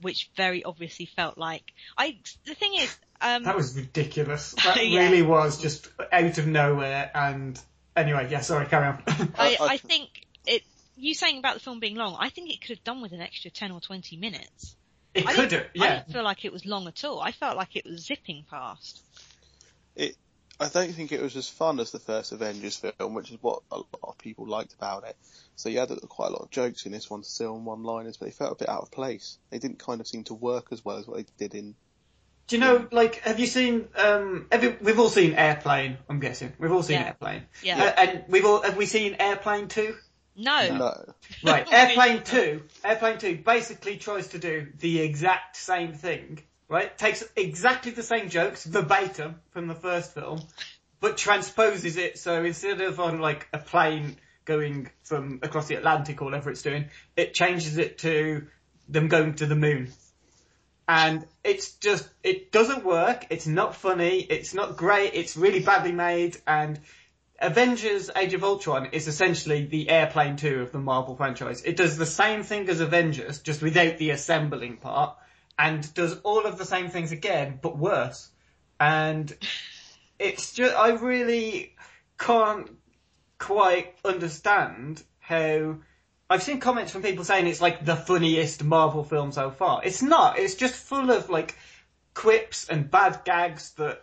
which 0.00 0.30
very 0.36 0.64
obviously 0.64 1.06
felt 1.06 1.38
like 1.38 1.64
I. 1.96 2.18
The 2.46 2.54
thing 2.54 2.74
is, 2.74 2.96
um, 3.20 3.44
That 3.44 3.56
was 3.56 3.76
ridiculous. 3.76 4.54
That 4.64 4.86
Yeah. 4.86 5.00
really 5.00 5.22
was 5.22 5.60
just 5.60 5.88
out 6.12 6.38
of 6.38 6.46
nowhere. 6.46 7.10
And 7.14 7.60
anyway, 7.96 8.28
yeah, 8.30 8.40
sorry, 8.40 8.66
carry 8.66 8.86
on. 8.88 9.02
I, 9.38 9.56
I- 9.60 9.66
I 9.70 9.76
think 9.78 10.08
it. 10.46 10.62
You 11.00 11.14
saying 11.14 11.38
about 11.38 11.54
the 11.54 11.60
film 11.60 11.78
being 11.78 11.94
long, 11.94 12.16
I 12.18 12.28
think 12.28 12.50
it 12.50 12.60
could 12.60 12.70
have 12.78 12.84
done 12.84 13.00
with 13.02 13.12
an 13.12 13.20
extra 13.20 13.50
ten 13.52 13.70
or 13.70 13.80
twenty 13.80 14.16
minutes. 14.16 14.74
it 15.14 15.26
I 15.26 15.32
could 15.32 15.48
didn't, 15.50 15.62
have, 15.62 15.70
I 15.82 15.84
yeah. 15.86 15.96
didn't 16.00 16.12
feel 16.12 16.24
like 16.24 16.44
it 16.44 16.52
was 16.52 16.66
long 16.66 16.88
at 16.88 17.04
all. 17.04 17.20
I 17.20 17.30
felt 17.32 17.56
like 17.56 17.76
it 17.76 17.84
was 17.84 18.04
zipping 18.04 18.44
past. 18.50 19.00
it 19.94 20.16
I 20.60 20.68
don't 20.68 20.92
think 20.92 21.12
it 21.12 21.22
was 21.22 21.36
as 21.36 21.48
fun 21.48 21.78
as 21.78 21.92
the 21.92 22.00
first 22.00 22.32
Avengers 22.32 22.76
film, 22.76 23.14
which 23.14 23.30
is 23.30 23.38
what 23.40 23.62
a 23.70 23.76
lot 23.76 23.86
of 24.02 24.18
people 24.18 24.46
liked 24.48 24.74
about 24.74 25.04
it. 25.04 25.16
So 25.54 25.68
you 25.68 25.78
had 25.78 25.90
quite 26.08 26.28
a 26.28 26.32
lot 26.32 26.42
of 26.42 26.50
jokes 26.50 26.84
in 26.84 26.92
this 26.92 27.08
one 27.08 27.22
still 27.22 27.54
and 27.54 27.64
one-liners, 27.64 28.16
but 28.16 28.26
they 28.26 28.32
felt 28.32 28.52
a 28.52 28.54
bit 28.56 28.68
out 28.68 28.82
of 28.82 28.90
place. 28.90 29.38
They 29.50 29.58
didn't 29.58 29.78
kind 29.78 30.00
of 30.00 30.08
seem 30.08 30.24
to 30.24 30.34
work 30.34 30.68
as 30.72 30.84
well 30.84 30.96
as 30.96 31.06
what 31.06 31.18
they 31.18 31.26
did 31.36 31.54
in. 31.54 31.74
Do 32.48 32.56
you 32.56 32.60
know, 32.60 32.88
like, 32.90 33.16
have 33.20 33.38
you 33.38 33.46
seen, 33.46 33.88
um, 33.96 34.46
have 34.50 34.64
you, 34.64 34.76
we've 34.80 34.98
all 34.98 35.10
seen 35.10 35.34
Airplane, 35.34 35.98
I'm 36.08 36.18
guessing. 36.18 36.52
We've 36.58 36.72
all 36.72 36.82
seen 36.82 37.00
Yeah. 37.00 37.06
Airplane. 37.06 37.42
Yeah. 37.62 37.84
Uh, 37.84 38.00
and 38.00 38.24
we've 38.28 38.44
all, 38.44 38.62
have 38.62 38.76
we 38.76 38.86
seen 38.86 39.16
Airplane 39.20 39.68
2? 39.68 39.94
No. 40.34 40.76
No, 40.76 41.14
Right, 41.44 41.70
Airplane 41.70 42.22
2, 42.22 42.62
Airplane 42.84 43.18
2 43.18 43.38
basically 43.44 43.96
tries 43.98 44.28
to 44.28 44.38
do 44.38 44.68
the 44.78 45.00
exact 45.00 45.56
same 45.56 45.92
thing, 45.92 46.40
right? 46.68 46.96
Takes 46.96 47.24
exactly 47.36 47.92
the 47.92 48.02
same 48.02 48.28
jokes, 48.28 48.64
verbatim, 48.64 49.36
from 49.50 49.68
the 49.68 49.74
first 49.74 50.14
film, 50.14 50.42
but 51.00 51.16
transposes 51.16 51.96
it 51.96 52.18
so 52.18 52.44
instead 52.44 52.80
of 52.80 53.00
on 53.00 53.20
like 53.20 53.48
a 53.52 53.58
plane 53.58 54.16
going 54.44 54.90
from 55.04 55.40
across 55.42 55.68
the 55.68 55.74
Atlantic 55.74 56.20
or 56.20 56.26
whatever 56.26 56.50
it's 56.50 56.62
doing, 56.62 56.86
it 57.16 57.34
changes 57.34 57.78
it 57.78 57.98
to 57.98 58.46
them 58.88 59.08
going 59.08 59.34
to 59.34 59.46
the 59.46 59.54
moon. 59.56 59.92
And 60.88 61.26
it's 61.44 61.72
just, 61.72 62.08
it 62.22 62.50
doesn't 62.50 62.82
work, 62.82 63.26
it's 63.28 63.46
not 63.46 63.76
funny, 63.76 64.20
it's 64.20 64.54
not 64.54 64.78
great, 64.78 65.12
it's 65.12 65.36
really 65.36 65.60
badly 65.60 65.92
made, 65.92 66.38
and 66.46 66.80
Avengers 67.40 68.10
Age 68.16 68.32
of 68.32 68.42
Ultron 68.42 68.86
is 68.92 69.06
essentially 69.06 69.66
the 69.66 69.90
Airplane 69.90 70.36
2 70.36 70.62
of 70.62 70.72
the 70.72 70.78
Marvel 70.78 71.14
franchise. 71.14 71.62
It 71.62 71.76
does 71.76 71.98
the 71.98 72.06
same 72.06 72.42
thing 72.42 72.68
as 72.70 72.80
Avengers, 72.80 73.40
just 73.40 73.60
without 73.60 73.98
the 73.98 74.10
assembling 74.10 74.78
part, 74.78 75.14
and 75.58 75.92
does 75.94 76.18
all 76.20 76.46
of 76.46 76.56
the 76.56 76.64
same 76.64 76.88
things 76.88 77.12
again, 77.12 77.58
but 77.60 77.76
worse. 77.76 78.30
And 78.78 79.34
it's 80.18 80.52
just, 80.52 80.74
I 80.76 80.90
really 80.90 81.74
can't 82.18 82.70
quite 83.38 83.94
understand 84.04 85.02
how, 85.18 85.76
I've 86.30 86.42
seen 86.42 86.60
comments 86.60 86.92
from 86.92 87.02
people 87.02 87.24
saying 87.24 87.46
it's 87.46 87.60
like 87.60 87.84
the 87.84 87.96
funniest 87.96 88.62
Marvel 88.62 89.02
film 89.02 89.32
so 89.32 89.50
far. 89.50 89.82
It's 89.84 90.02
not, 90.02 90.38
it's 90.38 90.54
just 90.54 90.74
full 90.74 91.10
of 91.10 91.28
like 91.28 91.56
quips 92.14 92.68
and 92.68 92.90
bad 92.90 93.22
gags 93.24 93.72
that 93.74 94.02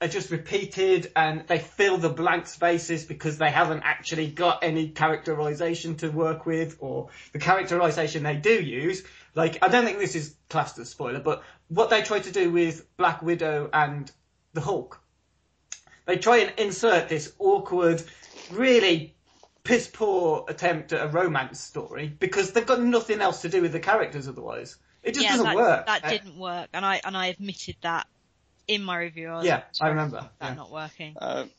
are 0.00 0.08
just 0.08 0.30
repeated 0.30 1.10
and 1.16 1.44
they 1.48 1.58
fill 1.58 1.98
the 1.98 2.08
blank 2.08 2.46
spaces 2.46 3.04
because 3.04 3.38
they 3.38 3.50
haven't 3.50 3.82
actually 3.82 4.28
got 4.28 4.62
any 4.62 4.88
characterization 4.90 5.96
to 5.96 6.08
work 6.08 6.46
with 6.46 6.76
or 6.78 7.08
the 7.32 7.38
characterization 7.38 8.22
they 8.22 8.36
do 8.36 8.62
use. 8.62 9.02
Like, 9.34 9.62
I 9.62 9.68
don't 9.68 9.84
think 9.84 9.98
this 9.98 10.14
is 10.14 10.34
classed 10.48 10.78
as 10.78 10.88
spoiler, 10.90 11.20
but 11.20 11.42
what 11.68 11.90
they 11.90 12.02
try 12.02 12.20
to 12.20 12.30
do 12.32 12.50
with 12.50 12.86
Black 12.96 13.22
Widow 13.22 13.70
and 13.72 14.10
the 14.52 14.60
Hulk, 14.60 15.00
they 16.06 16.16
try 16.16 16.38
and 16.38 16.58
insert 16.58 17.08
this 17.08 17.32
awkward, 17.38 18.02
really 18.50 19.14
piss 19.64 19.88
poor 19.92 20.46
attempt 20.48 20.92
at 20.92 21.04
a 21.04 21.08
romance 21.08 21.60
story 21.60 22.08
because 22.08 22.52
they've 22.52 22.66
got 22.66 22.80
nothing 22.80 23.20
else 23.20 23.42
to 23.42 23.48
do 23.48 23.60
with 23.60 23.72
the 23.72 23.80
characters 23.80 24.26
otherwise. 24.26 24.76
It 25.02 25.12
just 25.12 25.24
yeah, 25.24 25.32
doesn't 25.32 25.46
that, 25.46 25.56
work. 25.56 25.86
that 25.86 26.04
Uh, 26.04 26.10
didn't 26.10 26.38
work, 26.38 26.70
and 26.72 26.84
I 26.84 27.00
and 27.04 27.16
I 27.16 27.26
admitted 27.26 27.76
that 27.82 28.06
in 28.66 28.82
my 28.82 28.98
review. 28.98 29.28
I 29.28 29.36
was 29.36 29.46
Yeah, 29.46 29.56
like, 29.56 29.64
I 29.80 29.88
remember, 29.88 30.30
That 30.40 30.48
yeah. 30.48 30.54
not 30.54 30.70
working. 30.70 31.16
Um, 31.20 31.50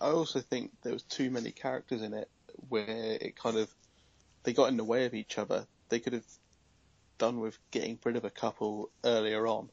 I 0.00 0.06
also 0.10 0.40
think 0.40 0.70
there 0.82 0.92
was 0.92 1.02
too 1.02 1.30
many 1.30 1.50
characters 1.50 2.02
in 2.02 2.14
it 2.14 2.28
where 2.68 3.18
it 3.20 3.36
kind 3.36 3.56
of 3.58 3.68
they 4.44 4.52
got 4.52 4.68
in 4.68 4.76
the 4.76 4.84
way 4.84 5.06
of 5.06 5.14
each 5.14 5.38
other. 5.38 5.66
They 5.88 5.98
could 6.00 6.12
have 6.12 6.26
done 7.20 7.38
with 7.38 7.56
getting 7.70 7.98
rid 8.04 8.16
of 8.16 8.24
a 8.24 8.30
couple 8.30 8.90
earlier 9.04 9.46
on. 9.46 9.70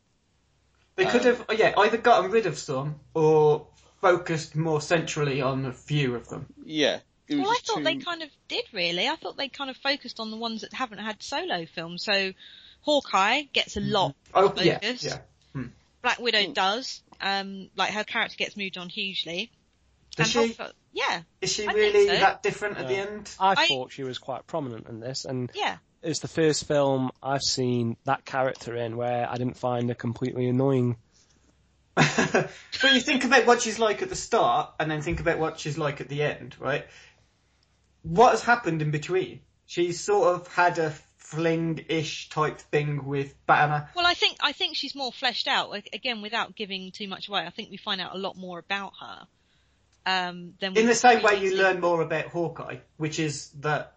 They 0.96 1.06
could 1.06 1.26
have, 1.26 1.46
yeah, 1.56 1.74
either 1.78 1.98
gotten 1.98 2.30
rid 2.32 2.46
of 2.46 2.58
some 2.58 3.00
or 3.16 3.68
focused 4.02 4.56
more 4.56 4.82
centrally 4.82 5.42
on 5.42 5.66
a 5.66 5.74
few 5.74 6.16
of 6.16 6.28
them. 6.28 6.46
Yeah, 6.64 7.00
Well, 7.30 7.42
I 7.50 7.58
thought 7.64 7.78
too... 7.78 7.84
they 7.84 7.96
kind 7.98 8.22
of 8.24 8.30
did 8.48 8.66
really. 8.74 9.08
I 9.08 9.16
thought 9.16 9.38
they 9.38 9.48
kind 9.48 9.70
of 9.70 9.78
focused 9.78 10.20
on 10.20 10.32
the 10.32 10.38
ones 10.38 10.62
that 10.62 10.74
haven't 10.74 11.00
had 11.00 11.22
solo 11.22 11.66
films. 11.66 12.04
So 12.04 12.34
Hawkeye 12.82 13.44
gets 13.54 13.78
a 13.78 13.82
lot 13.82 14.16
Oh, 14.34 14.48
of 14.50 14.64
yeah, 14.64 14.80
focus. 14.80 15.04
yeah. 15.04 15.18
Black 16.02 16.18
Hmm. 16.18 16.24
Widow 16.24 16.52
does. 16.54 17.02
Um, 17.22 17.70
like 17.76 17.92
her 17.94 18.04
character 18.04 18.36
gets 18.38 18.56
moved 18.58 18.78
on 18.78 18.90
hugely. 18.90 19.52
Does 20.16 20.36
and 20.36 20.50
she? 20.50 20.54
Hulk- 20.56 20.74
yeah, 20.94 21.22
Is 21.42 21.52
she 21.54 21.68
I 21.68 21.74
really 21.74 22.08
so. 22.08 22.14
that 22.14 22.42
different 22.42 22.78
at 22.80 22.88
the 22.88 22.96
end? 22.96 23.30
I, 23.40 23.52
I- 23.52 23.68
thought 23.68 23.92
she 23.92 24.04
was 24.04 24.18
quite 24.18 24.48
prominent 24.48 24.88
in 24.88 25.00
this, 25.00 25.26
and 25.26 25.52
yeah. 25.54 25.78
It's 26.02 26.20
the 26.20 26.28
first 26.28 26.66
film 26.66 27.12
I've 27.22 27.42
seen 27.42 27.98
that 28.06 28.26
character 28.26 28.76
in 28.76 28.98
where 28.98 29.30
I 29.30 29.36
didn't 29.38 29.58
find 29.58 29.90
her 29.90 29.96
completely 29.96 30.48
annoying. 30.48 30.98
but 31.96 32.50
you 32.84 33.02
think 33.02 33.24
about 33.24 33.46
what 33.48 33.62
she's 33.62 33.80
like 33.80 34.02
at 34.02 34.10
the 34.10 34.16
start 34.16 34.72
and 34.80 34.90
then 34.90 35.02
think 35.02 35.20
about 35.20 35.40
what 35.40 35.60
she's 35.60 35.78
like 35.78 36.00
at 36.00 36.10
the 36.10 36.22
end, 36.22 36.56
right? 36.60 36.86
What 38.04 38.32
has 38.32 38.44
happened 38.44 38.82
in 38.82 38.92
between? 38.92 39.42
She's 39.66 40.00
sort 40.00 40.36
of 40.36 40.48
had 40.48 40.78
a 40.78 40.94
fling-ish 41.18 42.30
type 42.30 42.60
thing 42.60 43.06
with 43.06 43.36
Banner. 43.46 43.90
Well, 43.96 44.06
I 44.06 44.14
think 44.14 44.38
I 44.42 44.54
think 44.54 44.78
she's 44.78 44.96
more 44.96 45.12
fleshed 45.12 45.48
out. 45.48 45.76
Again, 45.92 46.22
without 46.22 46.56
giving 46.56 46.92
too 46.92 47.08
much 47.08 47.28
away, 47.28 47.42
I 47.42 47.50
think 47.50 47.70
we 47.70 47.78
find 47.78 48.00
out 48.00 48.16
a 48.16 48.18
lot 48.18 48.38
more 48.38 48.60
about 48.60 48.94
her. 49.02 49.28
Um, 50.06 50.54
than 50.62 50.78
In 50.78 50.86
the 50.86 50.96
same 50.96 51.22
way 51.22 51.44
you 51.44 51.58
learn 51.58 51.82
more 51.82 52.02
about 52.02 52.28
Hawkeye, 52.28 52.78
which 52.96 53.20
is 53.20 53.50
that 53.60 53.97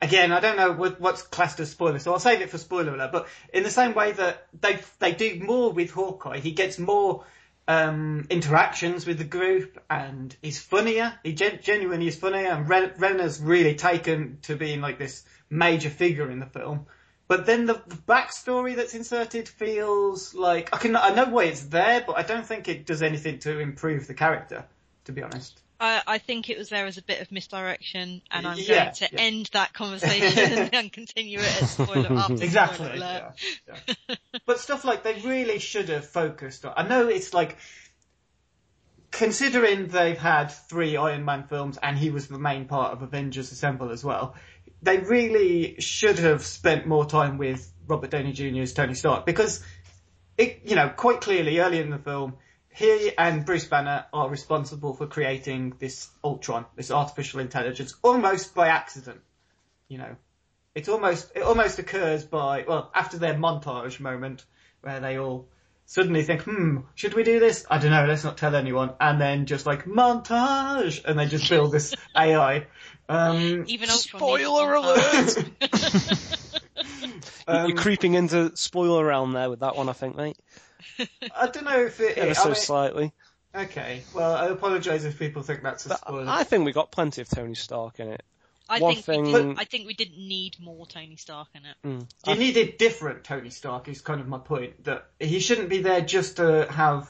again, 0.00 0.32
I 0.32 0.40
don't 0.40 0.56
know 0.56 0.72
what, 0.72 1.00
what's 1.00 1.22
classed 1.22 1.60
as 1.60 1.70
spoiler, 1.70 1.98
so 1.98 2.12
I'll 2.12 2.18
save 2.18 2.40
it 2.40 2.50
for 2.50 2.58
spoiler 2.58 2.94
alert, 2.94 3.12
but 3.12 3.28
in 3.52 3.62
the 3.62 3.70
same 3.70 3.94
way 3.94 4.12
that 4.12 4.46
they, 4.60 4.78
they 4.98 5.12
do 5.12 5.40
more 5.40 5.72
with 5.72 5.90
Hawkeye, 5.90 6.38
he 6.38 6.52
gets 6.52 6.78
more, 6.78 7.24
um, 7.68 8.26
interactions 8.30 9.06
with 9.06 9.18
the 9.18 9.24
group 9.24 9.82
and 9.90 10.34
he's 10.40 10.60
funnier, 10.60 11.18
he 11.22 11.32
gen- 11.32 11.60
genuinely 11.62 12.06
is 12.06 12.16
funnier 12.16 12.48
and 12.48 12.68
Ren- 12.68 12.92
Renner's 12.98 13.40
really 13.40 13.74
taken 13.74 14.38
to 14.42 14.56
being 14.56 14.80
like 14.80 14.98
this 14.98 15.24
major 15.50 15.90
figure 15.90 16.30
in 16.30 16.38
the 16.38 16.46
film. 16.46 16.86
But 17.28 17.44
then 17.44 17.66
the, 17.66 17.74
the 17.86 17.96
backstory 17.96 18.76
that's 18.76 18.94
inserted 18.94 19.48
feels 19.48 20.32
like, 20.32 20.72
I 20.72 20.78
can, 20.78 20.94
I 20.94 21.12
know 21.12 21.24
why 21.24 21.44
it's 21.44 21.62
there, 21.62 22.04
but 22.06 22.16
I 22.16 22.22
don't 22.22 22.46
think 22.46 22.68
it 22.68 22.86
does 22.86 23.02
anything 23.02 23.40
to 23.40 23.58
improve 23.58 24.06
the 24.06 24.14
character, 24.14 24.64
to 25.06 25.12
be 25.12 25.22
honest. 25.22 25.60
I, 25.78 26.02
I 26.06 26.18
think 26.18 26.48
it 26.48 26.56
was 26.58 26.68
there 26.70 26.86
as 26.86 26.96
a 26.98 27.02
bit 27.02 27.20
of 27.20 27.30
misdirection, 27.30 28.22
and 28.30 28.46
I'm 28.46 28.56
Yeah, 28.58 28.84
going 28.84 28.94
to 28.94 29.08
yeah. 29.12 29.20
end 29.20 29.50
that 29.52 29.72
conversation 29.74 30.68
and 30.72 30.92
continue 30.92 31.38
it 31.40 31.62
at 31.62 31.68
spoiler 31.68 32.12
after 32.12 32.34
Exactly. 32.42 32.86
spoiler 32.86 32.94
alert. 32.96 33.34
yeah, 33.68 33.94
yeah. 34.08 34.16
but 34.46 34.58
stuff 34.60 34.84
like 34.84 35.02
they 35.02 35.20
really 35.20 35.58
should 35.58 35.88
have 35.90 36.06
focused 36.06 36.64
on. 36.64 36.72
I 36.76 36.86
know 36.88 37.08
it's 37.08 37.34
like 37.34 37.58
considering 39.10 39.86
they've 39.88 40.18
had 40.18 40.48
three 40.48 40.96
Iron 40.96 41.24
Man 41.24 41.44
films 41.44 41.78
and 41.82 41.96
he 41.96 42.10
was 42.10 42.26
the 42.28 42.38
main 42.38 42.66
part 42.66 42.92
of 42.92 43.02
Avengers 43.02 43.50
Assemble 43.52 43.90
as 43.90 44.04
well. 44.04 44.34
They 44.82 44.98
really 44.98 45.76
should 45.80 46.18
have 46.18 46.44
spent 46.44 46.86
more 46.86 47.06
time 47.06 47.38
with 47.38 47.72
Robert 47.86 48.10
Downey 48.10 48.32
Jr.'s 48.32 48.72
Tony 48.74 48.94
Stark 48.94 49.24
because 49.24 49.62
it, 50.36 50.60
you 50.64 50.76
know, 50.76 50.88
quite 50.90 51.20
clearly 51.22 51.58
early 51.60 51.78
in 51.80 51.88
the 51.90 51.98
film, 51.98 52.34
he 52.76 53.10
and 53.16 53.46
Bruce 53.46 53.64
Banner 53.64 54.04
are 54.12 54.28
responsible 54.28 54.92
for 54.92 55.06
creating 55.06 55.74
this 55.78 56.10
Ultron, 56.22 56.66
this 56.76 56.90
artificial 56.90 57.40
intelligence, 57.40 57.94
almost 58.02 58.54
by 58.54 58.68
accident. 58.68 59.20
You 59.88 59.96
know, 59.96 60.16
it's 60.74 60.90
almost 60.90 61.32
it 61.34 61.42
almost 61.42 61.78
occurs 61.78 62.24
by 62.24 62.66
well 62.68 62.90
after 62.94 63.16
their 63.16 63.32
montage 63.32 63.98
moment 63.98 64.44
where 64.82 65.00
they 65.00 65.18
all 65.18 65.48
suddenly 65.86 66.22
think, 66.22 66.42
hmm, 66.42 66.80
should 66.94 67.14
we 67.14 67.22
do 67.22 67.40
this? 67.40 67.64
I 67.70 67.78
don't 67.78 67.92
know, 67.92 68.04
let's 68.04 68.24
not 68.24 68.36
tell 68.36 68.54
anyone, 68.54 68.92
and 69.00 69.18
then 69.18 69.46
just 69.46 69.64
like 69.64 69.86
montage, 69.86 71.02
and 71.02 71.18
they 71.18 71.26
just 71.26 71.48
build 71.48 71.72
this 71.72 71.94
AI. 72.16 72.66
Um, 73.08 73.64
Even 73.68 73.88
Ultron 73.88 74.20
Spoiler 74.20 74.74
alert! 74.74 75.38
um, 77.46 77.68
You're 77.68 77.76
creeping 77.76 78.14
into 78.14 78.54
spoiler 78.54 79.06
realm 79.06 79.32
there 79.32 79.48
with 79.48 79.60
that 79.60 79.76
one, 79.76 79.88
I 79.88 79.94
think, 79.94 80.16
mate. 80.16 80.36
I 81.34 81.46
don't 81.48 81.64
know 81.64 81.84
if 81.84 82.00
it. 82.00 82.18
Ever 82.18 82.30
I 82.30 82.32
so 82.32 82.44
mean- 82.46 82.54
slightly. 82.54 83.12
okay, 83.54 84.02
well, 84.14 84.34
I 84.34 84.46
apologise 84.46 85.04
if 85.04 85.18
people 85.18 85.42
think 85.42 85.62
that's 85.62 85.86
a 85.86 85.90
But 85.90 85.98
spoiler. 85.98 86.26
I 86.28 86.44
think 86.44 86.64
we 86.64 86.72
got 86.72 86.90
plenty 86.90 87.20
of 87.22 87.28
Tony 87.28 87.54
Stark 87.54 88.00
in 88.00 88.08
it. 88.08 88.22
I 88.68 88.80
One 88.80 88.96
think 88.96 89.26
we 89.26 89.32
didn't, 89.32 89.60
I 89.60 89.64
think 89.64 89.86
we 89.86 89.94
didn't 89.94 90.18
need 90.18 90.56
more 90.60 90.86
Tony 90.86 91.14
Stark 91.16 91.48
in 91.54 91.62
it. 91.64 91.76
Mm. 91.86 92.08
You 92.26 92.34
needed 92.34 92.78
different 92.78 93.22
Tony 93.22 93.50
Stark 93.50 93.86
is 93.86 94.00
kind 94.00 94.20
of 94.20 94.26
my 94.26 94.38
point. 94.38 94.82
That 94.84 95.06
he 95.20 95.38
shouldn't 95.38 95.68
be 95.68 95.82
there 95.82 96.00
just 96.00 96.38
to 96.38 96.66
have 96.70 97.08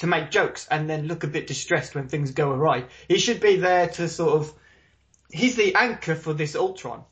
to 0.00 0.06
make 0.08 0.30
jokes 0.32 0.66
and 0.68 0.90
then 0.90 1.06
look 1.06 1.22
a 1.22 1.28
bit 1.28 1.46
distressed 1.46 1.94
when 1.94 2.08
things 2.08 2.32
go 2.32 2.50
awry. 2.50 2.86
He 3.06 3.18
should 3.18 3.40
be 3.40 3.56
there 3.56 3.88
to 3.90 4.08
sort 4.08 4.32
of 4.40 4.52
he's 5.30 5.54
the 5.54 5.76
anchor 5.76 6.16
for 6.16 6.32
this 6.34 6.56
Ultron. 6.56 7.04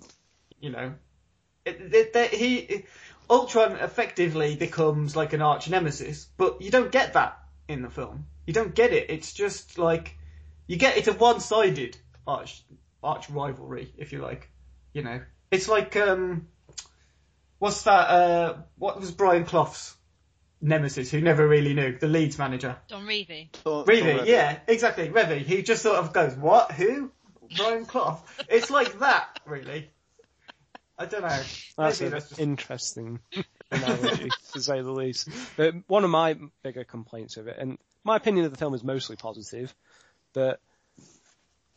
You 0.61 0.71
know, 0.71 0.95
it, 1.65 1.95
it, 1.95 2.13
that 2.15 2.35
he 2.35 2.85
Ultron 3.31 3.73
effectively 3.73 4.57
becomes 4.57 5.15
like 5.15 5.33
an 5.33 5.43
arch 5.43 5.69
nemesis, 5.69 6.27
but 6.37 6.63
you 6.63 6.71
don't 6.71 6.91
get 6.91 7.13
that 7.15 7.39
in 7.69 7.83
the 7.83 7.91
film. 7.91 8.27
You 8.47 8.55
don't 8.55 8.75
get 8.75 8.93
it. 8.93 9.11
It's 9.11 9.33
just 9.33 9.79
like 9.79 10.17
you 10.67 10.77
get 10.77 10.97
it's 10.97 11.09
a 11.09 11.13
one-sided 11.13 11.97
arch 12.27 12.63
arch 13.03 13.29
rivalry, 13.31 13.93
if 13.99 14.13
you 14.13 14.21
like. 14.21 14.51
You 14.95 15.03
know, 15.03 15.21
it's 15.51 15.69
like 15.69 15.97
um, 15.97 16.49
what's 17.59 17.83
that? 17.83 18.09
Uh, 18.09 18.57
what 18.79 18.99
was 18.99 19.11
Brian 19.11 19.45
Clough's 19.45 19.95
nemesis? 20.61 21.11
Who 21.11 21.21
never 21.21 21.47
really 21.47 21.75
knew 21.75 21.99
the 21.99 22.09
Leeds 22.09 22.39
manager. 22.39 22.77
Don 22.89 23.05
Revie. 23.05 23.53
Thor- 23.53 23.85
Revie, 23.85 24.17
Thor- 24.19 24.27
yeah, 24.27 24.59
exactly. 24.67 25.09
Revie. 25.11 25.43
He 25.45 25.63
just 25.63 25.83
sort 25.83 25.97
of 25.97 26.13
goes, 26.13 26.35
"What? 26.35 26.73
Who? 26.73 27.11
Brian 27.57 27.85
Clough?" 27.85 28.23
it's 28.49 28.71
like 28.71 28.99
that, 29.01 29.41
really. 29.45 29.91
I 30.99 31.07
don't 31.07 31.23
know. 31.23 31.41
That's 31.77 32.01
an 32.01 32.11
just 32.11 32.41
interesting 32.41 33.21
analogy, 33.71 34.31
to 34.53 34.61
say 34.61 34.81
the 34.81 34.91
least. 34.91 35.29
But 35.57 35.75
one 35.87 36.05
of 36.05 36.11
my 36.11 36.37
bigger 36.63 36.85
complaints 36.85 37.37
of 37.37 37.47
it, 37.47 37.57
and 37.59 37.79
my 38.03 38.17
opinion 38.17 38.47
of 38.47 38.51
the 38.51 38.59
film 38.59 38.75
is 38.75 38.83
mostly 38.83 39.17
positive, 39.17 39.73
but 40.33 40.61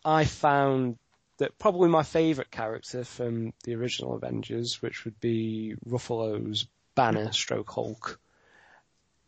I 0.03 0.26
found 0.26 0.97
that 1.38 1.57
probably 1.59 1.89
my 1.89 2.03
favourite 2.03 2.51
character 2.51 3.03
from 3.03 3.53
the 3.63 3.76
original 3.76 4.15
Avengers, 4.15 4.82
which 4.82 5.05
would 5.05 5.19
be 5.19 5.76
Ruffalo's 5.88 6.67
Banner 6.95 7.32
stroke 7.32 7.72
Hulk, 7.72 8.19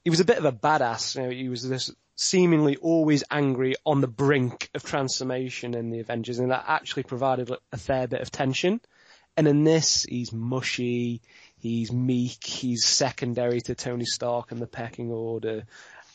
he 0.04 0.10
was 0.10 0.20
a 0.20 0.26
bit 0.26 0.38
of 0.38 0.46
a 0.46 0.52
badass. 0.52 1.16
You 1.16 1.24
know, 1.24 1.30
he 1.30 1.50
was 1.50 1.68
this 1.68 1.92
seemingly 2.16 2.76
always 2.78 3.24
angry 3.32 3.76
on 3.86 4.02
the 4.02 4.08
brink 4.08 4.70
of 4.74 4.84
transformation 4.84 5.74
in 5.74 5.90
the 5.90 6.00
Avengers, 6.00 6.40
and 6.40 6.52
that 6.52 6.66
actually 6.68 7.04
provided 7.04 7.52
a 7.72 7.78
fair 7.78 8.08
bit 8.08 8.22
of 8.22 8.32
tension. 8.32 8.82
And 9.36 9.48
in 9.48 9.64
this, 9.64 10.06
he's 10.08 10.32
mushy, 10.32 11.22
he's 11.58 11.92
meek, 11.92 12.44
he's 12.44 12.86
secondary 12.86 13.62
to 13.62 13.76
Tony 13.76 14.06
Stark 14.06 14.52
and 14.52 14.62
the 14.62 14.68
pecking 14.68 15.12
order. 15.12 15.64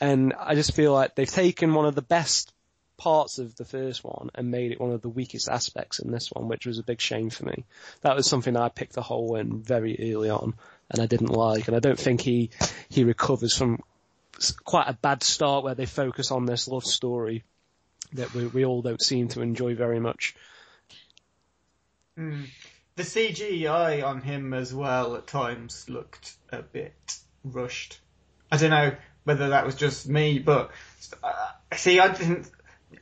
And 0.01 0.35
I 0.39 0.55
just 0.55 0.75
feel 0.75 0.93
like 0.93 1.15
they've 1.15 1.29
taken 1.29 1.75
one 1.75 1.87
of 1.87 1.95
the 1.95 2.03
best 2.03 2.53
parts 2.97 3.39
of 3.39 3.55
the 3.57 3.65
first 3.65 4.05
one 4.05 4.29
and 4.35 4.51
made 4.51 4.73
it 4.73 4.81
one 4.81 4.91
of 4.91 5.03
the 5.03 5.09
weakest 5.09 5.49
aspects 5.49 6.01
in 6.01 6.11
this 6.11 6.31
one, 6.31 6.49
which 6.49 6.67
was 6.67 6.79
a 6.79 6.83
big 6.83 7.01
shame 7.01 7.31
for 7.31 7.47
me. 7.47 7.65
That 8.03 8.17
was 8.17 8.29
something 8.29 8.57
I 8.57 8.69
picked 8.69 8.97
a 8.97 9.03
hole 9.03 9.37
in 9.37 9.63
very 9.63 10.13
early 10.13 10.31
on 10.31 10.55
and 10.91 11.01
I 11.01 11.07
didn't 11.07 11.31
like. 11.31 11.69
And 11.69 11.77
I 11.77 11.81
don't 11.81 11.99
think 11.99 12.21
he, 12.21 12.51
he 12.89 13.05
recovers 13.05 13.57
from 13.57 13.81
quite 14.65 14.89
a 14.89 14.93
bad 14.93 15.23
start 15.23 15.65
where 15.65 15.75
they 15.75 15.87
focus 15.87 16.31
on 16.31 16.45
this 16.45 16.69
love 16.69 16.85
story 16.85 17.45
that 18.13 18.33
we, 18.35 18.47
we 18.47 18.65
all 18.65 18.83
don't 18.83 19.03
seem 19.03 19.29
to 19.29 19.43
enjoy 19.43 19.75
very 19.75 20.01
much. 20.01 20.35
Hmm. 22.17 22.45
The 22.99 23.05
CGI 23.05 24.05
on 24.05 24.21
him 24.21 24.53
as 24.53 24.75
well 24.75 25.15
at 25.17 25.27
times 25.27 25.89
looked 25.89 26.35
a 26.51 26.63
bit 26.63 27.17
rushed. 27.45 28.01
I 28.51 28.57
don't 28.57 28.71
know 28.71 28.95
whether 29.25 29.51
that 29.51 29.65
was 29.65 29.77
just 29.77 30.09
me, 30.09 30.39
but 30.41 30.73
uh, 31.23 31.33
see, 31.77 32.01
I 32.01 32.13
didn't. 32.13 32.51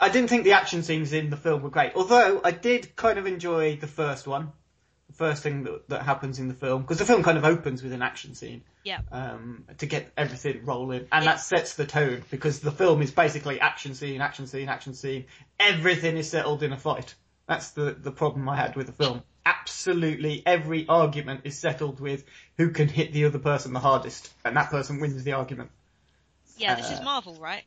I 0.00 0.08
didn't 0.10 0.28
think 0.28 0.44
the 0.44 0.52
action 0.52 0.82
scenes 0.82 1.12
in 1.12 1.30
the 1.30 1.36
film 1.36 1.62
were 1.62 1.70
great. 1.70 1.92
Although 1.94 2.40
I 2.44 2.50
did 2.50 2.94
kind 2.96 3.18
of 3.18 3.26
enjoy 3.26 3.76
the 3.76 3.86
first 3.86 4.26
one, 4.26 4.52
the 5.06 5.14
first 5.14 5.42
thing 5.42 5.62
that, 5.62 5.88
that 5.88 6.02
happens 6.02 6.38
in 6.40 6.48
the 6.48 6.54
film, 6.54 6.82
because 6.82 6.98
the 6.98 7.04
film 7.06 7.22
kind 7.22 7.38
of 7.38 7.44
opens 7.44 7.82
with 7.82 7.92
an 7.92 8.02
action 8.02 8.34
scene 8.34 8.62
Yeah. 8.84 8.98
um, 9.12 9.64
to 9.78 9.86
get 9.86 10.12
everything 10.16 10.64
rolling, 10.66 11.06
and 11.10 11.24
that 11.24 11.40
sets 11.40 11.74
the 11.76 11.86
tone 11.86 12.22
because 12.30 12.60
the 12.60 12.72
film 12.72 13.00
is 13.00 13.12
basically 13.12 13.60
action 13.60 13.94
scene, 13.94 14.20
action 14.20 14.46
scene, 14.46 14.68
action 14.68 14.92
scene. 14.92 15.24
Everything 15.58 16.16
is 16.18 16.28
settled 16.28 16.62
in 16.62 16.72
a 16.72 16.76
fight. 16.76 17.14
That's 17.46 17.70
the 17.70 17.92
the 17.92 18.10
problem 18.10 18.48
I 18.48 18.56
had 18.56 18.74
with 18.76 18.88
the 18.88 18.92
film. 18.92 19.22
Absolutely 19.46 20.42
every 20.44 20.88
argument 20.88 21.42
is 21.44 21.56
settled 21.56 22.00
with 22.00 22.24
who 22.56 22.70
can 22.70 22.88
hit 22.88 23.12
the 23.12 23.26
other 23.26 23.38
person 23.38 23.72
the 23.72 23.78
hardest, 23.78 24.28
and 24.44 24.56
that 24.56 24.70
person 24.70 24.98
wins 24.98 25.22
the 25.22 25.34
argument. 25.34 25.70
Yeah, 26.58 26.74
this 26.74 26.90
is 26.90 27.00
Marvel, 27.00 27.36
right? 27.36 27.62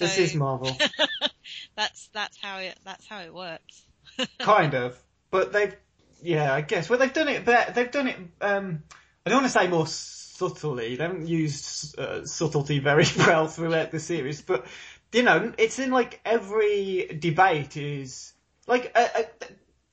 Uh, 0.00 0.04
This 0.04 0.18
is 0.18 0.34
Marvel, 0.36 0.76
That's 1.76 2.08
that's 2.12 2.36
how 2.40 2.58
it 2.58 2.78
that's 2.84 3.06
how 3.08 3.20
it 3.20 3.34
works. 3.34 3.82
kind 4.38 4.74
of, 4.74 4.96
but 5.32 5.52
they've 5.52 5.74
yeah, 6.22 6.52
I 6.52 6.60
guess. 6.60 6.88
Well, 6.88 6.98
they've 6.98 7.12
done 7.12 7.28
it, 7.28 7.44
they've 7.44 7.90
done 7.90 8.08
it. 8.08 8.16
Um, 8.40 8.82
I 9.24 9.30
don't 9.30 9.42
want 9.42 9.52
to 9.52 9.58
say 9.58 9.66
more 9.66 9.86
subtly. 9.86 10.96
They 10.96 11.02
haven't 11.02 11.26
used 11.26 11.98
uh, 11.98 12.24
subtlety 12.24 12.78
very 12.78 13.04
well 13.18 13.48
throughout 13.48 13.90
the 13.90 13.98
series, 13.98 14.42
but 14.42 14.66
you 15.12 15.22
know, 15.22 15.52
it's 15.58 15.78
in 15.78 15.90
like 15.90 16.20
every 16.24 17.18
debate 17.18 17.76
is 17.76 18.32
like 18.66 18.92
uh, 18.94 19.08
uh, 19.14 19.22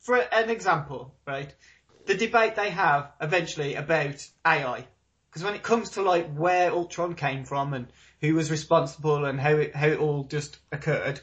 for 0.03 0.17
an 0.17 0.49
example, 0.49 1.15
right? 1.25 1.53
The 2.05 2.15
debate 2.15 2.55
they 2.55 2.69
have 2.69 3.11
eventually 3.19 3.75
about 3.75 4.27
AI, 4.45 4.85
because 5.29 5.43
when 5.43 5.55
it 5.55 5.63
comes 5.63 5.91
to 5.91 6.03
like 6.03 6.31
where 6.35 6.71
Ultron 6.71 7.15
came 7.15 7.45
from 7.45 7.73
and 7.73 7.87
who 8.21 8.35
was 8.35 8.51
responsible 8.51 9.25
and 9.25 9.39
how 9.39 9.55
it 9.55 9.75
how 9.75 9.87
it 9.87 9.99
all 9.99 10.25
just 10.25 10.59
occurred, 10.71 11.21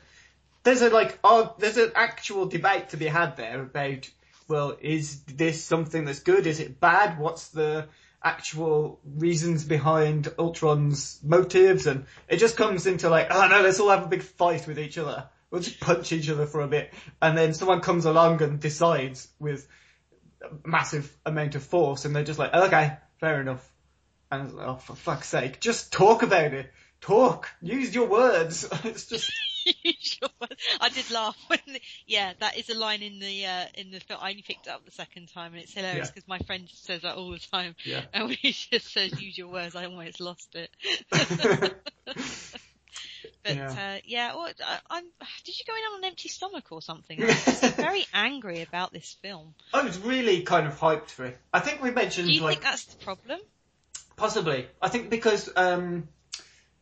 there's 0.63 0.83
a 0.83 0.89
like 0.89 1.19
oh, 1.23 1.55
there's 1.59 1.77
an 1.77 1.93
actual 1.95 2.47
debate 2.47 2.89
to 2.91 2.97
be 2.97 3.07
had 3.07 3.37
there 3.37 3.63
about 3.63 4.11
well, 4.49 4.77
is 4.81 5.23
this 5.25 5.63
something 5.63 6.05
that's 6.07 6.21
good? 6.21 6.47
Is 6.47 6.59
it 6.59 6.81
bad? 6.81 7.19
What's 7.21 7.49
the 7.49 7.87
actual 8.23 8.99
reasons 9.05 9.65
behind 9.65 10.33
Ultron's 10.39 11.21
motives? 11.23 11.87
And 11.87 12.07
it 12.29 12.39
just 12.39 12.57
comes 12.57 12.87
into 12.87 13.11
like, 13.11 13.29
oh 13.31 13.47
no, 13.47 13.61
let's 13.61 13.79
all 13.79 13.91
have 13.91 14.05
a 14.05 14.09
big 14.09 14.23
fight 14.23 14.67
with 14.67 14.79
each 14.79 14.99
other. 14.99 15.29
We'll 15.51 15.63
just 15.63 15.81
punch 15.81 16.13
each 16.13 16.31
other 16.31 16.47
for 16.47 16.61
a 16.61 16.69
bit, 16.69 16.93
and 17.21 17.37
then 17.37 17.55
someone 17.55 17.81
comes 17.81 18.05
along 18.05 18.41
and 18.43 18.61
decides 18.61 19.27
with 19.41 19.67
a 20.43 20.69
massive 20.69 21.13
amount 21.27 21.55
of 21.57 21.63
force, 21.63 22.05
and 22.05 22.15
they're 22.15 22.25
just 22.25 22.39
like, 22.39 22.55
okay, 22.55 22.97
fair 23.19 23.41
enough. 23.41 23.69
And 24.31 24.53
like, 24.53 24.67
oh, 24.67 24.77
for 24.77 24.95
fuck's 24.95 25.29
sake, 25.29 25.59
just 25.61 25.93
talk 25.93 26.23
about 26.23 26.53
it. 26.55 26.73
Talk. 27.01 27.49
Use 27.63 27.95
your 27.95 28.07
words. 28.07 28.69
it's 28.85 29.07
just. 29.07 29.31
I 30.81 30.89
did 30.89 31.11
laugh 31.11 31.37
when, 31.49 31.59
the, 31.67 31.81
yeah, 32.07 32.33
that 32.41 32.57
is 32.57 32.71
a 32.71 32.75
line 32.79 33.03
in 33.03 33.19
the 33.19 33.45
uh, 33.47 33.65
in 33.75 33.91
the 33.91 34.01
film. 34.01 34.21
I 34.23 34.31
only 34.31 34.43
picked 34.43 34.67
it 34.69 34.71
up 34.71 34.85
the 34.85 34.91
second 34.91 35.29
time, 35.29 35.53
and 35.53 35.63
it's 35.63 35.75
hilarious 35.75 36.09
Yeah. 36.09 36.13
because 36.15 36.29
my 36.29 36.39
friend 36.41 36.69
says 36.73 37.03
that 37.03 37.17
all 37.17 37.31
the 37.31 37.39
time. 37.39 37.75
Yeah. 37.85 38.03
And 38.15 38.29
when 38.29 38.37
he 38.41 38.53
just 38.53 38.93
says 38.93 39.21
"use 39.21 39.37
your 39.37 39.49
words," 39.49 39.75
I 39.75 39.87
almost 39.87 40.21
lost 40.21 40.55
it. 40.55 40.71
But 43.43 43.57
Yeah. 43.57 43.71
uh, 43.71 44.01
yeah 44.05 44.35
well, 44.35 44.49
I, 44.67 44.79
I'm. 44.91 45.05
Did 45.45 45.59
you 45.59 45.65
go 45.67 45.75
in 45.75 45.83
on 45.93 45.99
an 46.01 46.05
empty 46.05 46.29
stomach 46.29 46.67
or 46.71 46.83
something? 46.83 47.23
I'm 47.23 47.73
very 47.73 48.07
angry 48.13 48.63
about 48.63 48.93
this 48.93 49.17
film. 49.23 49.55
I 49.73 49.83
was 49.83 49.99
really 49.99 50.43
kind 50.43 50.67
of 50.67 50.79
hyped 50.79 51.11
for 51.11 51.27
it. 51.27 51.39
I 51.53 51.61
think 51.61 51.83
we 51.83 51.91
mentioned 51.91 52.29
Do 52.29 52.33
you 52.33 52.41
like 52.41 52.55
think 52.55 52.65
that's 52.65 52.85
the 52.85 53.05
problem? 53.05 53.41
Possibly. 54.17 54.67
I 54.83 54.89
think 54.89 55.09
because, 55.09 55.51
um, 55.57 56.09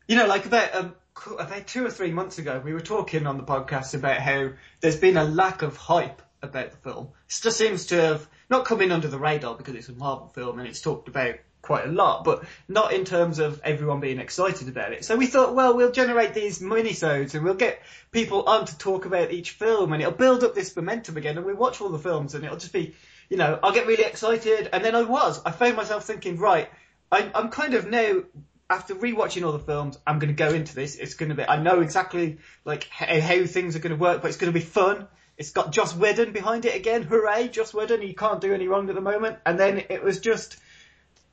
you 0.08 0.16
know, 0.16 0.26
like 0.26 0.44
about, 0.46 0.74
um, 0.74 0.94
about 1.38 1.66
two 1.66 1.86
or 1.86 1.90
three 1.90 2.10
months 2.10 2.38
ago, 2.38 2.60
we 2.64 2.72
were 2.72 2.80
talking 2.80 3.26
on 3.26 3.36
the 3.36 3.44
podcast 3.44 3.94
about 3.94 4.18
how 4.18 4.50
there's 4.80 4.96
been 4.96 5.16
a 5.16 5.24
lack 5.24 5.62
of 5.62 5.76
hype 5.76 6.20
about 6.42 6.70
the 6.72 6.76
film. 6.78 7.10
It 7.28 7.38
just 7.40 7.56
seems 7.58 7.86
to 7.86 8.00
have 8.00 8.28
not 8.50 8.64
come 8.64 8.80
in 8.80 8.90
under 8.90 9.08
the 9.08 9.18
radar 9.18 9.54
because 9.54 9.74
it's 9.74 9.88
a 9.88 9.92
Marvel 9.92 10.28
film 10.28 10.58
and 10.58 10.66
it's 10.66 10.80
talked 10.80 11.08
about 11.08 11.36
quite 11.62 11.86
a 11.86 11.90
lot, 11.90 12.24
but 12.24 12.44
not 12.68 12.92
in 12.92 13.04
terms 13.04 13.38
of 13.38 13.60
everyone 13.64 14.00
being 14.00 14.18
excited 14.18 14.68
about 14.68 14.92
it. 14.92 15.04
So 15.04 15.16
we 15.16 15.26
thought, 15.26 15.54
well, 15.54 15.76
we'll 15.76 15.92
generate 15.92 16.34
these 16.34 16.60
minisodes 16.60 17.34
and 17.34 17.44
we'll 17.44 17.54
get 17.54 17.80
people 18.10 18.44
on 18.44 18.66
to 18.66 18.78
talk 18.78 19.04
about 19.04 19.32
each 19.32 19.50
film 19.50 19.92
and 19.92 20.00
it'll 20.00 20.14
build 20.14 20.44
up 20.44 20.54
this 20.54 20.74
momentum 20.74 21.16
again 21.16 21.36
and 21.36 21.44
we'll 21.44 21.56
watch 21.56 21.80
all 21.80 21.90
the 21.90 21.98
films 21.98 22.34
and 22.34 22.44
it'll 22.44 22.56
just 22.56 22.72
be, 22.72 22.94
you 23.28 23.36
know, 23.36 23.58
I'll 23.62 23.72
get 23.72 23.86
really 23.86 24.04
excited 24.04 24.70
and 24.72 24.84
then 24.84 24.94
I 24.94 25.02
was. 25.02 25.40
I 25.44 25.50
found 25.50 25.76
myself 25.76 26.04
thinking, 26.04 26.38
right, 26.38 26.70
I, 27.10 27.30
I'm 27.34 27.50
kind 27.50 27.74
of 27.74 27.88
now 27.88 28.22
after 28.70 28.94
rewatching 28.94 29.44
all 29.44 29.52
the 29.52 29.58
films, 29.58 29.98
I'm 30.06 30.18
going 30.18 30.34
to 30.34 30.34
go 30.34 30.50
into 30.50 30.74
this. 30.74 30.96
It's 30.96 31.14
going 31.14 31.30
to 31.30 31.34
be. 31.34 31.44
I 31.44 31.60
know 31.60 31.80
exactly 31.80 32.38
like 32.64 32.86
how, 32.88 33.20
how 33.20 33.46
things 33.46 33.76
are 33.76 33.78
going 33.78 33.96
to 33.96 34.00
work, 34.00 34.20
but 34.22 34.28
it's 34.28 34.36
going 34.36 34.52
to 34.52 34.58
be 34.58 34.64
fun. 34.64 35.08
It's 35.38 35.50
got 35.50 35.72
Joss 35.72 35.94
Whedon 35.94 36.32
behind 36.32 36.64
it 36.64 36.74
again. 36.74 37.02
Hooray, 37.02 37.48
Joss 37.48 37.72
Whedon! 37.72 38.02
He 38.02 38.12
can't 38.12 38.40
do 38.40 38.52
any 38.52 38.66
wrong 38.68 38.88
at 38.88 38.94
the 38.94 39.00
moment. 39.00 39.38
And 39.46 39.58
then 39.58 39.84
it 39.88 40.02
was 40.02 40.20
just. 40.20 40.56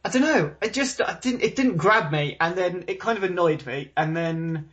I 0.05 0.09
don't 0.09 0.21
know. 0.21 0.53
It 0.61 0.73
just 0.73 1.01
I 1.01 1.17
didn't. 1.19 1.41
It 1.41 1.55
didn't 1.55 1.77
grab 1.77 2.11
me, 2.11 2.37
and 2.39 2.55
then 2.55 2.83
it 2.87 2.99
kind 2.99 3.17
of 3.17 3.23
annoyed 3.23 3.65
me, 3.65 3.91
and 3.97 4.15
then 4.15 4.69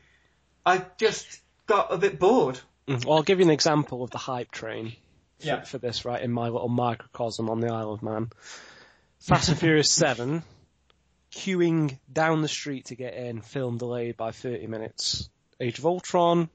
I 0.66 0.84
just 0.98 1.40
got 1.66 1.92
a 1.92 1.96
bit 1.98 2.18
bored. 2.18 2.60
Mm, 2.86 3.04
Well, 3.04 3.16
I'll 3.16 3.22
give 3.22 3.38
you 3.38 3.46
an 3.46 3.50
example 3.50 4.02
of 4.04 4.10
the 4.10 4.18
hype 4.18 4.50
train 4.50 4.90
for, 5.40 5.46
Yeah. 5.46 5.62
for 5.62 5.78
this, 5.78 6.04
right, 6.04 6.20
in 6.22 6.30
my 6.32 6.48
little 6.48 6.68
microcosm 6.68 7.48
on 7.48 7.60
the 7.60 7.68
Isle 7.72 7.92
of 7.92 8.02
Man. 8.02 8.30
Fast 9.20 9.48
and 9.48 9.58
Furious 9.58 9.90
7, 9.90 10.42
queuing 11.32 11.98
down 12.12 12.42
the 12.42 12.48
street 12.48 12.86
to 12.86 12.94
get 12.96 13.14
in, 13.14 13.40
film 13.40 13.78
delayed 13.78 14.16
by 14.16 14.32
30 14.32 14.66
minutes. 14.66 15.30
Age 15.60 15.78
of 15.78 15.86
Ultron, 15.86 16.50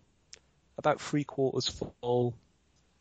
about 0.78 1.02
three 1.02 1.24
quarters 1.24 1.68
full, 2.02 2.34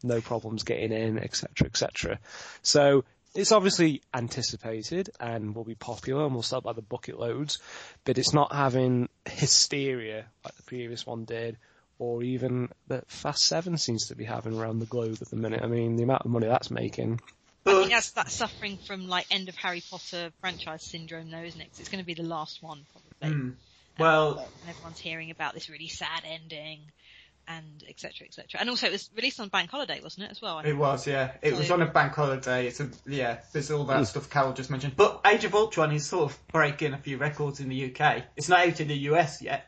no 0.03 0.21
problems 0.21 0.63
getting 0.63 0.93
in, 0.93 1.19
etc., 1.19 1.67
etc. 1.67 2.19
So, 2.63 3.05
it's 3.37 3.53
obviously 3.53 4.03
anticipated 4.15 5.11
and 5.21 5.55
will 5.55 5.65
be 5.65 5.75
popular 5.75 6.25
and 6.25 6.35
will 6.35 6.43
sell 6.43 6.61
by 6.61 6.73
the 6.73 6.83
bucket 6.83 7.19
loads, 7.19 7.59
but 8.05 8.19
it's 8.19 8.33
not 8.35 8.53
having 8.53 9.09
hysteria 9.29 10.27
like 10.45 10.55
the 10.57 10.63
previous 10.63 11.07
one 11.07 11.25
did, 11.25 11.57
or 11.99 12.23
even 12.23 12.69
that 12.89 13.11
Fast 13.11 13.45
Seven 13.45 13.79
seems 13.79 14.09
to 14.09 14.15
be 14.17 14.25
having 14.25 14.59
around 14.59 14.81
the 14.81 14.87
globe 14.87 15.19
at 15.21 15.31
the 15.31 15.37
minute. 15.37 15.63
I 15.63 15.67
mean, 15.67 15.97
the 15.97 16.03
amount 16.03 16.23
of 16.25 16.31
money 16.31 16.47
that's 16.47 16.71
making. 16.71 17.21
I 17.65 17.73
think 17.73 17.91
that's 17.91 18.11
that's 18.13 18.33
suffering 18.35 18.79
from 18.87 19.09
like 19.09 19.27
end 19.31 19.49
of 19.49 19.57
Harry 19.57 19.83
Potter 19.91 20.31
franchise 20.41 20.85
syndrome, 20.85 21.31
though, 21.31 21.39
isn't 21.43 21.61
it? 21.61 21.71
'Cause 21.71 21.81
it's 21.81 21.89
going 21.89 22.03
to 22.03 22.07
be 22.07 22.15
the 22.15 22.23
last 22.23 22.63
one 22.63 22.87
probably. 22.93 23.37
Hmm. 23.39 23.51
well, 23.99 24.39
and 24.39 24.71
everyone's 24.71 25.01
hearing 25.01 25.31
about 25.31 25.55
this 25.55 25.69
really 25.69 25.89
sad 25.89 26.23
ending 26.25 26.81
and 27.49 27.85
etc 27.89 28.27
etc 28.27 28.61
and 28.61 28.69
also 28.69 28.87
it 28.89 28.93
was 28.93 29.09
released 29.17 29.39
on 29.39 29.49
bank 29.49 29.71
holiday 29.71 30.01
wasn't 30.03 30.25
it 30.25 30.31
as 30.31 30.43
well 30.43 30.57
I 30.59 30.63
It 30.65 30.77
was, 30.77 31.07
yeah. 31.07 31.33
It 31.43 31.55
was 31.57 31.71
on 31.71 31.81
a 31.83 31.87
bank 31.87 32.13
holiday. 32.15 32.67
It's 32.67 32.81
a, 32.81 32.91
yeah, 33.07 33.39
there's 33.53 33.71
all 33.71 33.85
that 33.85 34.07
stuff 34.09 34.29
Carol 34.31 34.53
just 34.53 34.71
mentioned. 34.71 34.95
But 34.97 35.21
Age 35.25 35.45
of 35.45 35.55
Ultron 35.55 35.93
is 35.93 36.05
sort 36.07 36.31
of 36.31 36.47
breaking 36.49 36.93
a 36.93 36.99
few 36.99 37.19
records 37.19 37.61
in 37.61 37.69
the 37.69 37.95
UK. 37.95 38.25
It's 38.37 38.49
not 38.49 38.67
out 38.67 38.81
in 38.81 38.89
the 38.89 38.97
US 39.11 39.41
yet, 39.43 39.67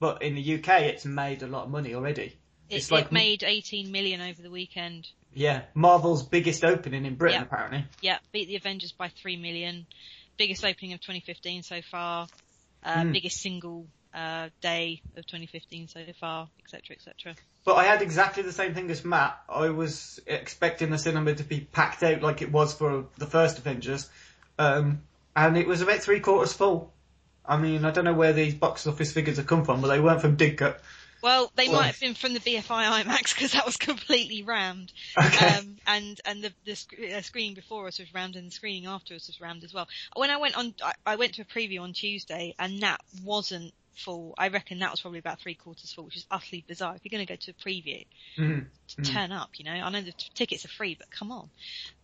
but 0.00 0.22
in 0.22 0.34
the 0.34 0.54
UK 0.58 0.68
it's 0.82 1.04
made 1.04 1.42
a 1.42 1.46
lot 1.46 1.64
of 1.64 1.70
money 1.70 1.94
already. 1.94 2.36
it, 2.70 2.76
it's 2.76 2.90
like- 2.90 3.06
it 3.06 3.12
made 3.12 3.42
18 3.42 3.90
million 3.92 4.20
over 4.20 4.40
the 4.42 4.50
weekend 4.50 5.08
Yeah, 5.34 5.62
Marvel's 5.74 6.22
biggest 6.22 6.64
opening 6.64 7.04
in 7.04 7.14
Britain 7.16 7.40
Yeah. 7.40 7.46
apparently. 7.46 7.84
yeah 8.00 8.18
beat 8.32 8.48
the 8.48 8.56
avengers 8.56 8.92
by 8.92 9.08
3 9.08 9.36
million 9.36 9.86
biggest 10.38 10.64
opening 10.64 10.92
of 10.94 11.00
2015 11.00 11.62
so 11.62 11.82
far 11.82 12.26
uh, 12.84 13.02
Hmm. 13.02 13.12
biggest 13.12 13.38
single 13.40 13.86
uh, 14.14 14.48
day 14.60 15.00
of 15.16 15.26
2015 15.26 15.88
so 15.88 16.00
far 16.18 16.48
etc 16.64 16.96
etc 16.96 17.34
But 17.64 17.74
I 17.76 17.84
had 17.84 18.02
exactly 18.02 18.42
the 18.42 18.52
same 18.52 18.74
thing 18.74 18.90
as 18.90 19.04
Matt. 19.04 19.38
I 19.48 19.68
was 19.68 20.20
expecting 20.26 20.90
the 20.90 20.98
cinema 20.98 21.34
to 21.34 21.44
be 21.44 21.60
packed 21.60 22.02
out 22.02 22.22
like 22.22 22.42
it 22.42 22.50
was 22.50 22.74
for 22.74 23.04
the 23.18 23.26
first 23.26 23.58
Avengers, 23.58 24.08
um, 24.58 25.02
and 25.36 25.56
it 25.56 25.66
was 25.66 25.82
about 25.82 26.00
three 26.00 26.20
quarters 26.20 26.52
full. 26.52 26.92
I 27.44 27.56
mean, 27.58 27.84
I 27.84 27.90
don't 27.90 28.04
know 28.04 28.14
where 28.14 28.32
these 28.32 28.54
box 28.54 28.86
office 28.86 29.12
figures 29.12 29.36
have 29.38 29.46
come 29.46 29.64
from, 29.64 29.80
but 29.80 29.88
they 29.88 30.00
weren't 30.00 30.20
from 30.20 30.36
Digcut. 30.36 30.80
Well, 31.22 31.50
they 31.56 31.68
Well- 31.68 31.80
might 31.80 31.86
have 31.88 32.00
been 32.00 32.14
from 32.14 32.32
the 32.34 32.40
BFI 32.40 33.02
IMAX 33.02 33.34
because 33.34 33.52
that 33.52 33.66
was 33.66 33.76
completely 33.76 34.42
rammed. 34.42 34.92
Okay. 35.16 35.46
Um, 35.46 35.76
and 35.86 36.20
and 36.24 36.42
the 36.44 36.52
the 36.64 36.76
sc- 36.76 36.94
uh, 37.16 37.22
screening 37.22 37.54
before 37.54 37.88
us 37.88 37.98
was 37.98 38.12
rammed, 38.14 38.36
and 38.36 38.46
the 38.46 38.52
screening 38.52 38.86
after 38.86 39.14
us 39.14 39.26
was 39.26 39.40
rammed 39.40 39.64
as 39.64 39.74
well. 39.74 39.88
When 40.14 40.30
I 40.30 40.36
went 40.36 40.56
on, 40.56 40.74
I, 40.82 40.92
I 41.04 41.16
went 41.16 41.34
to 41.34 41.42
a 41.42 41.44
preview 41.44 41.80
on 41.80 41.92
Tuesday, 41.92 42.54
and 42.58 42.80
that 42.82 43.00
wasn't 43.24 43.74
full. 43.98 44.34
I 44.38 44.48
reckon 44.48 44.78
that 44.80 44.90
was 44.90 45.00
probably 45.00 45.18
about 45.18 45.40
three 45.40 45.54
quarters 45.54 45.92
full, 45.92 46.04
which 46.04 46.16
is 46.16 46.26
utterly 46.30 46.64
bizarre. 46.66 46.94
If 46.96 47.02
you're 47.04 47.10
going 47.16 47.26
to 47.26 47.32
go 47.32 47.36
to 47.36 47.50
a 47.50 47.54
preview, 47.54 48.06
Mhm. 48.38 48.66
to 48.96 49.02
turn 49.02 49.32
up, 49.32 49.50
you 49.58 49.64
know. 49.64 49.72
I 49.72 49.90
know 49.90 50.00
the 50.00 50.12
t- 50.12 50.30
tickets 50.34 50.64
are 50.64 50.68
free, 50.68 50.94
but 50.98 51.10
come 51.10 51.30
on. 51.32 51.50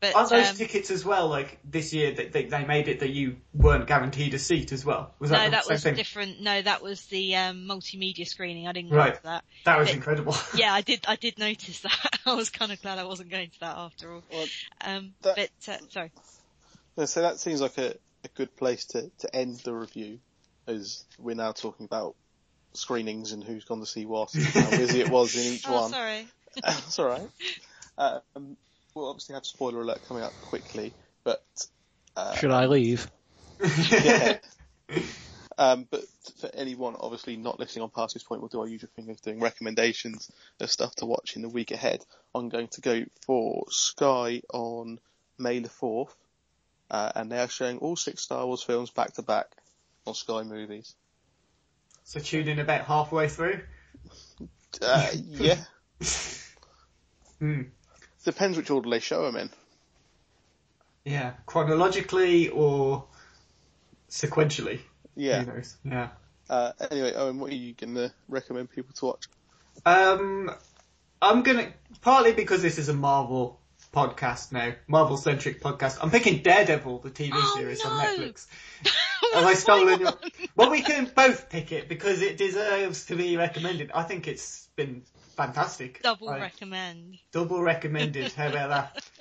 But 0.01 0.15
Aren't 0.15 0.31
those 0.31 0.51
um, 0.51 0.57
tickets 0.57 0.91
as 0.91 1.05
well? 1.05 1.29
Like 1.29 1.59
this 1.65 1.93
year, 1.95 2.13
they, 2.13 2.27
they, 2.29 2.45
they 2.47 2.65
made 2.65 2.89
it 2.89 3.01
that 3.01 3.11
you 3.11 3.37
weren't 3.55 3.87
guaranteed 3.87 4.35
a 4.35 4.39
seat 4.39 4.73
as 4.73 4.85
well. 4.85 5.15
Was 5.19 5.31
that 5.31 5.39
no, 5.39 5.45
the 5.47 5.51
that 5.53 5.65
same 5.65 5.75
was 5.75 5.83
thing? 5.83 5.95
different. 5.95 6.41
No, 6.41 6.61
that 6.63 6.83
was 6.83 7.05
the 7.07 7.37
um, 7.37 7.67
multimedia 7.69 8.27
screening. 8.27 8.67
I 8.69 8.73
didn't 8.73 8.91
go 8.91 8.97
Right. 8.97 9.15
to 9.15 9.23
that. 9.23 9.45
That 9.65 9.79
was 9.79 9.89
But- 9.89 9.95
incredible. 9.97 10.37
yeah, 10.57 10.73
I 10.75 10.81
did. 10.83 11.05
I 11.09 11.17
did 11.17 11.39
notice 11.39 11.81
that. 11.81 12.19
I 12.27 12.35
was 12.35 12.51
kind 12.51 12.73
of 12.73 12.81
glad 12.83 12.99
I 12.99 13.05
wasn't 13.05 13.31
going 13.31 13.51
to 13.51 13.61
that 13.61 13.77
after 13.77 14.13
all. 14.13 14.23
Well, 14.33 14.47
Um, 14.81 15.15
that- 15.23 15.37
but 15.37 15.73
uh, 15.73 15.79
sorry. 15.91 16.11
Yeah, 16.97 17.07
so 17.07 17.23
that 17.23 17.39
seems 17.41 17.61
like 17.61 17.77
a, 17.79 17.97
a 18.25 18.29
good 18.35 18.57
place 18.57 18.85
to, 18.87 19.11
to 19.19 19.35
end 19.37 19.57
the 19.65 19.73
review. 19.75 20.21
As 20.67 21.05
we're 21.19 21.35
now 21.37 21.53
talking 21.53 21.85
about 21.87 22.15
screenings 22.75 23.33
and 23.33 23.45
who's 23.45 23.65
gone 23.65 23.81
to 23.81 23.87
see 23.87 24.07
what, 24.07 24.35
and 24.35 24.45
how 24.45 24.71
busy 24.71 25.01
it 25.01 25.11
was 25.11 25.35
in 25.35 25.55
each 25.55 25.65
Oh, 25.69 25.75
one. 25.83 25.91
sorry. 25.91 26.27
That's 26.63 26.99
all 26.99 27.09
right. 27.09 27.29
Um, 27.99 28.57
we'll 28.95 29.09
obviously 29.09 29.35
have 29.35 29.47
spoiler 29.47 29.81
alert 29.83 30.07
coming 30.07 30.23
up 30.23 30.33
quickly, 30.41 30.95
but 31.25 31.43
Should 32.37 32.51
I 32.53 32.67
leave? 32.67 33.11
yeah. 33.91 34.39
Um, 35.57 35.87
but 35.89 36.03
for 36.41 36.51
anyone 36.53 36.97
obviously 36.99 37.37
not 37.37 37.61
listening 37.61 37.85
on 37.85 37.91
past 37.91 38.15
this 38.15 38.25
point, 38.25 38.41
we'll 38.41 38.49
do 38.49 38.61
our 38.61 38.67
usual 38.67 38.91
thing 38.97 39.09
of 39.11 39.21
doing 39.23 39.39
recommendations 39.41 40.31
of 40.61 40.71
stuff 40.71 40.95
to 40.97 41.07
watch 41.07 41.37
in 41.37 41.43
the 41.43 41.49
week 41.49 41.71
ahead. 41.71 42.05
I'm 42.35 42.49
going 42.49 42.69
to 42.69 42.81
go 42.81 43.05
for 43.25 43.65
Sky 43.71 44.43
on 44.53 44.99
May 45.39 45.61
the 45.61 45.69
4th, 45.69 46.11
uh, 46.91 47.13
and 47.15 47.31
they 47.31 47.39
are 47.39 47.49
showing 47.49 47.79
all 47.79 47.95
six 47.95 48.23
Star 48.23 48.45
Wars 48.47 48.63
films 48.65 48.91
back 48.91 49.13
to 49.15 49.23
back 49.23 49.47
on 50.07 50.15
Sky 50.15 50.43
Movies. 50.43 50.95
So 52.05 52.21
tune 52.21 52.49
in 52.49 52.59
about 52.59 52.83
halfway 52.83 53.29
through. 53.29 53.61
Uh, 54.83 55.09
yeah. 55.29 55.57
Hmm. 57.41 57.63
Depends 58.25 58.57
which 58.57 58.71
order 58.71 58.89
they 58.89 59.01
show 59.01 59.23
them 59.25 59.37
in. 59.37 59.51
Yeah, 61.05 61.33
chronologically 61.47 62.49
or 62.49 63.05
sequentially. 64.09 64.79
Yeah. 65.17 65.43
Who 65.43 65.53
knows? 65.53 65.77
Yeah. 65.85 66.09
Uh, 66.49 66.73
anyway, 66.91 67.13
Owen, 67.15 67.41
what 67.41 67.51
are 67.51 67.57
you 67.57 67.75
going 67.75 67.97
to 67.97 68.13
recommend 68.29 68.71
people 68.71 68.95
to 68.95 69.05
watch? 69.07 69.27
Um, 69.85 70.51
I'm 71.21 71.43
gonna 71.43 71.73
partly 72.03 72.33
because 72.33 72.63
this 72.63 72.79
is 72.79 72.89
a 72.89 72.95
Marvel 72.95 73.61
podcast 73.93 74.53
now, 74.53 74.73
Marvel 74.87 75.17
centric 75.17 75.61
podcast. 75.61 75.99
I'm 76.01 76.11
picking 76.11 76.43
Daredevil, 76.43 77.01
the 77.01 77.11
TV 77.11 77.31
Oh, 77.35 77.55
series 77.57 77.85
on. 77.85 78.01
Netflix. 78.01 78.47
Have 79.35 79.45
I 79.45 79.55
stolen 79.55 80.01
your? 80.01 80.13
Well, 80.57 80.71
we 80.71 80.83
can 80.83 81.11
both 81.15 81.49
pick 81.51 81.73
it 81.73 81.89
because 81.89 82.23
it 82.23 82.37
deserves 82.37 83.07
to 83.07 83.17
be 83.17 83.37
recommended. 83.37 83.91
I 83.93 84.03
think 84.05 84.29
it's 84.29 84.69
been 84.77 85.03
fantastic. 85.37 86.01
Double 86.03 86.29
I- 86.31 86.39
recommend. 86.41 87.19
Double 87.33 87.61
recommended. 87.61 88.33
How 88.33 88.49
about 88.49 88.69
that? 88.71 89.05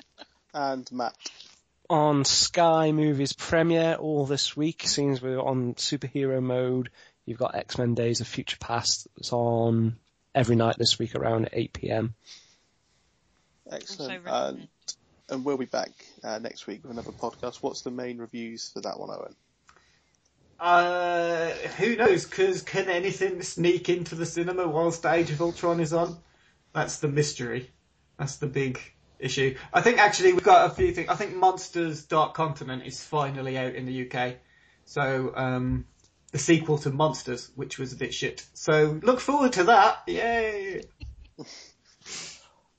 And 0.56 0.88
Matt. 0.92 1.16
on 1.90 2.26
Sky 2.26 2.92
Movies 2.92 3.34
premiere 3.34 3.96
all 3.96 4.28
this 4.28 4.56
week. 4.56 4.84
Seems 4.86 5.20
we're 5.20 5.40
on 5.42 5.74
superhero 5.74 6.44
mode. 6.44 6.92
You've 7.26 7.40
got 7.40 7.56
X 7.56 7.80
Men 7.80 7.96
Days 7.96 8.22
of 8.22 8.28
Future 8.28 8.58
Past 8.60 9.08
that's 9.16 9.34
on 9.34 9.96
every 10.36 10.56
night 10.56 10.76
this 10.78 11.00
week 11.00 11.16
around 11.16 11.50
8 11.54 11.74
p.m. 11.74 12.14
Excellent. 13.72 14.12
recommend. 14.26 14.58
And, 14.60 14.68
and 15.30 15.46
we'll 15.46 15.58
be 15.58 15.66
back 15.66 15.90
uh, 16.24 16.38
next 16.40 16.68
week 16.68 16.84
with 16.84 16.92
another 16.92 17.12
podcast. 17.12 17.58
What's 17.64 17.82
the 17.82 17.92
main 17.92 18.18
reviews 18.20 18.70
for 18.74 18.82
that 18.82 19.00
one, 19.00 19.10
Owen? 19.10 19.36
Uh, 20.60 21.50
who 21.78 21.96
knows? 21.96 22.26
Because 22.26 22.62
can 22.62 22.90
anything 22.90 23.42
sneak 23.42 23.90
into 23.90 24.16
the 24.16 24.26
cinema 24.26 24.68
whilst 24.68 25.06
Age 25.06 25.32
of 25.32 25.42
Ultron 25.42 25.80
is 25.80 25.94
on? 25.94 26.18
That's 26.74 27.00
the 27.00 27.08
mystery. 27.08 27.72
That's 28.18 28.38
the 28.38 28.48
big 28.48 28.80
issue. 29.20 29.56
I 29.74 29.82
think 29.82 30.00
actually 30.00 30.34
we've 30.34 30.44
got 30.44 30.72
a 30.72 30.74
few 30.74 30.92
things. 30.94 31.10
I 31.10 31.16
think 31.16 31.36
Monsters 31.36 32.06
Dark 32.06 32.34
Continent 32.34 32.84
is 32.86 33.04
finally 33.04 33.58
out 33.58 33.76
in 33.76 33.86
the 33.86 34.10
UK. 34.10 34.36
So, 34.86 35.34
um, 35.36 35.86
the 36.32 36.40
sequel 36.40 36.78
to 36.80 36.90
Monsters, 36.90 37.52
which 37.56 37.78
was 37.78 37.94
a 37.94 37.96
bit 37.96 38.14
shit. 38.14 38.46
So 38.54 39.00
look 39.04 39.20
forward 39.20 39.54
to 39.54 39.66
that. 39.66 40.04
Yay! 40.08 40.84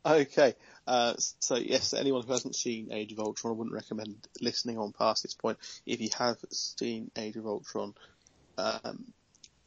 Okay. 0.06 0.54
Uh, 0.86 1.14
so 1.16 1.56
yes, 1.56 1.94
anyone 1.94 2.22
who 2.22 2.32
hasn't 2.32 2.56
seen 2.56 2.92
Age 2.92 3.12
of 3.12 3.20
Ultron, 3.20 3.52
I 3.52 3.56
wouldn't 3.56 3.74
recommend 3.74 4.16
listening 4.40 4.78
on 4.78 4.92
past 4.92 5.22
this 5.22 5.34
point. 5.34 5.58
If 5.86 6.00
you 6.00 6.10
have 6.18 6.36
seen 6.50 7.10
Age 7.16 7.36
of 7.36 7.46
Ultron, 7.46 7.94
um, 8.58 9.04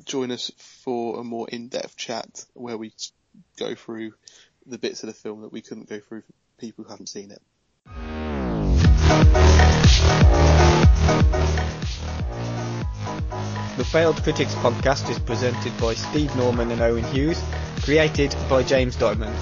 join 0.05 0.31
us 0.31 0.51
for 0.57 1.19
a 1.19 1.23
more 1.23 1.49
in-depth 1.49 1.97
chat 1.97 2.45
where 2.53 2.77
we 2.77 2.93
go 3.57 3.75
through 3.75 4.13
the 4.65 4.77
bits 4.77 5.03
of 5.03 5.07
the 5.07 5.13
film 5.13 5.41
that 5.41 5.51
we 5.51 5.61
couldn't 5.61 5.89
go 5.89 5.99
through 5.99 6.21
for 6.21 6.33
people 6.59 6.83
who 6.83 6.91
haven't 6.91 7.07
seen 7.07 7.31
it. 7.31 7.41
The 13.77 13.85
Failed 13.85 14.21
Critics 14.23 14.55
podcast 14.55 15.09
is 15.09 15.19
presented 15.19 15.77
by 15.79 15.93
Steve 15.93 16.35
Norman 16.35 16.71
and 16.71 16.81
Owen 16.81 17.03
Hughes, 17.05 17.41
created 17.83 18.35
by 18.49 18.63
James 18.63 18.95
Diamond, 18.95 19.35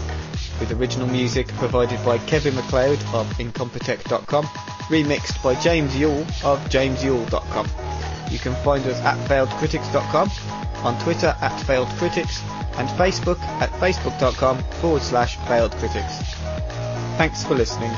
with 0.60 0.72
original 0.72 1.08
music 1.08 1.48
provided 1.56 2.04
by 2.06 2.18
Kevin 2.20 2.56
MacLeod 2.56 3.00
of 3.14 3.28
Incompetech.com, 3.38 4.46
remixed 4.90 5.42
by 5.44 5.56
James 5.56 5.96
Yule 5.96 6.22
of 6.44 6.60
JamesYule.com. 6.70 7.68
You 8.32 8.40
can 8.40 8.56
find 8.64 8.86
us 8.86 9.00
at 9.02 9.18
FailedCritics.com, 9.30 10.32
on 10.86 11.00
Twitter 11.04 11.36
at 11.42 11.52
FailedCritics, 11.62 12.42
and 12.78 12.90
Facebook 12.90 13.40
at 13.62 13.70
Facebook.com 13.72 14.58
forward 14.82 15.02
slash 15.02 15.38
FailedCritics. 15.38 16.24
Thanks 17.18 17.44
for 17.44 17.56
listening. 17.56 17.92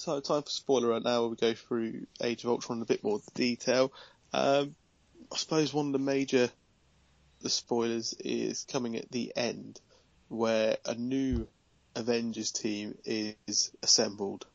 So 0.00 0.18
time 0.18 0.42
for 0.42 0.48
spoiler 0.48 0.88
right 0.88 1.02
now 1.02 1.20
where 1.20 1.28
we 1.28 1.36
go 1.36 1.52
through 1.52 2.06
Age 2.22 2.42
of 2.44 2.48
Ultron 2.48 2.78
in 2.78 2.82
a 2.82 2.86
bit 2.86 3.04
more 3.04 3.20
detail. 3.34 3.92
Um, 4.32 4.74
I 5.30 5.36
suppose 5.36 5.74
one 5.74 5.88
of 5.88 5.92
the 5.92 5.98
major 5.98 6.48
the 7.42 7.50
spoilers 7.50 8.14
is 8.14 8.64
coming 8.64 8.96
at 8.96 9.10
the 9.10 9.30
end 9.36 9.78
where 10.28 10.78
a 10.86 10.94
new 10.94 11.46
Avengers 11.94 12.50
team 12.50 12.96
is 13.04 13.72
assembled. 13.82 14.46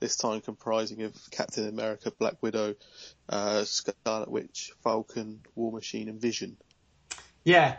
This 0.00 0.16
time 0.16 0.40
comprising 0.40 1.02
of 1.02 1.14
Captain 1.30 1.68
America, 1.68 2.10
Black 2.10 2.42
Widow, 2.42 2.74
uh, 3.28 3.64
Scarlet 3.64 4.30
Witch, 4.30 4.72
Falcon, 4.82 5.40
War 5.54 5.70
Machine 5.70 6.08
and 6.08 6.18
Vision. 6.18 6.56
Yeah. 7.44 7.76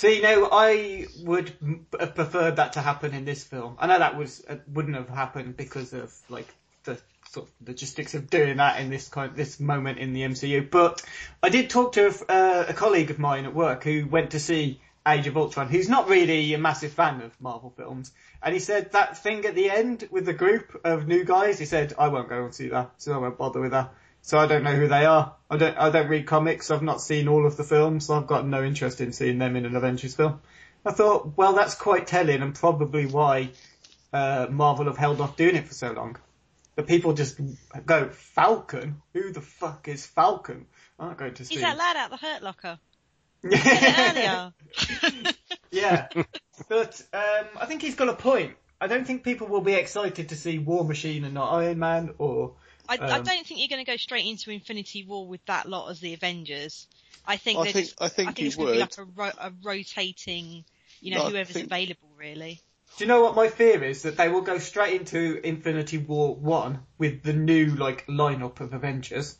See, 0.00 0.22
no, 0.22 0.48
I 0.50 1.08
would 1.24 1.52
have 2.00 2.14
preferred 2.14 2.56
that 2.56 2.72
to 2.72 2.80
happen 2.80 3.12
in 3.12 3.26
this 3.26 3.44
film. 3.44 3.76
I 3.78 3.86
know 3.86 3.98
that 3.98 4.16
was 4.16 4.42
uh, 4.48 4.56
wouldn't 4.66 4.96
have 4.96 5.10
happened 5.10 5.58
because 5.58 5.92
of 5.92 6.10
like 6.30 6.48
the 6.84 6.98
sort 7.28 7.46
of 7.46 7.68
logistics 7.68 8.14
of 8.14 8.30
doing 8.30 8.56
that 8.56 8.80
in 8.80 8.88
this 8.88 9.10
kind 9.10 9.36
this 9.36 9.60
moment 9.60 9.98
in 9.98 10.14
the 10.14 10.22
MCU. 10.22 10.70
But 10.70 11.02
I 11.42 11.50
did 11.50 11.68
talk 11.68 11.92
to 11.92 12.06
a, 12.06 12.32
uh, 12.32 12.64
a 12.70 12.72
colleague 12.72 13.10
of 13.10 13.18
mine 13.18 13.44
at 13.44 13.54
work 13.54 13.84
who 13.84 14.06
went 14.06 14.30
to 14.30 14.40
see 14.40 14.80
Age 15.06 15.26
of 15.26 15.36
Ultron, 15.36 15.68
who's 15.68 15.90
not 15.90 16.08
really 16.08 16.54
a 16.54 16.58
massive 16.58 16.94
fan 16.94 17.20
of 17.20 17.38
Marvel 17.38 17.74
films, 17.76 18.10
and 18.42 18.54
he 18.54 18.58
said 18.58 18.92
that 18.92 19.18
thing 19.18 19.44
at 19.44 19.54
the 19.54 19.70
end 19.70 20.08
with 20.10 20.24
the 20.24 20.32
group 20.32 20.80
of 20.82 21.08
new 21.08 21.24
guys. 21.24 21.58
He 21.58 21.66
said, 21.66 21.92
"I 21.98 22.08
won't 22.08 22.30
go 22.30 22.42
and 22.42 22.54
see 22.54 22.70
that, 22.70 22.92
so 22.96 23.12
I 23.12 23.18
won't 23.18 23.36
bother 23.36 23.60
with 23.60 23.72
that." 23.72 23.92
So 24.22 24.38
I 24.38 24.46
don't 24.46 24.62
know 24.62 24.74
who 24.74 24.88
they 24.88 25.06
are. 25.06 25.34
I 25.48 25.56
don't. 25.56 25.76
I 25.76 25.90
don't 25.90 26.08
read 26.08 26.26
comics. 26.26 26.70
I've 26.70 26.82
not 26.82 27.00
seen 27.00 27.28
all 27.28 27.46
of 27.46 27.56
the 27.56 27.64
films. 27.64 28.06
So 28.06 28.14
I've 28.14 28.26
got 28.26 28.46
no 28.46 28.62
interest 28.62 29.00
in 29.00 29.12
seeing 29.12 29.38
them 29.38 29.56
in 29.56 29.64
an 29.64 29.76
Avengers 29.76 30.14
film. 30.14 30.40
I 30.84 30.92
thought, 30.92 31.36
well, 31.36 31.54
that's 31.54 31.74
quite 31.74 32.06
telling, 32.06 32.42
and 32.42 32.54
probably 32.54 33.06
why 33.06 33.50
uh, 34.12 34.46
Marvel 34.50 34.86
have 34.86 34.96
held 34.96 35.20
off 35.20 35.36
doing 35.36 35.56
it 35.56 35.66
for 35.66 35.74
so 35.74 35.92
long. 35.92 36.16
But 36.76 36.86
people 36.86 37.12
just 37.12 37.38
go 37.84 38.08
Falcon. 38.08 39.02
Who 39.12 39.32
the 39.32 39.40
fuck 39.40 39.88
is 39.88 40.06
Falcon? 40.06 40.66
I'm 40.98 41.08
not 41.08 41.18
going 41.18 41.34
to 41.34 41.44
see. 41.44 41.54
He's 41.54 41.62
that 41.62 41.76
lad 41.76 41.96
out 41.96 42.10
the 42.10 42.16
Hurt 42.16 42.42
Locker. 42.42 42.78
Earlier. 43.44 44.52
yeah, 45.70 46.08
but 46.68 47.02
um, 47.12 47.46
I 47.58 47.66
think 47.66 47.82
he's 47.82 47.94
got 47.94 48.08
a 48.08 48.14
point. 48.14 48.54
I 48.80 48.86
don't 48.86 49.06
think 49.06 49.24
people 49.24 49.46
will 49.46 49.60
be 49.60 49.74
excited 49.74 50.30
to 50.30 50.36
see 50.36 50.58
War 50.58 50.84
Machine 50.84 51.24
and 51.24 51.34
not 51.34 51.52
Iron 51.54 51.78
Man 51.78 52.14
or 52.18 52.54
I, 52.90 52.96
I 52.96 53.18
Um, 53.18 53.22
don't 53.24 53.46
think 53.46 53.60
you're 53.60 53.68
going 53.68 53.84
to 53.84 53.90
go 53.90 53.96
straight 53.96 54.26
into 54.26 54.50
Infinity 54.50 55.04
War 55.04 55.26
with 55.26 55.44
that 55.46 55.68
lot 55.68 55.88
as 55.90 56.00
the 56.00 56.12
Avengers. 56.12 56.88
I 57.24 57.36
think 57.36 57.58
I 57.58 57.64
think- 57.70 57.86
just, 57.86 58.02
I 58.02 58.08
think 58.08 58.38
you 58.40 58.46
it's 58.48 58.56
going 58.56 58.68
to 58.68 58.72
be 58.74 58.78
like 58.80 58.98
a, 58.98 59.04
ro- 59.04 59.30
a 59.38 59.52
rotating, 59.62 60.64
you 61.00 61.14
know, 61.14 61.22
No, 61.24 61.30
whoever's 61.30 61.54
think- 61.54 61.66
available 61.66 62.08
really. 62.16 62.60
Do 62.98 63.04
you 63.04 63.08
know 63.08 63.20
what 63.22 63.36
my 63.36 63.46
fear 63.48 63.84
is? 63.84 64.02
That 64.02 64.16
they 64.16 64.28
will 64.28 64.40
go 64.40 64.58
straight 64.58 65.00
into 65.00 65.40
Infinity 65.46 65.98
War 65.98 66.34
1 66.34 66.80
with 66.98 67.22
the 67.22 67.32
new, 67.32 67.66
like, 67.76 68.04
lineup 68.08 68.58
of 68.58 68.72
Avengers. 68.72 69.38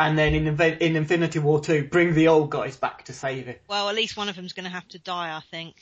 And 0.00 0.18
then 0.18 0.34
in, 0.34 0.60
in 0.60 0.96
Infinity 0.96 1.38
War 1.38 1.60
2, 1.60 1.84
bring 1.88 2.14
the 2.14 2.26
old 2.28 2.50
guys 2.50 2.76
back 2.76 3.04
to 3.04 3.12
save 3.12 3.46
it. 3.46 3.62
Well, 3.68 3.88
at 3.88 3.94
least 3.94 4.16
one 4.16 4.28
of 4.28 4.34
them's 4.34 4.52
going 4.52 4.64
to 4.64 4.70
have 4.70 4.86
to 4.88 4.98
die, 4.98 5.36
I 5.36 5.40
think, 5.52 5.76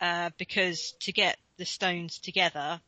uh, 0.00 0.30
because 0.38 0.92
to 1.00 1.12
get 1.12 1.36
the 1.56 1.64
stones 1.64 2.18
together, 2.20 2.80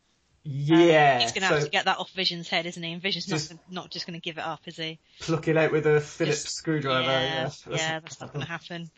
Yeah. 0.45 1.21
he's 1.21 1.33
going 1.33 1.43
to 1.43 1.49
have 1.49 1.59
so 1.61 1.65
to 1.67 1.71
get 1.71 1.85
that 1.87 1.99
off 1.99 2.11
Vision's 2.13 2.49
head, 2.49 2.65
isn't 2.67 2.83
he? 2.83 2.93
And 2.93 3.03
Vision's 3.03 3.27
Just- 3.27 3.51
not 3.53 3.61
not 3.71 3.91
just 3.91 4.07
going 4.07 4.19
to 4.19 4.23
give 4.23 4.39
it 4.39 4.45
up, 4.45 4.61
is 4.67 4.77
he? 4.77 4.99
pluck 5.21 5.47
it 5.49 5.57
out 5.57 5.73
with 5.73 5.87
a 5.87 6.01
Phillips 6.01 6.43
Just- 6.45 6.57
screwdriver. 6.57 7.03
yeah, 7.11 7.51
Yeah, 7.69 7.77
yeah, 7.77 8.01
that's 8.01 8.21
not 8.21 8.33
going 8.33 8.45
to 8.45 8.51
happen. 8.51 8.91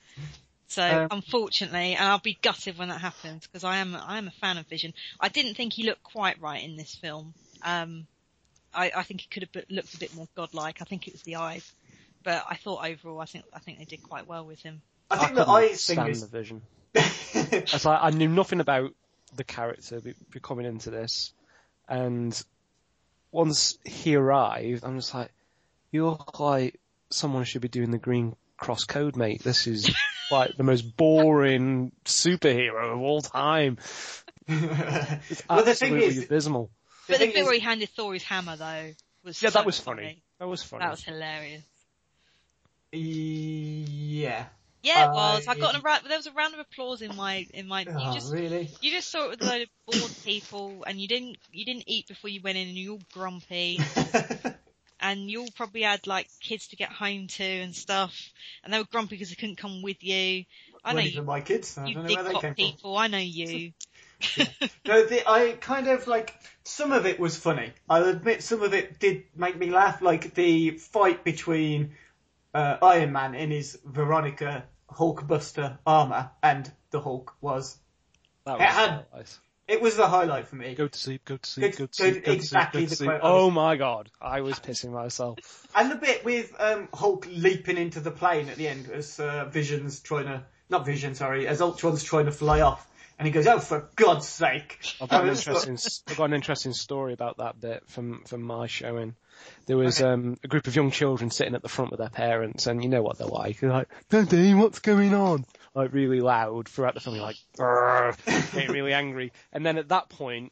So 0.68 0.82
Um, 1.02 1.08
unfortunately, 1.10 1.94
and 1.94 2.04
I'll 2.08 2.18
be 2.18 2.38
gutted 2.40 2.78
when 2.78 2.88
that 2.90 3.00
happens 3.00 3.46
because 3.46 3.64
I 3.64 3.78
am 3.78 3.96
I 3.96 4.18
am 4.18 4.28
a 4.28 4.32
fan 4.32 4.58
of 4.58 4.66
Vision. 4.66 4.94
I 5.18 5.28
didn't 5.28 5.54
think 5.54 5.72
he 5.72 5.82
looked 5.84 6.02
quite 6.04 6.40
right 6.40 6.62
in 6.62 6.76
this 6.76 6.94
film. 6.94 7.34
Um, 7.62 8.06
I, 8.72 8.92
I 8.94 9.02
think 9.02 9.22
he 9.22 9.28
could 9.28 9.48
have 9.52 9.64
looked 9.68 9.94
a 9.94 9.98
bit 9.98 10.14
more 10.14 10.28
godlike. 10.36 10.78
I 10.80 10.84
think 10.84 11.08
it 11.08 11.14
was 11.14 11.22
the 11.22 11.36
eyes, 11.36 11.68
but 12.22 12.44
I 12.48 12.54
thought 12.54 12.86
overall, 12.86 13.20
I 13.20 13.24
think 13.24 13.44
I 13.52 13.58
think 13.58 13.78
they 13.78 13.84
did 13.84 14.02
quite 14.04 14.28
well 14.28 14.44
with 14.46 14.60
him. 14.62 14.80
I 15.10 15.16
think 15.16 15.34
the 15.34 15.44
couldn't 15.44 15.54
eyes 15.70 15.84
thing 15.86 15.96
stand 15.96 16.08
is. 16.10 16.20
the 16.20 16.28
vision. 16.28 16.62
It's 17.52 17.84
like 17.84 17.98
I 18.02 18.10
knew 18.10 18.28
nothing 18.28 18.60
about 18.60 18.92
the 19.34 19.44
character 19.44 20.00
be, 20.00 20.14
be 20.30 20.40
coming 20.40 20.66
into 20.66 20.90
this, 20.90 21.32
and 21.88 22.40
once 23.32 23.78
he 23.84 24.14
arrived, 24.16 24.84
I'm 24.84 24.96
just 24.98 25.14
like, 25.14 25.30
you 25.92 26.06
look 26.06 26.40
like 26.40 26.80
someone 27.10 27.44
should 27.44 27.62
be 27.62 27.68
doing 27.68 27.90
the 27.90 27.98
Green 27.98 28.34
Cross 28.56 28.84
Code, 28.84 29.16
mate. 29.16 29.42
This 29.42 29.66
is 29.66 29.92
like 30.30 30.56
the 30.56 30.62
most 30.64 30.82
boring 30.96 31.92
superhero 32.04 32.92
of 32.92 33.00
all 33.00 33.20
time. 33.20 33.78
It's 34.48 35.42
well, 35.48 35.64
the 35.64 35.74
thing 35.74 35.94
absolutely 35.94 36.04
is, 36.06 36.24
abysmal. 36.24 36.70
But 37.06 37.14
the 37.14 37.18
thing 37.18 37.30
bit 37.30 37.40
is- 37.40 37.44
where 37.44 37.54
he 37.54 37.60
handed 37.60 37.88
Thor 37.90 38.14
his 38.14 38.22
hammer 38.22 38.56
though 38.56 38.92
was 39.24 39.40
Yeah, 39.42 39.50
so 39.50 39.58
that 39.58 39.66
was 39.66 39.78
funny. 39.78 40.22
That 40.38 40.48
was 40.48 40.62
funny. 40.62 40.82
That 40.84 40.90
was 40.90 41.02
hilarious. 41.04 41.62
yeah. 42.92 44.46
Yeah, 44.82 45.10
it 45.10 45.14
was. 45.14 45.46
I 45.46 45.56
got 45.56 45.76
a 45.76 45.80
round, 45.80 46.02
there 46.08 46.16
was 46.16 46.26
a 46.26 46.32
round 46.32 46.54
of 46.54 46.60
applause 46.60 47.02
in 47.02 47.14
my 47.14 47.46
in 47.52 47.68
my. 47.68 47.86
Oh, 47.88 47.98
you 47.98 48.14
just 48.14 48.32
really? 48.32 48.70
you 48.80 48.90
just 48.90 49.10
saw 49.10 49.24
it 49.26 49.30
with 49.30 49.42
a 49.42 49.44
load 49.44 49.62
of 49.62 49.68
bored 49.86 50.12
people, 50.24 50.84
and 50.86 50.98
you 51.00 51.06
didn't 51.06 51.36
you 51.52 51.64
didn't 51.64 51.84
eat 51.86 52.08
before 52.08 52.30
you 52.30 52.40
went 52.42 52.56
in, 52.56 52.68
and 52.68 52.76
you're 52.76 52.94
all 52.94 53.00
grumpy, 53.12 53.78
and 55.00 55.30
you 55.30 55.42
all 55.42 55.48
probably 55.54 55.82
had 55.82 56.06
like 56.06 56.28
kids 56.40 56.68
to 56.68 56.76
get 56.76 56.90
home 56.90 57.26
to 57.26 57.44
and 57.44 57.76
stuff, 57.76 58.30
and 58.64 58.72
they 58.72 58.78
were 58.78 58.84
grumpy 58.84 59.16
because 59.16 59.28
they 59.28 59.34
couldn't 59.34 59.58
come 59.58 59.82
with 59.82 60.02
you. 60.02 60.44
I 60.82 60.94
know 60.94 61.00
you, 61.00 61.22
my 61.22 61.42
kids. 61.42 61.76
I 61.76 61.86
you 61.86 61.94
don't 61.94 62.06
know 62.06 62.14
where 62.14 62.24
they 62.24 62.30
came 62.32 62.40
from. 62.40 62.54
people. 62.54 62.96
I 62.96 63.08
know 63.08 63.18
you. 63.18 63.72
No, 64.86 65.06
the, 65.06 65.22
I 65.26 65.52
kind 65.60 65.88
of 65.88 66.06
like 66.06 66.34
some 66.64 66.92
of 66.92 67.06
it 67.06 67.18
was 67.18 67.36
funny. 67.36 67.72
I'll 67.88 68.08
admit 68.08 68.42
some 68.42 68.62
of 68.62 68.74
it 68.74 68.98
did 68.98 69.24
make 69.36 69.56
me 69.56 69.70
laugh, 69.70 70.02
like 70.02 70.34
the 70.34 70.72
fight 70.72 71.24
between 71.24 71.92
uh, 72.54 72.76
Iron 72.82 73.12
Man 73.12 73.34
in 73.34 73.50
his 73.50 73.78
Veronica 73.84 74.64
Hulkbuster 74.90 75.78
armor 75.86 76.30
and 76.42 76.70
the 76.90 77.00
Hulk 77.00 77.34
was. 77.40 77.78
That 78.44 78.56
It 78.60 78.62
had- 78.62 78.90
was 78.96 79.04
nice. 79.14 79.40
It 79.68 79.80
was 79.80 79.94
the 79.96 80.08
highlight 80.08 80.48
for 80.48 80.56
me. 80.56 80.74
Go 80.74 80.88
to 80.88 80.98
sleep, 80.98 81.24
go 81.24 81.36
to 81.36 81.48
sleep, 81.48 81.76
go 81.76 81.86
to 81.86 81.94
sleep, 81.94 82.14
go 82.24 82.32
to 82.32 82.32
exactly 82.32 82.80
sleep, 82.80 82.88
go 82.88 82.90
the 82.90 82.90
to 82.90 82.96
sleep. 82.96 83.10
quote 83.10 83.20
Oh 83.22 83.50
my 83.52 83.76
god, 83.76 84.10
I 84.20 84.40
was 84.40 84.58
pissing 84.58 84.90
myself. 84.90 85.38
And 85.76 85.92
the 85.92 85.94
bit 85.94 86.24
with 86.24 86.52
um, 86.58 86.88
Hulk 86.92 87.28
leaping 87.30 87.76
into 87.78 88.00
the 88.00 88.10
plane 88.10 88.48
at 88.48 88.56
the 88.56 88.66
end 88.66 88.90
as 88.90 89.20
uh, 89.20 89.44
Vision's 89.44 90.00
trying 90.00 90.24
to, 90.24 90.42
not 90.70 90.84
Vision, 90.84 91.14
sorry, 91.14 91.46
as 91.46 91.60
Ultron's 91.60 92.02
trying 92.02 92.24
to 92.24 92.32
fly 92.32 92.62
off. 92.62 92.89
And 93.20 93.26
he 93.26 93.32
goes, 93.32 93.46
oh, 93.46 93.58
for 93.58 93.86
God's 93.96 94.26
sake. 94.26 94.78
I've 94.98 95.10
got, 95.10 95.24
an 95.24 95.28
interesting, 95.36 95.76
I've 96.08 96.16
got 96.16 96.24
an 96.24 96.32
interesting 96.32 96.72
story 96.72 97.12
about 97.12 97.36
that 97.36 97.60
bit 97.60 97.82
from, 97.86 98.22
from 98.24 98.40
my 98.40 98.66
showing. 98.66 99.14
There 99.66 99.76
was 99.76 100.00
um, 100.00 100.38
a 100.42 100.48
group 100.48 100.66
of 100.66 100.74
young 100.74 100.90
children 100.90 101.30
sitting 101.30 101.54
at 101.54 101.60
the 101.60 101.68
front 101.68 101.90
with 101.90 102.00
their 102.00 102.08
parents, 102.08 102.66
and 102.66 102.82
you 102.82 102.88
know 102.88 103.02
what 103.02 103.18
they're 103.18 103.26
like. 103.26 103.60
They're 103.60 103.68
like, 103.68 103.90
Daddy, 104.08 104.54
what's 104.54 104.78
going 104.78 105.12
on? 105.12 105.44
Like 105.74 105.92
really 105.92 106.22
loud 106.22 106.66
throughout 106.66 106.94
the 106.94 107.00
film. 107.00 107.16
You're 107.16 107.26
like, 107.26 107.36
"Grr," 107.58 108.16
getting 108.54 108.72
really 108.72 108.94
angry. 108.94 109.34
And 109.52 109.66
then 109.66 109.76
at 109.76 109.90
that 109.90 110.08
point, 110.08 110.50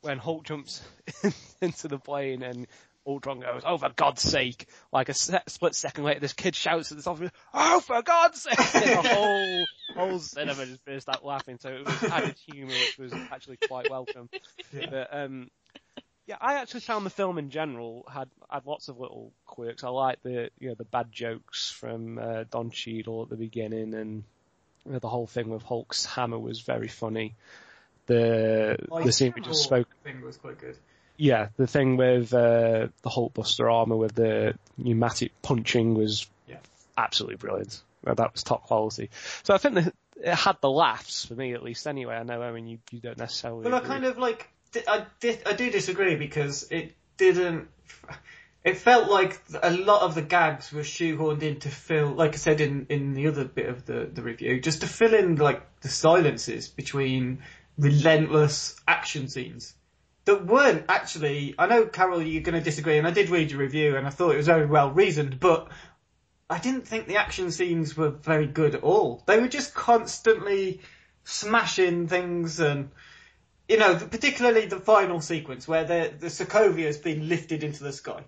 when 0.00 0.18
Hulk 0.18 0.42
jumps 0.42 0.82
into 1.60 1.86
the 1.86 2.00
plane 2.00 2.42
and 2.42 2.66
Ultron 3.06 3.40
goes, 3.40 3.62
"Oh, 3.64 3.78
for 3.78 3.90
God's 3.94 4.22
sake!" 4.22 4.66
Like 4.92 5.08
a 5.08 5.14
se- 5.14 5.42
split 5.46 5.74
second 5.74 6.04
later, 6.04 6.20
this 6.20 6.32
kid 6.32 6.54
shouts 6.54 6.92
at 6.92 6.98
the 6.98 7.02
top 7.02 7.16
of 7.16 7.22
it, 7.22 7.32
"Oh, 7.54 7.80
for 7.80 8.02
God's 8.02 8.42
sake!" 8.42 8.58
And 8.74 9.04
the 9.04 9.08
whole 9.14 9.66
whole 9.94 10.18
cinema 10.18 10.66
just 10.66 10.84
burst 10.84 11.08
out 11.08 11.24
laughing. 11.24 11.58
So 11.58 11.70
it 11.70 11.86
was 11.86 12.02
added 12.04 12.36
humour, 12.46 12.72
which 12.72 12.98
was 12.98 13.12
actually 13.30 13.58
quite 13.68 13.90
welcome. 13.90 14.28
But 14.72 15.08
um, 15.12 15.50
yeah, 16.26 16.36
I 16.40 16.54
actually 16.54 16.80
found 16.80 17.04
the 17.04 17.10
film 17.10 17.38
in 17.38 17.50
general 17.50 18.04
had 18.12 18.28
had 18.48 18.66
lots 18.66 18.88
of 18.88 19.00
little 19.00 19.32
quirks. 19.46 19.82
I 19.82 19.88
like 19.88 20.22
the 20.22 20.50
you 20.58 20.68
know 20.68 20.74
the 20.74 20.84
bad 20.84 21.10
jokes 21.10 21.70
from 21.70 22.18
uh, 22.18 22.44
Don 22.50 22.70
Cheadle 22.70 23.22
at 23.22 23.30
the 23.30 23.36
beginning, 23.36 23.94
and 23.94 24.24
you 24.84 24.92
know, 24.92 24.98
the 24.98 25.08
whole 25.08 25.26
thing 25.26 25.48
with 25.48 25.62
Hulk's 25.62 26.04
hammer 26.04 26.38
was 26.38 26.60
very 26.60 26.88
funny. 26.88 27.34
The 28.06 28.76
Like, 28.88 29.04
the 29.04 29.12
scene 29.12 29.32
we 29.34 29.42
just 29.42 29.64
spoke 29.64 29.88
thing 30.04 30.20
was 30.20 30.36
quite 30.36 30.58
good. 30.58 30.76
Yeah, 31.20 31.48
the 31.58 31.66
thing 31.66 31.98
with 31.98 32.32
uh, 32.32 32.88
the 33.02 33.10
Hulkbuster 33.10 33.70
armor 33.70 33.96
with 33.96 34.14
the 34.14 34.54
pneumatic 34.78 35.32
punching 35.42 35.94
was 35.94 36.26
Yeah. 36.48 36.56
absolutely 36.96 37.36
brilliant. 37.36 37.82
That 38.04 38.32
was 38.32 38.42
top 38.42 38.64
quality. 38.64 39.10
So 39.42 39.52
I 39.52 39.58
think 39.58 39.74
that 39.74 39.94
it 40.16 40.34
had 40.34 40.56
the 40.62 40.70
laughs 40.70 41.26
for 41.26 41.34
me 41.34 41.52
at 41.52 41.62
least. 41.62 41.86
Anyway, 41.86 42.14
I 42.14 42.22
know 42.22 42.40
I 42.40 42.52
mean 42.52 42.66
you, 42.66 42.78
you 42.90 43.00
don't 43.00 43.18
necessarily. 43.18 43.64
Well, 43.70 43.74
I 43.74 43.86
kind 43.86 44.04
of 44.04 44.16
like 44.16 44.48
I 44.88 45.04
I 45.46 45.52
do 45.52 45.70
disagree 45.70 46.16
because 46.16 46.66
it 46.70 46.94
didn't. 47.18 47.68
It 48.64 48.76
felt 48.78 49.10
like 49.10 49.40
a 49.62 49.70
lot 49.70 50.02
of 50.02 50.14
the 50.14 50.22
gags 50.22 50.72
were 50.72 50.82
shoehorned 50.82 51.42
in 51.42 51.60
to 51.60 51.68
fill, 51.70 52.08
like 52.08 52.34
I 52.34 52.36
said 52.36 52.60
in, 52.60 52.86
in 52.90 53.14
the 53.14 53.28
other 53.28 53.44
bit 53.44 53.70
of 53.70 53.86
the, 53.86 54.10
the 54.12 54.22
review, 54.22 54.60
just 54.60 54.82
to 54.82 54.86
fill 54.86 55.14
in 55.14 55.36
like 55.36 55.62
the 55.80 55.88
silences 55.88 56.68
between 56.68 57.42
relentless 57.78 58.76
action 58.86 59.28
scenes 59.28 59.74
that 60.24 60.46
weren't 60.46 60.84
actually. 60.88 61.54
I 61.58 61.66
know 61.66 61.86
Carol, 61.86 62.22
you're 62.22 62.42
going 62.42 62.58
to 62.58 62.64
disagree, 62.64 62.98
and 62.98 63.06
I 63.06 63.10
did 63.10 63.30
read 63.30 63.50
your 63.50 63.60
review, 63.60 63.96
and 63.96 64.06
I 64.06 64.10
thought 64.10 64.32
it 64.34 64.38
was 64.38 64.46
very 64.46 64.66
well 64.66 64.90
reasoned, 64.90 65.40
but 65.40 65.68
I 66.48 66.58
didn't 66.58 66.86
think 66.86 67.06
the 67.06 67.16
action 67.16 67.50
scenes 67.50 67.96
were 67.96 68.10
very 68.10 68.46
good 68.46 68.74
at 68.74 68.82
all. 68.82 69.22
They 69.26 69.40
were 69.40 69.48
just 69.48 69.74
constantly 69.74 70.80
smashing 71.24 72.08
things 72.08 72.60
and 72.60 72.90
you 73.70 73.78
know, 73.78 73.94
particularly 73.94 74.66
the 74.66 74.80
final 74.80 75.20
sequence 75.20 75.68
where 75.68 75.84
the 75.84 76.12
the 76.18 76.26
Sokovia 76.26 76.86
has 76.86 76.98
been 76.98 77.28
lifted 77.28 77.62
into 77.62 77.84
the 77.84 77.92
sky, 77.92 78.24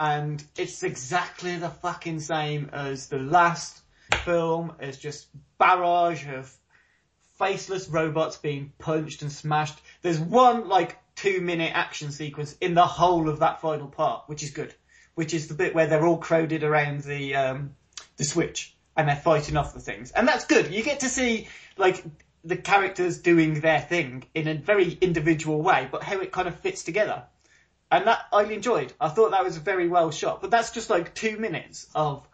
and 0.00 0.42
it's 0.56 0.82
exactly 0.82 1.56
the 1.56 1.70
fucking 1.70 2.18
same 2.18 2.68
as 2.72 3.06
the 3.06 3.20
last 3.20 3.82
film. 4.24 4.72
It's 4.80 4.98
just 4.98 5.28
barrage 5.58 6.26
of 6.26 6.52
faceless 7.38 7.88
robots 7.88 8.38
being 8.38 8.72
punched 8.80 9.22
and 9.22 9.30
smashed. 9.30 9.78
There's 10.02 10.18
one 10.18 10.68
like 10.68 10.98
two 11.22 11.40
minute 11.40 11.72
action 11.74 12.10
sequence 12.10 12.56
in 12.60 12.74
the 12.74 12.86
whole 12.86 13.28
of 13.28 13.38
that 13.38 13.60
final 13.60 13.86
part, 13.86 14.24
which 14.26 14.42
is 14.42 14.50
good. 14.50 14.74
Which 15.14 15.34
is 15.34 15.48
the 15.48 15.54
bit 15.54 15.74
where 15.74 15.86
they're 15.86 16.06
all 16.06 16.18
crowded 16.18 16.64
around 16.64 17.02
the 17.02 17.36
um, 17.36 17.76
the 18.16 18.24
switch 18.24 18.74
and 18.96 19.08
they're 19.08 19.16
fighting 19.16 19.56
off 19.56 19.74
the 19.74 19.80
things, 19.80 20.10
and 20.10 20.26
that's 20.26 20.46
good. 20.46 20.72
You 20.72 20.82
get 20.82 21.00
to 21.00 21.08
see 21.08 21.48
like 21.76 22.02
the 22.44 22.56
characters 22.56 23.18
doing 23.18 23.60
their 23.60 23.80
thing 23.80 24.24
in 24.34 24.48
a 24.48 24.54
very 24.54 24.90
individual 25.00 25.62
way, 25.62 25.88
but 25.90 26.02
how 26.02 26.18
it 26.20 26.32
kind 26.32 26.48
of 26.48 26.58
fits 26.60 26.82
together. 26.82 27.24
And 27.90 28.06
that 28.06 28.20
I 28.32 28.44
enjoyed. 28.44 28.92
I 28.98 29.08
thought 29.08 29.32
that 29.32 29.44
was 29.44 29.58
a 29.58 29.60
very 29.60 29.86
well 29.86 30.10
shot. 30.10 30.40
But 30.40 30.50
that's 30.50 30.70
just 30.70 30.88
like 30.90 31.14
two 31.14 31.36
minutes 31.36 31.86
of 31.94 32.26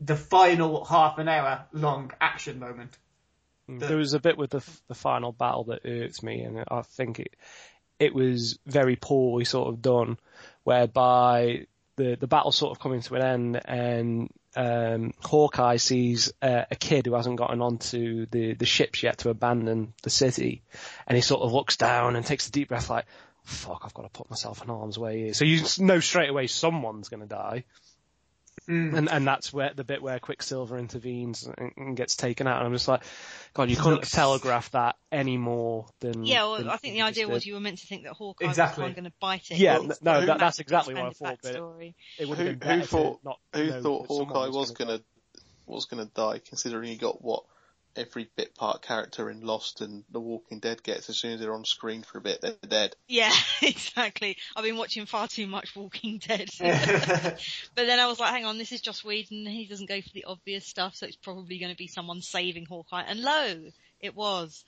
the 0.00 0.16
final 0.16 0.84
half 0.84 1.18
an 1.18 1.28
hour 1.28 1.66
long 1.72 2.12
action 2.20 2.58
moment. 2.58 2.96
There 3.68 3.96
was 3.96 4.14
a 4.14 4.20
bit 4.20 4.36
with 4.36 4.50
the 4.50 4.62
the 4.88 4.94
final 4.94 5.32
battle 5.32 5.64
that 5.64 5.82
irked 5.84 6.22
me, 6.22 6.42
and 6.42 6.64
I 6.68 6.82
think 6.82 7.20
it 7.20 7.36
it 8.02 8.12
was 8.12 8.58
very 8.66 8.96
poorly 8.96 9.44
sort 9.44 9.68
of 9.68 9.80
done, 9.80 10.18
whereby 10.64 11.66
the 11.96 12.16
the 12.16 12.26
battle 12.26 12.50
sort 12.50 12.72
of 12.72 12.80
coming 12.80 13.00
to 13.00 13.14
an 13.14 13.22
end, 13.22 13.60
and 13.64 14.30
um, 14.56 15.14
Hawkeye 15.20 15.76
sees 15.76 16.32
uh, 16.42 16.64
a 16.68 16.74
kid 16.74 17.06
who 17.06 17.14
hasn't 17.14 17.36
gotten 17.36 17.62
onto 17.62 18.26
the 18.26 18.54
the 18.54 18.66
ships 18.66 19.04
yet 19.04 19.18
to 19.18 19.30
abandon 19.30 19.94
the 20.02 20.10
city, 20.10 20.62
and 21.06 21.14
he 21.14 21.22
sort 21.22 21.42
of 21.42 21.52
looks 21.52 21.76
down 21.76 22.16
and 22.16 22.26
takes 22.26 22.48
a 22.48 22.50
deep 22.50 22.68
breath, 22.70 22.90
like, 22.90 23.06
"Fuck, 23.44 23.82
I've 23.84 23.94
got 23.94 24.02
to 24.02 24.08
put 24.08 24.30
myself 24.30 24.62
in 24.62 24.68
harm's 24.68 24.98
way 24.98 25.20
here." 25.20 25.34
So 25.34 25.44
you 25.44 25.62
know 25.78 26.00
straight 26.00 26.30
away 26.30 26.48
someone's 26.48 27.08
going 27.08 27.22
to 27.22 27.28
die. 27.28 27.64
Mm. 28.68 28.94
And 28.94 29.10
and 29.10 29.26
that's 29.26 29.52
where 29.52 29.72
the 29.74 29.82
bit 29.82 30.02
where 30.02 30.20
Quicksilver 30.20 30.78
intervenes 30.78 31.44
and, 31.46 31.72
and 31.76 31.96
gets 31.96 32.14
taken 32.14 32.46
out. 32.46 32.58
And 32.58 32.66
I'm 32.66 32.72
just 32.72 32.86
like, 32.86 33.02
God, 33.54 33.70
you 33.70 33.76
couldn't 33.76 34.00
have 34.00 34.10
telegraphed 34.10 34.72
that 34.72 34.96
any 35.10 35.36
more 35.36 35.86
than. 36.00 36.24
Yeah, 36.24 36.44
well, 36.44 36.58
than 36.58 36.68
I 36.68 36.76
think 36.76 36.94
the 36.94 37.02
idea 37.02 37.24
just 37.24 37.32
was 37.32 37.46
you 37.46 37.54
were 37.54 37.60
meant 37.60 37.78
to 37.78 37.86
think 37.86 38.04
that 38.04 38.12
Hawkeye 38.12 38.46
Exactly. 38.46 38.84
was 38.84 38.92
going 38.94 39.04
to 39.04 39.12
bite 39.20 39.50
it. 39.50 39.58
Yeah, 39.58 39.78
Well, 39.78 39.92
no, 40.00 40.26
that, 40.26 40.38
that's 40.38 40.60
exactly 40.60 40.94
what 40.94 41.04
I 41.04 41.08
Expanded 41.08 41.40
thought. 41.40 41.72
But 41.78 41.82
it, 41.82 41.94
it 42.18 42.28
Who, 42.28 42.74
who 42.74 42.82
thought 42.84 43.18
not 43.24 43.38
who 43.52 43.80
thought 43.80 44.06
Hawkeye 44.06 44.48
was 44.48 44.70
gonna 44.70 44.92
gonna 44.92 45.02
was 45.66 45.86
gonna 45.86 46.06
die, 46.06 46.40
considering 46.44 46.88
he 46.88 46.96
got 46.96 47.22
what 47.22 47.44
every 47.96 48.28
bit 48.36 48.54
part 48.54 48.82
character 48.82 49.30
in 49.30 49.40
Lost 49.42 49.80
and 49.80 50.04
The 50.10 50.20
Walking 50.20 50.58
Dead 50.60 50.82
gets 50.82 51.08
as 51.10 51.18
soon 51.18 51.32
as 51.32 51.40
they're 51.40 51.54
on 51.54 51.64
screen 51.64 52.02
for 52.02 52.18
a 52.18 52.20
bit, 52.20 52.40
they're 52.40 52.54
dead. 52.66 52.96
Yeah, 53.08 53.32
exactly. 53.62 54.36
I've 54.56 54.64
been 54.64 54.76
watching 54.76 55.06
far 55.06 55.28
too 55.28 55.46
much 55.46 55.74
Walking 55.76 56.18
Dead. 56.18 56.48
but 56.60 57.38
then 57.76 58.00
I 58.00 58.06
was 58.06 58.18
like, 58.20 58.32
hang 58.32 58.44
on, 58.44 58.58
this 58.58 58.72
is 58.72 58.80
Joss 58.80 59.04
Whedon. 59.04 59.46
He 59.46 59.66
doesn't 59.66 59.88
go 59.88 60.00
for 60.00 60.10
the 60.14 60.24
obvious 60.24 60.66
stuff, 60.66 60.96
so 60.96 61.06
it's 61.06 61.16
probably 61.16 61.58
going 61.58 61.72
to 61.72 61.76
be 61.76 61.86
someone 61.88 62.22
saving 62.22 62.66
Hawkeye. 62.66 63.04
And 63.06 63.20
lo, 63.20 63.54
it 64.00 64.14
was. 64.16 64.64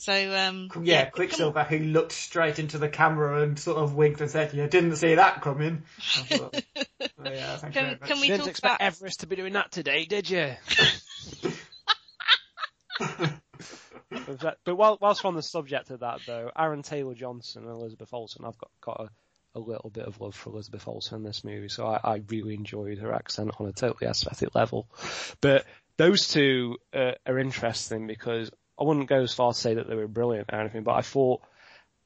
So, 0.00 0.12
um, 0.12 0.68
Yeah, 0.84 1.06
come- 1.06 1.12
Quicksilver 1.12 1.64
who 1.64 1.78
looked 1.80 2.12
straight 2.12 2.60
into 2.60 2.78
the 2.78 2.88
camera 2.88 3.42
and 3.42 3.58
sort 3.58 3.78
of 3.78 3.94
winked 3.96 4.20
and 4.20 4.30
said, 4.30 4.54
"You 4.54 4.68
didn't 4.68 4.94
see 4.94 5.16
that 5.16 5.42
coming." 5.42 5.82
Thought, 6.00 6.62
oh, 6.78 7.04
yeah, 7.24 7.58
Can- 7.58 7.72
very 7.72 7.90
much. 7.90 8.00
can 8.02 8.20
we 8.20 8.28
Didn't 8.28 8.40
talk 8.42 8.48
expect 8.50 8.76
about- 8.76 8.86
Everest 8.86 9.20
to 9.20 9.26
be 9.26 9.34
doing 9.34 9.54
that 9.54 9.72
today, 9.72 10.04
did 10.04 10.30
you? 10.30 10.52
But 14.40 14.58
but 14.64 14.76
while, 14.76 14.98
whilst 15.00 15.24
we're 15.24 15.28
on 15.28 15.34
the 15.36 15.42
subject 15.42 15.90
of 15.90 16.00
that, 16.00 16.20
though, 16.26 16.50
Aaron 16.56 16.82
Taylor 16.82 17.14
Johnson 17.14 17.64
and 17.64 17.72
Elizabeth 17.72 18.12
Olsen, 18.12 18.44
I've 18.44 18.58
got, 18.58 18.70
got 18.80 19.00
a, 19.00 19.58
a 19.58 19.60
little 19.60 19.90
bit 19.90 20.04
of 20.04 20.20
love 20.20 20.34
for 20.34 20.50
Elizabeth 20.50 20.86
Olsen 20.86 21.18
in 21.18 21.22
this 21.24 21.44
movie, 21.44 21.68
so 21.68 21.86
I, 21.86 22.00
I 22.02 22.22
really 22.28 22.54
enjoyed 22.54 22.98
her 22.98 23.12
accent 23.12 23.52
on 23.58 23.66
a 23.66 23.72
totally 23.72 24.08
aesthetic 24.08 24.54
level. 24.54 24.86
But 25.40 25.64
those 25.96 26.28
two 26.28 26.76
uh, 26.92 27.12
are 27.26 27.38
interesting 27.38 28.06
because 28.06 28.50
I 28.78 28.84
wouldn't 28.84 29.08
go 29.08 29.22
as 29.22 29.34
far 29.34 29.52
to 29.52 29.58
say 29.58 29.74
that 29.74 29.88
they 29.88 29.96
were 29.96 30.06
brilliant 30.06 30.50
or 30.52 30.60
anything, 30.60 30.84
but 30.84 30.94
I 30.94 31.02
thought 31.02 31.42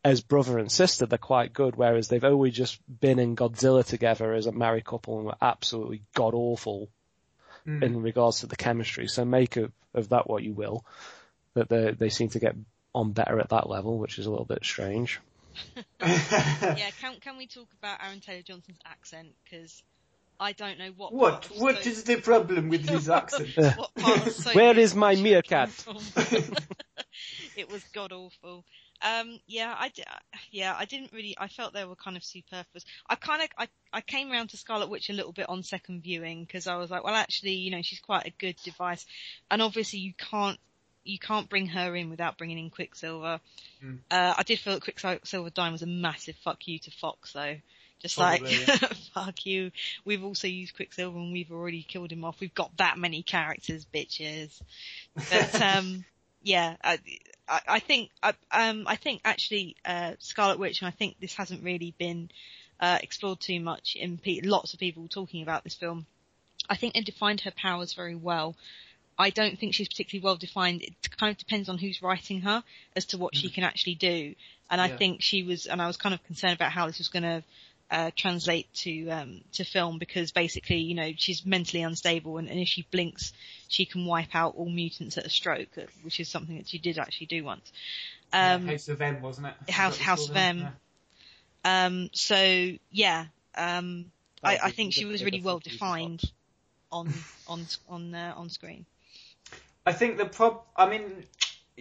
as 0.04 0.20
brother 0.20 0.58
and 0.58 0.70
sister 0.72 1.06
they're 1.06 1.18
quite 1.18 1.52
good, 1.52 1.76
whereas 1.76 2.08
they've 2.08 2.24
always 2.24 2.54
just 2.54 2.80
been 3.00 3.18
in 3.18 3.36
Godzilla 3.36 3.84
together 3.84 4.32
as 4.32 4.46
a 4.46 4.52
married 4.52 4.84
couple 4.84 5.18
and 5.18 5.26
were 5.26 5.36
absolutely 5.40 6.02
god 6.14 6.34
awful 6.34 6.88
Mm. 7.66 7.82
in 7.84 8.02
regards 8.02 8.40
to 8.40 8.48
the 8.48 8.56
chemistry. 8.56 9.06
So 9.06 9.24
make 9.24 9.56
of, 9.56 9.70
of 9.94 10.08
that 10.08 10.28
what 10.28 10.42
you 10.42 10.52
will. 10.52 10.84
That 11.54 11.68
they 11.68 11.92
they 11.92 12.08
seem 12.08 12.28
to 12.30 12.38
get 12.38 12.56
on 12.94 13.12
better 13.12 13.38
at 13.40 13.50
that 13.50 13.68
level, 13.68 13.98
which 13.98 14.18
is 14.18 14.26
a 14.26 14.30
little 14.30 14.44
bit 14.44 14.64
strange. 14.64 15.20
yeah, 16.00 16.90
can 17.00 17.16
can 17.20 17.36
we 17.36 17.46
talk 17.46 17.68
about 17.78 18.02
Aaron 18.02 18.20
Taylor 18.20 18.42
Johnson's 18.42 18.78
accent? 18.86 19.28
Because 19.44 19.82
I 20.40 20.52
don't 20.52 20.78
know 20.78 20.90
what. 20.96 21.12
What? 21.12 21.42
part 21.42 21.60
What 21.60 21.84
so- 21.84 21.90
is 21.90 22.04
the 22.04 22.16
problem 22.16 22.68
with 22.68 22.88
his 22.88 23.08
accent? 23.20 23.50
what 23.56 23.94
part 23.94 24.32
so 24.32 24.52
Where 24.52 24.78
is 24.78 24.94
my 24.94 25.14
meerkat? 25.14 25.70
it 27.56 27.70
was 27.70 27.84
god 27.92 28.12
awful. 28.12 28.64
Um, 29.02 29.40
yeah, 29.46 29.74
I 29.76 29.90
yeah, 30.50 30.74
I 30.78 30.84
didn't 30.84 31.12
really. 31.12 31.34
I 31.38 31.48
felt 31.48 31.74
they 31.74 31.84
were 31.84 31.96
kind 31.96 32.16
of 32.16 32.24
superfluous. 32.24 32.84
I 33.08 33.16
kind 33.16 33.42
of, 33.42 33.48
I, 33.58 33.68
I 33.92 34.00
came 34.00 34.30
around 34.30 34.50
to 34.50 34.56
Scarlet 34.56 34.90
Witch 34.90 35.10
a 35.10 35.12
little 35.12 35.32
bit 35.32 35.48
on 35.48 35.64
second 35.64 36.02
viewing 36.02 36.44
because 36.44 36.66
I 36.68 36.76
was 36.76 36.90
like, 36.90 37.02
well, 37.02 37.14
actually, 37.14 37.54
you 37.54 37.72
know, 37.72 37.82
she's 37.82 37.98
quite 38.00 38.26
a 38.26 38.30
good 38.30 38.56
device, 38.62 39.04
and 39.50 39.60
obviously 39.60 39.98
you 39.98 40.12
can't, 40.16 40.58
you 41.04 41.18
can't 41.18 41.48
bring 41.48 41.66
her 41.68 41.94
in 41.96 42.10
without 42.10 42.38
bringing 42.38 42.58
in 42.58 42.70
Quicksilver. 42.70 43.40
Mm. 43.84 43.98
Uh, 44.10 44.34
I 44.36 44.42
did 44.42 44.58
feel 44.58 44.74
that 44.74 44.82
Quicksilver 44.82 45.50
dying 45.50 45.72
was 45.72 45.82
a 45.82 45.86
massive 45.86 46.36
fuck 46.44 46.66
you 46.68 46.78
to 46.80 46.90
Fox 46.90 47.32
though. 47.32 47.56
Just 48.02 48.16
Probably, 48.16 48.56
like, 48.66 48.94
fuck 49.14 49.46
you. 49.46 49.70
We've 50.04 50.24
also 50.24 50.48
used 50.48 50.74
Quicksilver 50.74 51.16
and 51.16 51.32
we've 51.32 51.52
already 51.52 51.84
killed 51.84 52.10
him 52.10 52.24
off. 52.24 52.40
We've 52.40 52.54
got 52.54 52.76
that 52.78 52.98
many 52.98 53.22
characters, 53.22 53.86
bitches. 53.94 54.60
But, 55.14 55.62
um, 55.76 56.04
yeah, 56.42 56.76
I, 56.82 56.98
I, 57.48 57.60
I 57.68 57.78
think, 57.78 58.10
I, 58.20 58.34
um, 58.50 58.84
I 58.88 58.96
think 58.96 59.20
actually, 59.24 59.76
uh, 59.84 60.14
Scarlet 60.18 60.58
Witch, 60.58 60.80
and 60.80 60.88
I 60.88 60.90
think 60.90 61.20
this 61.20 61.34
hasn't 61.34 61.62
really 61.62 61.94
been, 61.96 62.28
uh, 62.80 62.98
explored 63.00 63.38
too 63.38 63.60
much 63.60 63.94
in 63.94 64.18
pe- 64.18 64.40
lots 64.40 64.74
of 64.74 64.80
people 64.80 65.06
talking 65.06 65.44
about 65.44 65.62
this 65.62 65.74
film. 65.74 66.04
I 66.68 66.74
think 66.74 66.94
they 66.94 67.02
defined 67.02 67.42
her 67.42 67.52
powers 67.52 67.94
very 67.94 68.16
well. 68.16 68.56
I 69.18 69.30
don't 69.30 69.58
think 69.58 69.74
she's 69.74 69.88
particularly 69.88 70.24
well 70.24 70.36
defined. 70.36 70.82
It 70.82 70.94
kind 71.18 71.30
of 71.30 71.38
depends 71.38 71.68
on 71.68 71.78
who's 71.78 72.02
writing 72.02 72.40
her 72.42 72.62
as 72.96 73.06
to 73.06 73.18
what 73.18 73.34
she 73.36 73.48
can 73.50 73.64
actually 73.64 73.94
do. 73.96 74.34
And 74.70 74.80
I 74.80 74.88
think 74.96 75.22
she 75.22 75.42
was, 75.42 75.66
and 75.66 75.82
I 75.82 75.86
was 75.86 75.96
kind 75.96 76.14
of 76.14 76.24
concerned 76.24 76.54
about 76.54 76.72
how 76.72 76.86
this 76.86 76.98
was 76.98 77.08
going 77.08 77.22
to 77.24 77.42
uh, 77.90 78.10
translate 78.16 78.72
to 78.72 79.08
um, 79.10 79.42
to 79.52 79.64
film 79.64 79.98
because 79.98 80.32
basically, 80.32 80.78
you 80.78 80.94
know, 80.94 81.12
she's 81.16 81.44
mentally 81.44 81.82
unstable, 81.82 82.38
and, 82.38 82.48
and 82.48 82.58
if 82.58 82.66
she 82.68 82.86
blinks, 82.90 83.34
she 83.68 83.84
can 83.84 84.06
wipe 84.06 84.34
out 84.34 84.54
all 84.56 84.70
mutants 84.70 85.18
at 85.18 85.26
a 85.26 85.30
stroke, 85.30 85.68
uh, 85.76 85.82
which 86.02 86.18
is 86.18 86.28
something 86.30 86.56
that 86.56 86.66
she 86.68 86.78
did 86.78 86.96
actually 86.98 87.26
do 87.26 87.44
once. 87.44 87.70
Um, 88.32 88.66
House 88.66 88.88
of 88.88 89.00
M, 89.02 89.20
wasn't 89.20 89.48
it? 89.48 89.54
House- 89.54 89.68
Is 89.68 89.76
that 89.76 89.82
what 89.84 89.90
it's 89.94 90.02
House 90.04 90.28
of? 90.30 90.36
M. 90.36 90.58
Yeah. 91.64 91.86
um, 91.86 92.10
so 92.14 92.72
yeah, 92.90 93.26
um, 93.56 94.06
I, 94.42 94.58
I 94.62 94.70
think 94.70 94.94
she 94.94 95.04
was 95.04 95.22
really 95.22 95.42
well 95.42 95.58
defined 95.58 96.22
on 96.90 97.12
on 97.46 97.66
on 97.90 98.14
uh, 98.14 98.32
on 98.38 98.48
screen. 98.48 98.86
I 99.84 99.92
think 99.92 100.18
the 100.18 100.26
prob. 100.26 100.62
I 100.76 100.88
mean, 100.88 101.24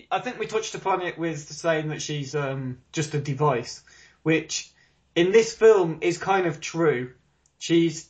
I 0.10 0.20
think 0.20 0.40
we 0.40 0.48
touched 0.48 0.76
upon 0.76 1.02
it 1.02 1.18
with 1.18 1.40
saying 1.40 1.90
that 1.90 2.02
she's 2.02 2.36
um, 2.36 2.80
just 2.92 3.14
a 3.14 3.20
device, 3.20 3.84
which 4.24 4.72
in 5.16 5.32
this 5.32 5.54
film 5.54 6.00
is 6.02 6.18
kind 6.18 6.48
of 6.48 6.60
true. 6.60 7.14
She's. 7.60 8.10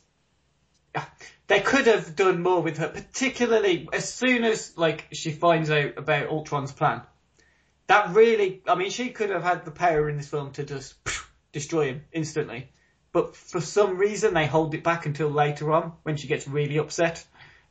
They 1.46 1.60
could 1.60 1.86
have 1.86 2.16
done 2.16 2.42
more 2.42 2.62
with 2.62 2.78
her, 2.78 2.88
particularly 2.88 3.88
as 3.92 4.12
soon 4.12 4.44
as 4.44 4.76
like 4.78 5.08
she 5.12 5.30
finds 5.30 5.70
out 5.70 5.98
about 5.98 6.28
Ultron's 6.28 6.72
plan. 6.72 7.02
That 7.88 8.14
really, 8.14 8.62
I 8.66 8.74
mean, 8.74 8.90
she 8.90 9.10
could 9.10 9.30
have 9.30 9.42
had 9.42 9.64
the 9.64 9.70
power 9.70 10.08
in 10.08 10.16
this 10.16 10.28
film 10.28 10.52
to 10.52 10.64
just 10.64 10.94
destroy 11.52 11.86
him 11.88 12.04
instantly. 12.12 12.70
But 13.12 13.36
for 13.36 13.60
some 13.60 13.98
reason, 13.98 14.32
they 14.32 14.46
hold 14.46 14.74
it 14.74 14.82
back 14.82 15.04
until 15.04 15.28
later 15.28 15.72
on 15.72 15.92
when 16.02 16.16
she 16.16 16.26
gets 16.26 16.48
really 16.48 16.78
upset. 16.78 17.24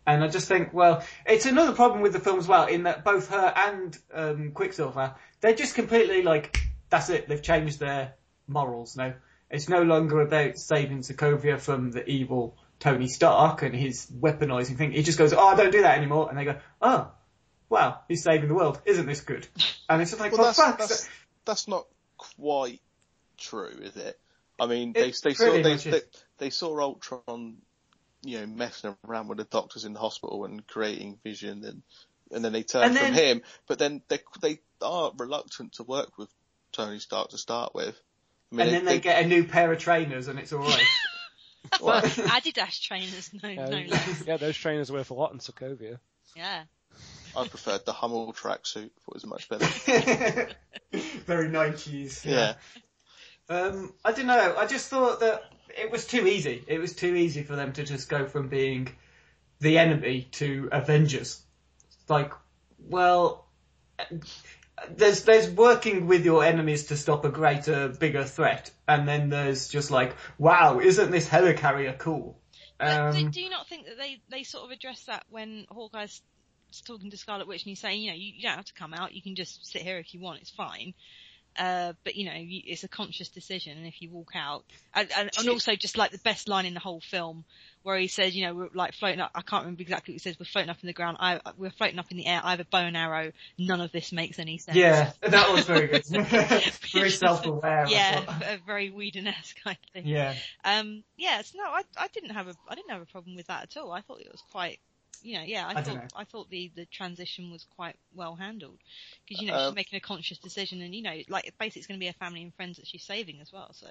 And 0.05 0.23
I 0.23 0.27
just 0.27 0.47
think, 0.47 0.73
well, 0.73 1.03
it's 1.25 1.45
another 1.45 1.73
problem 1.73 2.01
with 2.01 2.13
the 2.13 2.19
film 2.19 2.39
as 2.39 2.47
well, 2.47 2.65
in 2.65 2.83
that 2.83 3.03
both 3.03 3.29
her 3.29 3.53
and 3.55 3.97
um, 4.13 4.51
Quicksilver, 4.51 5.15
they're 5.41 5.55
just 5.55 5.75
completely 5.75 6.23
like, 6.23 6.57
that's 6.89 7.09
it, 7.09 7.27
they've 7.27 7.41
changed 7.41 7.79
their 7.79 8.15
morals 8.47 8.97
now. 8.97 9.13
It's 9.49 9.69
no 9.69 9.83
longer 9.83 10.21
about 10.21 10.57
saving 10.57 10.99
Sokovia 10.99 11.59
from 11.59 11.91
the 11.91 12.09
evil 12.09 12.57
Tony 12.79 13.07
Stark 13.07 13.61
and 13.61 13.75
his 13.75 14.07
weaponizing 14.07 14.77
thing. 14.77 14.91
He 14.91 15.03
just 15.03 15.17
goes, 15.17 15.33
oh, 15.33 15.55
don't 15.55 15.71
do 15.71 15.83
that 15.83 15.97
anymore. 15.97 16.29
And 16.29 16.37
they 16.37 16.45
go, 16.45 16.57
oh, 16.81 17.11
well, 17.69 18.03
he's 18.07 18.23
saving 18.23 18.47
the 18.47 18.55
world. 18.55 18.81
Isn't 18.85 19.05
this 19.05 19.21
good? 19.21 19.47
And 19.87 20.01
it's 20.01 20.11
just 20.11 20.21
like, 20.21 20.31
Well, 20.31 20.53
for 20.53 20.61
that's, 20.61 20.77
that's, 20.77 21.09
that's 21.45 21.67
not 21.67 21.85
quite 22.17 22.81
true, 23.37 23.77
is 23.81 23.95
it? 23.97 24.19
I 24.59 24.67
mean, 24.67 24.93
It 24.95 25.21
they, 25.21 25.29
they 25.29 25.33
saw, 25.33 25.51
they, 25.51 25.75
they, 25.75 26.01
they 26.37 26.49
saw 26.49 26.79
Ultron, 26.79 27.57
you 28.23 28.39
know, 28.39 28.45
messing 28.47 28.95
around 29.07 29.27
with 29.27 29.37
the 29.37 29.43
doctors 29.45 29.85
in 29.85 29.93
the 29.93 29.99
hospital 29.99 30.45
and 30.45 30.65
creating 30.67 31.17
Vision 31.23 31.63
and, 31.65 31.81
and 32.31 32.45
then 32.45 32.53
they 32.53 32.63
turn 32.63 32.83
And 32.83 32.97
from 32.97 33.13
then- 33.13 33.37
him, 33.37 33.41
but 33.67 33.79
then 33.79 34.01
they, 34.07 34.19
they 34.41 34.59
are 34.81 35.11
reluctant 35.17 35.73
to 35.73 35.83
work 35.83 36.17
with 36.17 36.29
Tony 36.71 36.99
Stark 36.99 37.29
to 37.29 37.37
start 37.37 37.73
with. 37.75 37.99
I 38.51 38.55
mean, 38.55 38.67
And 38.67 38.75
then 38.75 38.85
they 38.85 38.99
get 38.99 39.23
a 39.23 39.27
new 39.27 39.43
pair 39.45 39.71
of 39.71 39.79
trainers 39.79 40.27
and 40.27 40.37
it's 40.39 40.53
alright. 40.53 40.81
well, 41.81 42.01
Adidas 42.03 42.81
trainers, 42.81 43.31
no, 43.41 43.49
Yeah, 43.49 43.65
no 43.69 43.77
less. 43.87 44.23
yeah, 44.27 44.37
those 44.37 44.57
trainers 44.57 44.89
are 44.89 44.93
worth 44.93 45.09
a 45.11 45.13
lot 45.13 45.31
in 45.33 45.39
Sokovia. 45.39 45.99
Yeah. 46.35 46.63
I 47.35 47.47
preferred 47.47 47.85
the 47.85 47.93
Hummel 47.93 48.33
tracksuit. 48.33 48.89
Thought 49.05 49.09
it 49.09 49.13
was 49.13 49.25
much 49.25 49.47
better. 49.47 49.65
Very 51.25 51.49
90s. 51.49 52.25
Yeah. 52.25 52.55
Um, 53.49 53.93
I 54.03 54.11
don't 54.11 54.27
know. 54.27 54.55
I 54.57 54.65
just 54.67 54.89
thought 54.89 55.21
that 55.21 55.43
it 55.77 55.91
was 55.91 56.05
too 56.05 56.27
easy. 56.27 56.63
It 56.67 56.79
was 56.79 56.93
too 56.93 57.15
easy 57.15 57.43
for 57.43 57.55
them 57.55 57.73
to 57.73 57.83
just 57.83 58.09
go 58.09 58.25
from 58.25 58.47
being 58.47 58.89
the 59.59 59.77
enemy 59.77 60.27
to 60.31 60.69
Avengers. 60.71 61.41
Like, 62.07 62.33
well, 62.79 63.45
there's 64.89 65.23
there's 65.23 65.49
working 65.49 66.07
with 66.07 66.25
your 66.25 66.43
enemies 66.43 66.85
to 66.85 66.97
stop 66.97 67.25
a 67.25 67.29
greater, 67.29 67.89
bigger 67.89 68.23
threat, 68.23 68.71
and 68.87 69.07
then 69.07 69.29
there's 69.29 69.69
just 69.69 69.91
like, 69.91 70.15
wow, 70.37 70.79
isn't 70.79 71.11
this 71.11 71.27
helicarrier 71.27 71.97
cool? 71.97 72.39
But 72.79 73.11
do, 73.11 73.19
Um, 73.19 73.31
do 73.31 73.41
you 73.41 73.49
not 73.49 73.67
think 73.67 73.85
that 73.85 73.97
they, 73.97 74.21
they 74.29 74.43
sort 74.43 74.65
of 74.65 74.71
address 74.71 75.03
that 75.03 75.23
when 75.29 75.67
Hawkeye's 75.69 76.21
talking 76.85 77.11
to 77.11 77.17
Scarlet 77.17 77.47
Witch 77.47 77.61
and 77.61 77.69
he's 77.69 77.79
saying, 77.79 78.01
you 78.01 78.09
know, 78.09 78.17
you, 78.17 78.33
you 78.35 78.41
don't 78.41 78.55
have 78.55 78.65
to 78.65 78.73
come 78.73 78.93
out, 78.93 79.13
you 79.13 79.21
can 79.21 79.35
just 79.35 79.65
sit 79.67 79.83
here 79.83 79.99
if 79.99 80.13
you 80.13 80.19
want, 80.19 80.41
it's 80.41 80.49
fine. 80.49 80.93
Uh, 81.57 81.93
but 82.03 82.15
you 82.15 82.25
know, 82.25 82.33
it's 82.35 82.83
a 82.83 82.87
conscious 82.87 83.29
decision, 83.29 83.77
and 83.77 83.85
if 83.85 84.01
you 84.01 84.09
walk 84.09 84.31
out, 84.35 84.63
and, 84.93 85.09
and, 85.17 85.29
and 85.37 85.49
also 85.49 85.75
just 85.75 85.97
like 85.97 86.11
the 86.11 86.17
best 86.19 86.47
line 86.47 86.65
in 86.65 86.73
the 86.73 86.79
whole 86.79 87.01
film, 87.01 87.43
where 87.83 87.97
he 87.97 88.07
says, 88.07 88.35
you 88.35 88.45
know, 88.45 88.53
we're 88.53 88.69
like 88.73 88.93
floating 88.93 89.19
up. 89.19 89.31
I 89.33 89.41
can't 89.41 89.63
remember 89.63 89.81
exactly 89.81 90.13
what 90.13 90.15
he 90.15 90.19
says. 90.19 90.39
We're 90.39 90.45
floating 90.45 90.69
up 90.69 90.77
in 90.81 90.87
the 90.87 90.93
ground. 90.93 91.17
I, 91.19 91.39
we're 91.57 91.71
floating 91.71 91.99
up 91.99 92.11
in 92.11 92.17
the 92.17 92.25
air. 92.25 92.39
I 92.43 92.51
have 92.51 92.59
a 92.59 92.65
bow 92.65 92.79
and 92.79 92.95
arrow. 92.95 93.31
None 93.57 93.81
of 93.81 93.91
this 93.91 94.11
makes 94.11 94.39
any 94.39 94.57
sense. 94.57 94.77
yeah, 94.77 95.11
that 95.21 95.51
was 95.51 95.65
very 95.65 95.87
good. 95.87 96.05
very 96.93 97.09
self-aware. 97.09 97.85
Yeah, 97.89 98.23
a 98.53 98.57
very 98.65 98.89
Whedon-esque 98.89 99.61
kind 99.63 99.77
of 99.83 99.93
thing. 99.93 100.07
Yeah. 100.07 100.35
Um, 100.63 101.03
yes, 101.17 101.53
no, 101.55 101.63
I, 101.63 101.81
I 101.97 102.07
didn't 102.07 102.31
have 102.31 102.47
a, 102.47 102.55
I 102.67 102.75
didn't 102.75 102.91
have 102.91 103.01
a 103.01 103.05
problem 103.05 103.35
with 103.35 103.47
that 103.47 103.63
at 103.63 103.77
all. 103.77 103.91
I 103.91 104.01
thought 104.01 104.21
it 104.21 104.31
was 104.31 104.43
quite, 104.51 104.79
you 105.23 105.37
know, 105.37 105.43
yeah, 105.45 105.67
I, 105.67 105.79
I 105.79 105.81
thought. 105.83 106.13
I 106.15 106.23
thought 106.23 106.49
the, 106.49 106.71
the 106.75 106.85
transition 106.85 107.51
was 107.51 107.65
quite 107.75 107.95
well 108.15 108.35
handled. 108.35 108.77
Because, 109.27 109.41
you 109.41 109.49
know, 109.51 109.57
Um, 109.57 109.69
she's 109.69 109.75
making 109.75 109.97
a 109.97 110.01
conscious 110.01 110.37
decision 110.39 110.81
and, 110.81 110.93
you 110.95 111.03
know, 111.03 111.15
like, 111.29 111.53
basically 111.59 111.79
it's 111.81 111.87
going 111.87 111.99
to 111.99 112.03
be 112.03 112.07
her 112.07 112.13
family 112.13 112.41
and 112.43 112.53
friends 112.55 112.77
that 112.77 112.87
she's 112.87 113.03
saving 113.03 113.39
as 113.41 113.51
well, 113.53 113.71
so. 113.73 113.87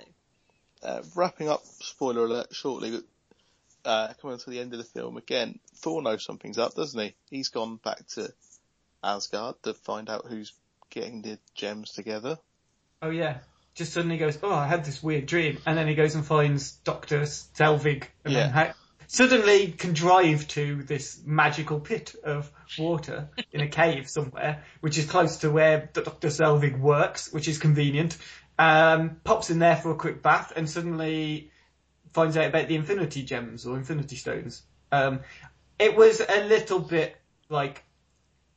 uh, 0.83 1.03
wrapping 1.15 1.49
up, 1.49 1.63
spoiler 1.81 2.25
alert, 2.25 2.49
shortly, 2.55 3.01
uh, 3.85 4.13
coming 4.21 4.39
to 4.39 4.51
the 4.51 4.59
end 4.61 4.73
of 4.73 4.79
the 4.79 4.85
film 4.85 5.17
again, 5.17 5.59
Thor 5.77 6.03
knows 6.03 6.25
something's 6.25 6.59
up, 6.59 6.75
doesn't 6.75 6.99
he? 7.01 7.15
He's 7.31 7.49
gone 7.49 7.77
back 7.77 8.07
to 8.15 8.33
Asgard 9.03 9.63
to 9.63 9.75
find 9.75 10.11
out 10.11 10.27
who's 10.27 10.53
getting 10.91 11.23
the 11.23 11.39
gems 11.55 11.93
together. 11.93 12.39
Oh 13.03 13.11
yeah. 13.11 13.39
Just 13.75 13.93
suddenly 13.93 14.19
goes, 14.19 14.37
oh, 14.43 14.53
I 14.53 14.67
had 14.67 14.85
this 14.85 15.03
weird 15.03 15.27
dream, 15.27 15.59
and 15.65 15.79
then 15.79 15.87
he 15.87 15.95
goes 15.95 16.15
and 16.17 16.27
finds 16.27 16.73
Doctor 16.85 17.21
Selvig, 17.23 18.05
and 18.25 18.35
then 18.35 18.49
Yeah. 18.49 18.53
ha- 18.53 18.75
suddenly 19.13 19.73
can 19.73 19.93
drive 19.93 20.47
to 20.47 20.85
this 20.85 21.21
magical 21.27 21.81
pit 21.81 22.15
of 22.23 22.49
water 22.79 23.29
in 23.53 23.61
a 23.61 23.67
cave 23.67 24.09
somewhere, 24.09 24.63
which 24.83 24.97
is 24.99 25.07
close 25.07 25.39
to 25.39 25.51
where 25.51 25.91
Doctor 25.93 26.29
Selvig 26.29 26.79
works, 26.79 27.33
which 27.33 27.49
is 27.49 27.59
convenient. 27.59 28.17
Um, 28.57 29.17
pops 29.25 29.51
in 29.51 29.59
there 29.59 29.75
for 29.75 29.91
a 29.91 29.97
quick 29.97 30.23
bath, 30.23 30.53
and 30.55 30.71
suddenly 30.71 31.51
finds 32.13 32.37
out 32.37 32.45
about 32.47 32.69
the 32.69 32.77
Infinity 32.77 33.25
Gems 33.25 33.67
or 33.67 33.77
Infinity 33.77 34.15
Stones. 34.15 34.63
Um, 34.93 35.21
it 35.77 35.97
was 35.97 36.21
a 36.21 36.45
little 36.45 36.79
bit 36.79 37.17
like 37.49 37.83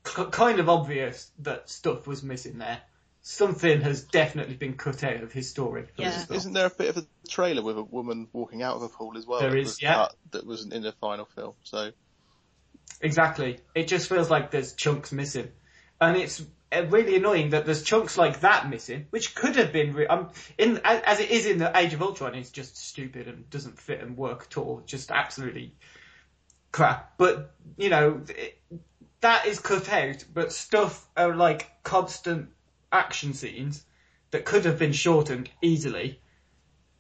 k- 0.06 0.30
kind 0.30 0.60
of 0.60 0.70
obvious 0.70 1.32
that 1.40 1.68
stuff 1.68 2.06
was 2.06 2.22
missing 2.22 2.60
there. 2.60 2.80
Something 3.26 3.80
has 3.80 4.04
definitely 4.04 4.56
been 4.56 4.74
cut 4.74 5.02
out 5.02 5.24
of 5.24 5.32
his 5.32 5.50
story. 5.50 5.86
Yeah. 5.96 6.26
Isn't 6.30 6.52
there 6.52 6.66
a 6.66 6.70
bit 6.70 6.90
of 6.90 6.98
a 6.98 7.08
trailer 7.30 7.62
with 7.62 7.78
a 7.78 7.84
woman 7.84 8.28
walking 8.34 8.62
out 8.62 8.76
of 8.76 8.84
a 8.84 8.90
pool 8.90 9.18
as 9.18 9.26
well? 9.26 9.40
There 9.40 9.52
that 9.52 9.58
is, 9.58 9.68
was 9.68 9.82
yeah. 9.82 9.94
cut 9.94 10.16
that 10.32 10.46
wasn't 10.46 10.74
in 10.74 10.84
the 10.84 10.92
final 10.92 11.24
film. 11.24 11.54
So 11.64 11.92
exactly. 13.00 13.60
It 13.74 13.88
just 13.88 14.10
feels 14.10 14.30
like 14.30 14.52
there's 14.52 14.74
chunks 14.74 15.14
missing, 15.14 15.48
and 16.02 16.18
it's 16.18 16.44
uh, 16.74 16.86
really 16.90 17.16
annoying 17.16 17.52
that 17.52 17.66
there's 17.66 17.82
chunks 17.82 18.18
like 18.18 18.42
that 18.42 18.70
missing, 18.70 19.08
which 19.10 19.36
could 19.36 19.56
have 19.56 19.72
been 19.72 19.94
re- 19.94 20.08
um, 20.08 20.30
in 20.58 20.82
as, 20.84 21.02
as 21.04 21.20
it 21.22 21.32
is 21.32 21.46
in 21.46 21.60
the 21.60 21.72
Age 21.78 21.94
of 21.94 22.02
Ultron. 22.02 22.36
It's 22.36 22.52
just 22.52 22.76
stupid 22.76 23.30
and 23.30 23.50
doesn't 23.50 23.80
fit 23.80 24.02
and 24.02 24.18
work 24.18 24.48
at 24.52 24.58
all. 24.58 24.84
Just 24.86 25.12
absolutely 25.12 25.76
crap. 26.74 27.14
But 27.18 27.56
you 27.78 27.88
know 27.88 28.22
it, 28.28 28.60
that 29.22 29.46
is 29.46 29.60
cut 29.60 29.90
out. 29.94 30.26
But 30.34 30.52
stuff 30.52 31.08
are 31.16 31.34
like 31.34 31.72
constant 31.84 32.50
action 32.94 33.34
scenes 33.34 33.84
that 34.32 34.46
could 34.46 34.66
have 34.66 34.80
been 34.80 34.94
shortened 34.94 35.50
easily 35.62 36.20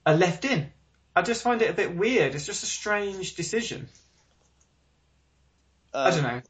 are 0.06 0.15
left 0.15 0.44
in. 0.44 0.72
I 1.15 1.22
just 1.22 1.44
find 1.44 1.61
it 1.61 1.70
a 1.70 1.74
bit 1.74 1.95
weird. 1.95 2.36
It's 2.36 2.45
just 2.45 2.64
a 2.64 2.68
strange 2.68 3.36
decision. 3.36 3.88
I 5.94 6.10
don't 6.10 6.24
know. 6.24 6.41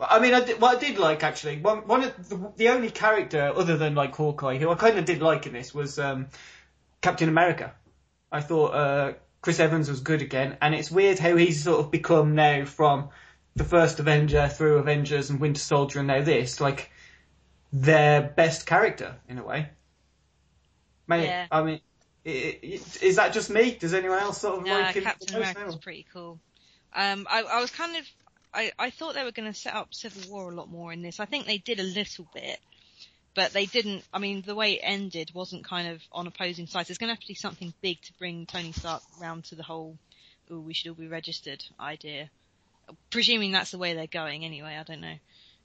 I 0.00 0.18
mean, 0.18 0.34
I 0.34 0.44
did, 0.44 0.60
what 0.60 0.76
I 0.76 0.80
did 0.80 0.98
like 0.98 1.22
actually, 1.22 1.58
one, 1.58 1.86
one 1.86 2.04
of 2.04 2.28
the, 2.28 2.52
the 2.56 2.68
only 2.68 2.90
character 2.90 3.52
other 3.54 3.76
than 3.76 3.94
like 3.94 4.14
Hawkeye 4.14 4.58
who 4.58 4.70
I 4.70 4.74
kind 4.74 4.98
of 4.98 5.04
did 5.04 5.22
like 5.22 5.46
in 5.46 5.52
this 5.52 5.74
was 5.74 5.98
um, 5.98 6.26
Captain 7.00 7.28
America. 7.28 7.72
I 8.30 8.40
thought 8.40 8.74
uh, 8.74 9.12
Chris 9.40 9.60
Evans 9.60 9.88
was 9.88 10.00
good 10.00 10.22
again, 10.22 10.56
and 10.62 10.74
it's 10.74 10.90
weird 10.90 11.18
how 11.18 11.36
he's 11.36 11.62
sort 11.62 11.80
of 11.80 11.90
become 11.90 12.34
now 12.34 12.64
from 12.64 13.10
the 13.54 13.64
first 13.64 14.00
Avenger 14.00 14.48
through 14.48 14.78
Avengers 14.78 15.30
and 15.30 15.40
Winter 15.40 15.60
Soldier 15.60 15.98
and 15.98 16.08
now 16.08 16.22
this, 16.22 16.60
like 16.60 16.90
their 17.72 18.22
best 18.22 18.66
character 18.66 19.16
in 19.28 19.38
a 19.38 19.44
way. 19.44 19.68
Yeah. 21.08 21.46
I 21.50 21.62
mean, 21.62 21.80
is 22.24 23.16
that 23.16 23.32
just 23.32 23.50
me? 23.50 23.72
Does 23.72 23.94
anyone 23.94 24.18
else 24.18 24.40
sort 24.40 24.58
of 24.58 24.66
No, 24.66 24.78
like 24.78 24.94
him? 24.94 25.04
Captain 25.04 25.34
the 25.34 25.36
America 25.38 25.66
was 25.66 25.76
pretty 25.76 26.06
cool. 26.12 26.38
Um, 26.94 27.26
I, 27.30 27.42
I 27.42 27.60
was 27.60 27.70
kind 27.70 27.96
of, 27.96 28.04
I, 28.54 28.72
I 28.78 28.90
thought 28.90 29.14
they 29.14 29.24
were 29.24 29.32
going 29.32 29.50
to 29.50 29.58
set 29.58 29.74
up 29.74 29.94
Civil 29.94 30.30
War 30.30 30.50
a 30.50 30.54
lot 30.54 30.70
more 30.70 30.92
in 30.92 31.02
this. 31.02 31.20
I 31.20 31.24
think 31.24 31.46
they 31.46 31.58
did 31.58 31.80
a 31.80 31.84
little 31.84 32.26
bit, 32.34 32.58
but 33.34 33.52
they 33.52 33.66
didn't. 33.66 34.04
I 34.12 34.18
mean, 34.18 34.42
the 34.46 34.54
way 34.54 34.74
it 34.74 34.80
ended 34.82 35.32
wasn't 35.34 35.64
kind 35.64 35.88
of 35.88 36.02
on 36.12 36.26
opposing 36.26 36.66
sides. 36.66 36.88
There's 36.88 36.98
going 36.98 37.08
to 37.08 37.14
have 37.14 37.22
to 37.22 37.28
be 37.28 37.34
something 37.34 37.72
big 37.80 38.00
to 38.02 38.12
bring 38.18 38.46
Tony 38.46 38.72
Stark 38.72 39.02
round 39.20 39.44
to 39.44 39.54
the 39.54 39.62
whole, 39.62 39.96
"Oh, 40.50 40.60
we 40.60 40.74
should 40.74 40.88
all 40.90 40.94
be 40.94 41.08
registered" 41.08 41.64
idea. 41.80 42.30
Presuming 43.10 43.52
that's 43.52 43.70
the 43.70 43.78
way 43.78 43.94
they're 43.94 44.06
going, 44.06 44.44
anyway. 44.44 44.76
I 44.78 44.82
don't 44.82 45.00
know. 45.00 45.16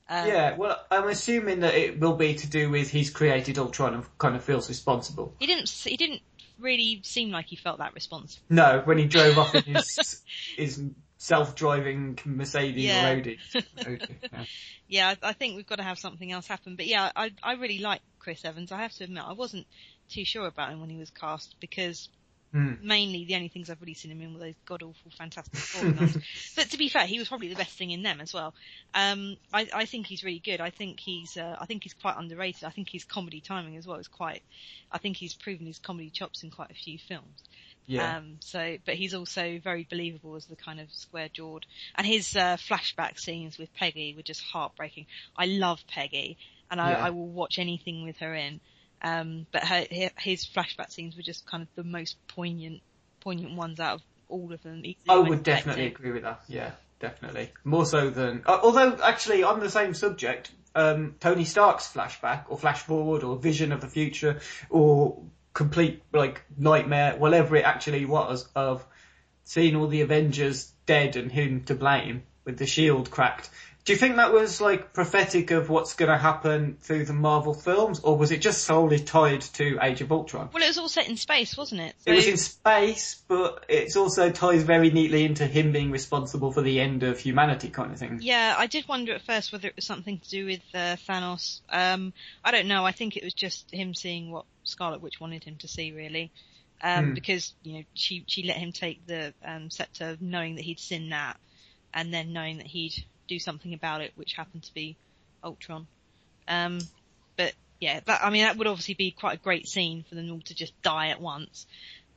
Um, 0.09 0.27
Yeah, 0.27 0.55
well, 0.55 0.79
I'm 0.89 1.07
assuming 1.09 1.59
that 1.61 1.73
it 1.75 1.99
will 1.99 2.15
be 2.15 2.35
to 2.35 2.47
do 2.47 2.69
with 2.69 2.89
he's 2.89 3.09
created 3.09 3.57
Ultron 3.57 3.93
and 3.93 4.17
kind 4.17 4.35
of 4.35 4.43
feels 4.43 4.69
responsible. 4.69 5.33
He 5.39 5.45
didn't. 5.47 5.63
s- 5.63 5.83
He 5.83 5.97
didn't 5.97 6.21
really 6.59 7.01
seem 7.03 7.29
like 7.31 7.47
he 7.47 7.55
felt 7.55 7.79
that 7.79 7.93
responsible. 7.93 8.43
No, 8.49 8.81
when 8.85 8.97
he 8.97 9.05
drove 9.05 9.37
off 9.37 9.53
in 9.53 9.63
his 9.63 10.21
his 10.55 10.81
self-driving 11.17 12.19
Mercedes 12.25 12.85
Yeah. 12.85 13.09
or 13.11 13.17
Audi. 13.17 13.39
Audi, 13.85 14.05
yeah. 14.31 14.45
yeah, 14.87 15.15
I, 15.21 15.29
I 15.29 15.33
think 15.33 15.55
we've 15.55 15.67
got 15.67 15.75
to 15.77 15.83
have 15.83 15.99
something 15.99 16.31
else 16.31 16.47
happen. 16.47 16.75
But 16.75 16.87
yeah, 16.87 17.11
I 17.15 17.31
I 17.43 17.53
really 17.53 17.79
like 17.79 18.01
Chris 18.19 18.43
Evans. 18.45 18.71
I 18.71 18.77
have 18.81 18.93
to 18.93 19.03
admit, 19.03 19.23
I 19.25 19.33
wasn't 19.33 19.67
too 20.09 20.25
sure 20.25 20.47
about 20.47 20.71
him 20.71 20.79
when 20.79 20.89
he 20.89 20.97
was 20.97 21.09
cast 21.09 21.55
because 21.59 22.09
Hmm. 22.53 22.75
mainly 22.81 23.25
the 23.25 23.35
only 23.35 23.49
things 23.49 23.69
I've 23.69 23.81
really 23.81 23.93
seen 23.93 24.09
him 24.09 24.21
in 24.21 24.33
were 24.33 24.39
those 24.39 24.55
god 24.65 24.81
awful 24.81 25.11
Fantastic 25.17 25.59
Four 25.59 25.91
films. 25.91 26.17
But 26.55 26.69
to 26.69 26.77
be 26.77 26.87
fair, 26.87 27.05
he 27.05 27.19
was 27.19 27.27
probably 27.27 27.49
the 27.49 27.55
best 27.55 27.77
thing 27.77 27.91
in 27.91 28.03
them 28.03 28.21
as 28.21 28.33
well. 28.33 28.53
Um, 28.93 29.35
I, 29.53 29.67
I 29.73 29.85
think 29.85 30.07
he's 30.07 30.23
really 30.23 30.39
good. 30.39 30.61
I 30.61 30.69
think 30.69 30.99
he's 31.01 31.35
uh, 31.35 31.57
I 31.59 31.65
think 31.65 31.83
he's 31.83 31.93
quite 31.93 32.15
underrated. 32.17 32.63
I 32.63 32.69
think 32.69 32.89
his 32.89 33.03
comedy 33.03 33.41
timing 33.41 33.75
as 33.75 33.85
well 33.85 33.97
is 33.97 34.07
quite. 34.07 34.43
I 34.91 34.97
think 34.97 35.17
he's 35.17 35.33
proven 35.33 35.65
his 35.65 35.79
comedy 35.79 36.09
chops 36.09 36.43
in 36.43 36.49
quite 36.51 36.71
a 36.71 36.73
few 36.73 36.97
films. 36.97 37.43
Yeah. 37.85 38.17
Um, 38.17 38.37
so, 38.41 38.77
but 38.85 38.95
he's 38.95 39.13
also 39.13 39.59
very 39.63 39.87
believable 39.89 40.35
as 40.35 40.45
the 40.45 40.57
kind 40.57 40.79
of 40.79 40.91
square 40.91 41.29
jawed. 41.31 41.65
And 41.95 42.05
his 42.05 42.35
uh, 42.35 42.57
flashback 42.57 43.17
scenes 43.17 43.57
with 43.57 43.73
Peggy 43.75 44.13
were 44.15 44.23
just 44.23 44.41
heartbreaking. 44.41 45.05
I 45.37 45.45
love 45.45 45.83
Peggy, 45.87 46.37
and 46.69 46.81
I, 46.81 46.91
Yeah. 46.91 47.05
I 47.05 47.09
will 47.11 47.27
watch 47.27 47.59
anything 47.59 48.03
with 48.03 48.17
her 48.17 48.33
in. 48.35 48.59
Um, 49.01 49.45
but 49.51 49.63
her, 49.63 49.85
his 50.17 50.45
flashback 50.45 50.91
scenes 50.91 51.15
were 51.15 51.23
just 51.23 51.45
kind 51.45 51.63
of 51.63 51.69
the 51.75 51.83
most 51.83 52.15
poignant, 52.27 52.81
poignant 53.19 53.55
ones 53.55 53.79
out 53.79 53.95
of 53.95 54.01
all 54.29 54.51
of 54.51 54.61
them. 54.63 54.83
I 55.07 55.17
would 55.17 55.43
definitely 55.43 55.83
affecting. 55.83 56.07
agree 56.07 56.11
with 56.11 56.23
that. 56.23 56.41
Yeah, 56.47 56.71
definitely. 56.99 57.51
More 57.63 57.85
so 57.85 58.09
than, 58.09 58.43
uh, 58.45 58.59
although 58.61 58.97
actually 59.03 59.43
on 59.43 59.59
the 59.59 59.69
same 59.69 59.93
subject, 59.93 60.51
um, 60.75 61.15
Tony 61.19 61.45
Stark's 61.45 61.91
flashback 61.91 62.45
or 62.49 62.57
flash 62.57 62.79
forward 62.79 63.23
or 63.23 63.35
vision 63.37 63.71
of 63.71 63.81
the 63.81 63.87
future 63.87 64.39
or 64.69 65.21
complete 65.53 66.03
like 66.13 66.43
nightmare, 66.57 67.15
whatever 67.17 67.55
it 67.55 67.65
actually 67.65 68.05
was 68.05 68.47
of 68.55 68.85
seeing 69.43 69.75
all 69.75 69.87
the 69.87 70.01
Avengers 70.01 70.71
dead 70.85 71.15
and 71.15 71.31
him 71.31 71.63
to 71.63 71.73
blame 71.73 72.23
with 72.45 72.57
the 72.57 72.65
shield 72.65 73.09
cracked. 73.09 73.49
Do 73.87 73.93
you 73.93 73.99
think 73.99 74.17
that 74.17 74.33
was 74.33 74.59
like 74.59 74.91
prophetic 74.91 75.51
of 75.51 75.69
what's 75.69 75.93
going 75.93 76.11
to 76.11 76.17
happen 76.17 76.75
through 76.81 77.05
the 77.05 77.13
Marvel 77.13 77.53
films, 77.53 78.01
or 78.01 78.17
was 78.17 78.31
it 78.31 78.41
just 78.41 78.65
solely 78.65 78.99
tied 78.99 79.39
to 79.53 79.79
Age 79.81 80.01
of 80.01 80.11
Ultron? 80.11 80.49
Well, 80.51 80.61
it 80.61 80.67
was 80.67 80.77
all 80.77 80.89
set 80.89 81.07
in 81.07 81.15
space, 81.15 81.55
wasn't 81.55 81.79
it? 81.79 81.95
It 82.05 82.11
was 82.11 82.27
in 82.27 82.35
space, 82.35 83.23
but 83.29 83.63
it's 83.69 83.95
also 83.95 84.29
ties 84.29 84.63
very 84.63 84.91
neatly 84.91 85.23
into 85.23 85.47
him 85.47 85.71
being 85.71 85.89
responsible 85.89 86.51
for 86.51 86.61
the 86.61 86.81
end 86.81 87.03
of 87.03 87.17
humanity 87.17 87.69
kind 87.69 87.93
of 87.93 87.97
thing. 87.97 88.19
Yeah, 88.21 88.55
I 88.57 88.67
did 88.67 88.89
wonder 88.89 89.13
at 89.13 89.21
first 89.21 89.53
whether 89.53 89.69
it 89.69 89.77
was 89.77 89.85
something 89.85 90.19
to 90.19 90.29
do 90.29 90.45
with 90.47 90.63
uh, 90.73 90.97
Thanos. 91.07 91.61
Um, 91.69 92.11
I 92.43 92.51
don't 92.51 92.67
know. 92.67 92.85
I 92.85 92.91
think 92.91 93.15
it 93.15 93.23
was 93.23 93.33
just 93.33 93.71
him 93.71 93.93
seeing 93.93 94.31
what 94.31 94.43
Scarlet 94.65 94.99
Witch 94.99 95.21
wanted 95.21 95.45
him 95.45 95.55
to 95.59 95.69
see, 95.69 95.93
really. 95.93 96.33
Um, 96.81 97.05
Hmm. 97.05 97.13
because 97.13 97.53
you 97.63 97.75
know 97.75 97.83
she 97.93 98.25
she 98.27 98.43
let 98.43 98.57
him 98.57 98.73
take 98.73 99.07
the 99.07 99.33
um, 99.45 99.69
scepter, 99.69 100.17
knowing 100.19 100.55
that 100.55 100.65
he'd 100.65 100.81
seen 100.81 101.11
that, 101.11 101.39
and 101.93 102.13
then 102.13 102.33
knowing 102.33 102.57
that 102.57 102.67
he'd 102.67 103.05
do 103.27 103.39
something 103.39 103.73
about 103.73 104.01
it, 104.01 104.11
which 104.15 104.33
happened 104.33 104.63
to 104.63 104.73
be 104.73 104.95
Ultron. 105.43 105.87
Um, 106.47 106.79
but 107.35 107.53
yeah, 107.79 107.99
that, 108.05 108.23
I 108.23 108.29
mean 108.29 108.43
that 108.43 108.57
would 108.57 108.67
obviously 108.67 108.93
be 108.95 109.11
quite 109.11 109.37
a 109.39 109.41
great 109.41 109.67
scene 109.67 110.03
for 110.07 110.15
them 110.15 110.31
all 110.31 110.41
to 110.41 110.55
just 110.55 110.73
die 110.81 111.09
at 111.09 111.21
once. 111.21 111.65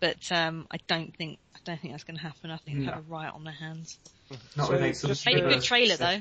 But 0.01 0.31
um, 0.33 0.67
I 0.71 0.79
don't 0.87 1.15
think 1.17 1.39
I 1.55 1.59
don't 1.65 1.81
think 1.81 1.93
that's 1.93 2.05
going 2.05 2.17
to 2.17 2.23
happen. 2.23 2.51
I 2.51 2.57
think 2.59 2.79
they've 2.79 2.87
got 2.89 2.99
a 2.99 3.03
riot 3.03 3.35
on 3.35 3.45
their 3.45 3.53
hands. 3.53 3.99
Not 4.57 4.67
So 4.69 4.73
without 4.73 4.95
just 4.95 5.27
Made 5.27 5.37
a 5.37 5.41
good 5.41 5.47
reverse- 5.49 5.65
trailer 5.65 5.97
though. 5.97 6.19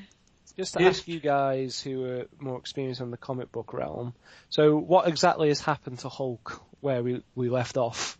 Just 0.57 0.73
to 0.73 0.81
Yeah. 0.81 0.89
ask 0.89 1.07
you 1.07 1.19
guys 1.21 1.79
who 1.79 2.03
are 2.03 2.25
more 2.39 2.57
experienced 2.57 2.99
in 2.99 3.11
the 3.11 3.17
comic 3.17 3.49
book 3.51 3.71
realm, 3.71 4.13
so 4.49 4.75
what 4.77 5.07
exactly 5.07 5.47
has 5.47 5.61
happened 5.61 5.99
to 5.99 6.09
Hulk 6.09 6.61
where 6.81 7.01
we, 7.01 7.21
we 7.35 7.49
left 7.49 7.77
off? 7.77 8.17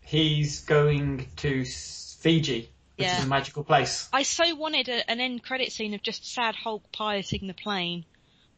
He's 0.00 0.64
going 0.64 1.28
to 1.36 1.60
S- 1.62 2.16
Fiji, 2.98 3.06
which 3.06 3.12
Yeah. 3.14 3.18
is 3.20 3.24
a 3.24 3.28
magical 3.28 3.64
place. 3.64 4.08
I 4.12 4.22
so 4.24 4.54
wanted 4.54 4.88
a, 4.88 5.10
an 5.10 5.20
end 5.20 5.42
credit 5.42 5.72
scene 5.72 5.94
of 5.94 6.02
just 6.02 6.30
sad 6.30 6.54
Hulk 6.56 6.82
piloting 6.92 7.46
the 7.46 7.54
plane. 7.54 8.04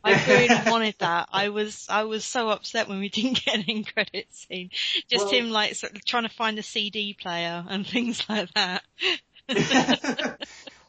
I 0.03 0.13
really 0.29 0.71
wanted 0.71 0.95
that. 1.01 1.29
I 1.31 1.51
was 1.51 1.87
I 1.91 2.05
was 2.05 2.25
so 2.25 2.49
upset 2.49 2.89
when 2.89 3.01
we 3.01 3.09
didn't 3.17 3.45
get 3.45 3.55
an 3.57 3.65
end 3.69 3.93
credit 3.93 4.27
scene. 4.31 4.71
Just 5.11 5.27
Well- 5.27 5.35
him 5.35 5.51
like 5.51 5.75
sort 5.75 5.95
of 5.95 6.05
trying 6.05 6.23
to 6.25 6.31
find 6.35 6.59
a 6.59 6.63
CD 6.63 7.15
player 7.15 7.65
and 7.69 7.87
things 7.87 8.25
like 8.29 8.49
that. 8.55 8.83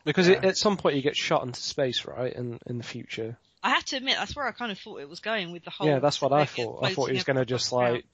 Because 0.03 0.27
it, 0.29 0.43
at 0.43 0.57
some 0.57 0.77
point 0.77 0.95
you 0.95 1.01
get 1.03 1.15
shot 1.15 1.43
into 1.43 1.61
space, 1.61 2.05
right? 2.05 2.33
In 2.33 2.59
in 2.65 2.77
the 2.77 2.83
future. 2.83 3.37
I 3.63 3.69
have 3.69 3.85
to 3.85 3.97
admit 3.97 4.15
that's 4.17 4.35
where 4.35 4.47
I 4.47 4.51
kind 4.51 4.71
of 4.71 4.79
thought 4.79 5.01
it 5.01 5.07
was 5.09 5.19
going 5.19 5.51
with 5.51 5.63
the 5.63 5.69
whole. 5.69 5.85
yeah, 5.87 5.99
that's 5.99 6.19
what 6.19 6.33
I 6.33 6.45
thought. 6.45 6.83
I 6.83 6.91
thought 6.93 7.09
he 7.09 7.13
was 7.13 7.23
going 7.23 7.37
to 7.37 7.45
just 7.45 7.71
around. 7.71 7.93
like 7.93 8.05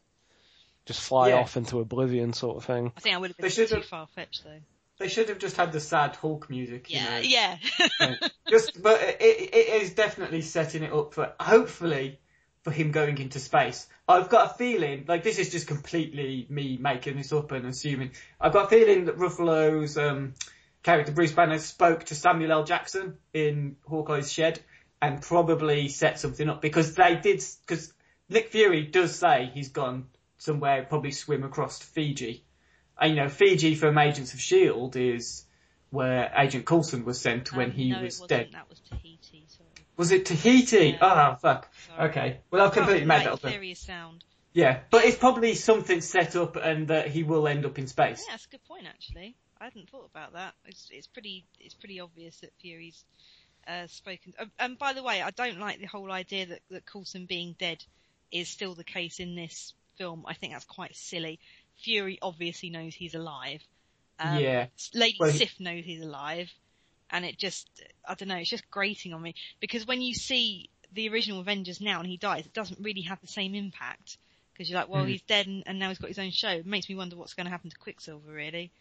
just 0.85 0.99
fly 1.01 1.30
Yeah. 1.30 1.35
off 1.35 1.55
into 1.55 1.80
oblivion, 1.80 2.34
sort 2.34 2.57
of 2.57 2.65
thing. 2.65 2.91
I 2.97 2.99
think 2.99 3.15
I 3.15 3.18
would 3.19 3.30
have 3.30 3.38
They 3.38 3.43
been 3.43 3.51
should 3.51 3.69
too 3.69 3.81
far 3.81 4.07
fetched 4.15 4.43
though. 4.43 4.59
They 4.99 5.10
should 5.10 5.30
have 5.30 5.38
just 5.38 5.56
had 5.57 5.72
the 5.72 5.80
sad 5.80 6.15
Hulk 6.15 6.49
music. 6.49 6.90
You 6.90 6.98
Yeah, 6.98 7.10
know. 7.10 7.19
yeah. 7.19 7.57
Just, 8.49 8.82
but 8.82 8.99
it, 9.02 9.22
it 9.53 9.82
is 9.82 9.94
definitely 9.94 10.41
setting 10.41 10.82
it 10.84 10.91
up 10.94 11.14
for 11.14 11.34
hopefully 11.40 12.19
for 12.64 12.72
him 12.72 12.91
going 12.91 13.18
into 13.19 13.40
space. 13.40 13.88
I've 14.07 14.30
got 14.30 14.52
a 14.52 14.53
feeling, 14.56 15.06
like 15.07 15.24
this 15.24 15.38
is 15.38 15.52
just 15.52 15.68
completely 15.68 16.48
me 16.49 16.78
making 16.82 17.18
this 17.18 17.32
up 17.32 17.52
and 17.52 17.65
assuming. 17.65 18.11
I've 18.41 18.53
got 18.53 18.65
a 18.65 18.69
feeling 18.69 19.06
that 19.06 19.18
Ruffalo's 19.18 19.98
um, 19.98 20.34
character 20.82 21.11
Bruce 21.11 21.32
Banner 21.32 21.60
spoke 21.60 22.06
to 22.06 22.15
Samuel 22.15 22.52
L. 22.52 22.64
Jackson 22.64 23.18
in 23.34 23.76
Hawkeye's 23.88 24.32
shed 24.32 24.60
and 25.02 25.22
probably 25.22 25.90
set 25.90 26.19
something 26.19 26.49
up 26.49 26.61
because 26.61 26.95
they 26.95 27.15
did. 27.15 27.44
Because 27.65 27.94
Nick 28.30 28.49
Fury 28.49 28.84
does 28.84 29.15
say 29.15 29.52
he's 29.53 29.69
gone 29.69 30.07
somewhere, 30.38 30.84
probably 30.84 31.11
swim 31.11 31.44
across 31.44 31.80
to 31.80 31.86
Fiji. 31.86 32.44
You 33.03 33.15
know, 33.15 33.30
Fiji 33.30 33.76
from 33.76 33.98
Agents 33.98 34.34
of 34.34 34.40
Shield 34.40 34.95
is 34.95 35.45
where 35.90 36.32
Agent 36.36 36.65
Coulson 36.65 37.06
was 37.06 37.19
sent 37.19 37.53
when 37.53 37.68
Um, 37.68 37.72
he 37.72 37.91
no, 37.91 38.02
was 38.02 38.19
dead. 38.19 38.49
That 38.52 38.69
was 38.69 38.80
Tahiti. 38.80 39.45
Sorry. 39.48 39.69
Was 39.95 40.11
it 40.11 40.26
Tahiti? 40.26 40.90
Yeah. 40.90 40.98
Ah, 41.02 41.36
fuck. 41.36 41.69
Sorry. 41.88 42.10
Okay. 42.10 42.40
Well, 42.52 42.65
I've 42.65 42.74
completely 42.74 43.06
made 43.06 43.26
that 43.26 43.34
up. 43.34 43.41
Serious 43.41 43.80
sound. 43.80 44.24
Yeah, 44.53 44.80
but 44.90 45.06
it's 45.06 45.18
probably 45.18 45.53
something 45.53 46.02
set 46.02 46.36
up 46.36 46.56
and 46.56 46.88
that 46.88 47.10
he 47.10 47.24
will 47.24 47.48
end 47.48 47.65
up 47.65 47.78
in 47.78 47.86
space. 47.86 48.24
Yeah, 48.26 48.34
that's 48.34 48.45
a 48.45 48.49
good 48.49 48.64
point 48.68 48.88
actually. 48.88 49.36
I 49.60 49.65
hadn't 49.65 49.90
thought 49.90 50.10
about 50.11 50.34
that. 50.34 50.53
It's, 50.65 50.90
it's 50.91 51.07
pretty 51.07 51.45
it's 51.60 51.76
pretty 51.76 51.99
obvious 51.99 52.40
that 52.40 52.52
Fury's 52.60 53.06
uh, 53.68 53.88
spoken. 53.88 54.34
Um, 54.40 54.52
and 54.60 54.78
by 54.78 54.94
the 54.94 55.03
way, 55.03 55.22
I 55.22 55.32
don't 55.32 55.60
like 55.60 55.80
the 55.80 55.86
whole 55.86 56.11
idea 56.11 56.48
that 56.48 56.61
that 56.72 56.86
Coulson 56.86 57.26
being 57.26 57.56
dead 57.60 57.84
is 58.32 58.49
still 58.49 58.74
the 58.74 58.84
case 58.84 59.19
in 59.19 59.36
this 59.36 59.74
film. 59.98 60.26
I 60.28 60.34
think 60.34 60.53
that's 60.53 60.65
quite 60.65 60.95
silly. 60.95 61.40
Fury 61.80 62.18
obviously 62.22 62.70
knows 62.70 62.94
he's 62.95 63.16
alive. 63.16 63.62
Um, 64.20 64.40
Yeah. 64.40 64.68
Lady 64.94 65.18
Well, 65.20 65.32
Sif 65.32 65.60
knows 65.60 65.84
he's 65.86 66.02
alive. 66.02 66.52
and 67.10 67.24
it 67.24 67.38
just 67.38 67.70
I 68.06 68.16
don't 68.16 68.28
know, 68.28 68.36
it's 68.36 68.49
just 68.49 68.70
grating 68.70 69.14
on 69.14 69.22
me 69.22 69.34
because 69.62 69.88
when 69.88 70.02
you 70.02 70.14
see 70.14 70.70
the 70.91 71.08
original 71.10 71.40
Avengers 71.40 71.80
now 71.80 71.99
and 71.99 72.08
he 72.08 72.18
dies, 72.18 72.45
it 72.45 72.54
doesn't 72.54 72.80
really 72.82 73.02
have 73.04 73.22
the 73.22 73.28
same 73.28 73.56
impact 73.56 74.18
because 74.54 74.70
you're 74.70 74.80
like, 74.80 74.90
well, 74.90 75.06
Mm. 75.06 75.10
he's 75.10 75.22
dead 75.22 75.48
and, 75.48 75.64
and 75.68 75.80
now 75.80 75.90
he's 75.90 75.99
got 75.99 76.08
his 76.10 76.20
own 76.20 76.32
show. 76.32 76.49
It 76.49 76.66
makes 76.66 76.90
me 76.90 76.95
wonder 76.95 77.16
what's 77.16 77.34
going 77.34 77.45
to 77.45 77.52
happen 77.52 77.70
to 77.70 77.78
Quicksilver, 77.78 78.32
really. 78.32 78.72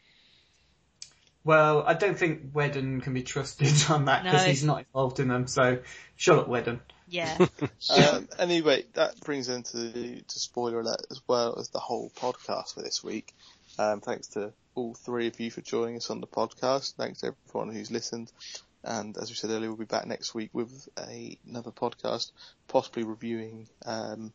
Well, 1.47 1.85
I 1.86 1.94
don't 1.94 2.18
think 2.18 2.51
Whedon 2.52 3.01
can 3.02 3.14
be 3.14 3.23
trusted 3.23 3.73
on 3.89 4.06
that 4.06 4.24
because 4.24 4.43
No. 4.43 4.48
he's 4.48 4.64
not 4.64 4.78
involved 4.81 5.20
in 5.20 5.28
them. 5.28 5.47
So 5.47 5.78
shut 6.16 6.40
up, 6.40 6.48
Whedon. 6.48 6.81
Yeah. 7.09 7.39
Um, 7.89 8.28
anyway, 8.40 8.85
that 8.94 9.20
brings 9.20 9.48
into 9.48 9.93
to 10.23 10.39
spoiler 10.40 10.81
alert 10.81 11.02
as 11.12 11.20
well 11.28 11.56
as 11.60 11.68
the 11.68 11.78
whole 11.78 12.10
podcast 12.16 12.74
for 12.74 12.82
this 12.82 13.05
week. 13.05 13.32
Um, 13.78 14.01
thanks 14.01 14.27
to 14.28 14.52
all 14.74 14.94
three 14.94 15.28
of 15.28 15.39
you 15.39 15.52
for 15.52 15.60
joining 15.60 15.97
us 15.97 16.10
on 16.10 16.20
the 16.20 16.27
podcast. 16.27 16.94
Thanks 16.97 17.20
to 17.20 17.32
everyone 17.48 17.73
who's 17.73 17.93
listened. 17.93 18.32
And 18.82 19.16
as 19.16 19.31
we 19.31 19.36
said 19.36 19.51
earlier, 19.51 19.68
we'll 19.68 19.78
be 19.78 19.85
back 19.85 20.06
next 20.06 20.35
week 20.35 20.51
with 20.52 20.89
a, 20.98 21.39
another 21.48 21.70
podcast, 21.70 22.32
possibly 22.66 23.05
reviewing 23.05 23.68
um, 23.85 24.32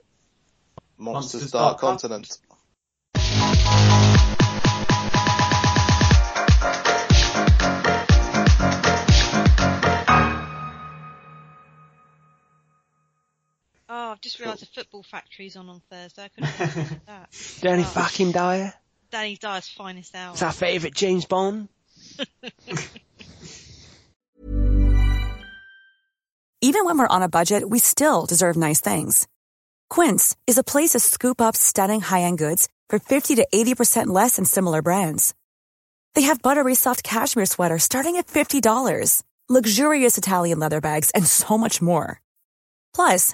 Monsters, 0.98 1.42
Monsters 1.44 1.52
Dark, 1.52 1.82
Dark 1.82 1.82
Continent. 1.82 2.38
I've 14.22 14.26
just 14.26 14.40
realised 14.40 14.62
the 14.62 14.68
football 14.68 15.02
factory's 15.02 15.56
on 15.56 15.68
on 15.68 15.82
Thursday. 15.90 16.26
I 16.26 16.28
couldn't 16.28 17.06
that. 17.08 17.30
Danny 17.62 17.82
Oh, 17.82 17.86
fucking 17.86 18.32
Dyer. 18.34 18.72
Danny 19.10 19.36
Dyer's 19.36 19.68
finest 19.68 20.14
hour. 20.14 20.34
It's 20.34 20.44
our 20.44 20.54
favourite 20.54 20.94
James 20.94 21.26
Bond. 21.26 21.70
Even 26.62 26.86
when 26.86 27.00
we're 27.00 27.08
on 27.08 27.24
a 27.24 27.30
budget, 27.30 27.68
we 27.68 27.80
still 27.80 28.28
deserve 28.28 28.56
nice 28.58 28.80
things. 28.80 29.28
Quince 29.90 30.38
is 30.46 30.60
a 30.60 30.64
place 30.64 30.92
to 30.92 31.00
scoop 31.00 31.42
up 31.42 31.56
stunning 31.56 32.02
high-end 32.02 32.38
goods 32.38 32.70
for 32.90 33.00
50 33.00 33.34
to 33.38 33.48
80% 33.52 34.06
less 34.06 34.36
than 34.36 34.46
similar 34.46 34.84
brands. 34.84 35.34
They 36.14 36.22
have 36.24 36.44
buttery 36.44 36.76
soft 36.76 37.02
cashmere 37.02 37.48
sweaters 37.48 37.86
starting 37.86 38.18
at 38.18 38.28
$50, 38.28 39.24
luxurious 39.50 40.20
Italian 40.20 40.60
leather 40.60 40.80
bags, 40.80 41.10
and 41.16 41.26
so 41.26 41.58
much 41.58 41.82
more. 41.82 42.22
Plus, 42.94 43.34